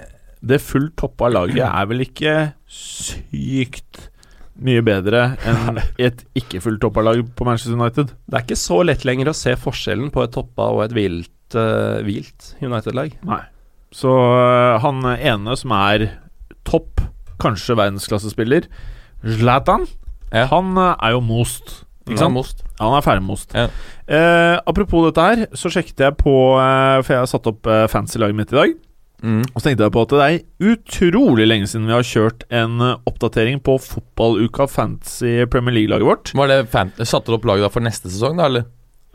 Det 0.42 0.58
fullt 0.64 0.96
toppa 0.98 1.28
laget 1.30 1.60
er 1.68 1.84
vel 1.86 2.00
ikke 2.08 2.54
sykt 2.66 4.08
mye 4.60 4.82
bedre 4.84 5.22
enn 5.48 5.78
et 6.02 6.24
ikke 6.38 6.60
fullt 6.62 6.82
toppa 6.84 7.02
lag 7.04 7.20
på 7.36 7.46
Manchester 7.48 7.76
United? 7.78 8.12
Det 8.28 8.36
er 8.38 8.44
ikke 8.44 8.58
så 8.60 8.82
lett 8.84 9.06
lenger 9.08 9.30
å 9.32 9.36
se 9.36 9.54
forskjellen 9.58 10.10
på 10.12 10.24
et 10.26 10.34
toppa 10.34 10.68
og 10.74 10.82
et 10.84 10.94
hvilt, 10.96 11.56
uh, 11.56 12.02
hvilt 12.04 12.52
United-lag. 12.60 13.14
Nei. 13.28 13.40
Så 13.92 14.12
uh, 14.12 14.76
han 14.82 15.00
ene 15.16 15.56
som 15.58 15.72
er 15.76 16.08
topp, 16.68 17.00
kanskje 17.42 17.78
verdensklassespiller, 17.80 18.68
Zlatan, 19.22 19.86
Ja. 20.32 20.46
han 20.50 20.76
uh, 20.78 20.92
er 21.00 21.16
jo 21.16 21.24
most. 21.24 21.82
Ikke 22.06 22.18
sant? 22.18 22.34
Most. 22.34 22.62
Han 22.80 22.96
er 22.96 23.04
ferdigmost. 23.04 23.52
Ja. 23.54 23.68
Apropos 24.66 25.04
dette 25.06 25.22
her, 25.22 25.42
så 25.54 25.70
sjekket 25.70 26.00
jeg 26.02 26.16
på 26.18 26.32
For 26.58 27.12
jeg 27.14 27.20
har 27.20 27.28
satt 27.30 27.46
opp 27.46 27.68
eh, 27.70 27.84
fancy-laget 27.88 28.34
mitt 28.34 28.50
i 28.50 28.56
dag. 28.58 28.72
Mm. 29.22 29.42
Og 29.54 29.58
så 29.60 29.68
tenkte 29.68 29.86
jeg 29.86 29.94
på 29.94 30.02
at 30.02 30.12
det 30.14 30.26
er 30.26 30.72
utrolig 30.72 31.46
lenge 31.46 31.68
siden 31.70 31.86
vi 31.86 31.94
har 31.94 32.06
kjørt 32.06 32.42
en 32.50 32.80
eh, 32.82 32.96
oppdatering 33.06 33.60
på 33.62 33.76
fotballuka 33.82 34.66
fancy 34.70 35.44
Premier 35.52 35.76
League-laget 35.78 36.08
vårt. 36.08 36.32
Var 36.34 36.50
det 36.50 37.06
Satte 37.06 37.30
du 37.30 37.36
opp 37.38 37.46
laget 37.46 37.66
da 37.68 37.70
for 37.72 37.84
neste 37.86 38.10
sesong, 38.10 38.36
da, 38.40 38.48
eller? 38.50 38.66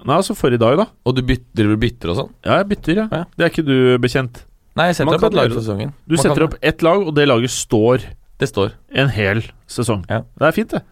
Nei, 0.06 0.14
altså 0.16 0.36
for 0.38 0.54
i 0.54 0.60
dag, 0.62 0.78
da. 0.80 0.86
Og 1.10 1.16
du 1.18 1.24
bytter, 1.26 1.72
bytter 1.82 2.14
og 2.14 2.20
sånn? 2.22 2.32
Ja, 2.46 2.60
jeg 2.62 2.70
bytter, 2.70 3.02
ja. 3.02 3.08
Ja. 3.12 3.24
Det 3.36 3.46
er 3.48 3.52
ikke 3.52 3.66
du 3.68 3.78
bekjent. 4.04 4.44
Nei, 4.78 4.92
jeg 4.92 5.00
setter 5.00 5.18
opp 5.18 5.26
et 5.32 5.38
lag 5.40 5.50
for 5.56 5.64
sesongen. 5.66 5.94
Du 6.06 6.14
Man 6.16 6.22
setter 6.24 6.44
kan- 6.44 6.48
opp 6.52 6.58
ett 6.62 6.84
lag, 6.86 7.08
og 7.08 7.16
det 7.18 7.28
laget 7.28 7.50
står 7.56 8.06
Det 8.38 8.46
står. 8.52 8.76
En 8.94 9.08
hel 9.10 9.40
sesong. 9.66 10.04
Ja. 10.08 10.20
Det 10.38 10.46
er 10.46 10.52
fint, 10.54 10.70
det. 10.70 10.84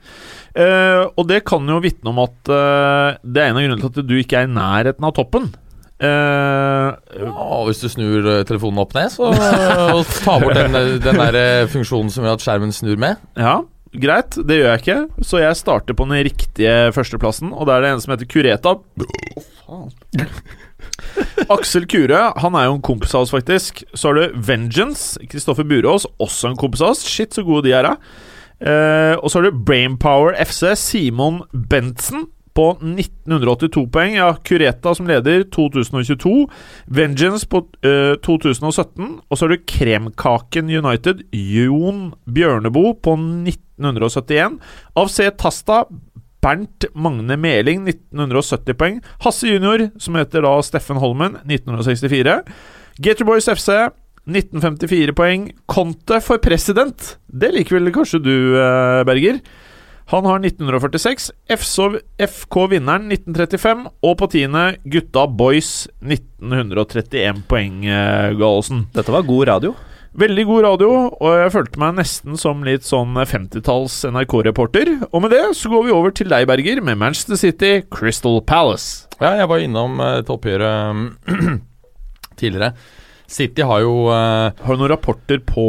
Uh, 0.58 1.12
og 1.14 1.28
det 1.30 1.44
kan 1.46 1.62
jo 1.70 1.76
vitne 1.84 2.10
om 2.10 2.18
at 2.24 2.50
uh, 2.50 3.20
det 3.22 3.44
er 3.44 3.52
en 3.52 3.60
av 3.60 3.62
grunnene 3.62 3.84
til 3.84 4.02
at 4.02 4.08
du 4.10 4.16
ikke 4.18 4.40
er 4.40 4.48
i 4.48 4.56
nærheten 4.56 5.06
av 5.06 5.14
toppen. 5.14 5.52
Eh, 6.04 6.90
Ja, 7.26 7.60
hvis 7.68 7.80
du 7.84 7.88
snur 7.92 8.26
eh, 8.28 8.42
telefonen 8.48 8.82
opp 8.84 8.92
ned, 8.98 9.14
så 9.14 9.30
og 9.32 10.02
ta 10.26 10.36
bort 10.42 10.58
den, 10.58 10.76
den 11.04 11.22
der 11.22 11.38
eh, 11.40 11.70
funksjonen 11.72 12.12
som 12.12 12.26
gjør 12.28 12.36
at 12.40 12.44
skjermen 12.44 12.76
snur 12.76 13.00
med. 13.00 13.22
ja, 13.40 13.62
greit. 13.96 14.36
Det 14.36 14.58
gjør 14.60 14.74
jeg 14.74 14.82
ikke. 14.84 14.98
Så 15.24 15.40
jeg 15.40 15.56
starter 15.56 15.96
på 15.96 16.04
den 16.10 16.26
riktige 16.28 16.76
førsteplassen, 16.92 17.54
og 17.56 17.70
da 17.70 17.78
er 17.78 17.86
det 17.86 17.94
en 17.94 18.02
som 18.04 18.12
heter 18.12 18.28
Kureta. 18.28 18.76
Aksel 21.52 21.86
Kure, 21.92 22.22
han 22.42 22.56
er 22.60 22.68
jo 22.68 22.76
en 22.78 22.84
kompis 22.86 23.16
av 23.16 23.24
oss, 23.26 23.32
faktisk. 23.34 23.84
Så 23.96 24.12
har 24.12 24.20
du 24.20 24.36
Vengeance, 24.48 25.16
Kristoffer 25.32 25.64
Burås, 25.68 26.06
også 26.22 26.52
en 26.52 26.60
kompis 26.60 26.84
av 26.84 26.92
oss. 26.96 27.06
Shit, 27.08 27.36
så 27.36 27.44
gode 27.48 27.70
de 27.70 27.76
er, 27.78 27.88
da. 27.88 27.96
Uh, 28.56 29.16
og 29.20 29.28
så 29.32 29.40
har 29.42 29.50
du 29.50 29.64
Brainpower 29.68 30.36
FC, 30.40 30.62
Simon 30.80 31.42
Bentsen 31.52 32.28
på 32.56 32.70
1982 32.80 33.84
poeng. 33.92 34.16
Ja, 34.16 34.30
Kureta 34.48 34.94
som 34.96 35.10
leder 35.10 35.44
2022. 35.54 36.34
Vengeance 36.88 37.48
på 37.52 37.66
uh, 37.86 38.16
2017. 38.26 39.20
Og 39.30 39.38
så 39.38 39.46
har 39.46 39.54
du 39.54 39.66
Kremkaken 39.68 40.72
United, 40.72 41.26
Jon 41.36 42.14
Bjørneboe 42.26 42.96
på 43.04 43.18
1971. 43.20 44.60
AFC 44.96 45.20
Tasta, 45.42 45.84
Bernt 46.46 46.88
Magne 46.94 47.38
Meling 47.42 47.84
1970 47.90 48.80
poeng. 48.80 49.04
Hasse 49.26 49.50
Junior, 49.50 49.90
som 50.00 50.18
heter 50.20 50.46
da 50.46 50.56
Steffen 50.64 51.02
Holmen, 51.02 51.40
1964. 51.44 52.40
Gatorboys 53.04 53.50
FC 53.52 53.72
1954 54.26 55.14
poeng. 55.18 55.50
Conte 55.70 56.22
for 56.24 56.42
president. 56.42 57.16
Det 57.28 57.52
liker 57.54 57.80
vel 57.80 57.94
kanskje 57.94 58.22
du, 58.24 58.36
eh, 58.62 59.04
Berger? 59.06 59.42
Han 60.14 60.26
har 60.30 60.40
1946. 60.40 61.32
FK 61.50 62.58
Vinneren 62.70 63.10
1935. 63.10 63.88
Og 64.06 64.16
på 64.20 64.30
tiende 64.30 64.76
Gutta 64.86 65.26
Boys 65.26 65.88
1931 66.06 67.42
poeng, 67.50 67.82
eh, 67.90 68.32
Gallosen. 68.38 68.86
Dette 68.94 69.14
var 69.14 69.26
god 69.26 69.48
radio. 69.50 69.74
Veldig 70.16 70.46
god 70.48 70.64
radio, 70.64 70.90
og 71.12 71.32
jeg 71.42 71.52
følte 71.52 71.80
meg 71.82 71.98
nesten 71.98 72.38
som 72.40 72.62
litt 72.64 72.86
sånn 72.88 73.18
50-talls 73.20 73.98
NRK-reporter. 74.08 75.10
Og 75.10 75.26
med 75.26 75.34
det 75.36 75.42
så 75.60 75.68
går 75.74 75.84
vi 75.90 75.92
over 75.92 76.14
til 76.16 76.30
deg, 76.32 76.46
Berger, 76.48 76.80
med 76.80 77.02
Manchester 77.02 77.36
City 77.36 77.82
Crystal 77.92 78.40
Palace. 78.48 79.10
Ja, 79.20 79.34
jeg 79.42 79.50
var 79.52 79.60
innom 79.66 80.00
eh, 80.00 80.22
et 80.22 80.32
oppgjøret 80.32 81.18
tidligere. 82.40 82.76
City 83.28 83.66
har 83.66 83.82
jo 83.84 83.94
uh, 84.08 84.54
Har 84.54 84.76
du 84.76 84.82
noen 84.82 84.92
rapporter 84.94 85.40
på, 85.44 85.66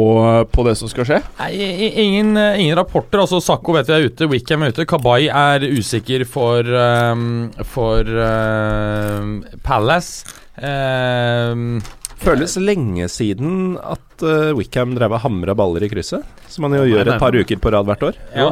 på 0.51 0.65
det 0.67 0.75
som 0.79 0.91
skal 0.91 1.07
skje? 1.09 1.19
Nei, 1.39 1.51
ingen, 1.89 2.35
eh, 2.37 2.61
ingen 2.61 2.77
rapporter. 2.77 3.23
Altså, 3.23 3.41
Sakko 3.43 3.75
vet 3.77 3.89
vi 3.89 3.95
er 3.97 4.09
ute, 4.11 4.29
Wickham 4.31 4.65
er 4.65 4.75
ute. 4.75 4.87
Kabay 4.89 5.29
er 5.31 5.65
usikker 5.67 6.25
for, 6.29 6.67
um, 6.67 7.47
for 7.65 8.05
uh, 8.05 9.57
Palace. 9.65 10.25
Ehm, 10.57 11.81
Føles 12.17 12.55
lenge 12.57 13.05
siden 13.13 13.75
at 13.77 14.23
uh, 14.25 14.55
Wickham 14.57 14.95
drev 14.97 15.13
og 15.13 15.21
hamra 15.21 15.53
baller 15.57 15.85
i 15.85 15.89
krysset. 15.91 16.25
Som 16.49 16.65
man 16.65 16.73
jo 16.79 16.87
gjør 16.89 17.11
et 17.11 17.21
par 17.21 17.35
uker 17.35 17.59
på 17.61 17.71
rad 17.73 17.85
hvert 17.85 18.05
år. 18.07 18.17
ja. 18.33 18.47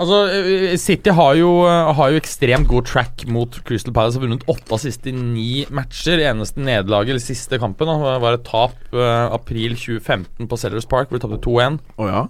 altså, 0.00 0.18
eh, 0.34 0.74
City 0.80 1.14
har 1.16 1.36
jo, 1.38 1.52
eh, 1.64 1.92
har 1.96 2.12
jo 2.12 2.20
ekstremt 2.20 2.68
god 2.68 2.88
track 2.90 3.24
mot 3.32 3.56
Crystal 3.68 3.94
Palace. 3.96 4.18
Har 4.18 4.26
vunnet 4.26 4.44
åtte 4.50 4.76
av 4.76 4.82
siste 4.82 5.14
ni 5.14 5.64
matcher. 5.72 6.20
Eneste 6.28 6.60
nederlaget, 6.60 7.14
eller 7.14 7.24
siste 7.24 7.60
kampen, 7.62 7.88
da, 7.88 8.18
var 8.22 8.36
et 8.36 8.44
tap 8.46 8.76
uh, 8.92 9.32
april 9.32 9.78
2015 9.78 10.50
på 10.50 10.60
Sellers 10.60 10.88
Park, 10.90 11.08
hvor 11.08 11.20
de 11.20 11.24
tapte 11.24 11.40
2-1. 11.46 11.80
Oh, 11.96 12.10
ja. 12.10 12.26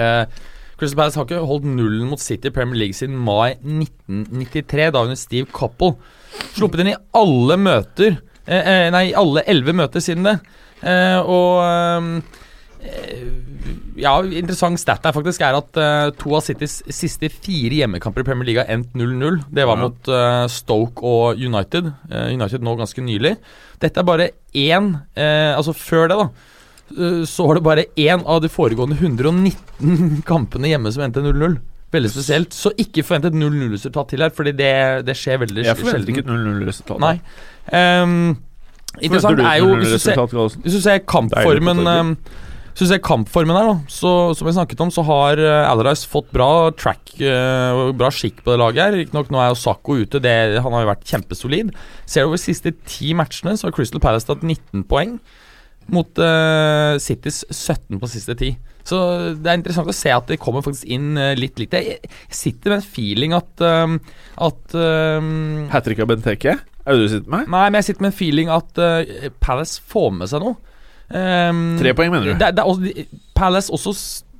uh, 0.00 0.50
Crystal 0.80 0.98
Palace 0.98 1.20
har 1.20 1.28
ikke 1.28 1.46
holdt 1.46 1.70
nullen 1.70 2.10
mot 2.10 2.20
City 2.20 2.50
Premier 2.50 2.82
League 2.82 2.98
siden 2.98 3.20
mai 3.22 3.54
1993, 3.60 4.90
da 4.90 5.04
under 5.06 5.18
Steve 5.18 5.46
Coppell. 5.54 5.94
Sluppet 6.56 6.82
inn 6.82 6.96
i 6.96 7.00
alle 7.14 7.60
møter 7.60 8.18
eh, 8.46 8.60
eh, 8.60 8.90
Nei, 8.94 9.12
alle 9.16 9.42
elleve 9.48 9.74
møter 9.76 10.00
siden 10.04 10.24
det. 10.28 10.38
Eh, 10.84 11.18
og 11.20 11.60
eh, 11.64 13.24
Ja, 13.96 14.16
interessant 14.26 14.80
stat 14.82 15.04
der 15.06 15.14
faktisk 15.14 15.40
er 15.46 15.56
at 15.56 15.78
eh, 15.80 16.08
to 16.18 16.34
av 16.36 16.42
Citys 16.44 16.80
siste 16.92 17.30
fire 17.32 17.78
hjemmekamper 17.78 18.24
i 18.24 18.26
Premier 18.26 18.48
League 18.50 18.64
endt 18.68 18.92
0-0. 18.98 19.38
Det 19.54 19.64
var 19.68 19.78
Ja. 19.78 19.82
mot 19.86 20.08
eh, 20.10 20.46
Stoke 20.52 21.02
og 21.06 21.38
United. 21.40 21.92
Eh, 22.10 22.32
United 22.34 22.60
nå 22.66 22.74
ganske 22.76 23.00
nylig. 23.06 23.36
Dette 23.80 24.00
er 24.02 24.08
bare 24.08 24.30
én 24.54 24.92
Altså 25.16 25.72
før 25.74 26.08
det, 26.08 26.18
da 26.18 26.28
så 27.24 27.46
var 27.48 27.54
det 27.56 27.62
bare 27.64 27.84
én 27.96 28.20
av 28.28 28.42
de 28.44 28.48
foregående 28.52 28.94
119 29.00 30.20
kampene 30.28 30.68
hjemme 30.68 30.90
som 30.92 31.02
endte 31.06 31.22
0-0. 31.24 31.56
Veldig 31.94 32.10
spesielt. 32.10 32.56
Så 32.56 32.72
ikke 32.80 33.04
forvent 33.06 33.28
et 33.30 33.36
0-0-resultat 33.38 34.10
til 34.10 34.24
her, 34.24 34.32
fordi 34.34 34.54
det, 34.58 34.72
det 35.06 35.14
skjer 35.18 35.44
veldig 35.44 35.62
Jeg 35.62 35.78
forventer 35.78 36.00
sjelden. 36.00 36.16
ikke 36.16 36.24
et 36.24 36.32
0-0-resultat. 36.32 37.04
Nei. 37.04 37.18
Um, 37.70 38.32
interessant 39.00 39.42
er 39.42 39.60
jo 39.60 39.70
hvis 39.76 39.92
du, 39.92 40.00
ser, 40.02 40.18
0-0-resultat, 40.18 40.64
hvis 40.64 40.74
du 40.76 40.82
ser 40.84 40.98
kampformen 41.08 41.80
ehm, 41.88 42.10
Hvis 42.74 42.82
du 42.82 42.90
ser 42.90 43.00
kampformen 43.06 43.56
her, 43.56 43.70
da, 43.70 43.76
så 43.88 44.10
som 44.34 44.48
vi 44.48 44.56
snakket 44.56 44.82
om, 44.82 44.90
så 44.90 45.04
har 45.06 45.38
uh, 45.38 45.70
Allardyce 45.70 46.10
fått 46.10 46.32
bra 46.34 46.50
track 46.74 47.14
eh, 47.22 47.70
og 47.70 47.94
bra 48.00 48.10
skikk 48.10 48.42
på 48.42 48.50
det 48.50 48.58
laget 48.58 48.82
her. 48.82 48.98
Riktignok 48.98 49.30
nå 49.30 49.38
er 49.38 49.52
jo 49.52 49.60
Sacco 49.60 49.94
ute, 49.94 50.18
det, 50.18 50.34
han 50.58 50.74
har 50.74 50.82
jo 50.82 50.90
vært 50.90 51.06
kjempesolid. 51.06 51.70
Ser 52.02 52.26
du 52.26 52.32
over 52.32 52.40
de 52.40 52.42
siste 52.48 52.74
ti 52.90 53.14
matchene, 53.14 53.54
så 53.54 53.68
har 53.68 53.76
Crystal 53.76 54.02
Palace 54.02 54.26
tatt 54.26 54.42
19 54.42 54.82
poeng. 54.90 55.20
Mot 55.94 56.18
uh, 56.18 56.98
Citys 56.98 57.44
17 57.52 58.02
på 58.02 58.10
siste 58.10 58.34
ti. 58.42 58.56
Så 58.84 58.98
det 59.40 59.48
er 59.48 59.58
interessant 59.58 59.88
å 59.88 59.96
se 59.96 60.12
at 60.12 60.28
det 60.28 60.40
kommer 60.42 60.64
faktisk 60.64 60.88
inn 60.92 61.16
eh, 61.20 61.32
litt 61.38 61.60
litt. 61.60 61.72
Jeg, 61.72 62.12
sitter 62.28 62.74
med 62.74 62.82
en 62.82 62.86
feeling 62.86 63.36
at 63.36 63.64
um, 63.64 63.96
At 64.44 64.76
um, 64.76 65.64
Hat 65.72 65.86
trick 65.88 66.02
av 66.04 66.10
Benteke? 66.10 66.58
Er 66.84 66.98
det 66.98 67.06
du 67.06 67.08
sitter 67.14 67.32
med? 67.32 67.48
Nei, 67.48 67.64
men 67.70 67.80
jeg 67.80 67.88
sitter 67.88 68.04
med 68.04 68.12
en 68.12 68.18
feeling 68.18 68.52
at 68.52 68.80
uh, 68.82 69.30
Palace 69.40 69.80
får 69.88 70.12
med 70.18 70.30
seg 70.30 70.44
noe. 70.44 70.58
Um, 71.08 71.64
Tre 71.80 71.94
poeng, 71.96 72.12
mener 72.12 72.32
du? 72.32 72.36
Det, 72.40 72.50
det 72.58 72.64
også, 72.68 73.08
Palace 73.36 73.72
også 73.72 73.94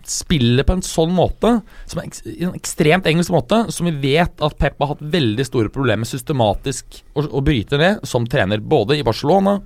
spiller 0.04 0.66
på 0.68 0.76
en 0.76 0.84
sånn 0.84 1.12
måte, 1.16 1.54
som 1.88 2.02
eks, 2.02 2.20
en 2.34 2.56
ekstremt 2.56 3.06
engelsk 3.08 3.32
måte, 3.32 3.62
som 3.72 3.88
vi 3.88 3.94
vet 4.02 4.42
at 4.44 4.58
Pep 4.60 4.76
har 4.82 4.92
hatt 4.92 5.04
veldig 5.14 5.46
store 5.48 5.72
problemer 5.72 6.02
med 6.04 6.10
systematisk 6.10 7.00
å, 7.16 7.24
å 7.24 7.40
bryte 7.44 7.80
ned 7.80 8.04
som 8.08 8.28
trener, 8.28 8.60
både 8.60 8.98
i 8.98 9.06
Barcelona, 9.06 9.58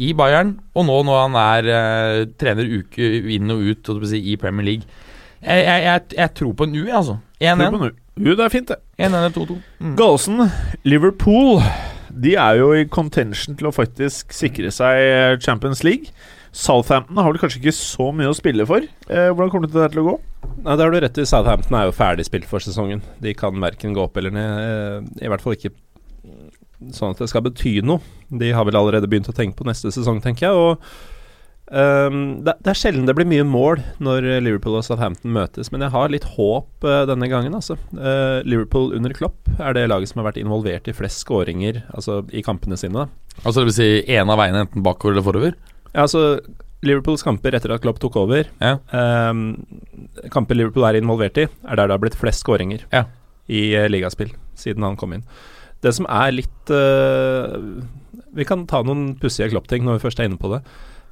i 0.00 0.12
Bayern, 0.16 0.54
og 0.74 0.86
nå 0.88 0.96
når 1.06 1.20
han 1.26 1.38
er 1.40 1.70
uh, 1.70 2.24
trener 2.40 2.70
uke 2.80 3.10
inn 3.36 3.52
og 3.52 3.62
ut 3.68 3.90
si, 4.08 4.22
i 4.32 4.38
Premier 4.40 4.66
League. 4.72 5.00
Jeg, 5.40 5.64
jeg, 5.64 5.84
jeg, 5.86 6.06
jeg 6.18 6.34
tror 6.36 6.56
på 6.56 6.66
en 6.68 6.74
U, 6.76 6.82
jeg, 6.82 6.96
altså. 6.96 7.18
1-1. 7.40 7.94
U, 8.20 8.32
det 8.34 8.44
er 8.44 8.52
fint, 8.52 8.68
det. 8.72 8.80
1-1 9.00 9.16
eller 9.20 9.32
2-2. 9.36 9.56
Mm. 9.80 9.94
Galsen, 9.96 10.42
Liverpool 10.84 11.62
De 12.10 12.34
er 12.36 12.58
jo 12.58 12.74
i 12.76 12.84
contention 12.90 13.56
til 13.56 13.70
å 13.70 13.72
faktisk 13.72 14.34
sikre 14.36 14.72
seg 14.74 15.40
Champions 15.44 15.84
League. 15.86 16.12
Southampton 16.50 17.18
har 17.20 17.30
vel 17.30 17.38
kanskje 17.38 17.60
ikke 17.60 17.76
så 17.76 18.08
mye 18.14 18.30
å 18.30 18.34
spille 18.34 18.64
for. 18.66 18.82
Eh, 18.82 19.28
hvordan 19.30 19.52
kommer 19.52 19.70
det 19.70 19.92
til 19.92 20.02
å 20.02 20.06
gå? 20.08 20.14
Nei, 20.64 20.74
det 20.74 20.82
har 20.82 20.90
du 20.90 20.98
rett 21.04 21.20
i. 21.22 21.26
Southampton 21.28 21.76
er 21.78 21.86
jo 21.86 21.94
ferdig 21.94 22.26
spilt 22.26 22.48
for 22.50 22.62
sesongen. 22.64 23.04
De 23.22 23.34
kan 23.38 23.54
verken 23.62 23.94
gå 23.94 24.02
opp 24.02 24.18
eller 24.18 24.34
ned. 24.34 24.58
eh, 24.64 25.26
I 25.26 25.30
hvert 25.30 25.44
fall 25.44 25.54
ikke 25.54 25.72
sånn 26.96 27.12
at 27.14 27.20
det 27.22 27.28
skal 27.30 27.44
bety 27.44 27.80
noe. 27.84 28.00
De 28.32 28.52
har 28.56 28.64
vel 28.68 28.78
allerede 28.78 29.08
begynt 29.10 29.28
å 29.28 29.36
tenke 29.36 29.58
på 29.58 29.66
neste 29.68 29.92
sesong, 29.92 30.20
tenker 30.24 30.48
jeg. 30.48 30.54
Og 30.56 30.78
um, 31.74 32.20
det, 32.46 32.54
det 32.64 32.72
er 32.72 32.78
sjelden 32.80 33.06
det 33.08 33.14
blir 33.18 33.28
mye 33.30 33.44
mål 33.46 33.82
når 34.02 34.26
Liverpool 34.42 34.78
og 34.78 34.84
Southampton 34.86 35.34
møtes, 35.36 35.70
men 35.74 35.84
jeg 35.84 35.92
har 35.94 36.12
litt 36.12 36.26
håp 36.36 36.86
uh, 36.88 37.02
denne 37.10 37.28
gangen, 37.30 37.54
altså. 37.58 37.76
Uh, 37.94 38.40
Liverpool 38.48 38.94
under 38.96 39.14
Klopp 39.16 39.50
er 39.58 39.76
det 39.76 39.86
laget 39.92 40.10
som 40.12 40.22
har 40.22 40.30
vært 40.30 40.40
involvert 40.42 40.88
i 40.90 40.96
flest 40.96 41.22
skåringer 41.26 41.82
altså, 41.94 42.22
i 42.32 42.42
kampene 42.46 42.78
sine. 42.80 43.04
da. 43.06 43.36
Altså 43.44 43.60
det 43.62 43.70
vil 43.70 43.78
si 43.78 44.16
en 44.16 44.32
av 44.32 44.40
veiene 44.40 44.64
enten 44.66 44.84
bakover 44.86 45.14
eller 45.16 45.26
forover? 45.26 45.54
Ja, 45.92 46.04
altså 46.06 46.40
Liverpools 46.86 47.20
kamper 47.26 47.52
etter 47.58 47.74
at 47.74 47.82
Klopp 47.84 47.98
tok 48.00 48.14
over 48.16 48.46
Ja. 48.62 48.78
um, 49.28 49.40
Kamper 50.32 50.56
Liverpool 50.56 50.86
er 50.88 50.96
involvert 50.96 51.36
i, 51.42 51.44
er 51.44 51.76
der 51.76 51.90
det 51.90 51.96
har 51.98 52.00
blitt 52.02 52.16
flest 52.16 52.40
skåringer 52.44 52.86
Ja. 52.94 53.04
i 53.52 53.66
uh, 53.76 53.84
ligaspill 53.92 54.32
siden 54.56 54.84
han 54.86 54.96
kom 55.00 55.12
inn. 55.16 55.26
Det 55.80 55.92
som 55.96 56.08
er 56.12 56.34
litt 56.34 56.72
uh, 56.74 57.56
Vi 58.36 58.46
kan 58.48 58.66
ta 58.68 58.82
noen 58.84 59.14
pussige 59.20 59.50
Klopp-ting 59.52 59.86
når 59.86 59.98
vi 59.98 60.04
først 60.06 60.20
er 60.20 60.28
inne 60.28 60.40
på 60.40 60.52
det. 60.52 60.60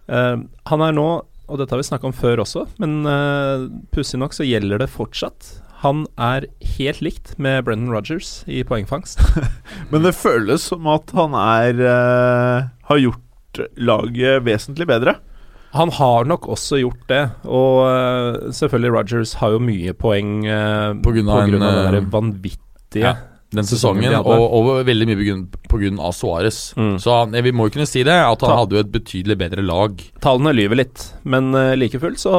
Uh, 0.09 0.45
han 0.71 0.85
er 0.85 0.97
nå, 0.97 1.09
og 1.49 1.61
dette 1.61 1.75
har 1.75 1.81
vi 1.81 1.89
snakka 1.89 2.11
om 2.11 2.17
før 2.17 2.45
også, 2.45 2.67
men 2.83 3.01
uh, 3.09 3.69
pussig 3.95 4.21
nok 4.21 4.37
så 4.37 4.47
gjelder 4.47 4.85
det 4.85 4.93
fortsatt. 4.93 5.57
Han 5.85 6.07
er 6.19 6.49
helt 6.75 7.01
likt 7.05 7.37
med 7.39 7.63
Brennan 7.69 7.93
Rodgers 7.95 8.43
i 8.51 8.65
poengfangst. 8.67 9.21
Men 9.93 10.03
det 10.03 10.17
føles 10.19 10.65
som 10.73 10.89
at 10.91 11.13
han 11.15 11.37
er 11.39 11.79
uh, 11.79 12.67
har 12.91 12.99
gjort 12.99 13.61
laget 13.79 14.43
vesentlig 14.47 14.89
bedre. 14.91 15.15
Han 15.77 15.93
har 15.95 16.27
nok 16.27 16.49
også 16.51 16.81
gjort 16.81 17.05
det, 17.11 17.23
og 17.45 17.85
uh, 17.87 18.51
selvfølgelig 18.51 18.93
Rogers 18.97 19.35
har 19.39 19.55
jo 19.55 19.63
mye 19.63 19.93
poeng 19.95 20.41
uh, 20.49 20.97
På 21.05 21.13
grunn 21.15 21.29
av 21.31 21.45
en, 21.45 21.67
den 21.95 22.09
vanvittige 22.11 23.05
ja. 23.05 23.15
Den 23.55 23.65
Sesongen 23.65 24.13
og, 24.19 24.27
og 24.29 24.67
veldig 24.85 25.07
mye 25.09 25.37
av 26.05 26.13
Suárez. 26.13 26.75
Mm. 26.77 26.99
Så 27.01 27.15
han- 27.15 27.33
vi 27.45 27.53
må 27.53 27.69
jo 27.69 27.75
kunne 27.79 27.89
si 27.89 28.03
det, 28.05 28.13
at 28.13 28.41
han 28.45 28.51
Ta- 28.51 28.59
hadde 28.61 28.77
jo 28.77 28.83
et 28.85 28.93
betydelig 28.93 29.39
bedre 29.41 29.65
lag. 29.65 29.97
Tallene 30.21 30.53
lyver 30.53 30.77
litt, 30.83 31.15
men 31.25 31.55
uh, 31.57 31.75
like 31.75 31.99
fullt 31.99 32.21
så 32.21 32.33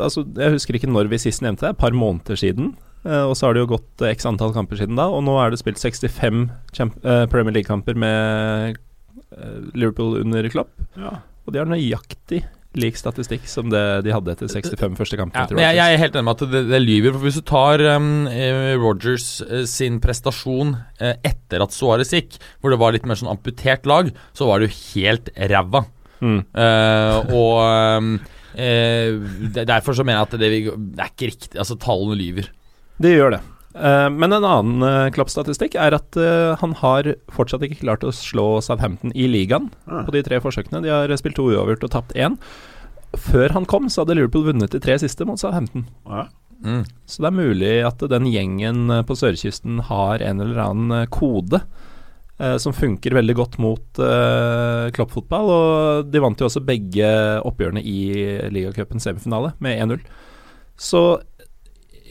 altså, 0.00 0.24
Jeg 0.36 0.54
husker 0.56 0.78
ikke 0.78 0.88
når 0.88 1.10
vi 1.12 1.18
sist 1.20 1.42
nevnte 1.44 1.66
det, 1.66 1.74
et 1.76 1.82
par 1.84 1.92
måneder 1.92 2.36
siden. 2.40 2.74
Uh, 3.04 3.28
og 3.28 3.36
så 3.36 3.46
har 3.46 3.54
det 3.54 3.60
jo 3.66 3.72
gått 3.76 4.02
uh, 4.02 4.08
x 4.10 4.24
antall 4.26 4.54
kamper 4.56 4.80
siden 4.80 4.96
da, 4.96 5.06
og 5.12 5.22
nå 5.28 5.36
er 5.44 5.52
det 5.52 5.60
spilt 5.60 5.78
65 5.78 6.48
champ 6.72 6.96
eh, 7.04 7.26
Premier 7.30 7.52
League-kamper 7.54 7.94
med 7.94 8.76
eh, 9.36 9.60
Liverpool 9.76 10.22
under 10.24 10.48
Klopp. 10.48 10.72
Ja. 10.96 11.18
Og 11.46 11.52
de 11.54 11.60
har 11.60 11.68
nøyaktig 11.70 12.42
lik 12.76 12.98
statistikk 12.98 13.46
som 13.48 13.70
det 13.72 13.82
de 14.06 14.12
hadde 14.14 14.34
etter 14.34 14.50
65 14.50 14.98
første 14.98 15.18
kamp 15.18 15.36
Ja, 15.36 15.46
jeg, 15.56 15.78
jeg 15.78 15.96
er 15.96 16.02
helt 16.02 16.16
enig 16.18 16.28
med 16.28 16.36
at 16.36 16.54
det, 16.54 16.62
det 16.70 16.80
lyver. 16.84 17.16
For 17.16 17.26
hvis 17.26 17.40
du 17.40 17.44
tar 17.48 17.82
um, 17.96 18.10
eh, 18.30 18.74
Rogers 18.80 19.28
uh, 19.46 19.64
sin 19.68 19.98
prestasjon 20.04 20.76
uh, 20.76 21.14
etter 21.26 21.64
at 21.64 21.74
Suárez 21.74 22.12
gikk, 22.14 22.38
hvor 22.60 22.74
det 22.74 22.80
var 22.82 22.96
litt 22.96 23.08
mer 23.08 23.18
sånn 23.18 23.32
amputert 23.32 23.88
lag, 23.88 24.12
så 24.36 24.50
var 24.50 24.60
det 24.60 24.70
jo 24.70 24.80
helt 24.94 25.32
ræva. 25.36 25.86
Mm. 26.20 26.40
Uh, 26.56 27.34
og 27.36 27.58
um, 28.00 28.14
eh, 28.56 29.12
Derfor 29.58 29.96
så 29.96 30.04
mener 30.06 30.22
jeg 30.22 30.28
at 30.28 30.38
det, 30.40 30.50
det 30.96 31.04
er 31.04 31.12
ikke 31.12 31.32
riktig. 31.32 31.52
Altså, 31.58 31.78
tallene 31.80 32.18
lyver. 32.18 32.50
Det 33.02 33.12
gjør 33.12 33.36
det. 33.36 33.42
Eh, 33.76 34.08
men 34.10 34.32
en 34.32 34.46
annen 34.46 34.84
uh, 34.86 35.10
Klopp-statistikk 35.12 35.74
er 35.76 35.96
at 35.98 36.16
eh, 36.16 36.54
han 36.62 36.72
har 36.80 37.10
fortsatt 37.34 37.66
ikke 37.66 37.82
klart 37.82 38.06
å 38.08 38.14
slå 38.14 38.62
Southampton 38.64 39.12
i 39.12 39.26
ligaen 39.28 39.68
Ah. 39.86 40.02
på 40.06 40.14
de 40.14 40.22
tre 40.24 40.40
forsøkene. 40.40 40.80
De 40.84 40.92
har 40.92 41.12
spilt 41.20 41.36
to 41.36 41.50
uavgjort 41.52 41.84
og 41.84 41.92
tapt 41.92 42.16
én. 42.16 42.38
Før 43.16 43.52
han 43.52 43.68
kom, 43.68 43.90
så 43.92 44.02
hadde 44.02 44.16
Liverpool 44.18 44.46
vunnet 44.48 44.72
de 44.72 44.80
tre 44.82 44.96
siste 45.00 45.26
mot 45.28 45.40
Southampton. 45.40 45.86
Ja. 46.08 46.26
Mm. 46.64 46.86
Så 47.04 47.20
det 47.20 47.28
er 47.28 47.36
mulig 47.36 47.74
at 47.84 48.00
den 48.10 48.30
gjengen 48.32 48.88
eh, 48.90 49.02
på 49.04 49.16
sørkysten 49.18 49.82
har 49.90 50.24
en 50.24 50.40
eller 50.40 50.62
annen 50.64 50.94
eh, 51.02 51.08
kode 51.12 51.60
eh, 52.40 52.56
som 52.62 52.72
funker 52.72 53.12
veldig 53.12 53.36
godt 53.36 53.58
mot 53.60 54.00
eh, 54.00 54.86
Klopp-fotball. 54.96 55.52
Og 55.52 56.08
de 56.10 56.22
vant 56.24 56.40
jo 56.40 56.48
også 56.48 56.64
begge 56.64 57.10
oppgjørene 57.44 57.84
i 57.84 57.98
ligacupens 58.56 59.04
semifinale 59.04 59.52
med 59.60 59.84
1-0. 59.84 60.08
Så 60.80 61.02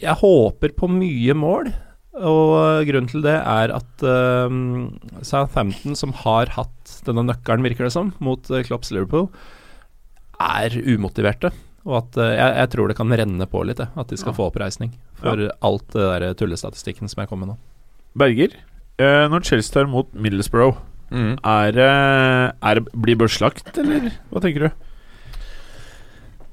jeg 0.02 0.18
håper 0.22 0.74
på 0.78 0.90
mye 0.92 1.36
mål. 1.38 1.72
Og 2.16 2.86
grunnen 2.88 3.10
til 3.12 3.24
det 3.26 3.36
er 3.42 3.74
at 3.76 4.04
uh, 4.08 4.48
Southampton, 5.26 5.98
som 6.00 6.14
har 6.24 6.48
hatt 6.56 6.94
denne 7.08 7.26
nøkkelen, 7.28 7.66
virker 7.66 7.90
det 7.90 7.92
som, 7.96 8.14
mot 8.24 8.40
uh, 8.54 8.62
Klopps 8.64 8.92
Liverpool, 8.96 9.28
er 10.40 10.76
umotiverte. 10.96 11.52
Og 11.86 11.98
at 12.00 12.18
uh, 12.22 12.30
jeg, 12.32 12.56
jeg 12.62 12.72
tror 12.74 12.88
det 12.92 12.98
kan 12.98 13.12
renne 13.20 13.48
på 13.52 13.66
litt, 13.68 13.82
jeg, 13.84 13.92
at 14.00 14.08
de 14.12 14.18
skal 14.22 14.32
Ja. 14.32 14.38
få 14.40 14.48
oppreisning 14.50 14.94
for 15.20 15.44
alt 15.62 15.88
det 15.94 16.08
der 16.08 16.34
tullestatistikken 16.40 17.12
som 17.12 17.22
jeg 17.24 17.30
kom 17.34 17.44
med 17.44 17.52
nå. 17.54 17.58
Berger, 18.16 18.56
uh, 19.02 19.28
når 19.32 19.44
Chelsea 19.52 19.76
tar 19.76 19.92
mot 19.92 20.12
Middlesbrough, 20.16 20.78
Mm. 21.14 21.36
er, 21.46 21.78
er 21.78 22.80
blir 22.98 23.14
det 23.20 23.28
slakt, 23.30 23.68
eller 23.78 24.08
hva 24.32 24.42
tenker 24.42 24.64
du? 24.66 24.70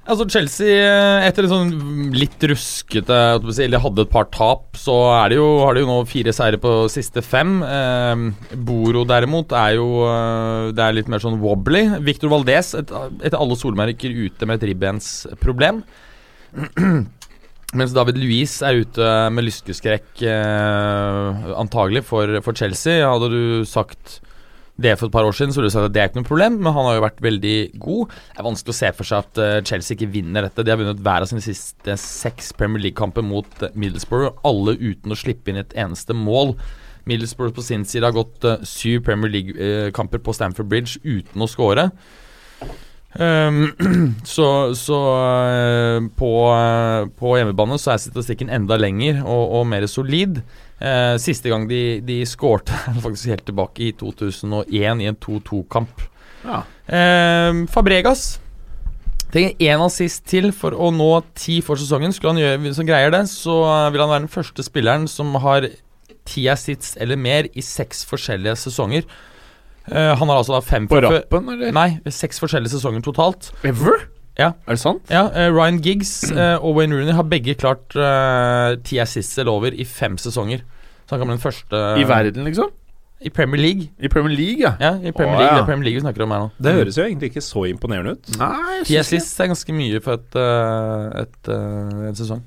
Altså 0.02 0.24
Chelsea, 0.26 0.80
eh, 0.82 1.24
etter 1.28 1.46
en 1.46 1.52
sånn 1.52 2.14
litt 2.16 2.42
ruskete 2.50 3.18
Eller 3.62 3.82
hadde 3.84 4.02
et 4.02 4.10
par 4.10 4.26
tap, 4.34 4.74
så 4.74 4.96
det 5.30 5.36
jo, 5.38 5.46
har 5.62 5.76
de 5.76 5.84
jo 5.84 5.90
nå 5.92 6.00
fire 6.10 6.34
seire 6.34 6.58
på 6.58 6.72
siste 6.90 7.22
fem. 7.22 7.60
Eh, 7.62 8.24
Boro 8.66 9.04
derimot 9.06 9.54
er 9.54 9.76
jo 9.78 10.02
eh, 10.08 10.72
Det 10.74 10.82
er 10.82 10.96
litt 10.98 11.12
mer 11.12 11.22
sånn 11.22 11.38
wobbly. 11.42 11.84
Victor 12.02 12.32
Valdez, 12.34 12.74
et, 12.80 12.90
etter 13.22 13.38
alle 13.38 13.58
solmerker, 13.58 14.10
ute 14.26 14.48
med 14.48 14.58
et 14.58 14.72
ribbensproblem. 14.72 15.84
Mens 17.78 17.94
David 17.94 18.18
Luiz 18.20 18.58
er 18.66 18.82
ute 18.82 19.12
med 19.32 19.46
lyskeskrekk, 19.46 20.10
eh, 20.26 21.46
antagelig, 21.62 22.02
for, 22.10 22.42
for 22.42 22.58
Chelsea. 22.58 23.06
Hadde 23.06 23.30
du 23.32 23.42
sagt 23.70 24.18
det 24.80 24.94
for 24.96 25.08
et 25.08 25.12
par 25.12 25.26
år 25.28 25.34
siden, 25.36 25.52
så 25.52 25.60
ville 25.60 25.68
du 25.68 25.74
sagt 25.74 25.90
at 25.90 25.94
det 25.94 26.00
er 26.00 26.08
ikke 26.08 26.22
noe 26.22 26.28
problem, 26.28 26.54
men 26.64 26.72
han 26.72 26.86
har 26.88 26.96
jo 26.96 27.04
vært 27.04 27.20
veldig 27.24 27.56
god. 27.82 28.14
Det 28.32 28.40
er 28.40 28.46
vanskelig 28.46 28.72
å 28.72 28.78
se 28.78 28.92
for 28.96 29.08
seg 29.08 29.26
at 29.26 29.40
eh, 29.44 29.56
Chelsea 29.68 29.96
ikke 29.96 30.12
vinner 30.14 30.46
dette. 30.46 30.64
De 30.64 30.72
har 30.72 30.80
vunnet 30.80 31.02
hver 31.04 31.26
av 31.26 31.28
sine 31.28 31.44
siste 31.44 31.96
seks 32.00 32.52
Premier 32.56 32.86
League-kamper 32.86 33.26
mot 33.26 33.62
eh, 33.62 33.74
Middlesbrough, 33.76 34.40
alle 34.48 34.78
uten 34.80 35.12
å 35.12 35.18
slippe 35.18 35.52
inn 35.52 35.60
et 35.60 35.76
eneste 35.76 36.16
mål. 36.16 36.56
Middlesbrough 37.10 37.52
på 37.54 37.66
sin 37.66 37.84
side 37.88 38.08
har 38.08 38.16
gått 38.16 38.48
eh, 38.48 38.64
syv 38.68 39.04
Premier 39.06 39.34
League-kamper 39.36 40.24
på 40.24 40.34
Stamford 40.38 40.72
Bridge 40.72 41.02
uten 41.04 41.44
å 41.44 41.50
score. 41.50 41.90
Um, 43.12 43.66
så 44.24 44.72
så 44.72 44.98
på, 46.16 46.30
på 47.20 47.34
hjemmebane 47.36 47.76
så 47.76 47.92
er 47.92 48.00
statistikken 48.00 48.48
enda 48.48 48.78
lenger 48.80 49.20
og, 49.20 49.58
og 49.60 49.66
mer 49.68 49.84
solid. 49.84 50.40
Eh, 50.82 51.16
siste 51.22 51.50
gang 51.52 51.68
de, 51.70 52.00
de 52.02 52.22
skårte, 52.26 52.74
faktisk 53.04 53.30
helt 53.30 53.44
tilbake 53.46 53.84
i 53.86 53.92
2001 53.98 55.02
i 55.04 55.10
en 55.10 55.18
2-2-kamp. 55.22 56.06
Ja. 56.42 56.62
Eh, 56.90 57.62
Fabregas 57.70 58.40
trenger 59.32 59.62
én 59.64 59.80
assist 59.80 60.26
til 60.28 60.50
for 60.52 60.74
å 60.74 60.90
nå 60.92 61.10
ti 61.38 61.60
for 61.64 61.80
sesongen. 61.80 62.12
Skulle 62.12 62.34
han 62.34 62.42
gjøre, 62.42 62.74
han 62.80 62.88
greier 62.90 63.14
det, 63.14 63.22
så 63.30 63.54
vil 63.94 64.02
han 64.02 64.10
være 64.10 64.24
den 64.26 64.32
første 64.34 64.66
spilleren 64.66 65.06
som 65.08 65.32
har 65.44 65.70
ti 66.28 66.44
assists 66.50 66.96
eller 67.00 67.18
mer 67.18 67.48
i 67.54 67.64
seks 67.64 68.04
forskjellige 68.10 68.58
sesonger. 68.66 69.06
Eh, 69.88 70.12
han 70.18 70.28
har 70.28 70.36
altså 70.36 70.54
da 70.58 70.62
fem 70.62 70.86
På 70.90 71.00
rappen, 71.02 71.48
eller? 71.54 71.72
Nei, 71.74 71.88
seks 72.14 72.42
forskjellige 72.42 72.76
sesonger 72.76 73.06
totalt. 73.06 73.50
Ever? 73.66 74.04
Ja. 74.38 74.52
Er 74.66 74.76
det 74.76 74.80
sant? 74.80 75.10
Ja, 75.12 75.26
uh, 75.28 75.48
Ryan 75.52 75.80
Giggs 75.84 76.12
uh, 76.32 76.56
og 76.64 76.78
Wayne 76.78 76.96
Rooney 76.96 77.12
har 77.16 77.26
begge 77.28 77.54
klart 77.58 77.96
uh, 77.98 78.78
ti 78.86 79.00
assists 79.02 79.36
eller 79.38 79.52
over 79.52 79.74
i 79.74 79.84
fem 79.84 80.16
sesonger. 80.20 80.62
Så 81.04 81.14
han 81.14 81.20
kan 81.20 81.28
bli 81.28 81.36
den 81.36 81.42
første 81.42 81.82
I 82.00 82.06
verden, 82.08 82.46
liksom? 82.48 82.70
I 83.22 83.30
Premier 83.30 83.60
League. 83.60 83.90
I 84.02 84.08
Premier 84.10 84.34
League, 84.34 84.58
ja. 84.58 84.72
Ja, 84.80 84.96
i 84.96 85.12
Premier 85.12 85.36
Åh, 85.36 85.38
League. 85.38 85.50
ja. 85.50 85.58
Det 85.58 85.62
er 85.62 85.68
Premier 85.68 85.86
League 85.86 86.00
vi 86.00 86.04
snakker 86.06 86.24
om 86.24 86.32
her 86.34 86.40
nå. 86.42 86.48
Det 86.58 86.72
høres 86.74 86.96
jo 86.98 87.04
egentlig 87.04 87.28
ikke 87.30 87.44
så 87.44 87.66
imponerende 87.70 88.16
ut. 88.16 88.32
Nei, 88.40 88.48
jeg 88.78 88.86
Ti 88.88 88.96
synes 88.96 89.04
assists 89.06 89.44
er 89.44 89.52
ganske 89.52 89.76
mye 89.76 90.00
for 90.02 90.18
et, 90.18 90.40
et, 91.22 91.52
en 91.52 92.18
sesong. 92.18 92.42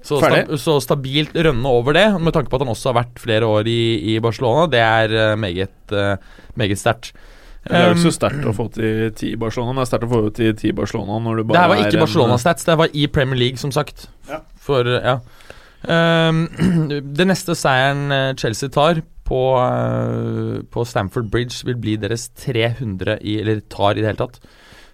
Så, 0.00 0.16
sta 0.16 0.56
så 0.56 0.78
stabilt 0.80 1.34
rønne 1.36 1.68
over 1.68 1.92
det, 1.92 2.06
med 2.24 2.32
tanke 2.32 2.48
på 2.48 2.56
at 2.56 2.64
han 2.64 2.72
også 2.72 2.88
har 2.88 3.02
vært 3.02 3.20
flere 3.20 3.44
år 3.44 3.68
i, 3.68 4.14
i 4.14 4.16
Barcelona, 4.24 4.64
det 4.72 4.80
er 4.80 5.36
meget, 5.36 5.76
uh, 5.92 6.14
meget 6.56 6.80
sterkt. 6.80 7.12
Det 7.66 7.76
er 7.76 7.90
jo 7.90 7.94
ikke 7.94 8.00
Um, 8.00 8.06
så 8.08 8.14
sterkt 8.16 8.46
å 8.48 8.54
få 8.56 8.66
til 8.72 9.10
ti 9.12 9.34
i 9.34 9.38
Barcelona, 9.40 9.74
det 9.76 9.84
er 9.84 9.90
sterkt 9.90 10.08
å 10.08 10.10
få 10.14 10.20
til 10.36 10.54
ti 10.56 10.70
i 10.70 10.76
Barcelona 10.76 11.18
når 11.20 11.40
du 11.40 11.44
bare 11.44 11.56
Det 11.56 11.60
her 11.60 11.72
var 11.72 11.82
ikke 11.84 12.04
Barcelona-stats, 12.06 12.64
det 12.64 12.76
var 12.80 12.94
i 12.96 13.06
Premier 13.12 13.40
League, 13.42 13.60
som 13.60 13.72
sagt. 13.74 14.06
Ja. 14.30 14.40
For, 14.56 14.88
ja. 14.88 15.18
Um, 15.84 16.46
det 17.18 17.26
neste 17.28 17.56
seieren 17.56 18.12
eh, 18.12 18.32
Chelsea 18.40 18.72
tar 18.72 19.02
på, 19.30 19.42
eh, 19.60 20.62
på 20.72 20.84
Stamford 20.88 21.30
Bridge, 21.32 21.62
vil 21.68 21.78
bli 21.80 21.94
deres 22.00 22.28
300 22.42 23.20
i 23.22 23.38
Eller 23.40 23.62
tar 23.72 23.94
i 23.94 24.02
det 24.02 24.10
hele 24.10 24.20
tatt. 24.20 24.40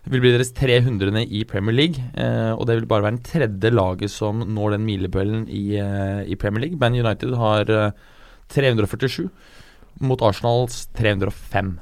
Vil 0.06 0.22
bli 0.22 0.34
deres 0.36 0.52
300. 0.54 1.24
i 1.24 1.42
Premier 1.48 1.74
League. 1.74 2.02
Uh, 2.14 2.54
og 2.54 2.66
det 2.68 2.76
vil 2.78 2.86
bare 2.86 3.02
være 3.08 3.16
den 3.16 3.24
tredje 3.26 3.72
laget 3.74 4.12
som 4.12 4.44
når 4.54 4.76
den 4.76 4.86
milepælen 4.86 5.48
i, 5.50 5.80
uh, 5.82 6.22
i 6.22 6.36
Premier 6.38 6.66
League. 6.66 6.78
Man 6.78 6.94
United 6.94 7.34
har 7.34 7.72
uh, 7.72 7.90
347 8.54 9.26
mot 10.06 10.22
Arsenals 10.22 10.86
305. 10.94 11.74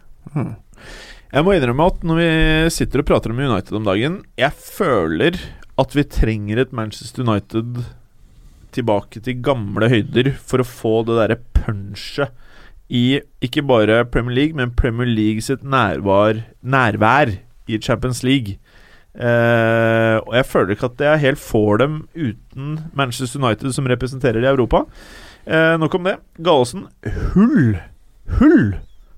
Jeg 1.35 1.43
må 1.43 1.57
innrømme 1.57 1.89
at 1.91 2.05
når 2.07 2.19
vi 2.21 2.27
sitter 2.71 3.01
og 3.03 3.09
prater 3.09 3.33
om 3.35 3.41
United 3.43 3.75
om 3.75 3.87
dagen, 3.89 4.21
jeg 4.39 4.55
føler 4.55 5.35
at 5.83 5.97
vi 5.97 6.05
trenger 6.07 6.61
et 6.63 6.71
Manchester 6.71 7.25
United 7.25 7.81
tilbake 8.77 9.19
til 9.19 9.41
gamle 9.43 9.89
høyder 9.91 10.31
for 10.39 10.63
å 10.63 10.67
få 10.69 10.93
det 11.09 11.17
derre 11.19 11.39
punchet 11.59 12.31
i 12.87 13.19
ikke 13.43 13.65
bare 13.67 14.05
Premier 14.15 14.39
League, 14.39 14.55
men 14.55 14.77
Premier 14.79 15.11
League 15.11 15.43
sitt 15.43 15.67
nærvar, 15.67 16.45
nærvær 16.63 17.35
i 17.67 17.83
Champions 17.83 18.23
League. 18.23 18.61
Eh, 19.19 20.17
og 20.21 20.33
jeg 20.39 20.51
føler 20.53 20.77
ikke 20.77 20.93
at 20.93 21.07
jeg 21.09 21.25
helt 21.27 21.43
får 21.43 21.83
dem 21.83 22.01
uten 22.15 22.79
Manchester 22.95 23.43
United 23.43 23.75
som 23.75 23.91
representerer 23.91 24.39
i 24.39 24.53
Europa. 24.55 24.87
Eh, 25.51 25.75
nok 25.83 25.99
om 25.99 26.07
det. 26.13 26.21
Gallosen, 26.39 26.87
hull! 27.35 27.81
Hull! 28.39 28.77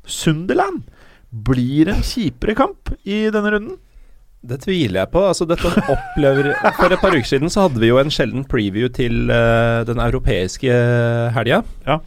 Sunderland! 0.09 0.87
Blir 1.31 1.91
en 1.93 2.05
kjipere 2.07 2.55
kamp 2.59 2.93
i 3.05 3.27
denne 3.35 3.53
runden? 3.55 3.79
Det 4.47 4.61
tviler 4.63 5.03
jeg 5.03 5.13
på. 5.15 5.23
Altså, 5.27 5.47
dette 5.49 5.71
opplever 5.91 6.53
For 6.79 6.93
et 6.93 7.03
par 7.03 7.15
uker 7.17 7.27
siden 7.27 7.53
så 7.53 7.67
hadde 7.67 7.83
vi 7.83 7.91
jo 7.91 7.99
en 8.01 8.13
sjelden 8.13 8.47
preview 8.47 8.91
til 8.93 9.33
uh, 9.33 9.83
den 9.89 10.03
europeiske 10.03 10.77
helga. 11.35 11.65
Ja. 11.87 11.99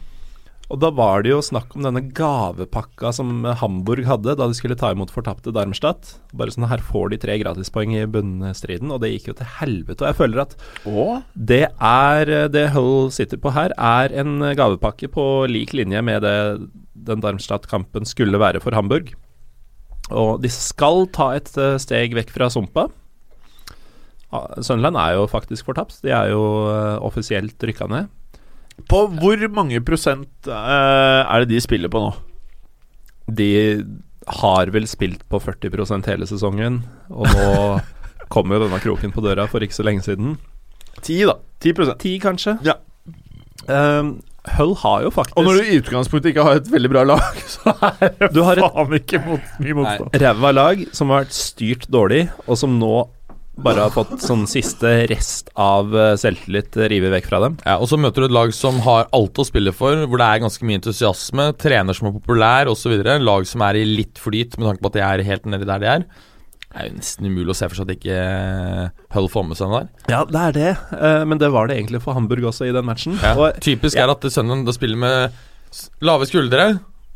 Og 0.70 0.78
da 0.78 0.92
var 0.94 1.24
det 1.24 1.32
jo 1.32 1.40
snakk 1.42 1.72
om 1.74 1.82
denne 1.82 2.04
gavepakka 2.14 3.10
som 3.14 3.42
Hamburg 3.58 4.06
hadde 4.06 4.36
da 4.38 4.46
de 4.46 4.54
skulle 4.54 4.78
ta 4.78 4.92
imot 4.94 5.10
fortapte 5.10 5.50
Darmstadt. 5.54 6.12
Bare 6.30 6.54
sånn 6.54 6.68
her 6.70 6.82
får 6.86 7.10
de 7.10 7.18
tre 7.24 7.34
gratispoeng 7.42 7.96
i 7.98 8.04
bunnstriden, 8.06 8.92
og 8.94 9.02
det 9.02 9.10
gikk 9.16 9.32
jo 9.32 9.36
til 9.40 9.50
helvete. 9.58 10.04
Og 10.04 10.12
jeg 10.12 10.18
føler 10.20 10.44
at 10.44 10.54
det 11.34 11.64
er 11.66 12.32
Det 12.54 12.68
Hull 12.76 13.10
sitter 13.14 13.42
på 13.42 13.50
her, 13.56 13.74
er 13.74 14.14
en 14.22 14.38
gavepakke 14.54 15.10
på 15.10 15.26
lik 15.50 15.74
linje 15.74 16.04
med 16.06 16.22
det 16.22 16.38
den 17.06 17.22
Darmstadt-kampen 17.24 18.08
skulle 18.08 18.40
være 18.40 18.62
for 18.62 18.76
Hamburg. 18.76 19.12
Og 20.10 20.40
de 20.42 20.50
skal 20.52 21.06
ta 21.14 21.32
et 21.38 21.50
eh, 21.60 21.78
steg 21.82 22.16
vekk 22.18 22.32
fra 22.34 22.50
sumpa. 22.52 22.88
Sunderland 24.30 24.98
er 24.98 25.16
jo 25.18 25.26
faktisk 25.30 25.66
fortapt. 25.66 26.00
De 26.04 26.12
er 26.14 26.30
jo 26.32 26.42
eh, 26.70 26.98
offisielt 27.02 27.62
rykka 27.66 27.88
ned. 27.90 28.10
På 28.90 29.04
hvor 29.12 29.42
mange 29.52 29.82
prosent 29.84 30.48
eh, 30.48 31.22
er 31.22 31.42
det 31.42 31.50
de 31.52 31.62
spiller 31.62 31.92
på 31.92 32.02
nå? 32.02 32.12
De 33.30 33.50
har 34.40 34.70
vel 34.74 34.86
spilt 34.90 35.22
på 35.30 35.40
40% 35.42 36.06
hele 36.10 36.26
sesongen, 36.28 36.80
og 37.10 37.26
nå 37.30 37.50
kom 38.34 38.52
jo 38.52 38.60
denne 38.62 38.78
kroken 38.82 39.14
på 39.14 39.22
døra 39.24 39.46
for 39.50 39.62
ikke 39.64 39.78
så 39.78 39.86
lenge 39.86 40.06
siden. 40.06 40.36
Ti, 41.00 41.22
da. 41.26 41.38
10 41.62 41.76
prosent. 41.76 42.02
Ti, 42.02 42.16
kanskje. 42.22 42.56
Ja. 42.66 42.76
Um, 43.70 44.18
Hull 44.56 44.74
har 44.80 45.02
jo 45.04 45.10
faktisk 45.12 45.36
Og 45.36 45.44
når 45.44 45.58
du 45.60 45.68
i 45.68 45.78
utgangspunktet 45.82 46.30
ikke 46.32 46.44
har 46.46 46.60
et 46.60 46.68
veldig 46.72 46.90
bra 46.94 47.02
lag, 47.04 47.40
så 47.54 47.74
er 47.76 48.10
det 48.20 48.30
Du 48.32 48.42
har 48.46 48.56
et- 48.56 48.64
faen 48.72 48.94
ikke 49.00 49.20
mot, 49.26 49.48
mye 49.60 49.74
motstand. 49.82 50.16
ræva 50.22 50.52
lag 50.56 50.84
som 50.96 51.10
har 51.12 51.24
vært 51.26 51.36
styrt 51.36 51.88
dårlig, 51.92 52.22
og 52.46 52.56
som 52.60 52.78
nå 52.80 52.94
bare 53.60 53.82
har 53.84 53.90
fått 53.92 54.22
sånn 54.24 54.46
siste 54.48 54.88
rest 55.10 55.50
av 55.60 55.90
eh, 55.92 56.14
selvtillit 56.16 56.78
revet 56.88 57.12
vekk 57.12 57.26
fra 57.28 57.40
dem. 57.44 57.58
Ja, 57.66 57.74
og 57.76 57.90
så 57.90 57.98
møter 58.00 58.24
du 58.24 58.30
et 58.30 58.32
lag 58.32 58.54
som 58.56 58.78
har 58.86 59.10
alt 59.12 59.36
å 59.36 59.44
spille 59.44 59.74
for, 59.76 60.06
hvor 60.08 60.16
det 60.22 60.28
er 60.30 60.40
ganske 60.46 60.64
mye 60.64 60.78
entusiasme, 60.80 61.50
trener 61.60 61.92
som 61.98 62.08
er 62.08 62.14
populær 62.16 62.70
osv. 62.72 62.94
Lag 63.20 63.44
som 63.50 63.60
er 63.66 63.76
i 63.82 63.84
litt 63.84 64.16
flyt 64.22 64.56
med 64.56 64.70
tanke 64.70 64.80
på 64.80 64.92
at 64.94 64.96
de 64.96 65.04
er 65.04 65.24
helt 65.28 65.44
nedi 65.52 65.68
der 65.68 65.82
de 65.84 65.90
er. 65.98 66.06
Det 66.70 66.78
er 66.78 66.86
jo 66.86 66.98
nesten 67.00 67.26
umulig 67.26 67.50
å 67.50 67.56
se 67.58 67.66
for 67.66 67.80
seg 67.80 67.88
at 67.88 67.96
ikke 67.96 68.16
eh, 68.16 69.06
Hull 69.16 69.26
får 69.32 69.46
med 69.48 69.58
seg 69.58 69.72
den 69.72 69.80
der. 69.80 70.12
Ja, 70.12 70.20
det 70.28 70.42
er 70.42 70.54
det, 70.54 70.68
eh, 70.94 71.24
men 71.26 71.40
det 71.42 71.48
var 71.50 71.66
det 71.66 71.80
egentlig 71.80 72.02
for 72.04 72.14
Hamburg 72.14 72.46
også 72.52 72.68
i 72.68 72.74
den 72.76 72.86
matchen. 72.86 73.16
Ja. 73.18 73.32
Og 73.34 73.58
Typisk 73.64 73.98
er 73.98 74.12
at 74.12 74.26
sønnen 74.30 74.62
da 74.66 74.74
spiller 74.76 75.00
med 75.02 75.40
lave 76.06 76.28
skuldre, 76.30 76.68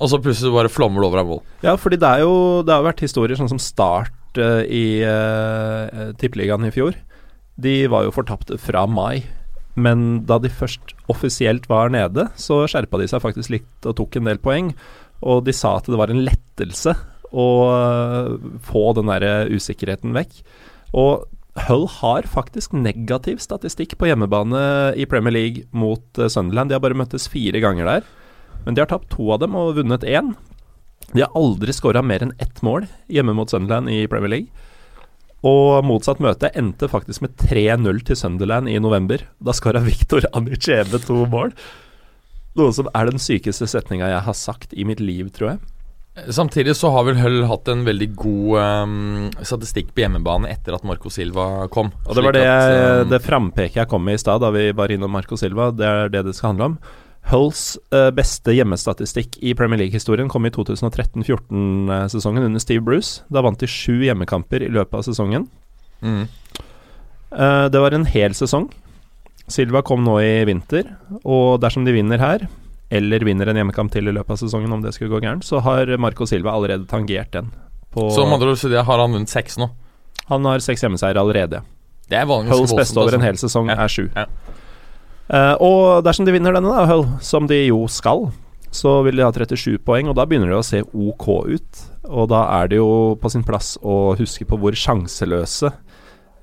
og 0.02 0.10
så 0.10 0.18
plutselig 0.22 0.50
bare 0.56 0.72
flommer 0.72 1.04
det 1.04 1.10
over 1.10 1.22
av 1.22 1.30
mål. 1.30 1.40
Ja, 1.62 1.76
fordi 1.78 2.00
det 2.02 2.10
er 2.10 2.24
jo 2.24 2.34
Det 2.66 2.74
har 2.74 2.82
jo 2.82 2.88
vært 2.88 3.04
historier 3.06 3.38
sånn 3.38 3.52
som 3.52 3.62
Start 3.62 4.42
eh, 4.42 4.66
i 4.66 4.84
uh, 5.06 6.10
Tippeligaen 6.18 6.66
i 6.66 6.74
fjor. 6.74 6.98
De 7.54 7.76
var 7.86 8.08
jo 8.08 8.14
fortapte 8.14 8.58
fra 8.58 8.88
mai. 8.90 9.22
Men 9.78 10.24
da 10.26 10.40
de 10.42 10.50
først 10.50 10.94
offisielt 11.10 11.66
var 11.70 11.90
nede, 11.90 12.28
så 12.38 12.60
skjerpa 12.70 12.98
de 13.00 13.08
seg 13.10 13.22
faktisk 13.22 13.54
litt 13.54 13.86
og 13.86 13.96
tok 13.98 14.18
en 14.18 14.30
del 14.30 14.38
poeng. 14.42 14.74
Og 15.26 15.42
de 15.46 15.54
sa 15.54 15.76
at 15.78 15.86
det 15.90 15.98
var 15.98 16.10
en 16.10 16.22
lettelse 16.26 16.94
å 17.34 17.48
eh, 17.74 18.50
få 18.64 18.92
den 18.98 19.10
der 19.10 19.50
usikkerheten 19.50 20.14
vekk. 20.16 20.42
Og 20.94 21.26
Hull 21.68 21.84
har 22.00 22.26
faktisk 22.26 22.72
negativ 22.74 23.38
statistikk 23.38 23.94
på 23.98 24.08
hjemmebane 24.08 24.58
i 24.98 25.06
Premier 25.06 25.34
League 25.36 25.66
mot 25.70 26.02
eh, 26.18 26.30
Sunderland. 26.30 26.70
De 26.70 26.74
har 26.74 26.82
bare 26.82 26.98
møttes 26.98 27.28
fire 27.30 27.60
ganger 27.62 27.86
der. 27.86 28.08
Men 28.64 28.74
de 28.74 28.82
har 28.82 28.90
tapt 28.90 29.12
to 29.12 29.28
av 29.30 29.42
dem 29.44 29.54
og 29.58 29.76
vunnet 29.78 30.06
én. 30.08 30.32
De 31.12 31.22
har 31.22 31.34
aldri 31.38 31.74
skåra 31.76 32.02
mer 32.02 32.24
enn 32.24 32.34
ett 32.42 32.58
mål 32.66 32.88
hjemme 33.12 33.36
mot 33.38 33.50
Sunderland 33.50 33.92
i 33.92 34.02
Premier 34.10 34.32
League. 34.32 34.66
Og 35.46 35.84
motsatt 35.86 36.22
møte 36.24 36.50
endte 36.56 36.88
faktisk 36.90 37.22
med 37.22 37.36
3-0 37.38 38.02
til 38.08 38.18
Sunderland 38.18 38.70
i 38.72 38.80
november. 38.82 39.22
Da 39.38 39.54
skåra 39.54 39.84
Viktor 39.84 40.26
Anichebe 40.34 40.98
to 41.04 41.22
mål. 41.30 41.54
Noe 42.58 42.74
som 42.74 42.90
er 42.96 43.10
den 43.10 43.22
sykeste 43.22 43.68
setninga 43.70 44.10
jeg 44.10 44.26
har 44.26 44.38
sagt 44.38 44.74
i 44.74 44.86
mitt 44.88 45.02
liv, 45.02 45.30
tror 45.34 45.54
jeg. 45.54 45.62
Samtidig 46.14 46.76
så 46.78 46.92
har 46.94 47.08
vel 47.08 47.16
Hull 47.18 47.40
hatt 47.50 47.66
en 47.72 47.80
veldig 47.86 48.06
god 48.14 48.58
um, 48.86 49.30
statistikk 49.42 49.88
på 49.94 50.04
hjemmebane 50.04 50.46
etter 50.52 50.76
at 50.76 50.84
Marco 50.86 51.10
Silva 51.10 51.66
kom. 51.74 51.90
Og 52.06 52.14
det 52.14 52.22
var 52.22 52.36
det, 52.36 52.44
at, 52.46 52.74
um, 53.02 53.08
det 53.10 53.18
frampeket 53.24 53.80
jeg 53.80 53.90
kom 53.90 54.04
med 54.06 54.20
i 54.20 54.22
stad, 54.22 54.38
da 54.44 54.52
vi 54.54 54.68
var 54.78 54.94
innom 54.94 55.10
Marco 55.10 55.34
Silva. 55.40 55.72
Det 55.74 55.88
er 55.88 56.12
det 56.14 56.22
det 56.28 56.36
skal 56.38 56.52
handle 56.52 56.70
om. 56.70 56.76
Hulls 57.32 57.64
uh, 57.90 58.12
beste 58.14 58.54
hjemmestatistikk 58.54 59.40
i 59.42 59.56
Premier 59.58 59.80
League-historien 59.82 60.30
kom 60.30 60.46
i 60.46 60.54
2013-14-sesongen 60.54 62.46
under 62.46 62.62
Steve 62.62 62.84
Bruce. 62.86 63.24
Da 63.32 63.42
vant 63.42 63.58
de 63.58 63.66
sju 63.66 64.04
hjemmekamper 64.06 64.62
i 64.62 64.70
løpet 64.70 65.00
av 65.00 65.06
sesongen. 65.10 65.50
mm. 66.04 66.24
Uh, 67.34 67.66
det 67.66 67.80
var 67.82 67.90
en 67.90 68.06
hel 68.06 68.30
sesong. 68.38 68.68
Silva 69.50 69.82
kom 69.82 70.04
nå 70.06 70.20
i 70.22 70.44
vinter, 70.46 70.86
og 71.26 71.58
dersom 71.64 71.82
de 71.82 71.96
vinner 71.96 72.22
her, 72.22 72.44
eller 72.90 73.24
vinner 73.26 73.48
en 73.50 73.56
hjemmekamp 73.56 73.92
til 73.92 74.08
i 74.08 74.12
løpet 74.14 74.36
av 74.36 74.40
sesongen, 74.42 74.72
om 74.72 74.82
det 74.84 74.92
skulle 74.94 75.12
gå 75.12 75.22
gærent, 75.24 75.44
så 75.46 75.60
har 75.64 75.88
Marco 75.98 76.26
Silva 76.28 76.52
allerede 76.52 76.86
tangert 76.90 77.32
den. 77.32 77.52
Så 77.94 78.26
med 78.26 78.36
andre 78.40 78.52
ord 78.52 78.86
har 78.86 78.98
han 78.98 79.12
vunnet 79.14 79.30
seks 79.30 79.56
nå. 79.58 79.70
han 80.28 80.44
har 80.44 80.58
seks 80.64 80.82
hjemmeseiere 80.82 81.20
allerede. 81.20 81.62
Det 82.08 82.16
er 82.18 82.26
vanligvis 82.26 82.58
Hulls 82.58 82.74
beste 82.76 83.00
over 83.00 83.14
en 83.14 83.24
hel 83.24 83.36
sesong 83.40 83.68
Ja. 83.70 83.76
er 83.84 83.88
sju. 83.88 84.08
Ja. 84.14 84.26
Uh, 85.24 85.54
og 85.60 86.04
dersom 86.04 86.26
de 86.26 86.32
vinner 86.32 86.52
denne, 86.52 86.68
da, 86.68 86.84
Hull, 86.90 87.06
som 87.24 87.46
de 87.48 87.62
jo 87.66 87.86
skal, 87.88 88.26
så 88.74 89.02
vil 89.06 89.16
de 89.16 89.24
ha 89.24 89.30
37 89.32 89.78
poeng, 89.86 90.08
og 90.10 90.16
da 90.18 90.26
begynner 90.26 90.50
det 90.50 90.58
å 90.58 90.66
se 90.66 90.82
ok 90.82 91.28
ut. 91.46 91.84
Og 92.04 92.28
da 92.28 92.42
er 92.60 92.68
det 92.68 92.76
jo 92.76 93.14
på 93.20 93.30
sin 93.32 93.44
plass 93.46 93.78
å 93.80 94.16
huske 94.18 94.44
på 94.44 94.58
hvor 94.60 94.76
sjanseløse 94.76 95.70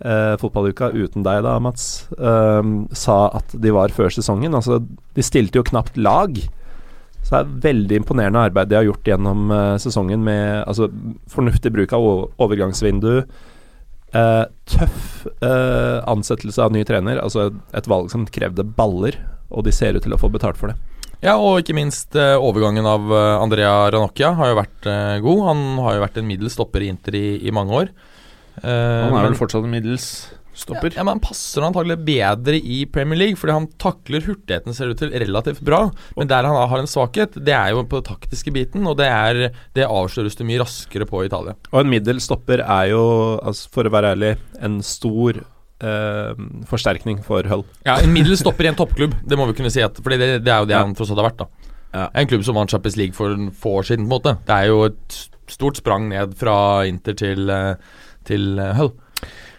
eh, 0.06 0.34
fotballuka 0.42 0.92
uten 0.94 1.26
deg, 1.26 1.44
da, 1.46 1.58
Mats, 1.64 2.08
eh, 2.18 2.72
sa 2.98 3.20
at 3.38 3.54
de 3.54 3.76
var 3.76 3.94
før 3.96 4.12
sesongen. 4.14 4.58
Altså, 4.58 4.82
de 5.16 5.26
stilte 5.26 5.62
jo 5.62 5.68
knapt 5.68 5.98
lag. 5.98 6.38
Så 7.22 7.36
det 7.36 7.40
er 7.40 7.56
veldig 7.70 8.02
imponerende 8.02 8.42
arbeid 8.50 8.72
de 8.72 8.80
har 8.80 8.88
gjort 8.88 9.08
gjennom 9.08 9.52
eh, 9.54 9.78
sesongen 9.82 10.24
med 10.26 10.64
altså, 10.66 10.90
fornuftig 11.32 11.74
bruk 11.76 11.94
av 11.98 12.08
overgangsvindu. 12.42 13.22
Eh, 14.12 14.46
tøff 14.68 15.28
eh, 15.40 16.00
ansettelse 16.10 16.60
av 16.66 16.74
ny 16.76 16.84
trener, 16.88 17.22
altså 17.24 17.48
et 17.78 17.88
valg 17.88 18.10
som 18.12 18.26
krevde 18.28 18.66
baller, 18.76 19.16
og 19.52 19.64
de 19.68 19.72
ser 19.76 19.96
ut 19.96 20.04
til 20.04 20.16
å 20.16 20.20
få 20.20 20.32
betalt 20.34 20.60
for 20.60 20.74
det. 20.74 20.76
Ja, 21.22 21.38
og 21.38 21.62
ikke 21.62 21.78
minst 21.78 22.18
eh, 22.18 22.34
overgangen 22.36 22.88
av 22.90 23.12
Andrea 23.14 23.92
Ranocchia 23.94 24.34
har 24.36 24.52
jo 24.52 24.58
vært 24.58 24.90
god. 25.24 25.44
Han 25.46 25.62
har 25.86 25.96
jo 25.96 26.04
vært 26.04 26.18
en 26.20 26.28
middels 26.28 26.58
stopper 26.58 26.84
i 26.84 26.90
Inter 26.92 27.16
i, 27.16 27.26
i 27.46 27.54
mange 27.56 27.78
år. 27.78 27.94
Eh, 28.60 29.08
Han 29.08 29.16
er 29.18 29.30
vel 29.30 29.38
fortsatt 29.40 29.64
en 29.64 29.72
middels 29.72 30.06
stopper. 30.54 30.92
Ja, 30.94 31.06
men 31.08 31.16
Han 31.16 31.22
passer 31.24 31.64
antagelig 31.64 31.96
bedre 32.06 32.58
i 32.60 32.82
Premier 32.92 33.18
League, 33.18 33.38
fordi 33.40 33.54
han 33.56 33.68
takler 33.82 34.22
hurtigheten 34.26 34.76
ser 34.76 34.92
ut 34.92 35.00
til 35.00 35.10
relativt 35.16 35.62
bra. 35.66 35.86
Men 36.18 36.28
der 36.28 36.44
han 36.44 36.58
har 36.70 36.80
en 36.84 36.90
svakhet, 36.92 37.38
det 37.44 37.56
er 37.56 37.72
jo 37.72 37.86
på 37.88 38.02
den 38.02 38.10
taktiske 38.12 38.52
biten, 38.54 38.86
og 38.86 38.98
det, 39.00 39.08
er, 39.08 39.54
det 39.74 39.88
avsløres 39.88 40.36
det 40.36 40.46
mye 40.46 40.60
raskere 40.62 41.08
på 41.08 41.24
i 41.24 41.30
Italia. 41.32 41.56
Og 41.72 41.80
en 41.82 41.90
middels 41.90 42.28
stopper 42.28 42.60
er 42.66 42.92
jo, 42.92 43.02
altså, 43.42 43.70
for 43.72 43.88
å 43.88 43.94
være 43.96 44.14
ærlig, 44.18 44.36
en 44.62 44.82
stor 44.84 45.42
Uh, 45.82 46.36
forsterkning 46.70 47.24
for 47.26 47.42
Hull. 47.50 47.64
Ja, 47.88 47.96
En 48.04 48.12
middels 48.14 48.44
stopper 48.44 48.68
i 48.68 48.70
en 48.70 48.76
toppklubb, 48.78 49.16
det 49.26 49.34
må 49.36 49.48
vi 49.50 49.56
kunne 49.58 49.72
si. 49.74 49.82
At, 49.82 49.98
fordi 49.98 50.20
det, 50.22 50.28
det 50.46 50.52
er 50.54 50.60
jo 50.62 50.68
det 50.70 50.76
Ja. 50.76 50.84
han 50.86 50.94
tross 50.94 51.10
alt 51.10 51.18
har 51.18 51.32
vært. 51.32 51.40
da 51.42 51.48
Ja. 51.98 52.04
En 52.22 52.28
klubb 52.28 52.44
som 52.46 52.54
vant 52.54 52.70
Champions 52.70 52.98
League 52.98 53.14
for 53.18 53.32
en 53.34 53.50
få 53.50 53.80
år 53.80 53.88
siden. 53.90 54.06
på 54.06 54.14
en 54.14 54.22
måte 54.22 54.38
Det 54.46 54.54
er 54.54 54.68
jo 54.68 54.84
et 54.86 55.18
stort 55.50 55.78
sprang 55.82 56.08
ned 56.08 56.36
fra 56.38 56.86
Inter 56.86 57.14
til, 57.18 57.50
eh, 57.50 57.76
til 58.28 58.60
eh, 58.62 58.76
Hull. 58.78 58.94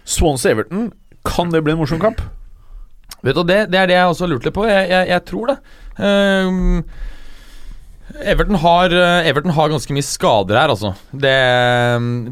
Swansea-Everton, 0.08 0.90
kan 1.26 1.52
det 1.52 1.62
bli 1.64 1.74
en 1.74 1.80
morsom 1.82 2.02
kamp? 2.02 2.22
Vet 3.22 3.38
du, 3.38 3.44
det, 3.46 3.64
det 3.70 3.78
er 3.78 3.88
det 3.90 3.98
jeg 3.98 4.10
også 4.10 4.26
har 4.26 4.32
lurt 4.32 4.46
litt 4.48 4.56
på. 4.56 4.66
Jeg, 4.66 4.90
jeg, 4.90 5.10
jeg 5.12 5.26
tror 5.30 5.52
det. 5.52 5.58
Um, 6.02 6.82
Everton, 8.20 8.58
har, 8.60 8.92
eh, 8.92 9.28
Everton 9.30 9.54
har 9.56 9.70
ganske 9.72 9.94
mye 9.94 10.04
skader 10.04 10.58
her, 10.58 10.72
altså. 10.74 10.90
Det, 11.14 11.36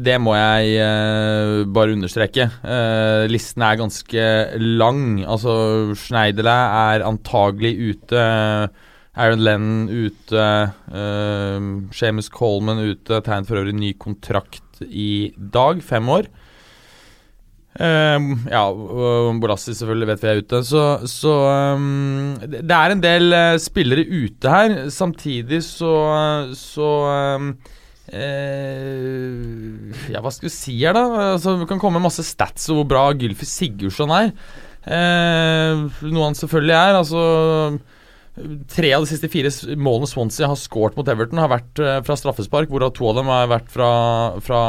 det 0.03 0.17
må 0.21 0.35
jeg 0.37 0.75
uh, 0.83 1.63
bare 1.73 1.95
understreke. 1.95 2.49
Uh, 2.61 3.25
listen 3.31 3.63
er 3.65 3.79
ganske 3.79 4.27
lang. 4.59 5.23
Altså, 5.23 5.55
Schneiderle 5.97 6.57
er 6.91 7.07
antagelig 7.07 7.73
ute. 7.95 8.25
Aaron 9.11 9.43
Lennon 9.43 9.87
ute. 9.89 10.45
Uh, 10.91 11.87
Seamus 11.95 12.29
Coleman 12.29 12.83
ute. 12.91 13.23
Tegnet 13.23 13.49
for 13.49 13.63
øvrig 13.63 13.75
ny 13.79 13.95
kontrakt 13.99 14.60
i 14.89 15.33
dag. 15.37 15.83
Fem 15.85 16.09
år. 16.09 16.29
Ehm, 17.79 18.33
ja, 18.51 18.65
Bolassi 19.39 19.71
selvfølgelig 19.77 20.07
vet 20.09 20.23
vi 20.23 20.29
er 20.31 20.41
ute. 20.43 20.63
Så, 20.67 20.81
så 21.07 21.35
um, 21.77 22.33
det 22.43 22.65
det 22.67 22.77
er 22.77 22.95
en 22.95 23.03
del 23.03 23.35
uh, 23.35 23.59
spillere 23.61 24.03
ute 24.05 24.51
her. 24.51 24.75
Samtidig 24.91 25.61
så, 25.63 25.93
så 26.57 26.89
um, 27.37 27.53
uh, 28.11 29.37
Ja, 30.11 30.19
hva 30.19 30.33
skal 30.35 30.49
vi 30.49 30.53
si 30.55 30.75
her, 30.81 30.97
da? 30.97 31.05
Altså, 31.33 31.55
Vi 31.61 31.69
kan 31.69 31.79
komme 31.81 32.03
masse 32.03 32.25
stats 32.27 32.69
og 32.71 32.81
hvor 32.81 32.91
bra 32.91 33.05
Gylfi 33.15 33.47
Sigurdsson 33.47 34.11
er. 34.17 34.35
Uh, 34.81 35.87
noe 36.09 36.27
han 36.27 36.37
selvfølgelig 36.37 36.75
er. 36.75 36.99
Altså 36.99 37.21
Tre 38.71 38.93
av 38.95 39.03
de 39.03 39.09
siste 39.09 39.27
fire 39.31 39.49
målene 39.75 40.07
Swansea 40.07 40.47
har 40.47 40.59
skåret 40.59 40.95
mot 40.95 41.07
Everton, 41.11 41.41
har 41.41 41.51
vært 41.51 41.81
eh, 41.83 41.97
fra 42.07 42.15
straffespark, 42.15 42.69
hvorav 42.71 42.93
to 42.95 43.09
av 43.09 43.17
dem 43.19 43.31
har 43.31 43.49
vært 43.51 43.67
fra, 43.73 43.89
fra, 44.45 44.61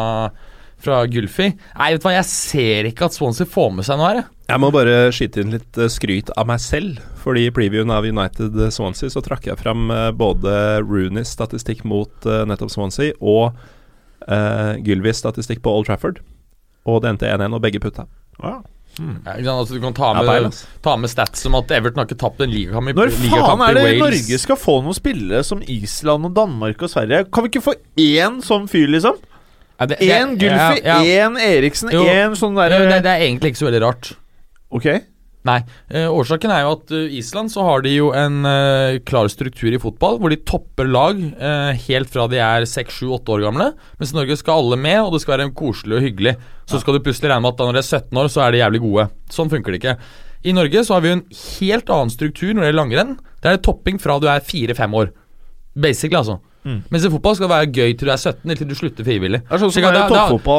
fra 0.83 1.03
Gylfi. 1.07 1.53
Nei, 1.79 1.93
vet 1.95 2.03
du 2.03 2.09
hva, 2.09 2.17
jeg 2.17 2.29
ser 2.33 2.89
ikke 2.91 3.07
at 3.07 3.15
Swansea 3.15 3.47
får 3.47 3.71
med 3.77 3.87
seg 3.87 4.01
noe 4.01 4.09
her. 4.11 4.21
jeg. 4.23 4.29
Jeg 4.51 4.63
må 4.65 4.73
bare 4.75 4.97
skyte 5.15 5.45
inn 5.45 5.55
litt 5.55 5.79
eh, 5.79 5.93
skryt 5.93 6.35
av 6.35 6.51
meg 6.51 6.63
selv. 6.65 6.99
Fordi 7.23 7.47
i 7.47 7.55
previewen 7.55 7.95
av 7.95 8.09
United 8.09 8.59
eh, 8.59 8.75
Swansea 8.75 9.15
så 9.15 9.23
trakk 9.23 9.47
jeg 9.47 9.61
fram 9.63 9.87
både 10.19 10.57
Rooneys 10.83 11.31
statistikk 11.31 11.87
mot 11.87 12.27
nettopp 12.27 12.75
Swansea 12.75 13.15
og 13.21 13.53
uh, 14.27 14.75
Gylvis 14.83 15.23
statistikk 15.23 15.63
på 15.63 15.71
Old 15.71 15.87
Trafford. 15.87 16.19
Og 16.83 17.03
det 17.03 17.15
endte 17.15 17.31
1-1, 17.31 17.55
og 17.55 17.63
begge 17.63 17.83
putta. 17.83 18.09
Ja. 18.99 19.37
Ja. 19.41 19.53
Altså, 19.57 19.75
du 19.75 19.81
kan 19.81 19.95
ta 19.97 20.13
med, 20.19 20.29
ja, 20.29 20.51
ta 20.85 20.97
med 21.01 21.11
stats 21.11 21.41
som 21.47 21.55
at 21.57 21.71
Everton 21.73 22.03
har 22.03 22.09
ikke 22.11 22.19
tapt 22.21 22.41
en 22.45 22.51
ligakamp 22.53 22.91
i, 22.91 22.95
Når 22.99 23.13
faen 23.17 23.63
er 23.67 23.75
det 23.79 23.85
Norge 24.03 24.39
skal 24.43 24.59
få 24.61 24.75
noen 24.85 24.95
spillere 24.99 25.45
som 25.49 25.63
Island 25.65 26.29
og 26.29 26.35
Danmark 26.37 26.83
og 26.85 26.91
Sverige? 26.93 27.25
Kan 27.33 27.47
vi 27.47 27.53
ikke 27.55 27.65
få 27.65 27.75
én 27.97 28.41
sånn 28.45 28.69
fyr, 28.69 28.89
liksom? 28.93 29.17
Én 29.83 30.37
Gylfi, 30.39 30.83
ja, 30.85 30.99
ja. 31.03 31.25
én 31.27 31.39
Eriksen, 31.41 31.89
én 31.91 32.37
sånn 32.39 32.55
derre 32.55 32.85
det, 32.87 33.01
det 33.03 33.11
er 33.17 33.25
egentlig 33.25 33.55
ikke 33.55 33.63
så 33.65 33.67
veldig 33.71 33.81
rart. 33.83 34.13
Ok. 34.71 34.87
Nei. 35.43 35.59
Eh, 35.91 36.07
årsaken 36.07 36.53
er 36.55 36.61
jo 36.63 36.75
at 36.77 36.93
uh, 36.95 37.15
Island 37.19 37.51
så 37.51 37.65
har 37.67 37.83
de 37.83 37.97
jo 37.97 38.13
en 38.15 38.45
uh, 38.47 38.99
klar 39.03 39.27
struktur 39.33 39.75
i 39.75 39.81
fotball, 39.83 40.21
hvor 40.23 40.31
de 40.31 40.39
topper 40.47 40.87
lag 40.87 41.19
uh, 41.19 41.73
helt 41.89 42.13
fra 42.13 42.29
de 42.31 42.39
er 42.39 42.67
6-7-8 42.71 43.35
år 43.35 43.43
gamle. 43.49 43.73
Mens 43.99 44.15
i 44.15 44.19
Norge 44.21 44.37
skal 44.39 44.63
alle 44.63 44.79
med, 44.79 45.01
og 45.03 45.17
det 45.17 45.25
skal 45.25 45.35
være 45.39 45.49
koselig 45.59 45.99
og 45.99 46.07
hyggelig. 46.07 46.37
Så 46.71 46.79
skal 46.83 46.95
du 46.95 47.03
plutselig 47.03 47.33
regne 47.33 47.43
med 47.43 47.57
at 47.57 47.59
da 47.59 47.67
når 47.67 47.81
de 47.81 47.83
er 47.83 47.91
17 47.91 48.23
år, 48.23 48.31
så 48.31 48.45
er 48.45 48.55
de 48.55 48.63
jævlig 48.63 48.83
gode. 48.87 49.09
Sånn 49.35 49.51
funker 49.51 49.75
det 49.75 49.83
ikke. 49.83 49.97
I 50.47 50.55
Norge 50.55 50.87
så 50.87 50.95
har 50.97 51.03
vi 51.03 51.11
jo 51.11 51.19
en 51.19 51.27
helt 51.59 51.91
annen 51.95 52.15
struktur 52.15 52.51
når 52.53 52.63
det 52.63 52.71
gjelder 52.71 52.81
langrenn. 52.83 53.13
Det 53.43 53.51
er 53.51 53.61
topping 53.67 53.99
fra 54.03 54.19
du 54.23 54.31
er 54.31 54.43
4-5 54.47 54.97
år. 55.03 55.13
Basically, 55.75 56.19
altså. 56.23 56.39
Mens 56.63 57.03
i 57.03 57.11
fotball 57.11 57.35
skal 57.35 57.49
det 57.49 57.55
være 57.57 57.71
gøy 57.75 57.95
til 57.99 58.07
du 58.07 58.13
er 58.15 58.21
17, 58.21 58.45
eller 58.47 58.59
til 58.61 58.69
du 58.71 58.75
slutter 58.79 59.07
frivillig. 59.07 59.41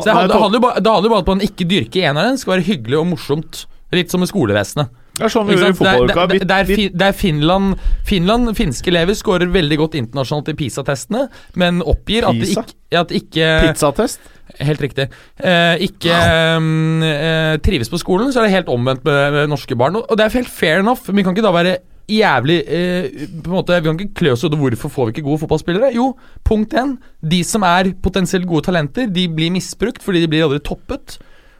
Det 0.03 0.11
sånn 0.11 0.17
er 0.19 0.39
handler- 0.43 0.59
jo 0.59 0.63
bare- 0.67 0.81
om 1.13 1.21
at 1.23 1.27
man 1.31 1.39
ikke 1.47 1.67
dyrker 1.69 2.09
eneren. 2.09 2.35
Det 2.35 2.39
skal 2.43 2.57
være 2.57 2.67
hyggelig 2.67 2.99
og 2.99 3.07
morsomt. 3.07 3.65
Litt 3.93 4.11
som 4.11 4.23
i 4.25 4.27
skolevesenet. 4.29 4.89
Det 5.13 5.27
er 5.27 5.29
sånn 5.29 5.45
vi 5.45 5.53
gjør 5.53 5.69
i? 5.69 5.73
Fotballuka. 5.77 6.23
det, 6.27 6.33
Vi- 6.33 6.39
det, 6.39 6.47
det, 6.49 6.55
er 6.57 6.63
vi- 6.69 6.75
Fin- 6.79 6.93
det 6.97 7.07
er 7.07 7.11
Finland 7.13 7.75
Finland, 8.09 8.53
Finske 8.57 8.89
elever 8.89 9.13
skårer 9.13 9.51
veldig 9.53 9.77
godt 9.77 9.97
internasjonalt 9.99 10.49
i 10.49 10.55
PISA-testene, 10.57 11.27
men 11.61 11.81
oppgir 11.85 12.25
at 12.25 12.33
det 12.33 12.47
PISA? 12.47 12.63
ikke, 12.65 12.99
at 13.03 13.11
ikke 13.19 13.51
Pizzatest. 13.67 14.19
Helt 14.59 14.81
riktig. 14.81 15.05
Eh, 15.39 15.77
ikke 15.85 16.13
eh, 16.13 17.57
trives 17.63 17.89
på 17.93 17.99
skolen, 18.01 18.31
så 18.33 18.41
er 18.41 18.47
det 18.49 18.55
helt 18.57 18.71
omvendt 18.73 19.03
med, 19.07 19.33
med 19.37 19.49
norske 19.53 19.77
barn. 19.77 19.95
Og, 19.99 20.05
og 20.09 20.17
det 20.19 20.25
er 20.27 20.37
helt 20.39 20.49
fair 20.51 20.79
enough, 20.83 21.01
men 21.07 21.21
vi 21.21 21.25
kan 21.27 21.35
ikke 21.37 21.45
da 21.45 21.53
være 21.55 21.75
jævlig 22.11 22.57
eh, 22.67 23.05
på 23.43 23.47
en 23.47 23.55
måte, 23.55 23.77
Vi 23.79 23.87
kan 23.87 23.99
ikke 24.01 24.17
klø 24.19 24.33
oss 24.35 24.43
over 24.43 24.59
hvorfor 24.59 24.91
får 24.91 25.05
vi 25.07 25.13
ikke 25.15 25.27
gode 25.29 25.39
fotballspillere. 25.45 25.93
Jo, 25.95 26.09
punkt 26.45 26.73
én. 26.73 26.97
De 27.23 27.43
som 27.47 27.63
er 27.63 27.93
potensielt 28.03 28.47
gode 28.49 28.65
talenter, 28.67 29.07
de 29.07 29.27
blir 29.29 29.53
misbrukt 29.55 30.03
fordi 30.03 30.21
de 30.25 30.27
blir 30.33 30.43
aldri 30.47 30.59
toppet. 30.65 31.19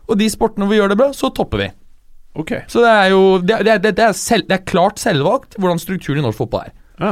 Og 0.09 0.17
de 0.19 0.27
sportene 0.29 0.65
hvor 0.67 0.73
vi 0.75 0.81
gjør 0.81 0.91
det 0.91 0.99
bra, 0.99 1.11
så 1.15 1.29
topper 1.33 1.61
vi. 1.63 1.69
Ok. 2.35 2.51
Så 2.71 2.81
det 2.81 2.89
er 2.89 3.09
jo 3.13 3.21
Det, 3.45 3.59
det, 3.67 3.75
det, 3.83 3.91
det, 3.99 4.05
er, 4.09 4.15
selv, 4.17 4.47
det 4.49 4.55
er 4.57 4.65
klart 4.65 4.97
selvvalgt 5.01 5.57
hvordan 5.59 5.79
strukturen 5.81 6.17
i 6.19 6.25
norsk 6.25 6.39
fotball 6.41 6.65
er. 6.69 6.73
Ja. 6.99 7.11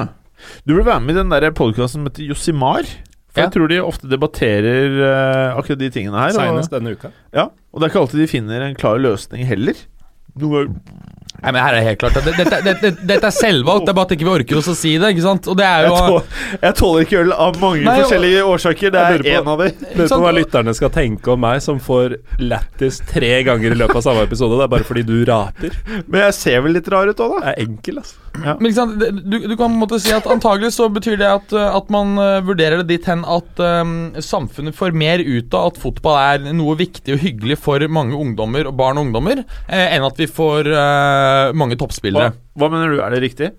Du 0.66 0.74
burde 0.74 0.88
være 0.88 1.02
med 1.06 1.14
i 1.14 1.20
den 1.20 1.30
der 1.34 1.52
podkasten 1.54 2.00
som 2.02 2.08
heter 2.10 2.26
Josimar. 2.32 2.88
For 3.32 3.40
Ja. 3.40 3.46
jeg 3.46 3.54
tror 3.54 3.70
de 3.72 3.78
ofte 3.80 4.10
debatterer 4.12 4.96
uh, 4.98 5.58
akkurat 5.60 5.80
de 5.80 5.90
tingene 5.94 6.18
her. 6.20 6.34
Og, 6.34 6.40
Senest 6.42 6.74
denne 6.74 6.92
uka. 6.98 7.12
ja, 7.32 7.46
og 7.72 7.80
det 7.80 7.86
er 7.86 7.92
ikke 7.94 8.02
alltid 8.02 8.20
de 8.20 8.28
finner 8.28 8.66
en 8.66 8.76
klar 8.76 8.98
løsning 9.00 9.46
heller. 9.48 9.78
Noen 10.42 10.74
Nei, 11.42 11.52
men 11.56 11.62
her 11.64 11.78
er 11.78 11.86
helt 11.86 12.02
klart 12.02 12.18
at 12.20 12.28
Dette, 12.28 12.46
Dette 12.46 12.62
det, 12.66 12.74
det, 12.84 12.92
dette 13.10 13.30
er 13.32 13.34
selvvalgt, 13.34 13.88
det 13.88 13.94
er 13.94 13.98
bare 13.98 14.10
at 14.10 14.16
ikke 14.16 14.28
vi 14.28 14.34
orker 14.36 14.60
oss 14.60 14.70
å 14.70 14.76
si 14.78 14.94
det. 15.02 15.10
ikke 15.16 15.26
sant? 15.26 15.50
Og 15.50 15.58
det 15.58 15.66
er 15.66 15.88
jeg, 15.88 15.94
jo 15.98 16.20
jeg 16.68 16.78
tåler 16.78 17.08
ikke 17.08 17.22
øl 17.24 17.34
av 17.34 17.60
mange 17.62 17.86
Nei, 17.88 17.98
forskjellige 18.04 18.44
årsaker. 18.54 18.94
Det 18.94 19.06
er 19.16 19.26
én 19.34 19.50
av 19.50 19.64
dem. 19.64 19.86
Lurer 19.98 20.12
på 20.14 20.22
hva 20.22 20.34
lytterne 20.38 20.76
skal 20.78 20.94
tenke 20.94 21.34
om 21.34 21.42
meg, 21.42 21.62
som 21.66 21.82
får 21.82 22.20
lættis 22.42 23.02
tre 23.10 23.34
ganger 23.48 23.74
i 23.74 23.80
løpet 23.82 24.02
av 24.02 24.06
samme 24.06 24.26
episode. 24.30 24.60
Det 24.60 24.68
er 24.68 24.74
bare 24.76 24.90
fordi 24.92 25.06
du 25.08 25.16
raper. 25.30 25.78
Men 26.06 26.28
jeg 26.28 26.38
ser 26.38 26.66
vel 26.66 26.78
litt 26.78 26.92
rar 26.94 27.10
ut 27.10 27.26
òg, 27.26 27.40
da. 27.40 27.50
Jeg 27.50 27.58
er 27.58 27.72
enkel, 27.72 28.04
altså. 28.04 28.22
Men 28.32 28.70
ikke 28.70 28.78
sant, 28.78 29.02
du, 29.02 29.36
du 29.44 29.56
kan 29.60 29.66
på 29.66 29.74
en 29.74 29.82
måte 29.82 30.00
si 30.00 30.14
at 30.16 30.28
antagelig 30.32 30.72
så 30.78 30.88
betyr 30.94 31.18
det 31.20 31.28
at, 31.28 31.52
uh, 31.52 31.74
at 31.76 31.90
man 31.92 32.14
uh, 32.16 32.40
vurderer 32.46 32.80
det 32.80 32.88
dit 32.94 33.10
hen 33.10 33.26
at 33.28 33.60
um, 33.60 34.14
samfunnet 34.24 34.78
får 34.78 34.96
mer 34.96 35.20
ut 35.20 35.52
av 35.58 35.74
at 35.74 35.82
fotball 35.82 36.16
er 36.22 36.56
noe 36.56 36.78
viktig 36.80 37.18
og 37.18 37.26
hyggelig 37.26 37.60
for 37.60 37.84
mange 37.92 38.16
ungdommer 38.16 38.70
og 38.70 38.78
barn 38.80 39.02
og 39.02 39.10
ungdommer, 39.10 39.44
eh, 39.68 39.98
enn 39.98 40.08
at 40.08 40.22
vi 40.22 40.30
får 40.32 40.70
uh, 40.72 41.31
mange 41.58 41.78
toppspillere. 41.80 42.32
hva 42.58 42.72
mener 42.72 42.96
du, 42.96 43.02
er 43.04 43.16
det 43.16 43.22
riktig? 43.24 43.52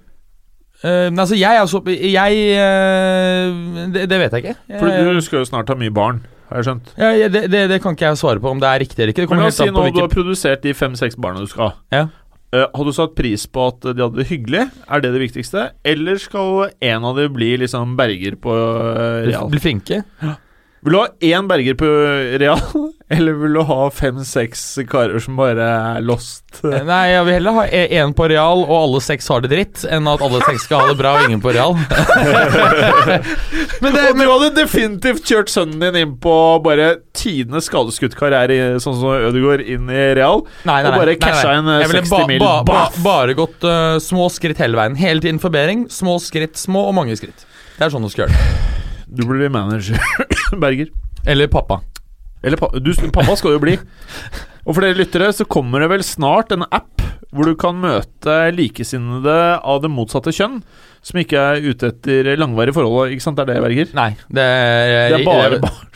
Uh, 0.82 1.14
altså, 1.14 1.36
jeg 1.38 1.60
altså 1.60 1.78
Jeg 1.86 2.38
uh, 2.58 3.90
det, 3.94 4.08
det 4.10 4.18
vet 4.18 4.32
jeg 4.34 4.42
ikke. 4.42 4.56
For 4.80 4.88
du 4.90 5.20
skal 5.22 5.42
jo 5.44 5.50
snart 5.52 5.70
ha 5.70 5.76
mye 5.78 5.94
barn, 5.94 6.24
har 6.50 6.58
jeg 6.58 6.70
skjønt. 6.70 6.90
ja, 6.98 7.12
ja, 7.20 7.28
det, 7.30 7.44
det, 7.52 7.68
det 7.70 7.78
kan 7.84 7.94
ikke 7.94 8.10
jeg 8.10 8.18
svare 8.18 8.42
på 8.42 8.50
om 8.50 8.62
det 8.62 8.70
er 8.70 8.82
riktig 8.82 8.98
eller 8.98 9.14
ikke. 9.14 9.28
Men 9.30 9.44
la 9.44 9.52
oss 9.52 9.60
si 9.62 9.68
nå 9.70 9.86
du 9.94 10.02
har 10.02 10.10
produsert 10.10 10.66
de 10.66 10.74
fem-seks 10.74 11.20
barna 11.22 11.44
du 11.44 11.50
skal 11.50 11.70
ha. 11.70 11.72
Ja. 11.94 12.08
Uh, 12.52 12.66
har 12.66 12.84
du 12.84 12.92
satt 12.92 13.14
pris 13.16 13.46
på 13.48 13.68
at 13.70 13.86
de 13.86 14.02
hadde 14.02 14.18
det 14.18 14.26
hyggelig? 14.28 14.66
Er 14.84 15.04
det 15.04 15.14
det 15.14 15.22
viktigste? 15.22 15.70
Eller 15.88 16.18
skal 16.20 16.66
en 16.84 17.06
av 17.08 17.16
dem 17.16 17.32
bli 17.32 17.54
liksom 17.62 17.94
berger 17.96 18.36
på 18.42 18.52
eh, 18.52 19.30
Real? 19.30 19.48
Bli 19.54 19.62
flinke. 19.62 20.02
Vil 20.82 20.96
du 20.96 20.98
ha 20.98 21.04
én 21.22 21.46
berger 21.46 21.76
på 21.78 21.86
Real, 22.42 22.58
eller 23.14 23.36
vil 23.38 23.54
du 23.54 23.60
ha 23.68 23.84
fem-seks 23.94 24.80
karer 24.90 25.22
som 25.22 25.36
bare 25.38 25.62
er 25.62 26.00
lost? 26.02 26.42
Nei, 26.66 27.12
jeg 27.12 27.22
vil 27.28 27.36
heller 27.36 27.54
ha 27.60 27.66
én 27.70 28.10
på 28.18 28.26
Real 28.32 28.64
og 28.64 28.72
alle 28.80 29.02
seks 29.06 29.30
har 29.30 29.44
det 29.44 29.52
dritt, 29.52 29.84
enn 29.86 30.10
at 30.10 30.24
alle 30.26 30.40
seks 30.42 30.66
skal 30.66 30.82
ha 30.82 30.88
det 30.90 30.98
bra 30.98 31.12
og 31.20 31.28
ingen 31.28 31.44
på 31.44 31.54
Real. 31.54 31.78
men 33.84 33.94
det, 33.94 34.02
Og 34.10 34.18
du 34.18 34.26
hadde 34.26 34.50
definitivt 34.58 35.22
kjørt 35.22 35.54
sønnen 35.54 35.78
din 35.86 36.00
inn 36.02 36.18
på 36.18 36.34
bare 36.66 36.96
tidenes 37.14 37.70
skadeskutt 37.70 38.18
karriere, 38.18 38.82
sånn 38.82 38.98
som 38.98 39.14
Ødegaard, 39.30 39.62
inn 39.62 39.86
i 39.86 40.10
Real. 40.18 40.42
Nei, 40.66 40.82
nei, 40.82 40.90
Og 40.90 40.98
bare 40.98 41.18
casha 41.22 41.60
inn, 41.60 41.70
eh, 41.70 41.86
Jeg 41.86 41.94
60 42.02 42.26
mil. 42.34 42.42
Ba, 42.42 42.58
ba, 42.66 42.88
bare 43.06 43.38
gått 43.38 43.62
uh, 43.62 44.02
små 44.02 44.26
skritt 44.34 44.58
hele 44.58 44.82
veien. 44.82 44.98
Hele 44.98 45.22
tiden 45.22 45.38
forbedring. 45.42 45.86
Små 45.94 46.18
skritt, 46.18 46.58
små 46.58 46.88
og 46.90 46.98
mange 46.98 47.14
skritt. 47.22 47.46
Det 47.78 47.86
er 47.86 47.94
sånn 47.94 48.02
du 48.02 48.10
skal 48.10 48.26
gjøre 48.26 48.34
det. 48.34 48.81
Du 49.12 49.24
blir 49.28 49.50
manager, 49.52 50.00
Berger. 50.62 50.88
Eller 51.28 51.50
pappa. 51.52 51.80
Eller 52.42 52.58
pa 52.58 52.70
du, 52.74 52.88
pappa 53.14 53.36
skal 53.38 53.54
jo 53.54 53.60
bli. 53.62 53.76
Og 54.64 54.74
for 54.74 54.82
dere 54.82 54.96
lyttere 54.98 55.28
så 55.34 55.44
kommer 55.50 55.82
det 55.84 55.90
vel 55.92 56.02
snart 56.06 56.50
en 56.54 56.64
app 56.70 57.02
hvor 57.32 57.48
du 57.48 57.54
kan 57.56 57.78
møte 57.80 58.34
likesinnede 58.52 59.36
av 59.64 59.78
det 59.84 59.88
motsatte 59.92 60.32
kjønn, 60.36 60.58
som 61.02 61.20
ikke 61.22 61.38
er 61.54 61.62
ute 61.64 61.88
etter 61.92 62.32
langvarige 62.36 62.74
forhold. 62.76 63.12
Ikke 63.14 63.24
sant, 63.24 63.38
det 63.38 63.46
er 63.46 63.54
det, 63.54 63.62
Berger? 63.64 63.92
Nei, 63.96 64.10
det, 64.28 64.48
Det 65.14 65.20
er 65.20 65.24
bare 65.26 65.60
barn. 65.62 65.88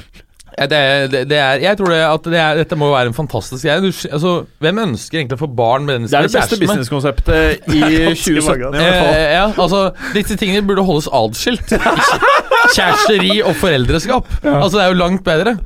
det, 0.57 0.81
det, 1.13 1.21
det 1.29 1.37
er 1.43 1.61
Jeg 1.61 1.77
tror 1.77 1.91
det 1.93 1.99
at 2.07 2.29
det 2.33 2.41
er, 2.41 2.57
dette 2.63 2.79
må 2.81 2.89
være 2.95 3.11
en 3.13 3.17
fantastisk 3.19 3.67
greie. 3.67 3.83
Du, 3.85 3.91
altså, 4.17 4.33
hvem 4.65 4.81
ønsker 4.87 5.21
egentlig 5.21 5.37
å 5.37 5.43
få 5.45 5.51
barn 5.59 5.85
med 5.85 5.99
den 6.01 6.09
Det 6.09 6.17
er 6.17 6.25
det 6.25 6.33
beste 6.33 6.57
kjæresten 6.57 6.63
med? 6.63 6.73
businesskonseptet 6.73 7.69
i 7.77 7.83
2017 8.25 8.65
i 8.65 8.81
hvert 8.81 9.01
fall. 9.03 9.13
Eh, 9.13 9.29
ja, 9.37 9.47
altså 9.53 9.83
Disse 10.17 10.39
tingene 10.41 10.65
burde 10.67 10.87
holdes 10.89 11.11
adskilt. 11.13 11.77
Kjæresteri 12.75 13.37
og 13.47 13.55
foreldreskap. 13.61 14.29
Altså 14.45 14.77
Det 14.77 14.83
er 14.85 14.91
jo 14.93 14.99
langt 15.01 15.23
bedre. 15.27 15.57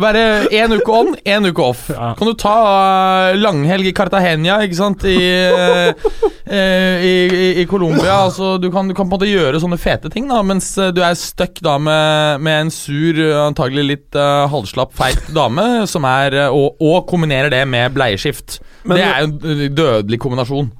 Være 0.00 0.22
én 0.52 0.74
uke 0.76 0.92
on, 0.94 1.14
én 1.24 1.46
uke 1.50 1.62
off. 1.64 1.86
Ja. 1.92 2.12
Kan 2.18 2.30
du 2.30 2.34
ta 2.38 2.54
eh, 3.30 3.38
langhelg 3.40 3.86
i 3.90 3.94
Cartagena, 3.96 4.58
ikke 4.66 4.78
sant, 4.78 5.04
i, 5.08 5.16
eh, 5.20 5.92
eh, 6.46 7.04
i, 7.04 7.14
i, 7.28 7.46
i 7.62 7.66
Colombia. 7.70 8.20
Altså, 8.26 8.56
du, 8.62 8.70
kan, 8.74 8.88
du 8.90 8.94
kan 8.94 9.06
på 9.06 9.14
en 9.14 9.18
måte 9.18 9.30
gjøre 9.30 9.60
sånne 9.62 9.78
fete 9.80 10.10
ting, 10.12 10.28
da 10.30 10.42
mens 10.46 10.72
du 10.94 11.00
er 11.04 11.16
stuck 11.18 11.60
da 11.64 11.76
med, 11.82 12.40
med 12.44 12.66
en 12.66 12.74
sur, 12.74 13.20
antagelig 13.46 13.86
litt 13.90 14.18
uh, 14.18 14.46
halvslapp, 14.52 14.92
feit 14.98 15.30
dame, 15.36 15.86
som 15.90 16.04
er 16.08 16.36
og, 16.50 16.76
og 16.80 17.06
kombinerer 17.10 17.52
det 17.52 17.62
med 17.70 17.94
bleieskift. 17.96 18.60
Men- 18.84 18.96
det 19.00 19.06
er 19.06 19.20
jo 19.20 19.30
en 19.30 19.74
dødelig 19.76 20.18
kombinasjon. 20.22 20.70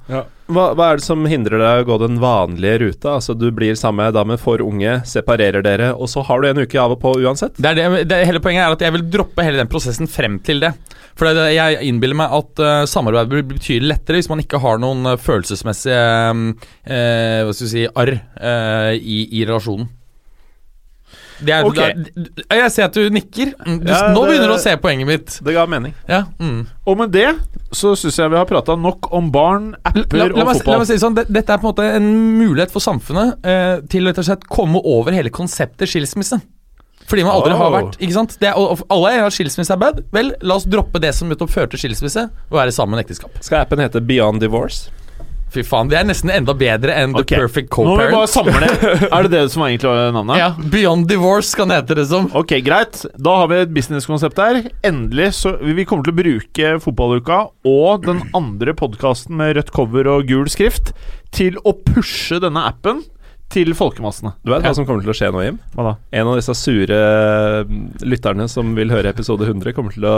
Hva, 0.51 0.71
hva 0.75 0.89
er 0.91 0.99
det 0.99 1.05
som 1.05 1.23
hindrer 1.29 1.61
deg 1.61 1.83
å 1.83 1.87
gå 1.87 1.97
den 2.01 2.17
vanlige 2.21 2.79
ruta? 2.83 3.15
Altså 3.17 3.35
Du 3.37 3.47
blir 3.55 3.77
sammen 3.79 4.05
med 4.05 4.15
dame 4.17 4.37
for 4.41 4.63
unge, 4.63 4.97
separerer 5.07 5.63
dere, 5.65 5.91
og 5.95 6.09
så 6.11 6.23
har 6.27 6.41
du 6.41 6.49
en 6.49 6.63
uke 6.63 6.79
av 6.81 6.95
og 6.95 6.99
på 7.03 7.13
uansett? 7.21 7.55
Det 7.61 7.73
det, 7.77 7.87
det, 8.09 8.23
hele 8.27 8.41
poenget 8.43 8.65
er 8.65 8.75
at 8.75 8.83
jeg 8.83 8.95
vil 8.97 9.07
droppe 9.13 9.45
hele 9.47 9.61
den 9.61 9.71
prosessen 9.71 10.09
frem 10.11 10.39
til 10.43 10.63
det. 10.63 10.73
For 11.19 11.29
det, 11.31 11.47
jeg 11.55 11.87
innbiller 11.87 12.19
meg 12.19 12.35
at 12.35 12.63
uh, 12.63 12.83
samarbeid 12.89 13.31
blir 13.31 13.87
lettere 13.87 14.19
hvis 14.19 14.31
man 14.31 14.43
ikke 14.43 14.61
har 14.63 14.79
noen 14.81 15.13
eh, 15.13 15.19
følelsesmessige 15.19 16.03
uh, 16.35 17.41
Hva 17.47 17.55
skal 17.55 17.71
si 17.71 17.87
arr 17.87 18.15
uh, 18.17 18.91
i, 18.95 19.23
i 19.31 19.45
relasjonen. 19.47 19.89
Er, 21.41 21.65
okay. 21.65 21.95
er, 22.49 22.57
jeg 22.61 22.71
ser 22.71 22.83
at 22.85 22.93
du 22.93 23.09
nikker. 23.09 23.53
Mm, 23.65 23.79
Du, 23.81 23.89
Ja, 23.91 24.13
nå 24.13 24.21
det- 24.21 24.29
begynner 24.29 24.47
du 24.51 24.53
å 24.53 24.59
se 24.61 24.75
poenget 24.77 25.07
mitt. 25.07 25.39
Det 25.43 25.53
ga 25.55 25.65
mening. 25.65 25.93
Ja, 26.07 26.23
mm. 26.39 26.67
Og 26.85 26.97
med 26.97 27.11
det 27.11 27.35
så 27.73 27.95
syns 27.97 28.17
jeg 28.19 28.29
vi 28.29 28.37
har 28.37 28.45
prata 28.45 28.75
nok 28.75 29.11
om 29.13 29.31
barn, 29.31 29.71
La, 29.71 29.91
apper 30.03 30.17
la, 30.17 30.25
og 30.25 30.55
fotball. 30.55 30.73
la 30.73 30.77
meg 30.79 30.87
si 30.87 30.97
sånn, 31.01 31.15
det, 31.15 31.27
Dette 31.31 31.49
er 31.53 31.57
på 31.57 31.67
en 31.67 31.73
måte 31.73 31.87
en 31.95 32.37
mulighet 32.37 32.71
for 32.71 32.79
samfunnet 32.79 33.45
eh, 33.45 33.81
til 33.89 34.07
å 34.11 34.37
komme 34.49 34.81
over 34.83 35.11
hele 35.11 35.29
konseptet 35.29 35.87
skilsmisse. 35.89 36.41
Fordi 37.07 37.23
man 37.25 37.33
aldri 37.33 37.51
har 37.57 37.65
Oh. 37.67 37.73
vært 37.81 37.97
ikke 37.99 38.13
sant? 38.13 38.37
Det 38.39 38.47
er, 38.49 38.53
og, 38.55 38.79
og 38.79 38.85
alle 38.89 39.09
er 39.17 39.25
at 39.25 39.33
skilsmisse 39.33 39.71
er 39.73 39.77
bad. 39.81 40.03
Vel, 40.13 40.33
la 40.41 40.55
oss 40.55 40.63
droppe 40.65 40.99
det 41.01 41.13
som 41.15 41.27
fører 41.29 41.67
til 41.73 41.79
skilsmisse, 41.79 42.29
og 42.51 42.55
være 42.55 42.71
sammen 42.71 42.99
i 42.99 43.03
ekteskap. 43.03 43.31
Skal 43.41 43.65
appen 43.65 43.79
hete 43.79 43.99
Beyond 43.99 44.39
Divorce? 44.39 44.89
Fy 45.51 45.63
faen, 45.67 45.89
Det 45.91 45.97
er 45.99 46.05
nesten 46.07 46.31
enda 46.31 46.53
bedre 46.55 46.95
enn 46.95 47.15
okay. 47.17 47.35
The 47.35 47.41
Perfect 47.43 47.75
Nå 47.75 47.83
må 47.89 47.97
vi 47.99 48.07
bare 48.13 48.27
Co-Parent. 48.31 48.79
samle 48.79 49.09
Er 49.17 49.27
det 49.27 49.31
det 49.33 49.43
som 49.51 49.65
egentlig 49.65 49.91
var 49.91 50.13
navnet? 50.15 50.39
Ja, 50.39 50.49
Beyond 50.71 51.09
Divorce 51.11 51.57
kan 51.59 51.71
det 51.71 51.81
hete 51.81 51.97
det 51.99 52.07
som. 52.07 52.29
Ok, 52.37 52.55
greit. 52.63 53.01
Da 53.19 53.35
har 53.41 53.51
vi 53.51 53.59
et 53.65 53.73
businesskonsept 53.75 54.39
her. 54.39 54.61
Endelig 54.87 55.31
så 55.41 55.57
Vi 55.59 55.85
kommer 55.87 56.07
til 56.07 56.15
å 56.15 56.19
bruke 56.21 56.73
fotballuka 56.85 57.41
og 57.67 58.07
den 58.07 58.23
andre 58.37 58.75
podkasten 58.77 59.35
med 59.39 59.57
rødt 59.59 59.73
cover 59.75 60.07
og 60.13 60.29
gul 60.31 60.47
skrift 60.51 60.93
til 61.35 61.59
å 61.67 61.75
pushe 61.75 62.39
denne 62.43 62.63
appen 62.71 63.03
til 63.51 63.73
folkemassene. 63.77 64.33
Du 64.45 64.51
vet 64.53 64.63
hva 64.65 64.73
som 64.77 64.85
kommer 64.87 65.03
til 65.05 65.13
å 65.13 65.15
skje 65.17 65.31
nå, 65.33 65.41
Jim? 65.45 65.57
Hva 65.75 65.85
da? 65.89 65.93
En 66.19 66.29
av 66.31 66.37
disse 66.39 66.55
sure 66.57 66.99
mm, 67.67 67.81
lytterne 68.07 68.47
som 68.51 68.71
vil 68.77 68.93
høre 68.93 69.11
episode 69.11 69.47
100, 69.47 69.73
kommer 69.77 69.95
til 69.95 70.07
å 70.07 70.15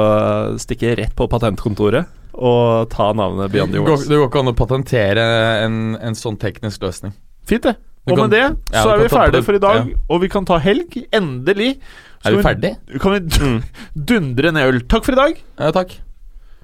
stikke 0.62 0.94
rett 1.02 1.16
på 1.18 1.28
patentkontoret 1.32 2.20
og 2.34 2.90
ta 2.90 3.12
navnet 3.14 3.52
Beyond 3.54 3.76
går, 3.78 4.06
det 4.10 4.18
går 4.18 4.30
ikke 4.30 4.42
an 4.42 4.50
å 4.50 4.56
patentere 4.58 5.26
en, 5.66 5.76
en 6.02 6.18
sånn 6.18 6.38
teknisk 6.42 6.82
løsning. 6.86 7.14
Fint, 7.50 7.68
det. 7.68 7.76
Og 8.10 8.18
med 8.20 8.34
det 8.34 8.44
så 8.74 8.90
er 8.96 9.04
vi 9.06 9.12
ferdige 9.14 9.46
for 9.48 9.56
i 9.56 9.62
dag, 9.64 9.94
og 10.12 10.24
vi 10.26 10.30
kan 10.32 10.48
ta 10.48 10.58
helg. 10.60 10.98
Endelig. 11.16 11.78
Så 12.24 12.32
Er 12.32 12.36
vi 12.38 12.44
ferdige? 12.44 12.76
ferdig? 12.82 13.04
Kan 13.04 13.16
vi 13.16 13.54
dundre 14.12 14.52
ned 14.56 14.74
øl. 14.74 14.82
Takk 14.92 15.08
for 15.08 15.16
i 15.16 15.22
dag. 15.22 15.40
Ja, 15.60 15.72
takk. 15.76 15.96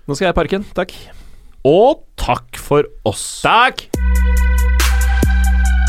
Nå 0.09 0.17
skal 0.17 0.29
jeg 0.29 0.35
i 0.35 0.39
parken. 0.41 0.67
Takk. 0.75 0.95
Og 1.69 2.03
takk 2.19 2.59
for 2.59 2.87
oss. 3.07 3.27
Takk! 3.45 3.87